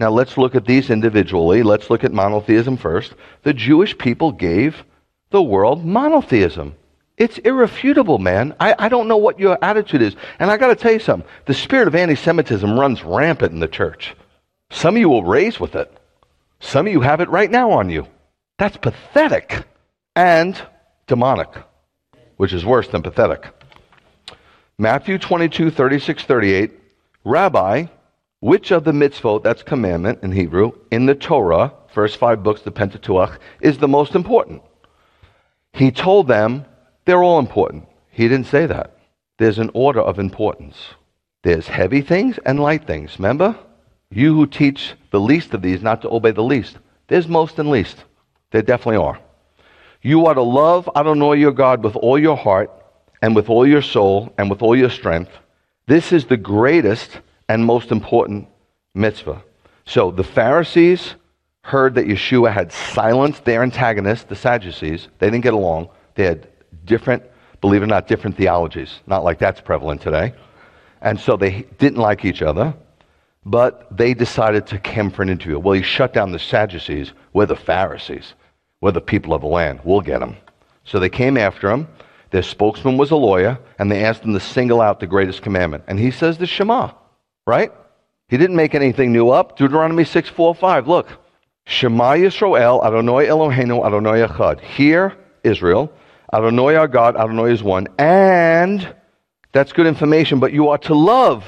Now 0.00 0.10
let's 0.10 0.36
look 0.36 0.56
at 0.56 0.66
these 0.66 0.90
individually. 0.90 1.62
Let's 1.62 1.90
look 1.90 2.02
at 2.02 2.12
monotheism 2.12 2.76
first. 2.76 3.14
The 3.44 3.54
Jewish 3.54 3.96
people 3.96 4.32
gave 4.32 4.82
the 5.30 5.42
world 5.42 5.84
monotheism. 5.86 6.74
It's 7.20 7.36
irrefutable, 7.36 8.18
man. 8.18 8.56
I, 8.58 8.74
I 8.78 8.88
don't 8.88 9.06
know 9.06 9.18
what 9.18 9.38
your 9.38 9.58
attitude 9.62 10.00
is. 10.00 10.16
And 10.38 10.50
I 10.50 10.56
got 10.56 10.68
to 10.68 10.74
tell 10.74 10.90
you 10.90 10.98
something 10.98 11.28
the 11.44 11.52
spirit 11.52 11.86
of 11.86 11.94
anti 11.94 12.14
Semitism 12.14 12.80
runs 12.80 13.04
rampant 13.04 13.52
in 13.52 13.60
the 13.60 13.68
church. 13.68 14.16
Some 14.70 14.96
of 14.96 15.00
you 15.00 15.10
will 15.10 15.22
raise 15.22 15.60
with 15.60 15.74
it, 15.74 15.92
some 16.60 16.86
of 16.86 16.92
you 16.92 17.02
have 17.02 17.20
it 17.20 17.28
right 17.28 17.50
now 17.50 17.72
on 17.72 17.90
you. 17.90 18.06
That's 18.58 18.78
pathetic 18.78 19.64
and 20.16 20.60
demonic, 21.06 21.50
which 22.38 22.54
is 22.54 22.64
worse 22.64 22.88
than 22.88 23.02
pathetic. 23.02 23.46
Matthew 24.78 25.18
22, 25.18 25.70
36, 25.70 26.24
38. 26.24 26.72
Rabbi, 27.24 27.84
which 28.40 28.70
of 28.70 28.84
the 28.84 28.92
mitzvot, 28.92 29.42
that's 29.42 29.62
commandment 29.62 30.20
in 30.22 30.32
Hebrew, 30.32 30.72
in 30.90 31.04
the 31.04 31.14
Torah, 31.14 31.74
first 31.92 32.16
five 32.16 32.42
books, 32.42 32.62
the 32.62 32.70
Pentateuch, 32.70 33.38
is 33.60 33.76
the 33.76 33.88
most 33.88 34.14
important? 34.14 34.62
He 35.74 35.90
told 35.90 36.26
them, 36.26 36.64
they're 37.04 37.22
all 37.22 37.38
important. 37.38 37.86
He 38.10 38.28
didn't 38.28 38.46
say 38.46 38.66
that. 38.66 38.96
There's 39.38 39.58
an 39.58 39.70
order 39.72 40.00
of 40.00 40.18
importance. 40.18 40.76
There's 41.42 41.66
heavy 41.66 42.02
things 42.02 42.38
and 42.44 42.60
light 42.60 42.86
things. 42.86 43.18
Remember? 43.18 43.56
You 44.10 44.34
who 44.34 44.46
teach 44.46 44.94
the 45.10 45.20
least 45.20 45.54
of 45.54 45.62
these 45.62 45.82
not 45.82 46.02
to 46.02 46.10
obey 46.10 46.32
the 46.32 46.42
least. 46.42 46.78
There's 47.08 47.28
most 47.28 47.58
and 47.58 47.70
least. 47.70 48.04
There 48.50 48.62
definitely 48.62 48.96
are. 48.96 49.18
You 50.02 50.26
are 50.26 50.34
to 50.34 50.42
love 50.42 50.88
Adonai 50.96 51.38
your 51.38 51.52
God 51.52 51.82
with 51.82 51.96
all 51.96 52.18
your 52.18 52.36
heart 52.36 52.70
and 53.22 53.36
with 53.36 53.48
all 53.48 53.66
your 53.66 53.82
soul 53.82 54.32
and 54.38 54.50
with 54.50 54.62
all 54.62 54.76
your 54.76 54.90
strength. 54.90 55.30
This 55.86 56.12
is 56.12 56.26
the 56.26 56.36
greatest 56.36 57.20
and 57.48 57.64
most 57.64 57.90
important 57.90 58.48
mitzvah. 58.94 59.42
So 59.84 60.10
the 60.10 60.24
Pharisees 60.24 61.14
heard 61.62 61.94
that 61.94 62.06
Yeshua 62.06 62.52
had 62.52 62.72
silenced 62.72 63.44
their 63.44 63.62
antagonists, 63.62 64.24
the 64.24 64.36
Sadducees. 64.36 65.08
They 65.18 65.28
didn't 65.28 65.44
get 65.44 65.54
along. 65.54 65.88
They 66.14 66.24
had 66.24 66.48
different, 66.84 67.22
believe 67.60 67.82
it 67.82 67.84
or 67.84 67.88
not, 67.88 68.06
different 68.06 68.36
theologies. 68.36 69.00
Not 69.06 69.24
like 69.24 69.38
that's 69.38 69.60
prevalent 69.60 70.00
today. 70.00 70.34
And 71.00 71.18
so 71.18 71.36
they 71.36 71.62
didn't 71.78 71.98
like 71.98 72.24
each 72.24 72.42
other, 72.42 72.74
but 73.44 73.86
they 73.96 74.14
decided 74.14 74.66
to 74.68 74.78
come 74.78 75.10
for 75.10 75.22
an 75.22 75.30
interview. 75.30 75.58
Well, 75.58 75.74
he 75.74 75.82
shut 75.82 76.12
down 76.12 76.32
the 76.32 76.38
Sadducees. 76.38 77.12
We're 77.32 77.46
the 77.46 77.56
Pharisees. 77.56 78.34
We're 78.80 78.92
the 78.92 79.00
people 79.00 79.34
of 79.34 79.40
the 79.40 79.46
land. 79.46 79.80
We'll 79.84 80.00
get 80.00 80.20
them. 80.20 80.36
So 80.84 80.98
they 80.98 81.08
came 81.08 81.36
after 81.36 81.70
him. 81.70 81.88
Their 82.30 82.42
spokesman 82.42 82.96
was 82.96 83.10
a 83.10 83.16
lawyer, 83.16 83.58
and 83.78 83.90
they 83.90 84.04
asked 84.04 84.22
him 84.22 84.34
to 84.34 84.40
single 84.40 84.80
out 84.80 85.00
the 85.00 85.06
greatest 85.06 85.42
commandment. 85.42 85.84
And 85.86 85.98
he 85.98 86.10
says 86.10 86.38
the 86.38 86.46
Shema, 86.46 86.92
right? 87.46 87.72
He 88.28 88.36
didn't 88.36 88.56
make 88.56 88.74
anything 88.74 89.12
new 89.12 89.30
up. 89.30 89.56
Deuteronomy 89.56 90.04
6, 90.04 90.28
4, 90.28 90.54
5. 90.54 90.88
Look. 90.88 91.08
Shema 91.66 92.14
Yisrael, 92.14 92.84
Adonai 92.84 93.26
Eloheinu, 93.26 93.84
Adonai 93.84 94.26
Echad. 94.26 94.60
Hear, 94.60 95.16
Israel, 95.44 95.92
Adonai 96.32 96.76
our 96.76 96.88
God, 96.88 97.16
Adonai 97.16 97.52
is 97.52 97.62
one, 97.62 97.88
and 97.98 98.94
That's 99.52 99.72
good 99.72 99.86
information, 99.86 100.38
but 100.38 100.52
you 100.52 100.68
are 100.68 100.78
to 100.78 100.94
love 100.94 101.44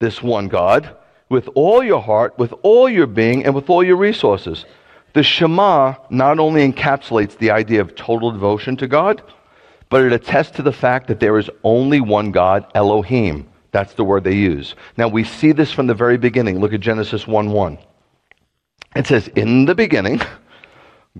this 0.00 0.22
one 0.22 0.48
God 0.48 0.96
with 1.28 1.48
all 1.54 1.82
your 1.84 2.02
heart, 2.02 2.36
with 2.38 2.52
all 2.62 2.88
your 2.88 3.06
being, 3.06 3.44
and 3.44 3.54
with 3.54 3.70
all 3.70 3.84
your 3.84 3.96
resources. 3.96 4.64
The 5.12 5.22
Shema 5.22 5.94
not 6.10 6.38
only 6.38 6.70
encapsulates 6.70 7.38
the 7.38 7.50
idea 7.50 7.80
of 7.80 7.94
total 7.94 8.32
devotion 8.32 8.76
to 8.78 8.88
God, 8.88 9.22
but 9.88 10.02
it 10.02 10.12
attests 10.12 10.56
to 10.56 10.62
the 10.62 10.72
fact 10.72 11.06
that 11.08 11.20
there 11.20 11.38
is 11.38 11.48
only 11.64 12.00
one 12.00 12.30
God, 12.32 12.66
Elohim. 12.74 13.48
That's 13.70 13.94
the 13.94 14.04
word 14.04 14.24
they 14.24 14.34
use. 14.34 14.74
Now 14.96 15.08
we 15.08 15.24
see 15.24 15.52
this 15.52 15.72
from 15.72 15.86
the 15.86 15.94
very 15.94 16.18
beginning. 16.18 16.60
Look 16.60 16.72
at 16.72 16.80
Genesis 16.80 17.26
1 17.26 17.50
1. 17.50 17.78
It 18.96 19.06
says, 19.06 19.28
In 19.28 19.64
the 19.66 19.74
beginning, 19.74 20.20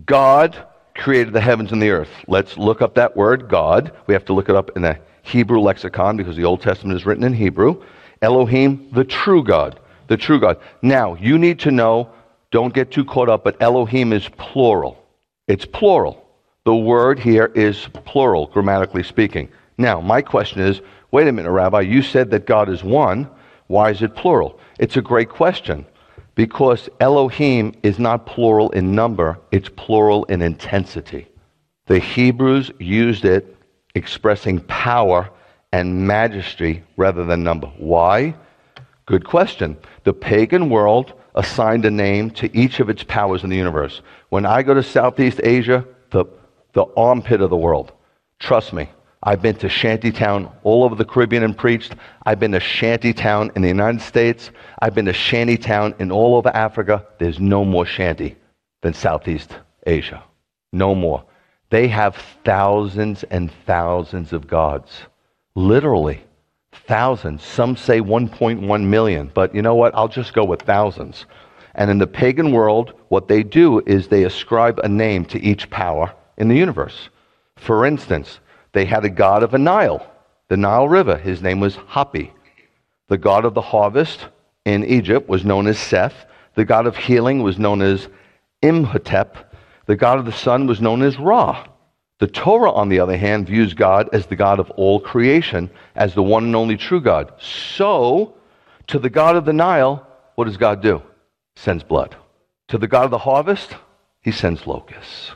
God 0.06 0.66
created 0.98 1.32
the 1.32 1.40
heavens 1.40 1.72
and 1.72 1.80
the 1.80 1.90
earth. 1.90 2.10
Let's 2.26 2.58
look 2.58 2.82
up 2.82 2.94
that 2.96 3.16
word, 3.16 3.48
God. 3.48 3.92
We 4.06 4.14
have 4.14 4.24
to 4.26 4.32
look 4.32 4.48
it 4.48 4.56
up 4.56 4.72
in 4.76 4.82
the 4.82 4.98
Hebrew 5.22 5.60
lexicon 5.60 6.16
because 6.16 6.36
the 6.36 6.44
Old 6.44 6.60
Testament 6.60 6.96
is 6.96 7.06
written 7.06 7.24
in 7.24 7.32
Hebrew. 7.32 7.82
Elohim, 8.20 8.88
the 8.92 9.04
true 9.04 9.42
God. 9.42 9.80
The 10.08 10.16
true 10.16 10.40
God. 10.40 10.58
Now, 10.82 11.14
you 11.14 11.38
need 11.38 11.60
to 11.60 11.70
know, 11.70 12.10
don't 12.50 12.74
get 12.74 12.90
too 12.90 13.04
caught 13.04 13.28
up, 13.28 13.44
but 13.44 13.60
Elohim 13.60 14.12
is 14.12 14.28
plural. 14.36 15.02
It's 15.46 15.64
plural. 15.64 16.24
The 16.64 16.74
word 16.74 17.18
here 17.18 17.52
is 17.54 17.88
plural, 18.04 18.46
grammatically 18.46 19.02
speaking. 19.02 19.48
Now, 19.78 20.00
my 20.00 20.20
question 20.20 20.60
is 20.60 20.80
wait 21.10 21.28
a 21.28 21.32
minute, 21.32 21.50
Rabbi, 21.50 21.80
you 21.80 22.02
said 22.02 22.30
that 22.30 22.46
God 22.46 22.68
is 22.68 22.84
one. 22.84 23.30
Why 23.68 23.90
is 23.90 24.02
it 24.02 24.14
plural? 24.14 24.60
It's 24.78 24.96
a 24.96 25.02
great 25.02 25.28
question 25.28 25.86
because 26.38 26.88
Elohim 27.00 27.74
is 27.82 27.98
not 27.98 28.24
plural 28.24 28.70
in 28.70 28.94
number, 28.94 29.40
it's 29.50 29.68
plural 29.70 30.22
in 30.26 30.40
intensity. 30.40 31.26
The 31.86 31.98
Hebrews 31.98 32.70
used 32.78 33.24
it 33.24 33.56
expressing 33.96 34.60
power 34.60 35.30
and 35.72 36.06
majesty 36.06 36.84
rather 36.96 37.24
than 37.24 37.42
number. 37.42 37.66
Why? 37.76 38.36
Good 39.04 39.26
question. 39.26 39.76
The 40.04 40.12
pagan 40.12 40.70
world 40.70 41.12
assigned 41.34 41.84
a 41.84 41.90
name 41.90 42.30
to 42.30 42.56
each 42.56 42.78
of 42.78 42.88
its 42.88 43.02
powers 43.02 43.42
in 43.42 43.50
the 43.50 43.56
universe. 43.56 44.00
When 44.28 44.46
I 44.46 44.62
go 44.62 44.74
to 44.74 44.82
Southeast 44.84 45.40
Asia, 45.42 45.84
the, 46.12 46.24
the 46.72 46.84
armpit 46.96 47.40
of 47.40 47.50
the 47.50 47.56
world, 47.56 47.90
trust 48.38 48.72
me, 48.72 48.88
I've 49.22 49.42
been 49.42 49.56
to 49.56 49.68
shantytown 49.68 50.50
all 50.62 50.84
over 50.84 50.94
the 50.94 51.04
Caribbean 51.04 51.42
and 51.42 51.56
preached. 51.56 51.94
I've 52.24 52.38
been 52.38 52.52
to 52.52 52.60
shantytown 52.60 53.50
in 53.56 53.62
the 53.62 53.68
United 53.68 54.00
States. 54.00 54.50
I've 54.78 54.94
been 54.94 55.06
to 55.06 55.12
shantytown 55.12 55.94
in 55.98 56.12
all 56.12 56.36
over 56.36 56.50
Africa. 56.50 57.04
There's 57.18 57.40
no 57.40 57.64
more 57.64 57.84
shanty 57.84 58.36
than 58.82 58.94
Southeast 58.94 59.56
Asia. 59.86 60.22
No 60.72 60.94
more. 60.94 61.24
They 61.70 61.88
have 61.88 62.16
thousands 62.44 63.24
and 63.24 63.50
thousands 63.66 64.32
of 64.32 64.46
gods. 64.46 64.90
Literally, 65.54 66.22
thousands. 66.72 67.42
Some 67.42 67.76
say 67.76 68.00
1.1 68.00 68.84
million, 68.84 69.30
but 69.34 69.54
you 69.54 69.62
know 69.62 69.74
what? 69.74 69.94
I'll 69.94 70.08
just 70.08 70.32
go 70.32 70.44
with 70.44 70.62
thousands. 70.62 71.26
And 71.74 71.90
in 71.90 71.98
the 71.98 72.06
pagan 72.06 72.52
world, 72.52 72.94
what 73.08 73.28
they 73.28 73.42
do 73.42 73.80
is 73.80 74.08
they 74.08 74.24
ascribe 74.24 74.78
a 74.78 74.88
name 74.88 75.24
to 75.26 75.40
each 75.40 75.68
power 75.70 76.12
in 76.36 76.48
the 76.48 76.56
universe. 76.56 77.08
For 77.56 77.84
instance, 77.84 78.40
they 78.72 78.84
had 78.84 79.04
a 79.04 79.10
god 79.10 79.42
of 79.42 79.54
a 79.54 79.58
Nile, 79.58 80.06
the 80.48 80.56
Nile 80.56 80.88
River. 80.88 81.16
His 81.16 81.42
name 81.42 81.60
was 81.60 81.76
Hapi. 81.76 82.30
The 83.08 83.18
god 83.18 83.44
of 83.44 83.54
the 83.54 83.60
harvest 83.60 84.28
in 84.64 84.84
Egypt 84.84 85.28
was 85.28 85.44
known 85.44 85.66
as 85.66 85.78
Seth. 85.78 86.26
The 86.54 86.64
god 86.64 86.86
of 86.86 86.96
healing 86.96 87.42
was 87.42 87.58
known 87.58 87.82
as 87.82 88.08
Imhotep. 88.62 89.54
The 89.86 89.96
god 89.96 90.18
of 90.18 90.26
the 90.26 90.32
sun 90.32 90.66
was 90.66 90.80
known 90.80 91.02
as 91.02 91.18
Ra. 91.18 91.66
The 92.18 92.26
Torah, 92.26 92.72
on 92.72 92.88
the 92.88 92.98
other 92.98 93.16
hand, 93.16 93.46
views 93.46 93.74
God 93.74 94.08
as 94.12 94.26
the 94.26 94.36
God 94.36 94.58
of 94.58 94.70
all 94.72 94.98
creation, 94.98 95.70
as 95.94 96.14
the 96.14 96.22
one 96.22 96.44
and 96.44 96.56
only 96.56 96.76
true 96.76 97.00
God. 97.00 97.32
So, 97.38 98.34
to 98.88 98.98
the 98.98 99.10
God 99.10 99.36
of 99.36 99.44
the 99.44 99.52
Nile, 99.52 100.04
what 100.34 100.46
does 100.46 100.56
God 100.56 100.82
do? 100.82 101.00
Sends 101.54 101.84
blood. 101.84 102.16
To 102.68 102.78
the 102.78 102.88
God 102.88 103.04
of 103.04 103.12
the 103.12 103.18
harvest, 103.18 103.76
he 104.20 104.32
sends 104.32 104.66
locusts. 104.66 105.32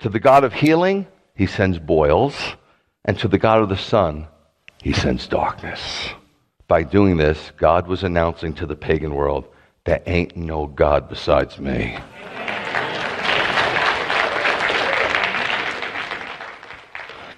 To 0.00 0.08
the 0.08 0.20
God 0.20 0.42
of 0.42 0.52
healing, 0.52 1.06
he 1.34 1.46
sends 1.46 1.78
boils. 1.78 2.34
And 3.04 3.18
to 3.18 3.28
the 3.28 3.38
God 3.38 3.60
of 3.60 3.68
the 3.68 3.76
sun, 3.76 4.26
he 4.82 4.92
sends 4.92 5.26
darkness. 5.26 6.08
By 6.68 6.82
doing 6.82 7.18
this, 7.18 7.52
God 7.58 7.86
was 7.86 8.02
announcing 8.02 8.54
to 8.54 8.66
the 8.66 8.76
pagan 8.76 9.14
world, 9.14 9.44
there 9.84 10.02
ain't 10.06 10.36
no 10.36 10.66
God 10.66 11.10
besides 11.10 11.58
me. 11.58 11.98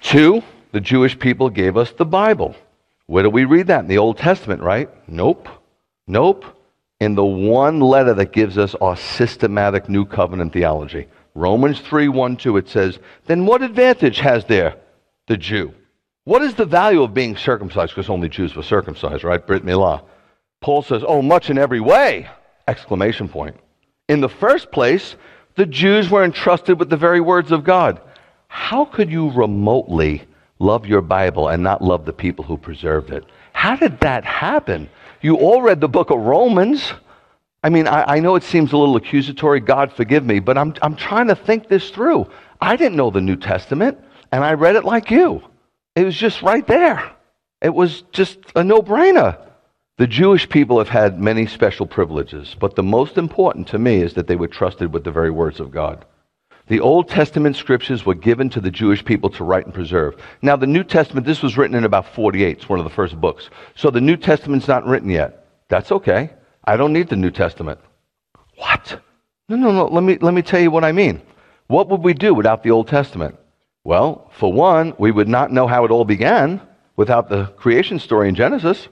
Two, 0.01 0.41
the 0.71 0.79
Jewish 0.79 1.19
people 1.19 1.49
gave 1.49 1.75
us 1.75 1.91
the 1.91 2.05
Bible. 2.05 2.55
Where 3.07 3.23
do 3.23 3.29
we 3.29 3.43
read 3.43 3.67
that? 3.67 3.81
In 3.81 3.87
the 3.87 3.97
Old 3.97 4.17
Testament, 4.17 4.61
right? 4.61 4.89
Nope. 5.09 5.49
Nope. 6.07 6.45
In 7.01 7.15
the 7.15 7.25
one 7.25 7.81
letter 7.81 8.13
that 8.13 8.31
gives 8.31 8.57
us 8.57 8.73
our 8.75 8.95
systematic 8.95 9.89
new 9.89 10.05
covenant 10.05 10.53
theology. 10.53 11.07
Romans 11.35 11.81
3 11.81 12.07
1 12.07 12.37
2, 12.37 12.55
it 12.55 12.69
says, 12.69 12.99
Then 13.25 13.45
what 13.45 13.61
advantage 13.61 14.19
has 14.19 14.45
there 14.45 14.77
the 15.27 15.37
Jew. 15.37 15.73
What 16.23 16.41
is 16.41 16.55
the 16.55 16.65
value 16.65 17.03
of 17.03 17.13
being 17.13 17.37
circumcised? 17.37 17.93
Because 17.93 18.09
only 18.09 18.27
Jews 18.27 18.55
were 18.55 18.63
circumcised, 18.63 19.23
right? 19.23 19.45
Brit 19.45 19.63
Milah. 19.63 20.03
Paul 20.59 20.81
says, 20.81 21.03
oh, 21.07 21.21
much 21.21 21.49
in 21.49 21.57
every 21.57 21.79
way! 21.79 22.27
Exclamation 22.67 23.29
point. 23.29 23.55
In 24.09 24.19
the 24.21 24.29
first 24.29 24.71
place, 24.71 25.15
the 25.55 25.65
Jews 25.65 26.09
were 26.09 26.23
entrusted 26.23 26.79
with 26.79 26.89
the 26.89 26.97
very 26.97 27.21
words 27.21 27.51
of 27.51 27.63
God. 27.63 28.01
How 28.47 28.85
could 28.85 29.11
you 29.11 29.31
remotely 29.31 30.23
love 30.59 30.85
your 30.85 31.01
Bible 31.01 31.47
and 31.47 31.63
not 31.63 31.81
love 31.81 32.05
the 32.05 32.13
people 32.13 32.43
who 32.43 32.57
preserved 32.57 33.11
it? 33.11 33.23
How 33.53 33.75
did 33.75 33.99
that 34.01 34.25
happen? 34.25 34.89
You 35.21 35.35
all 35.37 35.61
read 35.61 35.81
the 35.81 35.89
book 35.89 36.09
of 36.09 36.19
Romans. 36.19 36.93
I 37.63 37.69
mean, 37.69 37.87
I, 37.87 38.15
I, 38.15 38.19
know 38.19 38.35
it 38.35 38.43
seems 38.43 38.71
a 38.71 38.77
little 38.77 38.95
accusatory, 38.95 39.59
God 39.59 39.91
forgive 39.91 40.25
me, 40.25 40.39
but 40.39 40.57
I'm, 40.57 40.73
I'm 40.81 40.95
trying 40.95 41.27
to 41.27 41.35
think 41.35 41.67
this 41.67 41.89
through. 41.89 42.29
I 42.61 42.75
didn't 42.75 42.97
know 42.97 43.09
the 43.09 43.21
New 43.21 43.35
Testament 43.35 43.97
and 44.31 44.43
I 44.43 44.53
read 44.53 44.75
it 44.75 44.83
like 44.83 45.11
you. 45.11 45.41
It 45.95 46.03
was 46.03 46.15
just 46.15 46.41
right 46.41 46.65
there. 46.67 47.11
It 47.61 47.73
was 47.73 48.03
just 48.11 48.37
a 48.55 48.63
no 48.63 48.81
brainer. 48.81 49.37
The 49.97 50.07
Jewish 50.07 50.47
people 50.47 50.77
have 50.77 50.89
had 50.89 51.19
many 51.19 51.47
special 51.47 51.87
privileges, 51.87 52.55
but 52.59 52.75
the 52.75 52.83
most 52.83 53.17
important 53.17 53.67
to 53.69 53.79
me 53.79 54.01
is 54.01 54.13
that 54.13 54.27
they 54.27 54.35
were 54.35 54.47
trusted 54.47 54.93
with 54.93 55.03
the 55.03 55.11
very 55.11 55.31
words 55.31 55.59
of 55.59 55.71
God. 55.71 56.05
The 56.67 56.79
Old 56.81 57.09
Testament 57.09 57.55
scriptures 57.55 58.05
were 58.05 58.13
given 58.13 58.49
to 58.49 58.61
the 58.61 58.69
Jewish 58.69 59.03
people 59.03 59.29
to 59.31 59.43
write 59.43 59.65
and 59.65 59.73
preserve. 59.73 60.21
Now, 60.41 60.55
the 60.55 60.67
New 60.67 60.83
Testament, 60.83 61.25
this 61.25 61.41
was 61.41 61.57
written 61.57 61.75
in 61.75 61.85
about 61.85 62.13
48. 62.13 62.57
It's 62.57 62.69
one 62.69 62.77
of 62.77 62.83
the 62.83 62.91
first 62.91 63.19
books. 63.19 63.49
So 63.75 63.89
the 63.89 64.01
New 64.01 64.17
Testament's 64.17 64.67
not 64.67 64.85
written 64.85 65.09
yet. 65.09 65.47
That's 65.69 65.91
okay. 65.91 66.29
I 66.65 66.75
don't 66.75 66.93
need 66.93 67.07
the 67.07 67.15
New 67.15 67.31
Testament. 67.31 67.79
What? 68.57 69.01
No, 69.49 69.55
no, 69.55 69.71
no. 69.71 69.87
Let 69.87 70.03
me, 70.03 70.17
let 70.19 70.33
me 70.33 70.41
tell 70.41 70.59
you 70.59 70.69
what 70.69 70.83
I 70.83 70.91
mean. 70.91 71.21
What 71.67 71.89
would 71.89 72.03
we 72.03 72.13
do 72.13 72.33
without 72.33 72.63
the 72.63 72.71
Old 72.71 72.87
Testament? 72.89 73.37
Well, 73.87 74.29
for 74.33 74.51
one, 74.51 74.95
we 74.97 75.11
would 75.11 75.29
not 75.29 75.49
know 75.49 75.65
how 75.65 75.85
it 75.85 75.91
all 75.91 76.03
began 76.03 76.59
without 76.97 77.29
the 77.29 77.45
creation 77.55 77.99
story 77.99 78.27
in 78.27 78.35
Genesis. 78.35 78.89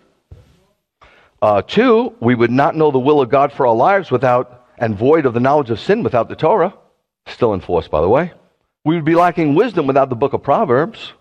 Uh, 1.41 1.63
two, 1.63 2.15
we 2.21 2.33
would 2.33 2.49
not 2.49 2.77
know 2.77 2.91
the 2.91 2.97
will 2.97 3.19
of 3.19 3.27
God 3.27 3.51
for 3.51 3.67
our 3.67 3.75
lives 3.75 4.09
without 4.09 4.67
and 4.77 4.97
void 4.97 5.25
of 5.25 5.33
the 5.33 5.41
knowledge 5.41 5.69
of 5.69 5.81
sin 5.81 6.01
without 6.01 6.29
the 6.29 6.35
Torah, 6.37 6.73
still 7.27 7.53
in 7.53 7.59
force, 7.59 7.89
by 7.89 7.99
the 7.99 8.07
way. 8.07 8.31
We 8.85 8.95
would 8.95 9.03
be 9.03 9.15
lacking 9.15 9.53
wisdom 9.53 9.85
without 9.85 10.07
the 10.07 10.15
book 10.15 10.31
of 10.31 10.41
Proverbs. 10.41 11.11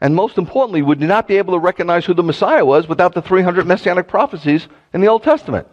And 0.00 0.14
most 0.14 0.38
importantly, 0.38 0.82
we 0.82 0.90
would 0.90 1.00
not 1.00 1.26
be 1.26 1.38
able 1.38 1.54
to 1.54 1.58
recognize 1.58 2.04
who 2.04 2.14
the 2.14 2.22
Messiah 2.22 2.64
was 2.64 2.86
without 2.86 3.14
the 3.14 3.22
300 3.22 3.66
messianic 3.66 4.06
prophecies 4.06 4.68
in 4.92 5.00
the 5.00 5.08
Old 5.08 5.24
Testament. 5.24 5.66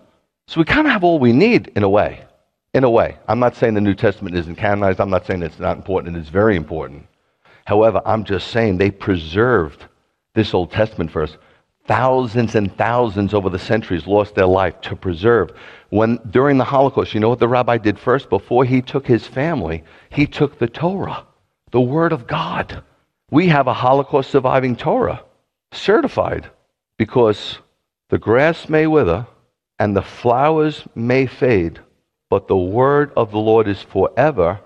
So 0.47 0.59
we 0.59 0.65
kind 0.65 0.87
of 0.87 0.93
have 0.93 1.03
all 1.03 1.19
we 1.19 1.31
need 1.31 1.71
in 1.75 1.83
a 1.83 1.89
way. 1.89 2.25
In 2.73 2.83
a 2.83 2.89
way. 2.89 3.19
I'm 3.27 3.37
not 3.37 3.55
saying 3.55 3.75
the 3.75 3.81
New 3.81 3.93
Testament 3.93 4.35
isn't 4.35 4.55
canonized. 4.55 4.99
I'm 4.99 5.11
not 5.11 5.27
saying 5.27 5.43
it's 5.43 5.59
not 5.59 5.77
important. 5.77 6.17
It's 6.17 6.29
very 6.29 6.55
important. 6.55 7.05
However, 7.71 8.01
I'm 8.05 8.25
just 8.25 8.49
saying 8.49 8.77
they 8.77 8.91
preserved 8.91 9.85
this 10.35 10.53
Old 10.53 10.73
Testament 10.73 11.09
for 11.09 11.23
us. 11.23 11.37
Thousands 11.85 12.55
and 12.55 12.75
thousands 12.75 13.33
over 13.33 13.49
the 13.49 13.57
centuries 13.57 14.05
lost 14.05 14.35
their 14.35 14.45
life 14.45 14.81
to 14.81 14.95
preserve. 14.97 15.53
When 15.89 16.19
during 16.29 16.57
the 16.57 16.65
Holocaust, 16.65 17.13
you 17.13 17.21
know 17.21 17.29
what 17.29 17.39
the 17.39 17.47
rabbi 17.47 17.77
did 17.77 17.97
first? 17.97 18.29
Before 18.29 18.65
he 18.65 18.81
took 18.81 19.07
his 19.07 19.25
family, 19.25 19.85
he 20.09 20.27
took 20.27 20.59
the 20.59 20.67
Torah, 20.67 21.25
the 21.71 21.79
Word 21.79 22.11
of 22.11 22.27
God. 22.27 22.83
We 23.29 23.47
have 23.47 23.67
a 23.67 23.73
Holocaust 23.73 24.31
surviving 24.31 24.75
Torah, 24.75 25.23
certified, 25.71 26.49
because 26.97 27.59
the 28.09 28.19
grass 28.19 28.67
may 28.67 28.85
wither 28.85 29.25
and 29.79 29.95
the 29.95 30.01
flowers 30.01 30.83
may 30.93 31.25
fade, 31.25 31.79
but 32.29 32.49
the 32.49 32.57
word 32.57 33.13
of 33.15 33.31
the 33.31 33.39
Lord 33.39 33.69
is 33.69 33.81
forever 33.81 34.59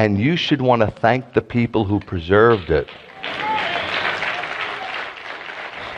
and 0.00 0.18
you 0.18 0.34
should 0.34 0.62
want 0.62 0.80
to 0.80 0.90
thank 0.90 1.34
the 1.34 1.42
people 1.42 1.84
who 1.84 2.00
preserved 2.00 2.70
it. 2.70 2.88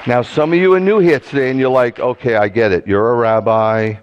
Now, 0.08 0.22
some 0.22 0.52
of 0.52 0.58
you 0.58 0.74
are 0.74 0.80
new 0.80 0.98
here 0.98 1.20
today 1.20 1.50
and 1.50 1.60
you're 1.60 1.70
like, 1.70 2.00
okay, 2.00 2.34
I 2.34 2.48
get 2.48 2.72
it. 2.72 2.84
You're 2.84 3.12
a 3.12 3.14
rabbi, 3.14 3.94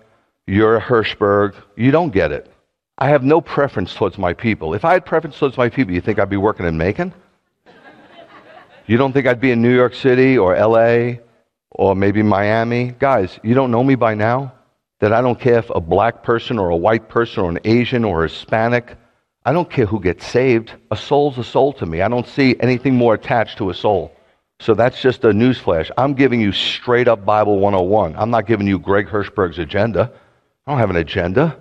you're 0.47 0.77
a 0.77 0.81
Hershberg. 0.81 1.53
You 1.75 1.91
don't 1.91 2.11
get 2.11 2.31
it. 2.31 2.49
I 2.97 3.09
have 3.09 3.25
no 3.25 3.41
preference 3.41 3.93
towards 3.93 4.17
my 4.17 4.31
people. 4.33 4.73
If 4.73 4.85
I 4.85 4.93
had 4.93 5.05
preference 5.05 5.37
towards 5.37 5.57
my 5.57 5.67
people, 5.67 5.93
you 5.93 5.99
think 5.99 6.17
I'd 6.17 6.29
be 6.29 6.37
working 6.37 6.65
in 6.65 6.77
Macon? 6.77 7.13
You 8.87 8.95
don't 8.95 9.11
think 9.11 9.27
I'd 9.27 9.41
be 9.41 9.51
in 9.51 9.61
New 9.61 9.75
York 9.75 9.93
City 9.93 10.37
or 10.37 10.55
LA 10.55 11.19
or 11.71 11.93
maybe 11.93 12.23
Miami. 12.23 12.95
Guys, 12.99 13.37
you 13.43 13.53
don't 13.53 13.69
know 13.69 13.83
me 13.83 13.95
by 13.95 14.13
now? 14.13 14.53
That 15.01 15.11
I 15.11 15.19
don't 15.21 15.39
care 15.39 15.59
if 15.59 15.69
a 15.71 15.81
black 15.81 16.23
person 16.23 16.57
or 16.57 16.69
a 16.69 16.77
white 16.77 17.09
person 17.09 17.43
or 17.43 17.49
an 17.49 17.59
Asian 17.65 18.05
or 18.05 18.23
Hispanic, 18.23 18.95
I 19.45 19.53
don't 19.53 19.69
care 19.69 19.85
who 19.85 19.99
gets 19.99 20.25
saved. 20.25 20.73
A 20.91 20.97
soul's 20.97 21.37
a 21.37 21.43
soul 21.43 21.73
to 21.73 21.85
me. 21.85 22.01
I 22.01 22.07
don't 22.07 22.27
see 22.27 22.55
anything 22.59 22.95
more 22.95 23.13
attached 23.13 23.57
to 23.59 23.69
a 23.69 23.73
soul. 23.73 24.11
So 24.59 24.73
that's 24.73 25.01
just 25.01 25.23
a 25.23 25.29
newsflash. 25.29 25.89
I'm 25.97 26.13
giving 26.13 26.41
you 26.41 26.51
straight 26.51 27.07
up 27.07 27.23
Bible 27.25 27.59
101. 27.59 28.15
I'm 28.17 28.29
not 28.29 28.45
giving 28.45 28.67
you 28.67 28.77
Greg 28.77 29.07
Hershberg's 29.07 29.57
agenda. 29.57 30.11
I 30.67 30.71
don't 30.71 30.79
have 30.79 30.89
an 30.89 30.97
agenda. 30.97 31.57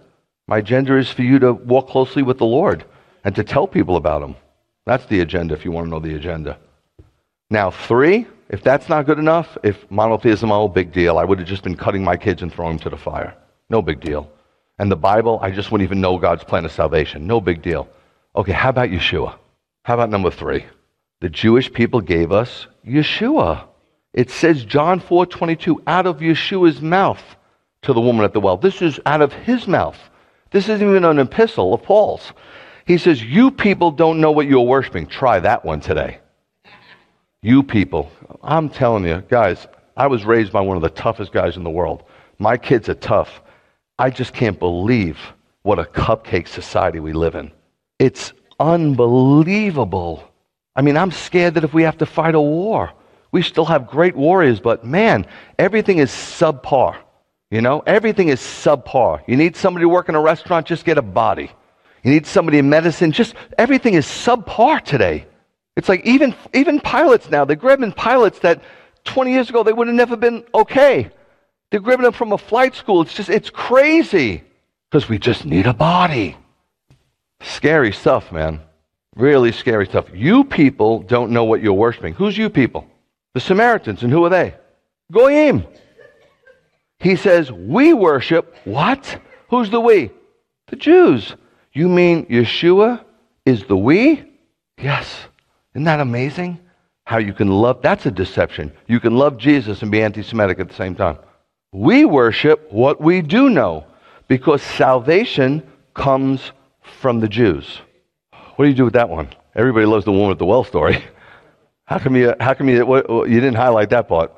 My 0.49 0.59
agenda 0.59 0.97
is 0.97 1.09
for 1.11 1.22
you 1.22 1.39
to 1.39 1.53
walk 1.53 1.89
closely 1.89 2.22
with 2.22 2.39
the 2.39 2.47
Lord 2.47 2.85
and 3.24 3.35
to 3.37 3.45
tell 3.45 3.68
people 3.68 3.97
about 3.97 4.22
Him. 4.22 4.35
That's 4.85 5.07
the 5.07 5.20
agenda 5.20 5.55
if 5.55 5.64
you 5.64 5.70
want 5.70 5.87
to 5.87 5.91
know 5.91 6.01
the 6.01 6.16
agenda. 6.16 6.59
Now, 7.51 7.70
three, 7.70 8.26
if 8.49 8.62
that's 8.62 8.89
not 8.89 9.07
good 9.07 9.18
enough, 9.18 9.57
if 9.62 9.89
monotheism, 9.91 10.51
oh, 10.51 10.66
big 10.66 10.93
deal, 10.93 11.18
I 11.18 11.24
would 11.24 11.39
have 11.39 11.49
just 11.49 11.62
been 11.62 11.76
cutting 11.76 12.03
my 12.03 12.16
kids 12.16 12.43
and 12.43 12.53
throwing 12.53 12.76
them 12.76 12.83
to 12.85 12.91
the 12.91 12.97
fire. 12.97 13.35
No 13.70 13.81
big 13.81 14.01
deal. 14.01 14.31
And 14.79 14.91
the 14.91 14.97
Bible, 14.97 15.39
I 15.43 15.51
just 15.51 15.72
wouldn't 15.72 15.89
even 15.89 16.01
know 16.01 16.18
God's 16.18 16.45
plan 16.45 16.64
of 16.64 16.72
salvation. 16.72 17.26
No 17.26 17.41
big 17.41 17.62
deal. 17.62 17.89
Okay, 18.37 18.53
how 18.53 18.68
about 18.68 18.91
Yeshua? 18.91 19.37
How 19.85 19.95
about 19.95 20.11
number 20.11 20.31
three? 20.31 20.66
The 21.20 21.29
Jewish 21.29 21.72
people 21.72 22.01
gave 22.01 22.31
us 22.31 22.66
Yeshua. 22.87 23.64
It 24.12 24.31
says 24.31 24.64
John 24.64 25.01
4 25.01 25.26
22, 25.26 25.83
out 25.87 26.07
of 26.07 26.18
Yeshua's 26.18 26.81
mouth 26.81 27.22
to 27.83 27.93
the 27.93 28.01
woman 28.01 28.24
at 28.24 28.33
the 28.33 28.41
well. 28.41 28.57
This 28.57 28.83
is 28.83 29.01
out 29.07 29.22
of 29.22 29.33
his 29.33 29.66
mouth. 29.66 29.99
This 30.51 30.68
isn't 30.68 30.89
even 30.89 31.05
an 31.05 31.18
epistle 31.18 31.74
of 31.74 31.83
Paul's. 31.83 32.33
He 32.87 32.99
says, 32.99 33.22
You 33.22 33.51
people 33.51 33.91
don't 33.91 34.20
know 34.20 34.31
what 34.31 34.47
you're 34.47 34.61
worshiping. 34.61 35.07
Try 35.07 35.41
that 35.41 35.64
one 35.64 35.81
today. 35.81 36.20
You 37.43 37.62
people. 37.62 38.11
I'm 38.43 38.68
telling 38.68 39.05
you, 39.05 39.22
guys, 39.29 39.66
I 39.97 40.07
was 40.07 40.24
raised 40.24 40.53
by 40.53 40.61
one 40.61 40.76
of 40.76 40.83
the 40.83 40.89
toughest 40.91 41.33
guys 41.33 41.57
in 41.57 41.64
the 41.64 41.70
world. 41.70 42.05
My 42.39 42.57
kids 42.57 42.89
are 42.89 42.95
tough. 42.95 43.43
I 43.99 44.11
just 44.11 44.32
can't 44.32 44.59
believe 44.59 45.18
what 45.62 45.78
a 45.78 45.84
cupcake 45.84 46.46
society 46.46 47.01
we 47.01 47.12
live 47.12 47.34
in. 47.34 47.51
It's 47.99 48.32
unbelievable. 48.61 50.22
I 50.76 50.82
mean, 50.82 50.96
I'm 50.96 51.11
scared 51.11 51.55
that 51.55 51.64
if 51.64 51.74
we 51.74 51.82
have 51.82 51.99
to 51.99 52.07
fight 52.07 52.34
a 52.36 52.40
war, 52.40 52.92
we 53.32 53.42
still 53.42 53.64
have 53.64 53.88
great 53.88 54.16
warriors, 54.16 54.61
but 54.61 54.84
man, 54.84 55.26
everything 55.59 55.99
is 55.99 56.11
subpar. 56.11 56.96
You 57.51 57.61
know, 57.61 57.82
everything 57.86 58.28
is 58.28 58.40
subpar. 58.40 59.22
You 59.26 59.36
need 59.36 59.57
somebody 59.57 59.84
to 59.84 59.88
work 59.88 60.09
in 60.09 60.14
a 60.14 60.20
restaurant, 60.20 60.66
just 60.66 60.84
get 60.84 60.99
a 60.99 61.03
body. 61.03 61.51
You 62.05 62.12
need 62.12 62.26
somebody 62.26 62.59
in 62.59 62.68
medicine, 62.68 63.11
just 63.11 63.34
everything 63.59 63.94
is 63.94 64.07
subpar 64.07 64.82
today. 64.82 65.26
It's 65.76 65.88
like 65.88 66.05
even, 66.07 66.34
even 66.55 66.80
pilots 66.80 67.30
now, 67.30 67.44
they're 67.44 67.57
grabbing 67.57 67.92
pilots 67.92 68.38
that 68.40 68.62
20 69.05 69.32
years 69.32 69.51
ago 69.51 69.62
they 69.62 69.72
would 69.72 69.88
have 69.88 69.96
never 69.96 70.16
been 70.16 70.44
okay. 70.55 71.11
They're 71.71 71.81
grabbing 71.81 72.05
them 72.05 72.12
from 72.12 72.33
a 72.33 72.39
flight 72.39 72.75
school. 72.75 73.03
It's 73.03 73.14
just, 73.14 73.29
it's 73.29 73.51
crazy 73.51 74.43
because 74.91 75.09
we 75.09 75.19
just 75.19 75.45
need 75.45 75.66
a 75.66 75.75
body. 75.75 76.37
Scary 77.41 77.93
stuff, 77.93 78.33
man. 78.33 78.61
Really 79.14 79.53
scary 79.53 79.87
stuff. 79.87 80.07
You 80.14 80.45
people 80.45 81.01
don't 81.01 81.33
know 81.33 81.45
what 81.45 81.62
you're 81.62 81.73
worshiping. 81.75 82.14
Who's 82.14 82.39
you 82.39 82.49
people? 82.49 82.87
The 83.35 83.41
Samaritans. 83.41 84.03
And 84.03 84.12
who 84.12 84.25
are 84.25 84.31
they? 84.31 84.55
Goyim. 85.12 85.64
He 87.01 87.16
says, 87.16 87.53
We 87.53 87.93
worship 87.95 88.55
what? 88.64 89.21
Who's 89.51 89.71
the 89.71 89.81
we? 89.81 90.11
The 90.69 90.77
Jews. 90.77 91.35
You 91.73 91.89
mean 91.89 92.27
Yeshua 92.27 93.05
is 93.45 93.64
the 93.64 93.77
we? 93.77 94.25
Yes. 94.79 95.27
Isn't 95.75 95.85
that 95.85 96.01
amazing? 96.01 96.61
How 97.05 97.19
you 97.19 97.33
can 97.33 97.49
love, 97.49 97.81
that's 97.83 98.05
a 98.05 98.11
deception. 98.11 98.73
You 98.87 99.01
can 99.01 99.16
love 99.16 99.39
Jesus 99.39 99.83
and 99.83 99.91
be 99.91 100.03
anti 100.03 100.23
Semitic 100.23 100.59
at 100.59 100.69
the 100.69 100.75
same 100.75 100.95
time. 100.95 101.19
We 101.73 102.05
worship 102.05 102.73
what 102.73 103.01
we 103.01 103.21
do 103.21 103.51
know 103.51 103.85
because 104.27 104.62
salvation 104.62 105.66
comes 105.95 106.53
from 107.01 107.21
the 107.21 107.29
Jews. 107.29 107.81
What 108.57 108.64
do 108.64 108.69
you 108.71 108.75
do 108.75 108.85
with 108.85 108.95
that 108.95 109.09
one? 109.09 109.29
Everybody 109.55 109.87
loves 109.87 110.05
the 110.05 110.12
woman 110.12 110.29
with 110.29 110.39
the 110.39 110.47
well 110.47 110.64
story. 110.64 111.05
How 111.85 111.99
come 111.99 112.16
you, 112.16 112.35
how 112.39 112.53
come 112.53 112.69
you, 112.69 113.25
you 113.25 113.41
didn't 113.41 113.55
highlight 113.55 113.89
that 113.91 114.09
part? 114.09 114.31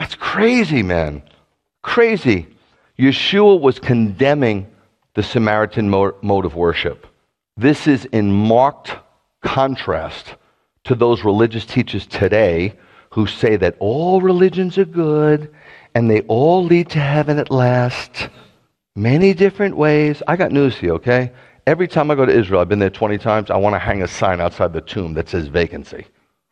That's 0.00 0.16
crazy, 0.16 0.82
man. 0.82 1.22
Crazy. 1.80 2.48
Yeshua 2.98 3.60
was 3.60 3.78
condemning 3.78 4.66
the 5.14 5.22
Samaritan 5.22 5.88
mode 5.88 6.44
of 6.44 6.56
worship. 6.56 7.06
This 7.56 7.86
is 7.86 8.04
in 8.06 8.32
marked 8.32 8.96
contrast 9.42 10.34
to 10.84 10.96
those 10.96 11.22
religious 11.22 11.64
teachers 11.64 12.04
today 12.04 12.74
who 13.10 13.28
say 13.28 13.54
that 13.56 13.76
all 13.78 14.20
religions 14.20 14.76
are 14.76 14.84
good 14.84 15.54
and 15.98 16.08
they 16.08 16.20
all 16.28 16.62
lead 16.64 16.88
to 16.88 17.00
heaven 17.00 17.40
at 17.40 17.50
last. 17.50 18.28
Many 18.94 19.34
different 19.34 19.76
ways. 19.76 20.22
I 20.28 20.36
got 20.36 20.52
news 20.52 20.76
for 20.76 20.84
you, 20.84 20.92
okay? 20.92 21.32
Every 21.66 21.88
time 21.88 22.08
I 22.08 22.14
go 22.14 22.24
to 22.24 22.32
Israel, 22.32 22.60
I've 22.60 22.68
been 22.68 22.78
there 22.78 22.88
20 22.88 23.18
times, 23.18 23.50
I 23.50 23.56
want 23.56 23.74
to 23.74 23.80
hang 23.80 24.02
a 24.02 24.06
sign 24.06 24.40
outside 24.40 24.72
the 24.72 24.80
tomb 24.80 25.14
that 25.14 25.28
says 25.28 25.48
vacancy. 25.48 26.06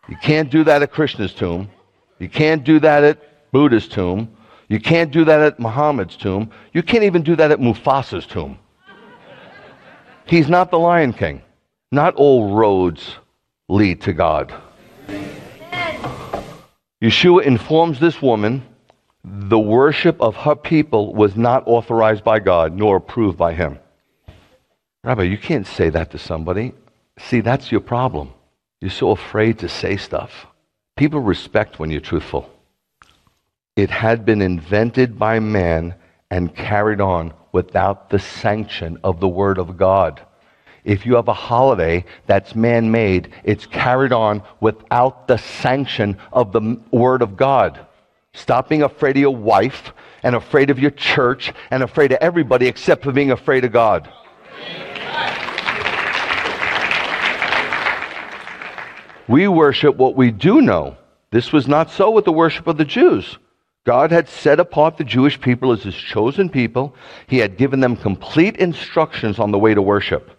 You 0.08 0.16
can't 0.20 0.50
do 0.50 0.64
that 0.64 0.82
at 0.82 0.90
Krishna's 0.90 1.32
tomb. 1.32 1.70
You 2.18 2.28
can't 2.28 2.64
do 2.64 2.80
that 2.80 3.04
at 3.04 3.52
Buddha's 3.52 3.86
tomb. 3.86 4.36
You 4.66 4.80
can't 4.80 5.12
do 5.12 5.24
that 5.24 5.38
at 5.38 5.60
Muhammad's 5.60 6.16
tomb. 6.16 6.50
You 6.72 6.82
can't 6.82 7.04
even 7.04 7.22
do 7.22 7.36
that 7.36 7.52
at 7.52 7.60
Mufasa's 7.60 8.26
tomb. 8.26 8.58
He's 10.24 10.48
not 10.48 10.72
the 10.72 10.78
Lion 10.80 11.12
King. 11.12 11.40
Not 11.92 12.16
all 12.16 12.52
roads 12.52 13.14
lead 13.68 14.00
to 14.00 14.12
God. 14.12 14.52
Yeshua 17.00 17.44
informs 17.44 18.00
this 18.00 18.20
woman 18.20 18.64
the 19.28 19.58
worship 19.58 20.20
of 20.20 20.36
her 20.36 20.54
people 20.54 21.12
was 21.12 21.34
not 21.34 21.64
authorized 21.66 22.22
by 22.22 22.38
God 22.38 22.76
nor 22.76 22.96
approved 22.96 23.36
by 23.36 23.54
him. 23.54 23.80
Rabbi, 25.02 25.24
you 25.24 25.36
can't 25.36 25.66
say 25.66 25.90
that 25.90 26.12
to 26.12 26.18
somebody. 26.18 26.74
See, 27.18 27.40
that's 27.40 27.72
your 27.72 27.80
problem. 27.80 28.32
You're 28.80 28.90
so 28.90 29.10
afraid 29.10 29.58
to 29.60 29.68
say 29.68 29.96
stuff. 29.96 30.46
People 30.96 31.20
respect 31.20 31.80
when 31.80 31.90
you're 31.90 32.00
truthful. 32.00 32.48
It 33.74 33.90
had 33.90 34.24
been 34.24 34.40
invented 34.40 35.18
by 35.18 35.40
man 35.40 35.96
and 36.30 36.54
carried 36.54 37.00
on 37.00 37.34
without 37.50 38.10
the 38.10 38.20
sanction 38.20 38.98
of 39.02 39.18
the 39.18 39.28
Word 39.28 39.58
of 39.58 39.76
God. 39.76 40.20
If 40.84 41.04
you 41.04 41.16
have 41.16 41.26
a 41.26 41.34
holiday 41.34 42.04
that's 42.26 42.54
man 42.54 42.92
made, 42.92 43.32
it's 43.42 43.66
carried 43.66 44.12
on 44.12 44.42
without 44.60 45.26
the 45.26 45.38
sanction 45.38 46.16
of 46.32 46.52
the 46.52 46.80
Word 46.92 47.22
of 47.22 47.36
God. 47.36 47.85
Stop 48.36 48.68
being 48.68 48.82
afraid 48.82 49.16
of 49.16 49.20
your 49.22 49.34
wife 49.34 49.92
and 50.22 50.36
afraid 50.36 50.68
of 50.68 50.78
your 50.78 50.90
church 50.90 51.54
and 51.70 51.82
afraid 51.82 52.12
of 52.12 52.18
everybody 52.20 52.66
except 52.66 53.02
for 53.02 53.10
being 53.10 53.30
afraid 53.30 53.64
of 53.64 53.72
God. 53.72 54.08
We 59.26 59.48
worship 59.48 59.96
what 59.96 60.16
we 60.16 60.30
do 60.30 60.60
know. 60.60 60.96
This 61.30 61.50
was 61.50 61.66
not 61.66 61.90
so 61.90 62.10
with 62.10 62.26
the 62.26 62.32
worship 62.32 62.66
of 62.66 62.76
the 62.76 62.84
Jews. 62.84 63.38
God 63.84 64.10
had 64.10 64.28
set 64.28 64.60
apart 64.60 64.98
the 64.98 65.04
Jewish 65.04 65.40
people 65.40 65.72
as 65.72 65.82
his 65.82 65.94
chosen 65.94 66.50
people. 66.50 66.94
He 67.26 67.38
had 67.38 67.56
given 67.56 67.80
them 67.80 67.96
complete 67.96 68.58
instructions 68.58 69.38
on 69.38 69.50
the 69.50 69.58
way 69.58 69.72
to 69.72 69.80
worship. 69.80 70.30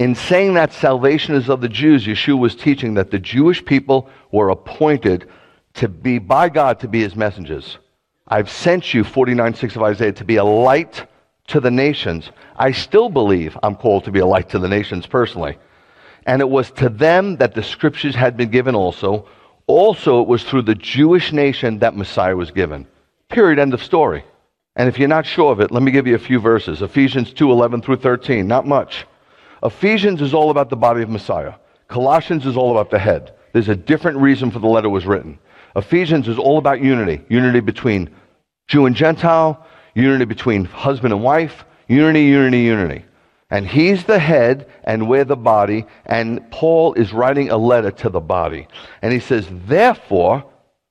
In 0.00 0.16
saying 0.16 0.54
that 0.54 0.72
salvation 0.72 1.36
is 1.36 1.48
of 1.48 1.60
the 1.60 1.68
Jews, 1.68 2.04
Yeshua 2.04 2.38
was 2.38 2.56
teaching 2.56 2.94
that 2.94 3.12
the 3.12 3.18
Jewish 3.20 3.64
people 3.64 4.10
were 4.32 4.48
appointed 4.48 5.28
to 5.74 5.88
be 5.88 6.18
by 6.18 6.48
God 6.48 6.80
to 6.80 6.88
be 6.88 7.00
his 7.00 7.16
messengers. 7.16 7.78
I've 8.26 8.50
sent 8.50 8.94
you, 8.94 9.04
49 9.04 9.54
6 9.54 9.76
of 9.76 9.82
Isaiah, 9.82 10.12
to 10.12 10.24
be 10.24 10.36
a 10.36 10.44
light 10.44 11.06
to 11.48 11.60
the 11.60 11.70
nations. 11.70 12.30
I 12.56 12.72
still 12.72 13.08
believe 13.08 13.56
I'm 13.62 13.76
called 13.76 14.04
to 14.04 14.12
be 14.12 14.20
a 14.20 14.26
light 14.26 14.48
to 14.50 14.58
the 14.58 14.68
nations 14.68 15.06
personally. 15.06 15.58
And 16.26 16.40
it 16.40 16.48
was 16.48 16.70
to 16.72 16.88
them 16.88 17.36
that 17.36 17.54
the 17.54 17.62
scriptures 17.62 18.14
had 18.14 18.36
been 18.36 18.50
given 18.50 18.74
also. 18.74 19.28
Also, 19.66 20.22
it 20.22 20.28
was 20.28 20.42
through 20.42 20.62
the 20.62 20.74
Jewish 20.74 21.32
nation 21.32 21.78
that 21.80 21.96
Messiah 21.96 22.36
was 22.36 22.50
given. 22.50 22.86
Period. 23.28 23.58
End 23.58 23.74
of 23.74 23.82
story. 23.82 24.24
And 24.76 24.88
if 24.88 24.98
you're 24.98 25.08
not 25.08 25.26
sure 25.26 25.52
of 25.52 25.60
it, 25.60 25.70
let 25.70 25.82
me 25.82 25.92
give 25.92 26.06
you 26.06 26.14
a 26.14 26.18
few 26.18 26.40
verses. 26.40 26.82
Ephesians 26.82 27.32
2 27.32 27.50
11 27.50 27.82
through 27.82 27.96
13. 27.96 28.46
Not 28.46 28.66
much. 28.66 29.06
Ephesians 29.62 30.20
is 30.22 30.34
all 30.34 30.50
about 30.50 30.70
the 30.70 30.76
body 30.76 31.02
of 31.02 31.08
Messiah. 31.08 31.54
Colossians 31.88 32.46
is 32.46 32.56
all 32.56 32.70
about 32.70 32.90
the 32.90 32.98
head. 32.98 33.34
There's 33.52 33.68
a 33.68 33.76
different 33.76 34.18
reason 34.18 34.50
for 34.50 34.58
the 34.58 34.66
letter 34.66 34.88
was 34.88 35.06
written. 35.06 35.38
Ephesians 35.76 36.28
is 36.28 36.38
all 36.38 36.58
about 36.58 36.80
unity 36.82 37.24
unity 37.28 37.60
between 37.60 38.10
Jew 38.68 38.86
and 38.86 38.96
Gentile, 38.96 39.66
unity 39.94 40.24
between 40.24 40.64
husband 40.64 41.12
and 41.12 41.22
wife, 41.22 41.64
unity, 41.88 42.24
unity, 42.24 42.60
unity. 42.60 43.04
And 43.50 43.66
he's 43.66 44.04
the 44.04 44.18
head, 44.18 44.68
and 44.84 45.08
we're 45.08 45.24
the 45.24 45.36
body. 45.36 45.86
And 46.06 46.50
Paul 46.50 46.94
is 46.94 47.12
writing 47.12 47.50
a 47.50 47.56
letter 47.56 47.90
to 47.90 48.08
the 48.08 48.20
body. 48.20 48.66
And 49.02 49.12
he 49.12 49.20
says, 49.20 49.46
Therefore, 49.66 50.44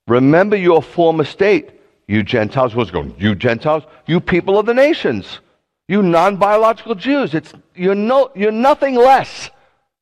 remember 0.07 0.55
your 0.55 0.81
former 0.81 1.23
state 1.23 1.71
you 2.07 2.23
Gentiles, 2.23 2.75
what's 2.75 2.91
going? 2.91 3.15
You 3.17 3.35
Gentiles, 3.35 3.83
you 4.05 4.19
people 4.19 4.59
of 4.59 4.65
the 4.65 4.73
nations, 4.73 5.39
you 5.87 6.01
non-biological 6.01 6.95
Jews. 6.95 7.33
It's 7.33 7.53
you're 7.75 7.95
no, 7.95 8.29
you're 8.35 8.51
nothing 8.51 8.95
less. 8.95 9.49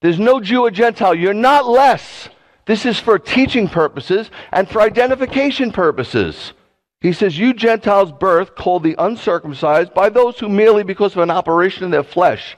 There's 0.02 0.20
no 0.20 0.42
Jew 0.42 0.66
or 0.66 0.72
Gentile. 0.72 1.14
You're 1.14 1.34
not 1.34 1.68
less. 1.68 2.28
This 2.66 2.86
is 2.86 3.00
for 3.00 3.18
teaching 3.18 3.68
purposes 3.68 4.30
and 4.52 4.70
for 4.70 4.82
identification 4.82 5.72
purposes. 5.72 6.54
He 7.02 7.14
says, 7.14 7.38
You 7.38 7.54
Gentiles' 7.54 8.12
birth, 8.12 8.56
called 8.56 8.84
the 8.84 8.96
uncircumcised, 8.98 9.94
by 9.94 10.10
those 10.10 10.40
who 10.40 10.48
merely 10.48 10.84
because 10.84 11.14
of 11.14 11.24
an 11.24 11.32
operation 11.32 11.84
in 11.84 11.92
their 11.92 12.04
flesh. 12.04 12.56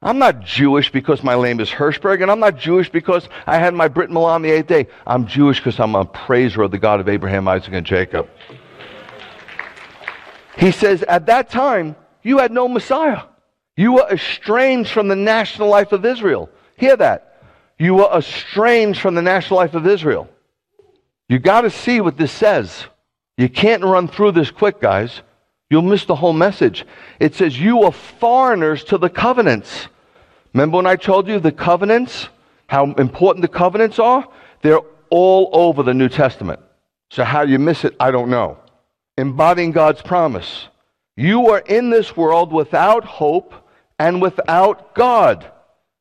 I'm 0.00 0.18
not 0.18 0.44
Jewish 0.44 0.92
because 0.92 1.24
my 1.24 1.40
name 1.40 1.60
is 1.60 1.70
Hershberg, 1.70 2.22
and 2.22 2.30
I'm 2.30 2.38
not 2.38 2.58
Jewish 2.58 2.90
because 2.90 3.28
I 3.46 3.58
had 3.58 3.74
my 3.74 3.88
Brit 3.88 4.10
Milah 4.10 4.34
on 4.34 4.42
the 4.42 4.50
eighth 4.50 4.66
day. 4.66 4.86
I'm 5.06 5.26
Jewish 5.26 5.58
because 5.58 5.80
I'm 5.80 5.94
a 5.94 6.04
praiser 6.04 6.62
of 6.62 6.70
the 6.70 6.78
God 6.78 7.00
of 7.00 7.08
Abraham, 7.08 7.48
Isaac, 7.48 7.72
and 7.72 7.86
Jacob. 7.86 8.28
He 10.56 10.70
says, 10.70 11.02
At 11.04 11.26
that 11.26 11.50
time, 11.50 11.96
you 12.22 12.38
had 12.38 12.52
no 12.52 12.68
Messiah. 12.68 13.22
You 13.76 13.94
were 13.94 14.08
estranged 14.10 14.90
from 14.90 15.08
the 15.08 15.16
national 15.16 15.68
life 15.68 15.92
of 15.92 16.04
Israel. 16.04 16.50
Hear 16.76 16.96
that. 16.98 17.23
You 17.78 17.94
were 17.94 18.10
estranged 18.16 19.00
from 19.00 19.14
the 19.14 19.22
national 19.22 19.58
life 19.58 19.74
of 19.74 19.86
Israel. 19.86 20.28
You 21.28 21.38
got 21.38 21.62
to 21.62 21.70
see 21.70 22.00
what 22.00 22.16
this 22.16 22.32
says. 22.32 22.84
You 23.36 23.48
can't 23.48 23.82
run 23.82 24.08
through 24.08 24.32
this 24.32 24.50
quick, 24.50 24.80
guys. 24.80 25.22
You'll 25.70 25.82
miss 25.82 26.04
the 26.04 26.14
whole 26.14 26.32
message. 26.32 26.86
It 27.18 27.34
says, 27.34 27.58
You 27.58 27.82
are 27.82 27.92
foreigners 27.92 28.84
to 28.84 28.98
the 28.98 29.10
covenants. 29.10 29.88
Remember 30.52 30.76
when 30.76 30.86
I 30.86 30.96
told 30.96 31.26
you 31.26 31.40
the 31.40 31.50
covenants, 31.50 32.28
how 32.68 32.92
important 32.92 33.42
the 33.42 33.48
covenants 33.48 33.98
are? 33.98 34.28
They're 34.62 34.80
all 35.10 35.50
over 35.52 35.82
the 35.82 35.94
New 35.94 36.08
Testament. 36.08 36.60
So, 37.10 37.24
how 37.24 37.42
you 37.42 37.58
miss 37.58 37.84
it, 37.84 37.96
I 37.98 38.10
don't 38.10 38.30
know. 38.30 38.58
Embodying 39.16 39.72
God's 39.72 40.02
promise. 40.02 40.68
You 41.16 41.48
are 41.50 41.60
in 41.60 41.90
this 41.90 42.16
world 42.16 42.52
without 42.52 43.04
hope 43.04 43.54
and 43.98 44.20
without 44.20 44.94
God. 44.94 45.50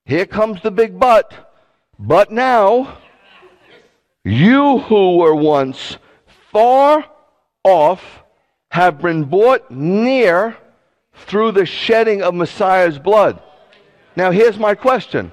Here 0.05 0.25
comes 0.25 0.61
the 0.61 0.71
big 0.71 0.99
but. 0.99 1.52
But 1.99 2.31
now, 2.31 2.97
you 4.23 4.79
who 4.79 5.17
were 5.17 5.35
once 5.35 5.97
far 6.51 7.05
off 7.63 8.23
have 8.69 8.99
been 9.01 9.25
brought 9.25 9.69
near 9.69 10.57
through 11.13 11.51
the 11.51 11.65
shedding 11.65 12.21
of 12.21 12.33
Messiah's 12.33 12.97
blood. 12.97 13.41
Now, 14.15 14.31
here's 14.31 14.57
my 14.57 14.75
question. 14.75 15.31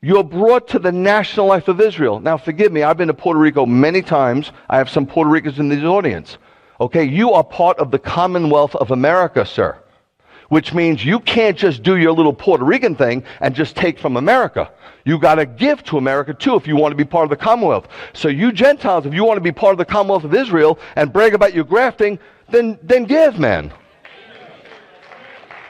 You're 0.00 0.24
brought 0.24 0.68
to 0.68 0.78
the 0.78 0.92
national 0.92 1.46
life 1.46 1.66
of 1.66 1.80
Israel. 1.80 2.20
Now, 2.20 2.38
forgive 2.38 2.70
me, 2.72 2.84
I've 2.84 2.96
been 2.96 3.08
to 3.08 3.14
Puerto 3.14 3.40
Rico 3.40 3.66
many 3.66 4.00
times. 4.00 4.52
I 4.70 4.78
have 4.78 4.88
some 4.88 5.06
Puerto 5.06 5.28
Ricans 5.28 5.58
in 5.58 5.68
the 5.68 5.84
audience. 5.84 6.38
Okay, 6.80 7.02
you 7.02 7.32
are 7.32 7.42
part 7.42 7.78
of 7.78 7.90
the 7.90 7.98
Commonwealth 7.98 8.76
of 8.76 8.92
America, 8.92 9.44
sir 9.44 9.76
which 10.48 10.72
means 10.72 11.04
you 11.04 11.20
can't 11.20 11.56
just 11.56 11.82
do 11.82 11.96
your 11.96 12.12
little 12.12 12.32
Puerto 12.32 12.64
Rican 12.64 12.96
thing 12.96 13.22
and 13.40 13.54
just 13.54 13.76
take 13.76 13.98
from 13.98 14.16
America. 14.16 14.70
You 15.04 15.18
got 15.18 15.36
to 15.36 15.46
give 15.46 15.82
to 15.84 15.98
America 15.98 16.34
too 16.34 16.54
if 16.56 16.66
you 16.66 16.76
want 16.76 16.92
to 16.92 16.96
be 16.96 17.04
part 17.04 17.24
of 17.24 17.30
the 17.30 17.36
Commonwealth. 17.36 17.88
So 18.12 18.28
you 18.28 18.52
Gentiles, 18.52 19.06
if 19.06 19.14
you 19.14 19.24
want 19.24 19.38
to 19.38 19.42
be 19.42 19.52
part 19.52 19.72
of 19.72 19.78
the 19.78 19.84
Commonwealth 19.84 20.24
of 20.24 20.34
Israel 20.34 20.78
and 20.96 21.12
brag 21.12 21.34
about 21.34 21.54
your 21.54 21.64
grafting, 21.64 22.18
then 22.50 22.78
then 22.82 23.04
give, 23.04 23.38
man. 23.38 23.72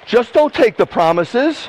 Just 0.07 0.33
don't 0.33 0.55
take 0.55 0.77
the 0.77 0.87
promises. 0.87 1.69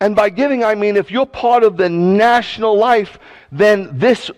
And 0.00 0.14
by 0.14 0.28
giving, 0.28 0.62
I 0.62 0.74
mean 0.74 0.96
if 0.96 1.10
you're 1.10 1.26
part 1.26 1.62
of 1.62 1.76
the 1.76 1.88
national 1.88 2.76
life, 2.76 3.18
then 3.50 3.98
this 3.98 4.30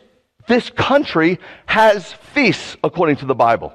this 0.47 0.71
country 0.71 1.39
has 1.67 2.13
feasts 2.13 2.77
according 2.83 3.17
to 3.17 3.27
the 3.27 3.35
Bible. 3.35 3.73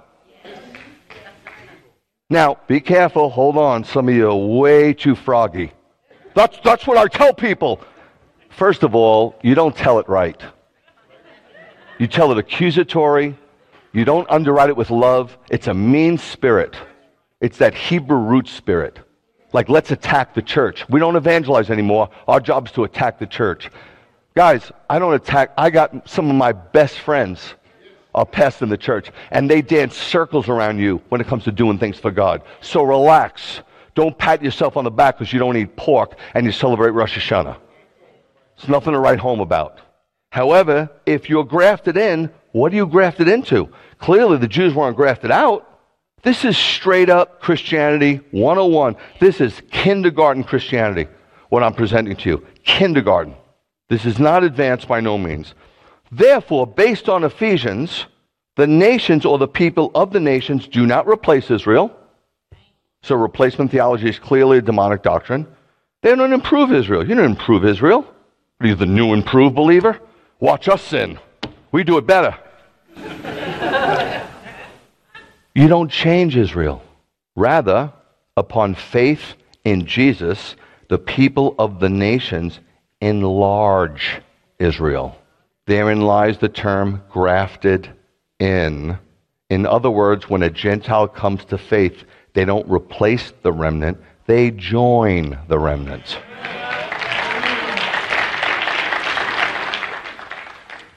Now, 2.30 2.58
be 2.68 2.80
careful. 2.80 3.30
Hold 3.30 3.58
on. 3.58 3.84
Some 3.84 4.10
of 4.10 4.16
you 4.16 4.30
are 4.30 4.36
way 4.36 4.94
too 4.94 5.16
froggy. 5.16 5.72
That's, 6.36 6.58
that's 6.64 6.88
what 6.88 6.98
I 6.98 7.08
tell 7.08 7.34
people. 7.34 7.82
First 8.50 8.84
of 8.84 8.96
all, 8.96 9.36
you 9.42 9.56
don't 9.56 9.76
tell 9.76 10.00
it 10.00 10.08
right. 10.08 10.42
You 12.00 12.08
tell 12.08 12.32
it 12.32 12.38
accusatory. 12.38 13.38
You 13.92 14.06
don't 14.06 14.30
underwrite 14.30 14.70
it 14.70 14.78
with 14.78 14.90
love. 14.90 15.38
It's 15.52 15.68
a 15.68 15.74
mean 15.74 16.18
spirit. 16.18 16.76
It's 17.40 17.58
that 17.60 17.76
Hebrew 17.76 18.18
root 18.18 18.48
spirit. 18.48 19.00
Like, 19.52 19.70
let's 19.70 19.92
attack 19.92 20.34
the 20.34 20.42
church. 20.42 20.88
We 20.90 21.00
don't 21.00 21.16
evangelize 21.16 21.70
anymore. 21.70 22.10
Our 22.28 22.40
job 22.40 22.68
is 22.68 22.72
to 22.74 22.86
attack 22.86 23.20
the 23.20 23.28
church. 23.28 23.70
Guys, 24.36 24.72
I 24.90 24.98
don't 24.98 25.14
attack. 25.14 25.54
I 25.58 25.70
got 25.70 26.10
some 26.10 26.30
of 26.30 26.36
my 26.36 26.54
best 26.54 26.98
friends 27.00 27.54
are 28.16 28.26
passed 28.26 28.62
in 28.62 28.70
the 28.70 28.78
church, 28.78 29.12
and 29.32 29.50
they 29.50 29.62
dance 29.62 29.96
circles 29.96 30.50
around 30.50 30.80
you 30.80 31.02
when 31.10 31.22
it 31.22 31.28
comes 31.28 31.44
to 31.46 31.52
doing 31.52 31.78
things 31.78 31.98
for 32.00 32.12
God. 32.12 32.44
So 32.62 32.84
relax. 32.84 33.62
Don't 33.96 34.18
pat 34.18 34.44
yourself 34.44 34.78
on 34.78 34.84
the 34.84 34.92
back 34.92 35.18
because 35.18 35.32
you 35.32 35.40
don't 35.40 35.58
eat 35.58 35.76
pork 35.76 36.18
and 36.34 36.46
you 36.46 36.52
celebrate 36.52 36.92
Rosh 36.92 37.18
Hashanah. 37.18 37.58
It's 38.58 38.68
nothing 38.68 38.94
to 38.94 39.00
write 39.00 39.20
home 39.20 39.40
about. 39.40 39.80
However, 40.32 40.90
if 41.06 41.30
you're 41.30 41.44
grafted 41.44 41.96
in, 41.96 42.32
what 42.54 42.72
are 42.72 42.76
you 42.76 42.88
grafted 42.88 43.28
into? 43.28 43.70
Clearly, 44.00 44.38
the 44.38 44.48
Jews 44.48 44.74
weren't 44.74 44.96
grafted 44.96 45.32
out. 45.32 45.70
This 46.24 46.46
is 46.46 46.58
straight 46.58 47.10
up 47.10 47.42
Christianity 47.42 48.22
101. 48.32 48.96
This 49.20 49.42
is 49.42 49.62
kindergarten 49.72 50.44
Christianity, 50.44 51.08
what 51.50 51.64
I'm 51.64 51.74
presenting 51.74 52.16
to 52.16 52.30
you. 52.30 52.48
Kindergarten. 52.64 53.36
This 53.90 54.06
is 54.06 54.20
not 54.20 54.44
advanced 54.44 54.88
by 54.88 55.02
no 55.02 55.18
means. 55.18 55.54
Therefore, 56.16 56.68
based 56.68 57.10
on 57.10 57.24
Ephesians, 57.24 58.06
the 58.56 58.68
nations 58.68 59.26
or 59.26 59.40
the 59.40 59.48
people 59.48 59.90
of 59.96 60.12
the 60.12 60.20
nations 60.20 60.68
do 60.68 60.86
not 60.86 61.08
replace 61.08 61.50
Israel. 61.50 61.92
So 63.02 63.16
replacement 63.16 63.72
theology 63.72 64.10
is 64.10 64.20
clearly 64.20 64.60
a 64.60 64.62
demonic 64.62 65.02
doctrine. 65.02 65.48
They 66.04 66.16
don't 66.16 66.32
improve 66.32 66.72
Israel. 66.72 67.08
You 67.08 67.16
don't 67.16 67.26
improve 67.26 67.66
Israel. 67.66 68.06
Are 68.60 68.68
you 68.68 68.76
the 68.76 68.86
new 68.86 69.14
improved 69.14 69.56
believer? 69.56 70.00
Watch 70.40 70.68
us 70.68 70.84
sin. 70.84 71.18
We 71.72 71.84
do 71.84 71.98
it 71.98 72.06
better. 72.06 72.38
you 75.56 75.68
don't 75.68 75.90
change 75.90 76.38
Israel. 76.38 76.84
Rather, 77.36 77.92
upon 78.38 78.76
faith 78.76 79.34
in 79.64 79.88
Jesus, 79.88 80.56
the 80.90 81.00
people 81.00 81.56
of 81.58 81.80
the 81.80 81.90
nations 81.90 82.60
enlarge 83.02 84.22
Israel. 84.60 85.18
Therein 85.66 86.02
lies 86.02 86.38
the 86.40 86.50
term 86.50 87.02
grafted 87.10 87.90
in. 88.40 88.98
In 89.50 89.66
other 89.66 89.90
words, 89.90 90.30
when 90.30 90.44
a 90.44 90.50
Gentile 90.50 91.08
comes 91.08 91.46
to 91.46 91.58
faith, 91.58 92.04
they 92.34 92.44
don't 92.44 92.70
replace 92.70 93.32
the 93.44 93.52
remnant, 93.54 93.98
they 94.26 94.52
join 94.52 95.38
the 95.48 95.60
remnant. 95.60 96.18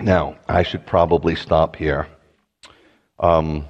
Now, 0.01 0.37
I 0.49 0.63
should 0.63 0.85
probably 0.87 1.37
stop 1.37 1.77
here. 1.77 2.07
Um, 3.19 3.69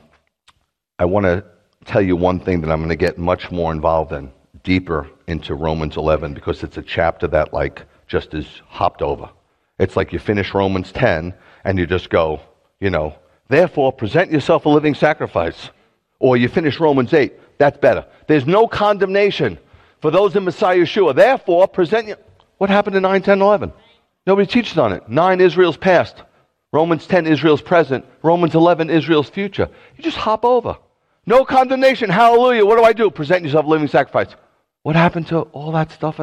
I 0.98 1.04
want 1.04 1.24
to 1.24 1.44
tell 1.84 2.02
you 2.02 2.16
one 2.16 2.40
thing 2.40 2.60
that 2.62 2.70
I'm 2.70 2.80
going 2.80 2.88
to 2.88 2.96
get 2.96 3.18
much 3.18 3.50
more 3.50 3.70
involved 3.70 4.12
in, 4.12 4.32
deeper 4.64 5.08
into 5.28 5.54
Romans 5.54 5.96
11, 5.96 6.34
because 6.34 6.62
it's 6.62 6.78
a 6.78 6.82
chapter 6.82 7.26
that, 7.28 7.52
like, 7.52 7.82
just 8.06 8.34
is 8.34 8.46
hopped 8.66 9.02
over. 9.02 9.28
It's 9.78 9.96
like 9.96 10.12
you 10.12 10.18
finish 10.18 10.54
Romans 10.54 10.92
10 10.92 11.34
and 11.64 11.78
you 11.78 11.86
just 11.86 12.10
go, 12.10 12.40
you 12.80 12.90
know, 12.90 13.14
therefore 13.48 13.92
present 13.92 14.30
yourself 14.30 14.64
a 14.66 14.68
living 14.68 14.94
sacrifice. 14.94 15.70
Or 16.18 16.36
you 16.36 16.48
finish 16.48 16.80
Romans 16.80 17.12
8. 17.12 17.58
That's 17.58 17.76
better. 17.78 18.06
There's 18.26 18.46
no 18.46 18.66
condemnation 18.66 19.58
for 20.00 20.10
those 20.10 20.34
in 20.34 20.44
Messiah 20.44 20.78
Yeshua. 20.78 21.14
Therefore, 21.14 21.68
present 21.68 22.08
you. 22.08 22.16
What 22.58 22.70
happened 22.70 22.96
in 22.96 23.02
9, 23.02 23.22
10, 23.22 23.42
11? 23.42 23.72
Nobody 24.26 24.46
teaches 24.46 24.78
on 24.78 24.92
it. 24.92 25.08
9, 25.08 25.40
Israel's 25.40 25.76
past. 25.76 26.22
Romans 26.72 27.06
10, 27.06 27.26
Israel's 27.26 27.60
present. 27.60 28.04
Romans 28.22 28.54
11, 28.54 28.88
Israel's 28.90 29.28
future. 29.28 29.68
You 29.96 30.04
just 30.04 30.16
hop 30.16 30.44
over. 30.44 30.76
No 31.26 31.44
condemnation. 31.44 32.08
Hallelujah. 32.08 32.64
What 32.64 32.76
do 32.76 32.84
I 32.84 32.92
do? 32.92 33.10
Present 33.10 33.44
yourself 33.44 33.66
a 33.66 33.68
living 33.68 33.88
sacrifice. 33.88 34.34
What 34.82 34.96
happened 34.96 35.26
to 35.28 35.40
all 35.40 35.72
that 35.72 35.90
stuff? 35.90 36.20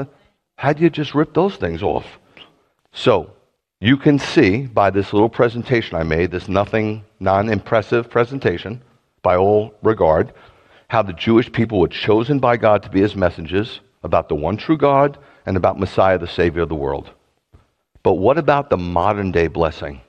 Had 0.57 0.79
you 0.79 0.89
just 0.89 1.13
ripped 1.13 1.33
those 1.33 1.55
things 1.55 1.83
off? 1.83 2.05
So, 2.93 3.31
you 3.83 3.97
can 3.97 4.17
see 4.17 4.65
by 4.65 4.89
this 4.89 5.11
little 5.11 5.27
presentation 5.27 5.97
I 5.97 6.03
made, 6.03 6.31
this 6.31 6.47
nothing, 6.47 7.03
non 7.19 7.49
impressive 7.49 8.09
presentation, 8.09 8.81
by 9.21 9.35
all 9.35 9.73
regard, 9.83 10.31
how 10.87 11.01
the 11.01 11.11
Jewish 11.11 11.51
people 11.51 11.81
were 11.81 11.89
chosen 11.89 12.39
by 12.39 12.55
God 12.55 12.83
to 12.83 12.89
be 12.89 13.01
his 13.01 13.13
messengers 13.13 13.81
about 14.01 14.29
the 14.29 14.35
one 14.35 14.55
true 14.55 14.77
God 14.77 15.17
and 15.45 15.57
about 15.57 15.81
Messiah, 15.81 16.17
the 16.17 16.29
Savior 16.29 16.61
of 16.61 16.69
the 16.69 16.75
world. 16.75 17.09
But 18.03 18.13
what 18.13 18.37
about 18.37 18.69
the 18.69 18.77
modern 18.77 19.33
day 19.33 19.47
blessing 19.47 19.99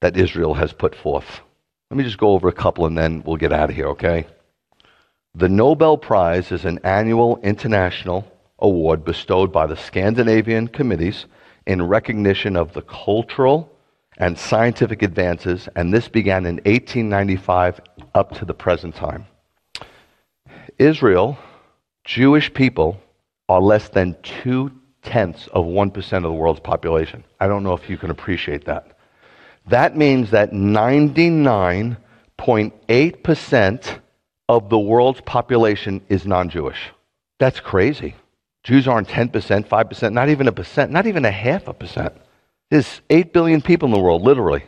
that 0.00 0.16
Israel 0.16 0.54
has 0.54 0.72
put 0.72 0.94
forth? 0.94 1.40
Let 1.90 1.98
me 1.98 2.04
just 2.04 2.18
go 2.18 2.34
over 2.34 2.46
a 2.46 2.52
couple 2.52 2.86
and 2.86 2.96
then 2.96 3.24
we'll 3.26 3.36
get 3.36 3.52
out 3.52 3.68
of 3.68 3.74
here, 3.74 3.88
okay? 3.88 4.28
The 5.34 5.48
Nobel 5.48 5.98
Prize 5.98 6.52
is 6.52 6.64
an 6.64 6.78
annual 6.84 7.40
international 7.42 8.30
award 8.60 9.04
bestowed 9.04 9.52
by 9.52 9.66
the 9.66 9.76
Scandinavian 9.76 10.68
committees 10.68 11.26
in 11.66 11.82
recognition 11.82 12.56
of 12.56 12.72
the 12.72 12.82
cultural 12.82 13.70
and 14.18 14.38
scientific 14.38 15.02
advances, 15.02 15.68
and 15.76 15.92
this 15.92 16.08
began 16.08 16.46
in 16.46 16.56
1895 16.56 17.80
up 18.14 18.32
to 18.36 18.44
the 18.44 18.54
present 18.54 18.94
time. 18.94 19.26
Israel, 20.78 21.38
Jewish 22.04 22.52
people, 22.52 23.00
are 23.48 23.60
less 23.60 23.88
than 23.88 24.16
two 24.22 24.70
tenths 25.02 25.48
of 25.48 25.66
1% 25.66 26.16
of 26.16 26.22
the 26.22 26.32
world's 26.32 26.60
population. 26.60 27.24
I 27.40 27.46
don't 27.46 27.62
know 27.62 27.74
if 27.74 27.90
you 27.90 27.98
can 27.98 28.10
appreciate 28.10 28.64
that. 28.66 28.96
That 29.66 29.96
means 29.96 30.30
that 30.30 30.52
99 30.52 31.96
6.8% 32.38 34.00
of 34.48 34.68
the 34.68 34.78
world's 34.78 35.20
population 35.22 36.02
is 36.08 36.26
non 36.26 36.48
Jewish. 36.48 36.90
That's 37.38 37.60
crazy. 37.60 38.14
Jews 38.64 38.88
aren't 38.88 39.08
10%, 39.08 39.30
5%, 39.68 40.12
not 40.12 40.30
even 40.30 40.48
a 40.48 40.52
percent, 40.52 40.90
not 40.90 41.06
even 41.06 41.24
a 41.24 41.30
half 41.30 41.68
a 41.68 41.74
percent. 41.74 42.14
There's 42.70 43.02
8 43.10 43.32
billion 43.32 43.60
people 43.60 43.86
in 43.86 43.92
the 43.92 44.00
world, 44.00 44.22
literally. 44.22 44.64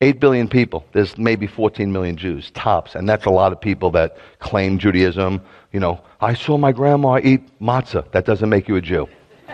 8 0.00 0.18
billion 0.18 0.48
people. 0.48 0.86
There's 0.92 1.18
maybe 1.18 1.46
14 1.46 1.92
million 1.92 2.16
Jews, 2.16 2.50
tops. 2.52 2.94
And 2.94 3.08
that's 3.08 3.26
a 3.26 3.30
lot 3.30 3.52
of 3.52 3.60
people 3.60 3.90
that 3.90 4.16
claim 4.38 4.78
Judaism. 4.78 5.42
You 5.72 5.80
know, 5.80 6.00
I 6.20 6.32
saw 6.34 6.56
my 6.56 6.72
grandma 6.72 7.20
eat 7.22 7.58
matzah. 7.60 8.10
That 8.12 8.24
doesn't 8.24 8.48
make 8.48 8.68
you 8.68 8.76
a 8.76 8.80
Jew. 8.80 9.08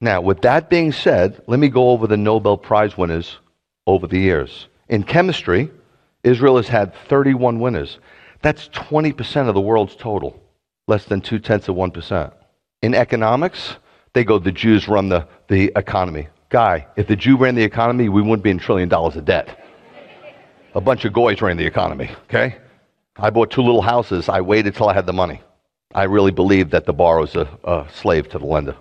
now, 0.00 0.20
with 0.20 0.42
that 0.42 0.68
being 0.68 0.92
said, 0.92 1.40
let 1.46 1.58
me 1.60 1.68
go 1.68 1.90
over 1.90 2.06
the 2.06 2.16
Nobel 2.16 2.58
Prize 2.58 2.98
winners 2.98 3.38
over 3.86 4.06
the 4.06 4.18
years. 4.18 4.66
In 4.88 5.02
chemistry, 5.04 5.70
Israel 6.24 6.56
has 6.56 6.68
had 6.68 6.94
31 7.08 7.60
winners. 7.60 7.98
That's 8.42 8.68
20% 8.68 9.48
of 9.48 9.54
the 9.54 9.60
world's 9.60 9.96
total, 9.96 10.38
less 10.86 11.04
than 11.04 11.20
two 11.20 11.38
tenths 11.38 11.68
of 11.68 11.76
1%. 11.76 12.32
In 12.82 12.94
economics, 12.94 13.76
they 14.12 14.24
go, 14.24 14.38
the 14.38 14.52
Jews 14.52 14.88
run 14.88 15.08
the, 15.08 15.26
the 15.48 15.72
economy. 15.76 16.28
Guy, 16.50 16.86
if 16.96 17.06
the 17.06 17.16
Jew 17.16 17.36
ran 17.36 17.54
the 17.54 17.62
economy, 17.62 18.08
we 18.08 18.22
wouldn't 18.22 18.42
be 18.42 18.50
in 18.50 18.58
trillion 18.58 18.88
dollars 18.88 19.16
of 19.16 19.24
debt. 19.24 19.64
A 20.74 20.80
bunch 20.80 21.04
of 21.04 21.12
goys 21.12 21.40
ran 21.40 21.56
the 21.56 21.66
economy, 21.66 22.10
okay? 22.24 22.56
I 23.16 23.30
bought 23.30 23.50
two 23.50 23.62
little 23.62 23.82
houses. 23.82 24.28
I 24.28 24.40
waited 24.40 24.74
till 24.74 24.88
I 24.88 24.94
had 24.94 25.06
the 25.06 25.12
money. 25.12 25.40
I 25.94 26.04
really 26.04 26.32
believe 26.32 26.70
that 26.70 26.84
the 26.84 26.92
borrower's 26.92 27.36
a, 27.36 27.48
a 27.64 27.86
slave 27.92 28.28
to 28.30 28.38
the 28.38 28.46
lender. 28.46 28.76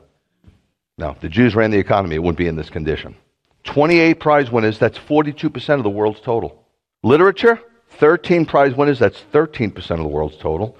Now, 0.97 1.11
if 1.11 1.19
the 1.21 1.29
Jews 1.29 1.55
ran 1.55 1.71
the 1.71 1.77
economy, 1.77 2.15
it 2.15 2.19
wouldn't 2.19 2.37
be 2.37 2.47
in 2.47 2.55
this 2.55 2.69
condition. 2.69 3.15
28 3.63 4.19
prize 4.19 4.51
winners, 4.51 4.77
that's 4.77 4.97
42% 4.97 5.77
of 5.77 5.83
the 5.83 5.89
world's 5.89 6.19
total. 6.19 6.65
Literature, 7.03 7.59
13 7.91 8.45
prize 8.45 8.75
winners, 8.75 8.99
that's 8.99 9.23
13% 9.31 9.77
of 9.91 9.99
the 9.99 10.07
world's 10.07 10.37
total. 10.37 10.77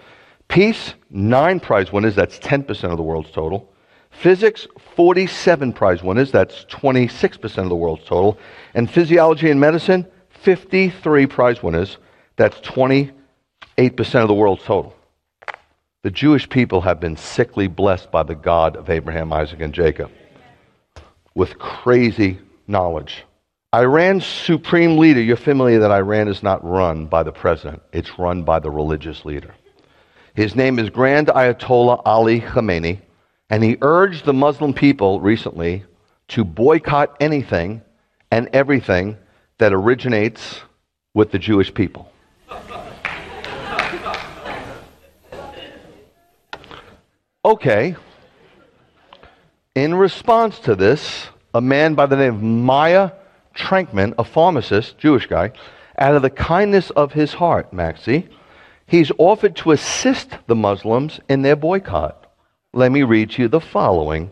Peace, 0.54 0.94
9 1.10 1.60
prize 1.62 1.92
winners, 1.92 2.14
that's 2.14 2.38
10% 2.38 2.92
of 2.92 2.98
the 2.98 3.02
world's 3.02 3.32
total. 3.32 3.74
Physics, 4.12 4.68
47 4.96 5.74
prize 5.74 6.04
winners, 6.04 6.32
that's 6.32 6.66
26% 6.66 7.58
of 7.58 7.70
the 7.70 7.76
world's 7.76 8.06
total. 8.06 8.38
And 8.76 8.88
physiology 8.88 9.50
and 9.50 9.60
medicine, 9.60 10.06
53 10.30 11.26
prize 11.26 11.64
winners, 11.64 11.98
that's 12.36 12.60
28% 12.60 13.12
of 14.22 14.28
the 14.28 14.36
world's 14.36 14.64
total. 14.64 14.96
The 16.04 16.12
Jewish 16.12 16.48
people 16.48 16.82
have 16.82 17.00
been 17.00 17.18
sickly 17.18 17.66
blessed 17.66 18.12
by 18.12 18.22
the 18.22 18.36
God 18.36 18.76
of 18.76 18.92
Abraham, 18.92 19.34
Isaac, 19.34 19.60
and 19.60 19.74
Jacob 19.74 20.12
with 21.34 21.58
crazy 21.58 22.38
knowledge. 22.68 23.26
Iran's 23.74 24.28
supreme 24.28 25.00
leader, 25.00 25.20
you're 25.20 25.36
familiar 25.36 25.80
that 25.80 25.90
Iran 25.90 26.28
is 26.28 26.44
not 26.44 26.64
run 26.64 27.08
by 27.08 27.24
the 27.24 27.32
president, 27.32 27.82
it's 27.92 28.20
run 28.20 28.44
by 28.44 28.60
the 28.60 28.70
religious 28.70 29.26
leader. 29.26 29.56
His 30.36 30.56
name 30.56 30.80
is 30.80 30.90
Grand 30.90 31.28
Ayatollah 31.28 32.02
Ali 32.06 32.42
Khamenei, 32.42 33.00
and 33.52 33.64
he 33.64 33.78
urged 33.82 34.26
the 34.26 34.34
Muslim 34.34 34.74
people 34.74 35.22
recently 35.22 35.84
to 36.30 36.44
boycott 36.44 37.16
anything 37.20 37.84
and 38.32 38.50
everything 38.52 39.16
that 39.60 39.74
originates 39.74 40.62
with 41.14 41.30
the 41.30 41.38
Jewish 41.38 41.72
people. 41.72 42.12
Okay. 47.46 47.96
In 49.76 49.94
response 49.94 50.58
to 50.60 50.76
this, 50.76 51.28
a 51.54 51.62
man 51.62 51.94
by 51.94 52.08
the 52.08 52.16
name 52.16 52.34
of 52.34 52.42
Maya 52.42 53.12
Trankman, 53.56 54.16
a 54.18 54.24
pharmacist, 54.24 54.98
Jewish 54.98 55.28
guy, 55.28 55.52
out 56.00 56.16
of 56.16 56.24
the 56.24 56.32
kindness 56.32 56.90
of 56.92 57.14
his 57.14 57.34
heart, 57.34 57.72
Maxie, 57.72 58.30
he's 58.88 59.12
offered 59.18 59.56
to 59.58 59.72
assist 59.72 60.38
the 60.48 60.56
Muslims 60.56 61.20
in 61.30 61.42
their 61.42 61.56
boycott. 61.56 62.32
Let 62.74 62.92
me 62.92 63.04
read 63.04 63.32
to 63.32 63.44
you 63.44 63.48
the 63.48 63.62
following. 63.62 64.32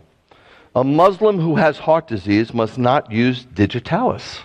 A 0.75 0.83
Muslim 0.83 1.39
who 1.39 1.55
has 1.55 1.77
heart 1.77 2.07
disease 2.07 2.53
must 2.53 2.77
not 2.77 3.11
use 3.11 3.45
digitalis, 3.45 4.39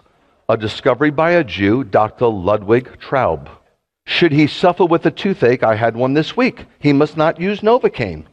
a 0.49 0.57
discovery 0.57 1.11
by 1.11 1.31
a 1.31 1.45
Jew, 1.45 1.85
Dr. 1.85 2.27
Ludwig 2.27 2.99
Traube. 3.01 3.49
Should 4.07 4.33
he 4.33 4.47
suffer 4.47 4.85
with 4.85 5.07
a 5.07 5.11
toothache, 5.11 5.63
I 5.63 5.75
had 5.75 5.97
one 5.97 6.15
this 6.15 6.37
week, 6.37 6.67
he 6.79 6.93
must 6.93 7.17
not 7.17 7.41
use 7.41 7.61
Novocaine, 7.61 8.25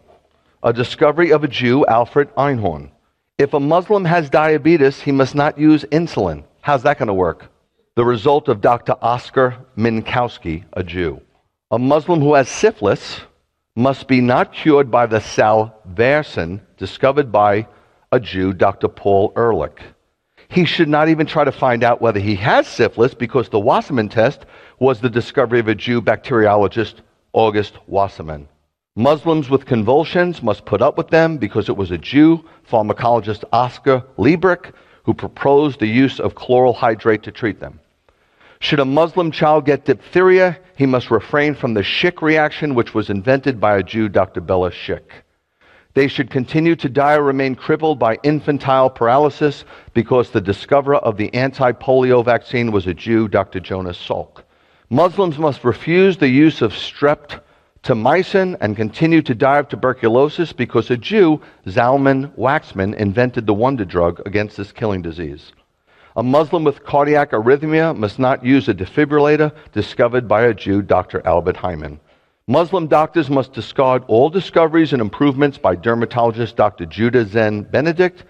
a 0.63 0.73
discovery 0.73 1.31
of 1.31 1.43
a 1.43 1.47
Jew, 1.47 1.85
Alfred 1.85 2.33
Einhorn. 2.35 2.89
If 3.37 3.53
a 3.53 3.59
Muslim 3.59 4.05
has 4.05 4.29
diabetes, 4.29 5.01
he 5.01 5.11
must 5.11 5.35
not 5.35 5.57
use 5.57 5.83
insulin. 5.85 6.43
How's 6.61 6.83
that 6.83 6.99
going 6.99 7.07
to 7.07 7.13
work? 7.13 7.51
The 7.95 8.05
result 8.05 8.47
of 8.47 8.61
Dr. 8.61 8.95
Oscar 9.01 9.57
Minkowski, 9.77 10.63
a 10.73 10.83
Jew. 10.83 11.21
A 11.73 11.79
Muslim 11.79 12.21
who 12.21 12.35
has 12.35 12.49
syphilis 12.49 13.21
must 13.75 14.07
be 14.07 14.21
not 14.21 14.53
cured 14.53 14.91
by 14.91 15.07
the 15.07 15.17
salvarsan 15.17 16.61
discovered 16.77 17.31
by 17.31 17.65
a 18.11 18.19
Jew, 18.19 18.53
Dr. 18.53 18.87
Paul 18.87 19.33
Ehrlich. 19.35 19.81
He 20.49 20.65
should 20.65 20.87
not 20.87 21.09
even 21.09 21.25
try 21.25 21.43
to 21.43 21.51
find 21.51 21.83
out 21.83 21.99
whether 21.99 22.19
he 22.19 22.35
has 22.35 22.67
syphilis 22.67 23.15
because 23.15 23.49
the 23.49 23.59
Wassermann 23.59 24.11
test 24.11 24.45
was 24.77 25.01
the 25.01 25.09
discovery 25.09 25.59
of 25.59 25.67
a 25.67 25.73
Jew 25.73 25.99
bacteriologist, 25.99 27.01
August 27.33 27.79
Wassermann. 27.89 28.45
Muslims 28.95 29.49
with 29.49 29.65
convulsions 29.65 30.43
must 30.43 30.65
put 30.65 30.83
up 30.83 30.95
with 30.95 31.07
them 31.07 31.37
because 31.37 31.69
it 31.69 31.75
was 31.75 31.89
a 31.89 31.97
Jew, 31.97 32.45
pharmacologist 32.69 33.45
Oscar 33.51 34.03
Liebreich, 34.19 34.71
who 35.05 35.15
proposed 35.15 35.79
the 35.79 35.87
use 35.87 36.19
of 36.19 36.35
chloral 36.35 36.73
hydrate 36.73 37.23
to 37.23 37.31
treat 37.31 37.59
them. 37.59 37.79
Should 38.59 38.79
a 38.79 38.85
Muslim 38.85 39.31
child 39.31 39.65
get 39.65 39.85
diphtheria, 39.85 40.59
he 40.75 40.85
must 40.85 41.11
refrain 41.11 41.55
from 41.55 41.73
the 41.73 41.81
Schick 41.81 42.21
reaction, 42.21 42.75
which 42.75 42.93
was 42.93 43.09
invented 43.09 43.59
by 43.59 43.77
a 43.77 43.83
Jew, 43.83 44.09
Dr. 44.09 44.41
Bela 44.41 44.71
Schick. 44.71 45.23
They 45.93 46.07
should 46.07 46.31
continue 46.31 46.75
to 46.77 46.89
die 46.89 47.13
or 47.13 47.21
remain 47.21 47.53
crippled 47.53 47.99
by 47.99 48.17
infantile 48.23 48.89
paralysis 48.89 49.63
because 49.93 50.31
the 50.31 50.41
discoverer 50.41 50.97
of 50.97 51.17
the 51.17 51.31
anti 51.35 51.71
polio 51.73 52.25
vaccine 52.25 52.71
was 52.71 52.87
a 52.87 52.93
Jew, 52.95 53.27
Dr. 53.27 53.59
Jonas 53.59 53.97
Salk. 53.97 54.41
Muslims 54.89 55.37
must 55.37 55.63
refuse 55.63 56.17
the 56.17 56.29
use 56.29 56.63
of 56.63 56.73
streptomycin 56.73 58.57
and 58.59 58.75
continue 58.75 59.21
to 59.21 59.35
die 59.35 59.59
of 59.59 59.69
tuberculosis 59.69 60.51
because 60.51 60.89
a 60.89 60.97
Jew, 60.97 61.39
Zalman 61.67 62.35
Waksman, 62.37 62.95
invented 62.95 63.45
the 63.45 63.53
wonder 63.53 63.85
drug 63.85 64.19
against 64.25 64.57
this 64.57 64.71
killing 64.71 65.03
disease. 65.03 65.51
A 66.15 66.21
Muslim 66.21 66.63
with 66.63 66.83
cardiac 66.83 67.31
arrhythmia 67.31 67.97
must 67.97 68.19
not 68.19 68.45
use 68.45 68.69
a 68.69 68.73
defibrillator 68.75 69.51
discovered 69.71 70.27
by 70.27 70.43
a 70.43 70.53
Jew, 70.53 70.83
Dr. 70.83 71.25
Albert 71.25 71.55
Heyman. 71.55 71.97
Muslim 72.45 72.85
doctors 72.85 73.31
must 73.31 73.53
discard 73.53 74.03
all 74.05 74.29
discoveries 74.29 74.93
and 74.93 75.01
improvements 75.01 75.57
by 75.57 75.75
dermatologist 75.75 76.55
Dr. 76.55 76.85
Judah 76.85 77.25
Zen 77.25 77.63
Benedict 77.63 78.25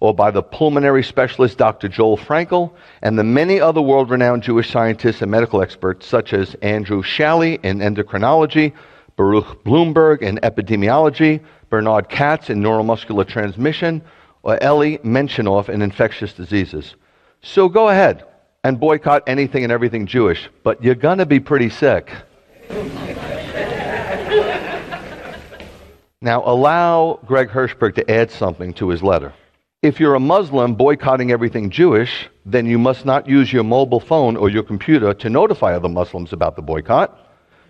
or 0.00 0.12
by 0.14 0.30
the 0.30 0.42
pulmonary 0.42 1.02
specialist 1.02 1.56
Dr. 1.56 1.88
Joel 1.88 2.18
Frankel 2.18 2.74
and 3.00 3.18
the 3.18 3.24
many 3.24 3.58
other 3.58 3.80
world 3.80 4.10
renowned 4.10 4.42
Jewish 4.42 4.70
scientists 4.70 5.22
and 5.22 5.30
medical 5.30 5.62
experts 5.62 6.06
such 6.06 6.34
as 6.34 6.54
Andrew 6.56 7.02
Schally 7.02 7.64
in 7.64 7.78
endocrinology, 7.78 8.74
Baruch 9.16 9.64
Blumberg 9.64 10.20
in 10.20 10.36
epidemiology, 10.42 11.40
Bernard 11.70 12.10
Katz 12.10 12.50
in 12.50 12.60
neuromuscular 12.60 13.26
transmission, 13.26 14.02
or 14.42 14.62
Elie 14.62 14.98
Menshenoff 14.98 15.70
in 15.70 15.80
infectious 15.80 16.34
diseases. 16.34 16.94
So 17.42 17.68
go 17.68 17.88
ahead 17.88 18.24
and 18.62 18.78
boycott 18.78 19.24
anything 19.26 19.64
and 19.64 19.72
everything 19.72 20.06
Jewish, 20.06 20.48
but 20.62 20.82
you're 20.82 20.94
going 20.94 21.18
to 21.18 21.26
be 21.26 21.40
pretty 21.40 21.68
sick. 21.68 22.12
now, 26.20 26.44
allow 26.44 27.18
Greg 27.26 27.48
Hershberg 27.48 27.96
to 27.96 28.08
add 28.08 28.30
something 28.30 28.72
to 28.74 28.88
his 28.90 29.02
letter. 29.02 29.32
If 29.82 29.98
you're 29.98 30.14
a 30.14 30.20
Muslim 30.20 30.76
boycotting 30.76 31.32
everything 31.32 31.68
Jewish, 31.68 32.28
then 32.46 32.66
you 32.66 32.78
must 32.78 33.04
not 33.04 33.28
use 33.28 33.52
your 33.52 33.64
mobile 33.64 33.98
phone 33.98 34.36
or 34.36 34.48
your 34.48 34.62
computer 34.62 35.12
to 35.12 35.28
notify 35.28 35.74
other 35.74 35.88
Muslims 35.88 36.32
about 36.32 36.54
the 36.54 36.62
boycott 36.62 37.18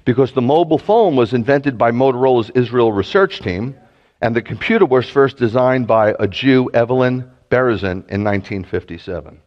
because 0.05 0.32
the 0.32 0.43
mobile 0.43 0.77
phone 0.78 1.16
was 1.16 1.32
invented 1.32 1.78
by 1.78 1.90
Motorola's 1.90 2.51
Israel 2.51 2.93
research 2.93 3.40
team, 3.40 3.74
and 4.20 4.36
the 4.36 4.43
computer 4.43 4.85
was 4.85 5.09
first 5.09 5.39
designed 5.39 5.86
by 5.86 6.15
a 6.19 6.28
Jew, 6.28 6.70
Evelyn 6.74 7.31
Berezin, 7.51 8.05
in 8.11 8.23
1957. 8.23 9.40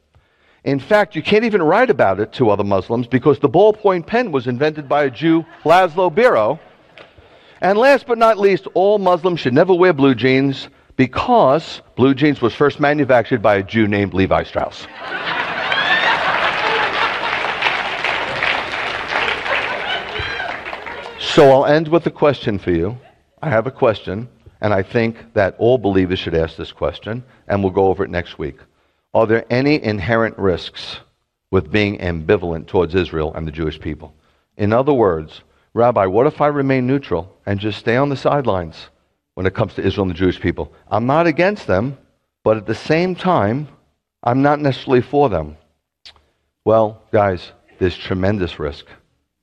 In 0.65 0.79
fact, 0.79 1.15
you 1.15 1.21
can't 1.21 1.45
even 1.45 1.61
write 1.61 1.91
about 1.91 2.19
it 2.19 2.33
to 2.33 2.49
other 2.49 2.63
Muslims 2.63 3.05
because 3.05 3.37
the 3.37 3.47
ballpoint 3.47 4.07
pen 4.07 4.31
was 4.31 4.47
invented 4.47 4.89
by 4.89 5.03
a 5.03 5.11
Jew, 5.11 5.45
Laszlo 5.63 6.11
Biro. 6.11 6.59
And 7.61 7.77
last 7.77 8.07
but 8.07 8.17
not 8.17 8.39
least, 8.39 8.67
all 8.73 8.97
Muslims 8.97 9.39
should 9.39 9.53
never 9.53 9.75
wear 9.75 9.93
blue 9.93 10.15
jeans 10.15 10.69
because 10.95 11.83
blue 11.95 12.15
jeans 12.15 12.41
was 12.41 12.55
first 12.55 12.79
manufactured 12.79 13.43
by 13.43 13.57
a 13.57 13.63
Jew 13.63 13.87
named 13.87 14.15
Levi 14.15 14.43
Strauss. 14.43 14.87
So 21.19 21.51
I'll 21.51 21.65
end 21.67 21.89
with 21.89 22.07
a 22.07 22.11
question 22.11 22.57
for 22.57 22.71
you. 22.71 22.97
I 23.39 23.49
have 23.51 23.67
a 23.67 23.71
question, 23.71 24.27
and 24.61 24.73
I 24.73 24.81
think 24.81 25.33
that 25.35 25.55
all 25.59 25.77
believers 25.77 26.17
should 26.17 26.33
ask 26.33 26.55
this 26.55 26.71
question, 26.71 27.23
and 27.47 27.61
we'll 27.61 27.73
go 27.73 27.87
over 27.87 28.03
it 28.03 28.09
next 28.09 28.39
week. 28.39 28.57
Are 29.15 29.25
there 29.25 29.45
any 29.49 29.83
inherent 29.83 30.37
risks 30.37 30.99
with 31.55 31.71
being 31.71 31.97
ambivalent 31.99 32.67
towards 32.67 32.95
Israel 32.95 33.33
and 33.33 33.47
the 33.47 33.51
Jewish 33.59 33.79
people. 33.79 34.13
In 34.57 34.73
other 34.73 34.93
words, 34.93 35.39
Rabbi, 35.73 36.05
what 36.05 36.27
if 36.27 36.41
I 36.41 36.47
remain 36.47 36.85
neutral 36.85 37.33
and 37.45 37.61
just 37.61 37.79
stay 37.79 37.95
on 37.95 38.09
the 38.09 38.17
sidelines 38.17 38.89
when 39.35 39.45
it 39.45 39.53
comes 39.53 39.73
to 39.75 39.81
Israel 39.81 40.03
and 40.03 40.11
the 40.11 40.19
Jewish 40.19 40.41
people? 40.41 40.73
I'm 40.89 41.05
not 41.05 41.27
against 41.27 41.65
them, 41.65 41.97
but 42.43 42.57
at 42.57 42.65
the 42.65 42.75
same 42.75 43.15
time, 43.15 43.69
I'm 44.21 44.41
not 44.41 44.59
necessarily 44.59 45.01
for 45.01 45.29
them. 45.29 45.55
Well, 46.65 47.01
guys, 47.13 47.53
there's 47.79 47.95
tremendous 47.95 48.59
risk. 48.59 48.87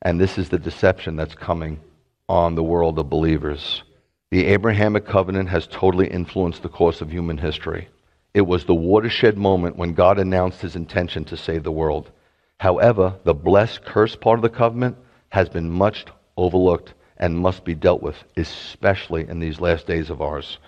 And 0.03 0.20
this 0.20 0.36
is 0.36 0.51
the 0.51 0.59
deception 0.59 1.16
that's 1.16 1.35
coming 1.35 1.81
on 2.28 2.57
the 2.57 2.62
world 2.62 2.99
of 2.99 3.09
believers. 3.09 3.85
The 4.31 4.47
Abrahamic 4.47 5.07
covenant 5.07 5.49
has 5.49 5.66
totally 5.66 6.09
influenced 6.09 6.62
the 6.62 6.69
course 6.69 7.01
of 7.01 7.11
human 7.11 7.39
history. 7.39 7.89
It 8.34 8.46
was 8.46 8.64
the 8.64 8.74
watershed 8.74 9.36
moment 9.36 9.76
when 9.76 9.92
God 9.92 10.18
announced 10.18 10.62
his 10.62 10.76
intention 10.76 11.24
to 11.26 11.36
save 11.36 11.64
the 11.64 11.72
world. 11.72 12.10
However, 12.59 13.14
the 13.24 13.34
blessed 13.34 13.84
curse 13.84 14.16
part 14.16 14.38
of 14.38 14.42
the 14.42 14.48
covenant 14.48 14.96
has 15.28 15.48
been 15.48 15.70
much 15.70 16.06
overlooked 16.36 16.94
and 17.18 17.38
must 17.38 17.64
be 17.64 17.74
dealt 17.74 18.02
with, 18.02 18.16
especially 18.36 19.28
in 19.28 19.38
these 19.38 19.60
last 19.60 19.86
days 19.86 20.10
of 20.10 20.22
ours. 20.22 20.59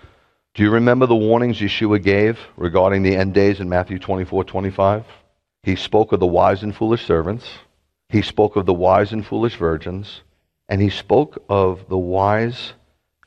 Do 0.55 0.63
you 0.63 0.71
remember 0.71 1.07
the 1.07 1.17
warnings 1.17 1.59
Yeshua 1.59 2.03
gave 2.03 2.39
regarding 2.57 3.03
the 3.03 3.17
end 3.17 3.35
days 3.35 3.61
in 3.61 3.69
Matthew 3.69 3.99
24 3.99 4.45
25? 4.45 5.05
He 5.63 5.75
spoke 5.75 6.13
of 6.13 6.21
the 6.21 6.27
wise 6.27 6.63
and 6.63 6.77
foolish 6.77 7.07
servants, 7.07 7.49
he 8.09 8.23
spoke 8.23 8.57
of 8.57 8.67
the 8.67 8.75
wise 8.75 9.13
and 9.13 9.27
foolish 9.27 9.57
virgins, 9.57 10.21
and 10.69 10.81
he 10.81 10.91
spoke 10.91 11.43
of 11.49 11.89
the 11.89 11.99
wise 11.99 12.75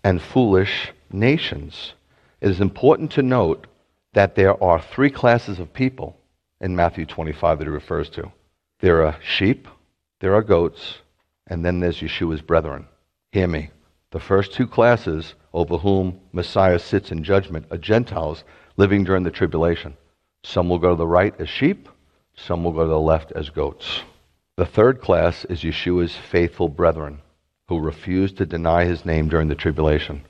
and 0.04 0.22
foolish 0.22 0.94
nations. 1.12 1.94
It 2.40 2.50
is 2.50 2.62
important 2.62 3.12
to 3.14 3.24
note 3.24 3.68
that 4.14 4.36
there 4.36 4.62
are 4.64 4.82
three 4.82 5.10
classes 5.10 5.60
of 5.60 5.74
people 5.74 6.18
in 6.60 6.76
Matthew 6.76 7.06
25 7.06 7.60
that 7.60 7.66
he 7.66 7.70
refers 7.70 8.10
to 8.12 8.32
there 8.80 9.04
are 9.04 9.20
sheep, 9.22 9.68
there 10.20 10.36
are 10.36 10.44
goats, 10.44 11.00
and 11.48 11.66
then 11.66 11.80
there's 11.80 12.00
Yeshua's 12.00 12.42
brethren. 12.42 12.88
Hear 13.32 13.48
me. 13.48 13.72
The 14.12 14.20
first 14.20 14.54
two 14.54 14.68
classes 14.68 15.34
over 15.52 15.78
whom 15.78 16.20
Messiah 16.32 16.78
sits 16.78 17.12
in 17.12 17.24
judgment 17.24 17.66
are 17.72 17.78
Gentiles 17.78 18.44
living 18.76 19.04
during 19.04 19.24
the 19.24 19.32
tribulation. 19.32 19.98
Some 20.44 20.70
will 20.70 20.78
go 20.78 20.92
to 20.92 20.96
the 20.96 21.08
right 21.08 21.34
as 21.40 21.50
sheep, 21.50 21.90
some 22.36 22.64
will 22.64 22.72
go 22.72 22.84
to 22.84 22.88
the 22.88 23.00
left 23.00 23.32
as 23.32 23.50
goats. 23.50 24.04
The 24.58 24.66
third 24.66 25.02
class 25.02 25.44
is 25.46 25.64
Yeshua's 25.64 26.16
faithful 26.16 26.70
brethren 26.70 27.22
who 27.68 27.80
refuse 27.80 28.32
to 28.34 28.46
deny 28.46 28.86
his 28.86 29.06
name 29.06 29.28
during 29.28 29.48
the 29.48 29.56
tribulation. 29.56 30.24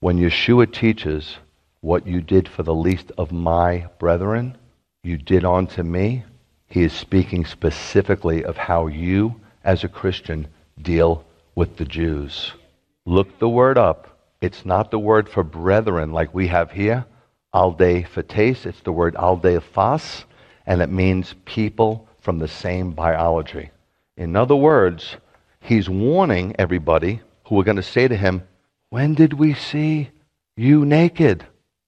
When 0.00 0.18
Yeshua 0.18 0.72
teaches, 0.72 1.38
What 1.84 2.06
you 2.06 2.22
did 2.22 2.48
for 2.48 2.62
the 2.62 2.74
least 2.74 3.12
of 3.18 3.30
my 3.30 3.88
brethren, 3.98 4.56
you 5.02 5.18
did 5.18 5.44
unto 5.44 5.82
me, 5.82 6.24
he 6.66 6.82
is 6.82 6.94
speaking 6.94 7.44
specifically 7.44 8.42
of 8.42 8.56
how 8.56 8.86
you, 8.86 9.38
as 9.62 9.84
a 9.84 9.88
Christian, 9.88 10.46
deal 10.80 11.26
with 11.54 11.76
the 11.76 11.84
Jews. 11.84 12.54
Look 13.04 13.38
the 13.38 13.50
word 13.50 13.76
up. 13.76 14.18
It's 14.40 14.64
not 14.64 14.90
the 14.90 14.98
word 14.98 15.28
for 15.28 15.44
brethren 15.44 16.10
like 16.10 16.32
we 16.32 16.46
have 16.46 16.70
here, 16.70 17.04
alde 17.52 18.08
fates. 18.08 18.64
It's 18.64 18.80
the 18.80 18.90
word 18.90 19.14
alde 19.16 19.62
fas, 19.62 20.24
and 20.64 20.80
it 20.80 20.88
means 20.88 21.34
people 21.44 22.08
from 22.18 22.38
the 22.38 22.48
same 22.48 22.92
biology. 22.92 23.72
In 24.16 24.36
other 24.36 24.56
words, 24.56 25.18
he's 25.60 25.90
warning 25.90 26.56
everybody 26.58 27.20
who 27.44 27.60
are 27.60 27.64
going 27.64 27.76
to 27.76 27.82
say 27.82 28.08
to 28.08 28.16
him, 28.16 28.42
When 28.88 29.12
did 29.12 29.34
we 29.34 29.52
see 29.52 30.08
you 30.56 30.86
naked? 30.86 31.44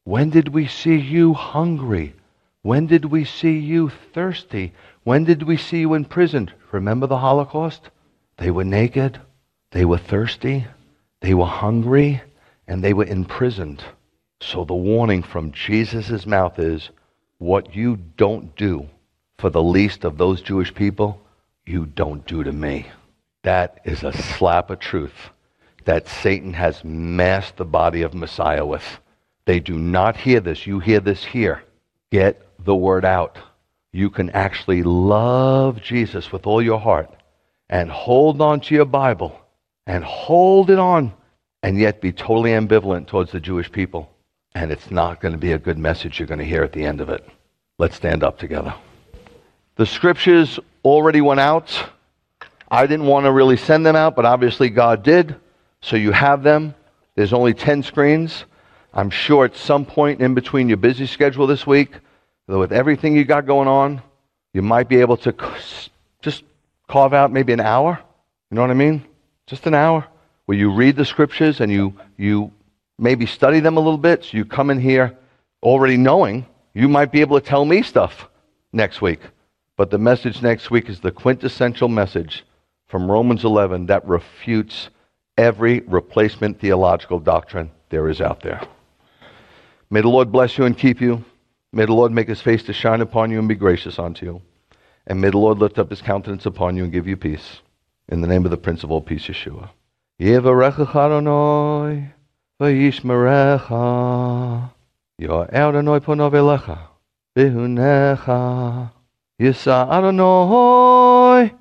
When 0.07 0.31
did 0.31 0.51
we 0.51 0.69
see 0.69 0.95
you 0.95 1.35
hungry? 1.35 2.15
When 2.62 2.87
did 2.87 3.07
we 3.07 3.24
see 3.24 3.59
you 3.59 3.89
thirsty? 3.89 4.73
When 5.03 5.24
did 5.24 5.43
we 5.43 5.57
see 5.57 5.81
you 5.81 5.95
imprisoned? 5.95 6.53
Remember 6.70 7.09
the 7.09 7.19
Holocaust? 7.19 7.91
They 8.37 8.53
were 8.53 8.62
naked, 8.62 9.20
they 9.73 9.85
were 9.85 9.99
thirsty, 9.99 10.65
they 11.23 11.35
were 11.35 11.47
hungry, 11.47 12.23
and 12.69 12.85
they 12.85 12.93
were 12.93 13.05
imprisoned. 13.05 13.83
So 14.41 14.65
the 14.65 14.74
warning 14.74 15.24
from 15.24 15.51
Jesus' 15.51 16.24
mouth 16.24 16.61
is 16.61 16.91
what 17.39 17.74
you 17.74 17.97
don't 17.97 18.55
do 18.55 18.89
for 19.39 19.51
the 19.51 19.61
least 19.61 20.05
of 20.05 20.19
those 20.19 20.41
Jewish 20.41 20.73
people, 20.73 21.20
you 21.66 21.85
don't 21.85 22.24
do 22.28 22.45
to 22.45 22.53
me. 22.53 22.87
That 23.43 23.81
is 23.85 24.05
a 24.05 24.12
slap 24.12 24.70
of 24.70 24.78
truth 24.78 25.31
that 25.85 26.07
Satan 26.07 26.53
has 26.53 26.85
masked 26.85 27.57
the 27.57 27.65
body 27.65 28.03
of 28.03 28.15
Messiah 28.15 28.65
with. 28.65 29.01
They 29.47 29.60
do 29.60 29.78
not 29.78 30.16
hear 30.16 30.40
this. 30.40 30.66
You 30.66 30.81
hear 30.81 31.01
this 31.01 31.24
here. 31.24 31.62
Get 32.10 32.47
the 32.64 32.74
word 32.74 33.05
out. 33.05 33.39
You 33.93 34.10
can 34.10 34.31
actually 34.31 34.82
love 34.82 35.81
Jesus 35.81 36.31
with 36.31 36.47
all 36.47 36.60
your 36.60 36.81
heart 36.81 37.10
and 37.70 37.90
hold 37.90 38.43
on 38.43 38.60
to 38.60 38.74
your 38.74 38.85
Bible 38.85 39.40
and 39.86 40.05
hold 40.05 40.68
it 40.68 40.78
on 40.78 41.14
and 41.62 41.78
yet 41.78 42.01
be 42.01 42.12
totally 42.12 42.51
ambivalent 42.51 43.06
towards 43.06 43.32
the 43.32 43.40
Jewish 43.40 43.70
people. 43.70 44.10
And 44.55 44.70
it's 44.70 44.90
not 44.90 45.20
going 45.20 45.32
to 45.32 45.39
be 45.39 45.52
a 45.52 45.59
good 45.59 45.78
message 45.78 46.18
you're 46.18 46.28
going 46.28 46.40
to 46.40 46.44
hear 46.44 46.62
at 46.62 46.73
the 46.73 46.85
end 46.85 47.01
of 47.01 47.09
it. 47.09 47.27
Let's 47.78 47.97
stand 47.97 48.23
up 48.23 48.39
together. 48.39 48.74
The 49.77 49.86
scriptures 49.86 50.59
already 50.85 51.20
went 51.20 51.40
out. 51.40 51.90
I 52.68 52.86
didn't 52.86 53.06
want 53.06 53.27
to 53.27 53.32
really 53.32 53.56
send 53.56 53.86
them 53.86 53.97
out, 53.97 54.16
but 54.16 54.24
obviously 54.24 54.70
God 54.70 55.02
did. 55.02 55.36
So 55.82 55.97
you 55.97 56.12
have 56.12 56.43
them. 56.43 56.74
There's 57.14 57.32
only 57.32 57.55
10 57.55 57.82
screens. 57.82 58.44
I'm 58.97 59.10
sure 59.10 59.44
at 59.44 59.55
some 59.55 59.85
point 59.85 60.23
in 60.23 60.32
between 60.32 60.68
your 60.68 60.78
busy 60.78 61.05
schedule 61.06 61.47
this 61.47 61.66
week, 61.66 61.93
with 62.47 62.73
everything 62.73 63.14
you 63.14 63.27
got 63.27 63.44
going 63.44 63.68
on, 63.68 64.01
you 64.55 64.62
might 64.62 64.89
be 64.89 65.02
able 65.02 65.18
to 65.18 65.35
just 66.23 66.44
carve 66.89 67.12
out 67.12 67.31
maybe 67.31 67.52
an 67.52 67.60
hour. 67.60 68.01
You 68.51 68.55
know 68.55 68.62
what 68.62 68.70
I 68.70 68.74
mean? 68.74 69.05
Just 69.47 69.66
an 69.66 69.74
hour 69.74 70.06
where 70.47 70.56
you 70.56 70.73
read 70.73 70.97
the 70.97 71.05
scriptures 71.05 71.60
and 71.60 71.70
you, 71.70 71.93
you 72.16 72.51
maybe 72.98 73.27
study 73.27 73.60
them 73.60 73.77
a 73.77 73.81
little 73.81 73.98
bit. 73.98 74.24
So 74.24 74.39
you 74.39 74.47
come 74.47 74.70
in 74.70 74.81
here 74.81 75.14
already 75.62 75.98
knowing 75.98 76.47
you 76.73 76.89
might 76.89 77.12
be 77.12 77.20
able 77.20 77.39
to 77.39 77.47
tell 77.47 77.66
me 77.66 77.82
stuff 77.82 78.31
next 78.73 79.02
week. 79.02 79.20
But 79.77 79.90
the 79.90 79.98
message 79.98 80.40
next 80.40 80.70
week 80.70 80.89
is 80.89 81.01
the 81.01 81.12
quintessential 81.12 81.89
message 81.89 82.47
from 82.86 83.10
Romans 83.10 83.44
11 83.44 83.86
that 83.86 84.09
refutes 84.09 84.89
every 85.36 85.81
replacement 85.81 86.59
theological 86.60 87.20
doctrine 87.20 87.70
there 87.90 88.09
is 88.09 88.23
out 88.23 88.40
there. 88.40 88.66
May 89.91 90.01
the 90.01 90.09
Lord 90.09 90.33
bless 90.33 90.59
you 90.59 90.65
and 90.65 90.77
keep 90.77 91.01
you. 91.01 91.25
May 91.73 91.87
the 91.87 91.93
Lord 91.93 92.13
make 92.13 92.29
his 92.29 92.41
face 92.41 92.63
to 92.65 92.73
shine 92.73 93.01
upon 93.01 93.31
you 93.31 93.39
and 93.39 93.49
be 93.49 93.55
gracious 93.55 93.99
unto 93.99 94.27
you. 94.27 94.43
And 95.07 95.21
may 95.21 95.31
the 95.31 95.39
Lord 95.39 95.59
lift 95.59 95.79
up 95.79 95.91
his 95.91 96.03
countenance 96.03 96.47
upon 96.47 96.77
you 96.77 96.85
and 96.85 96.93
give 96.93 97.07
you 97.07 97.17
peace. 97.17 97.61
In 98.09 98.21
the 98.21 98.27
name 98.27 98.45
of 98.45 98.51
the 98.51 98.57
Prince 98.57 98.83
of 98.83 98.91
all 98.91 99.01
peace, 99.01 99.27
Yeshua. 99.27 99.71
Yisa 109.39 109.87
Adonai, 109.91 111.53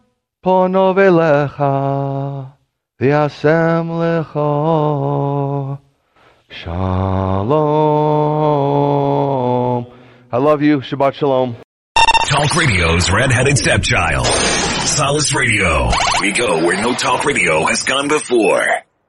ponov 0.41 0.95
elecha, 0.95 2.53
v'yasem 2.99 3.89
Shalom. 6.55 7.55
I 10.31 10.37
love 10.37 10.61
you. 10.61 10.79
Shabbat 10.79 11.13
Shalom. 11.13 11.57
Talk 12.27 12.55
Radio's 12.55 13.11
red-headed 13.11 13.57
stepchild. 13.57 14.25
Solace 14.25 15.33
Radio. 15.33 15.89
We 16.21 16.31
go 16.31 16.65
where 16.65 16.81
no 16.81 16.93
talk 16.93 17.25
radio 17.25 17.65
has 17.65 17.83
gone 17.83 18.07
before. 18.07 18.84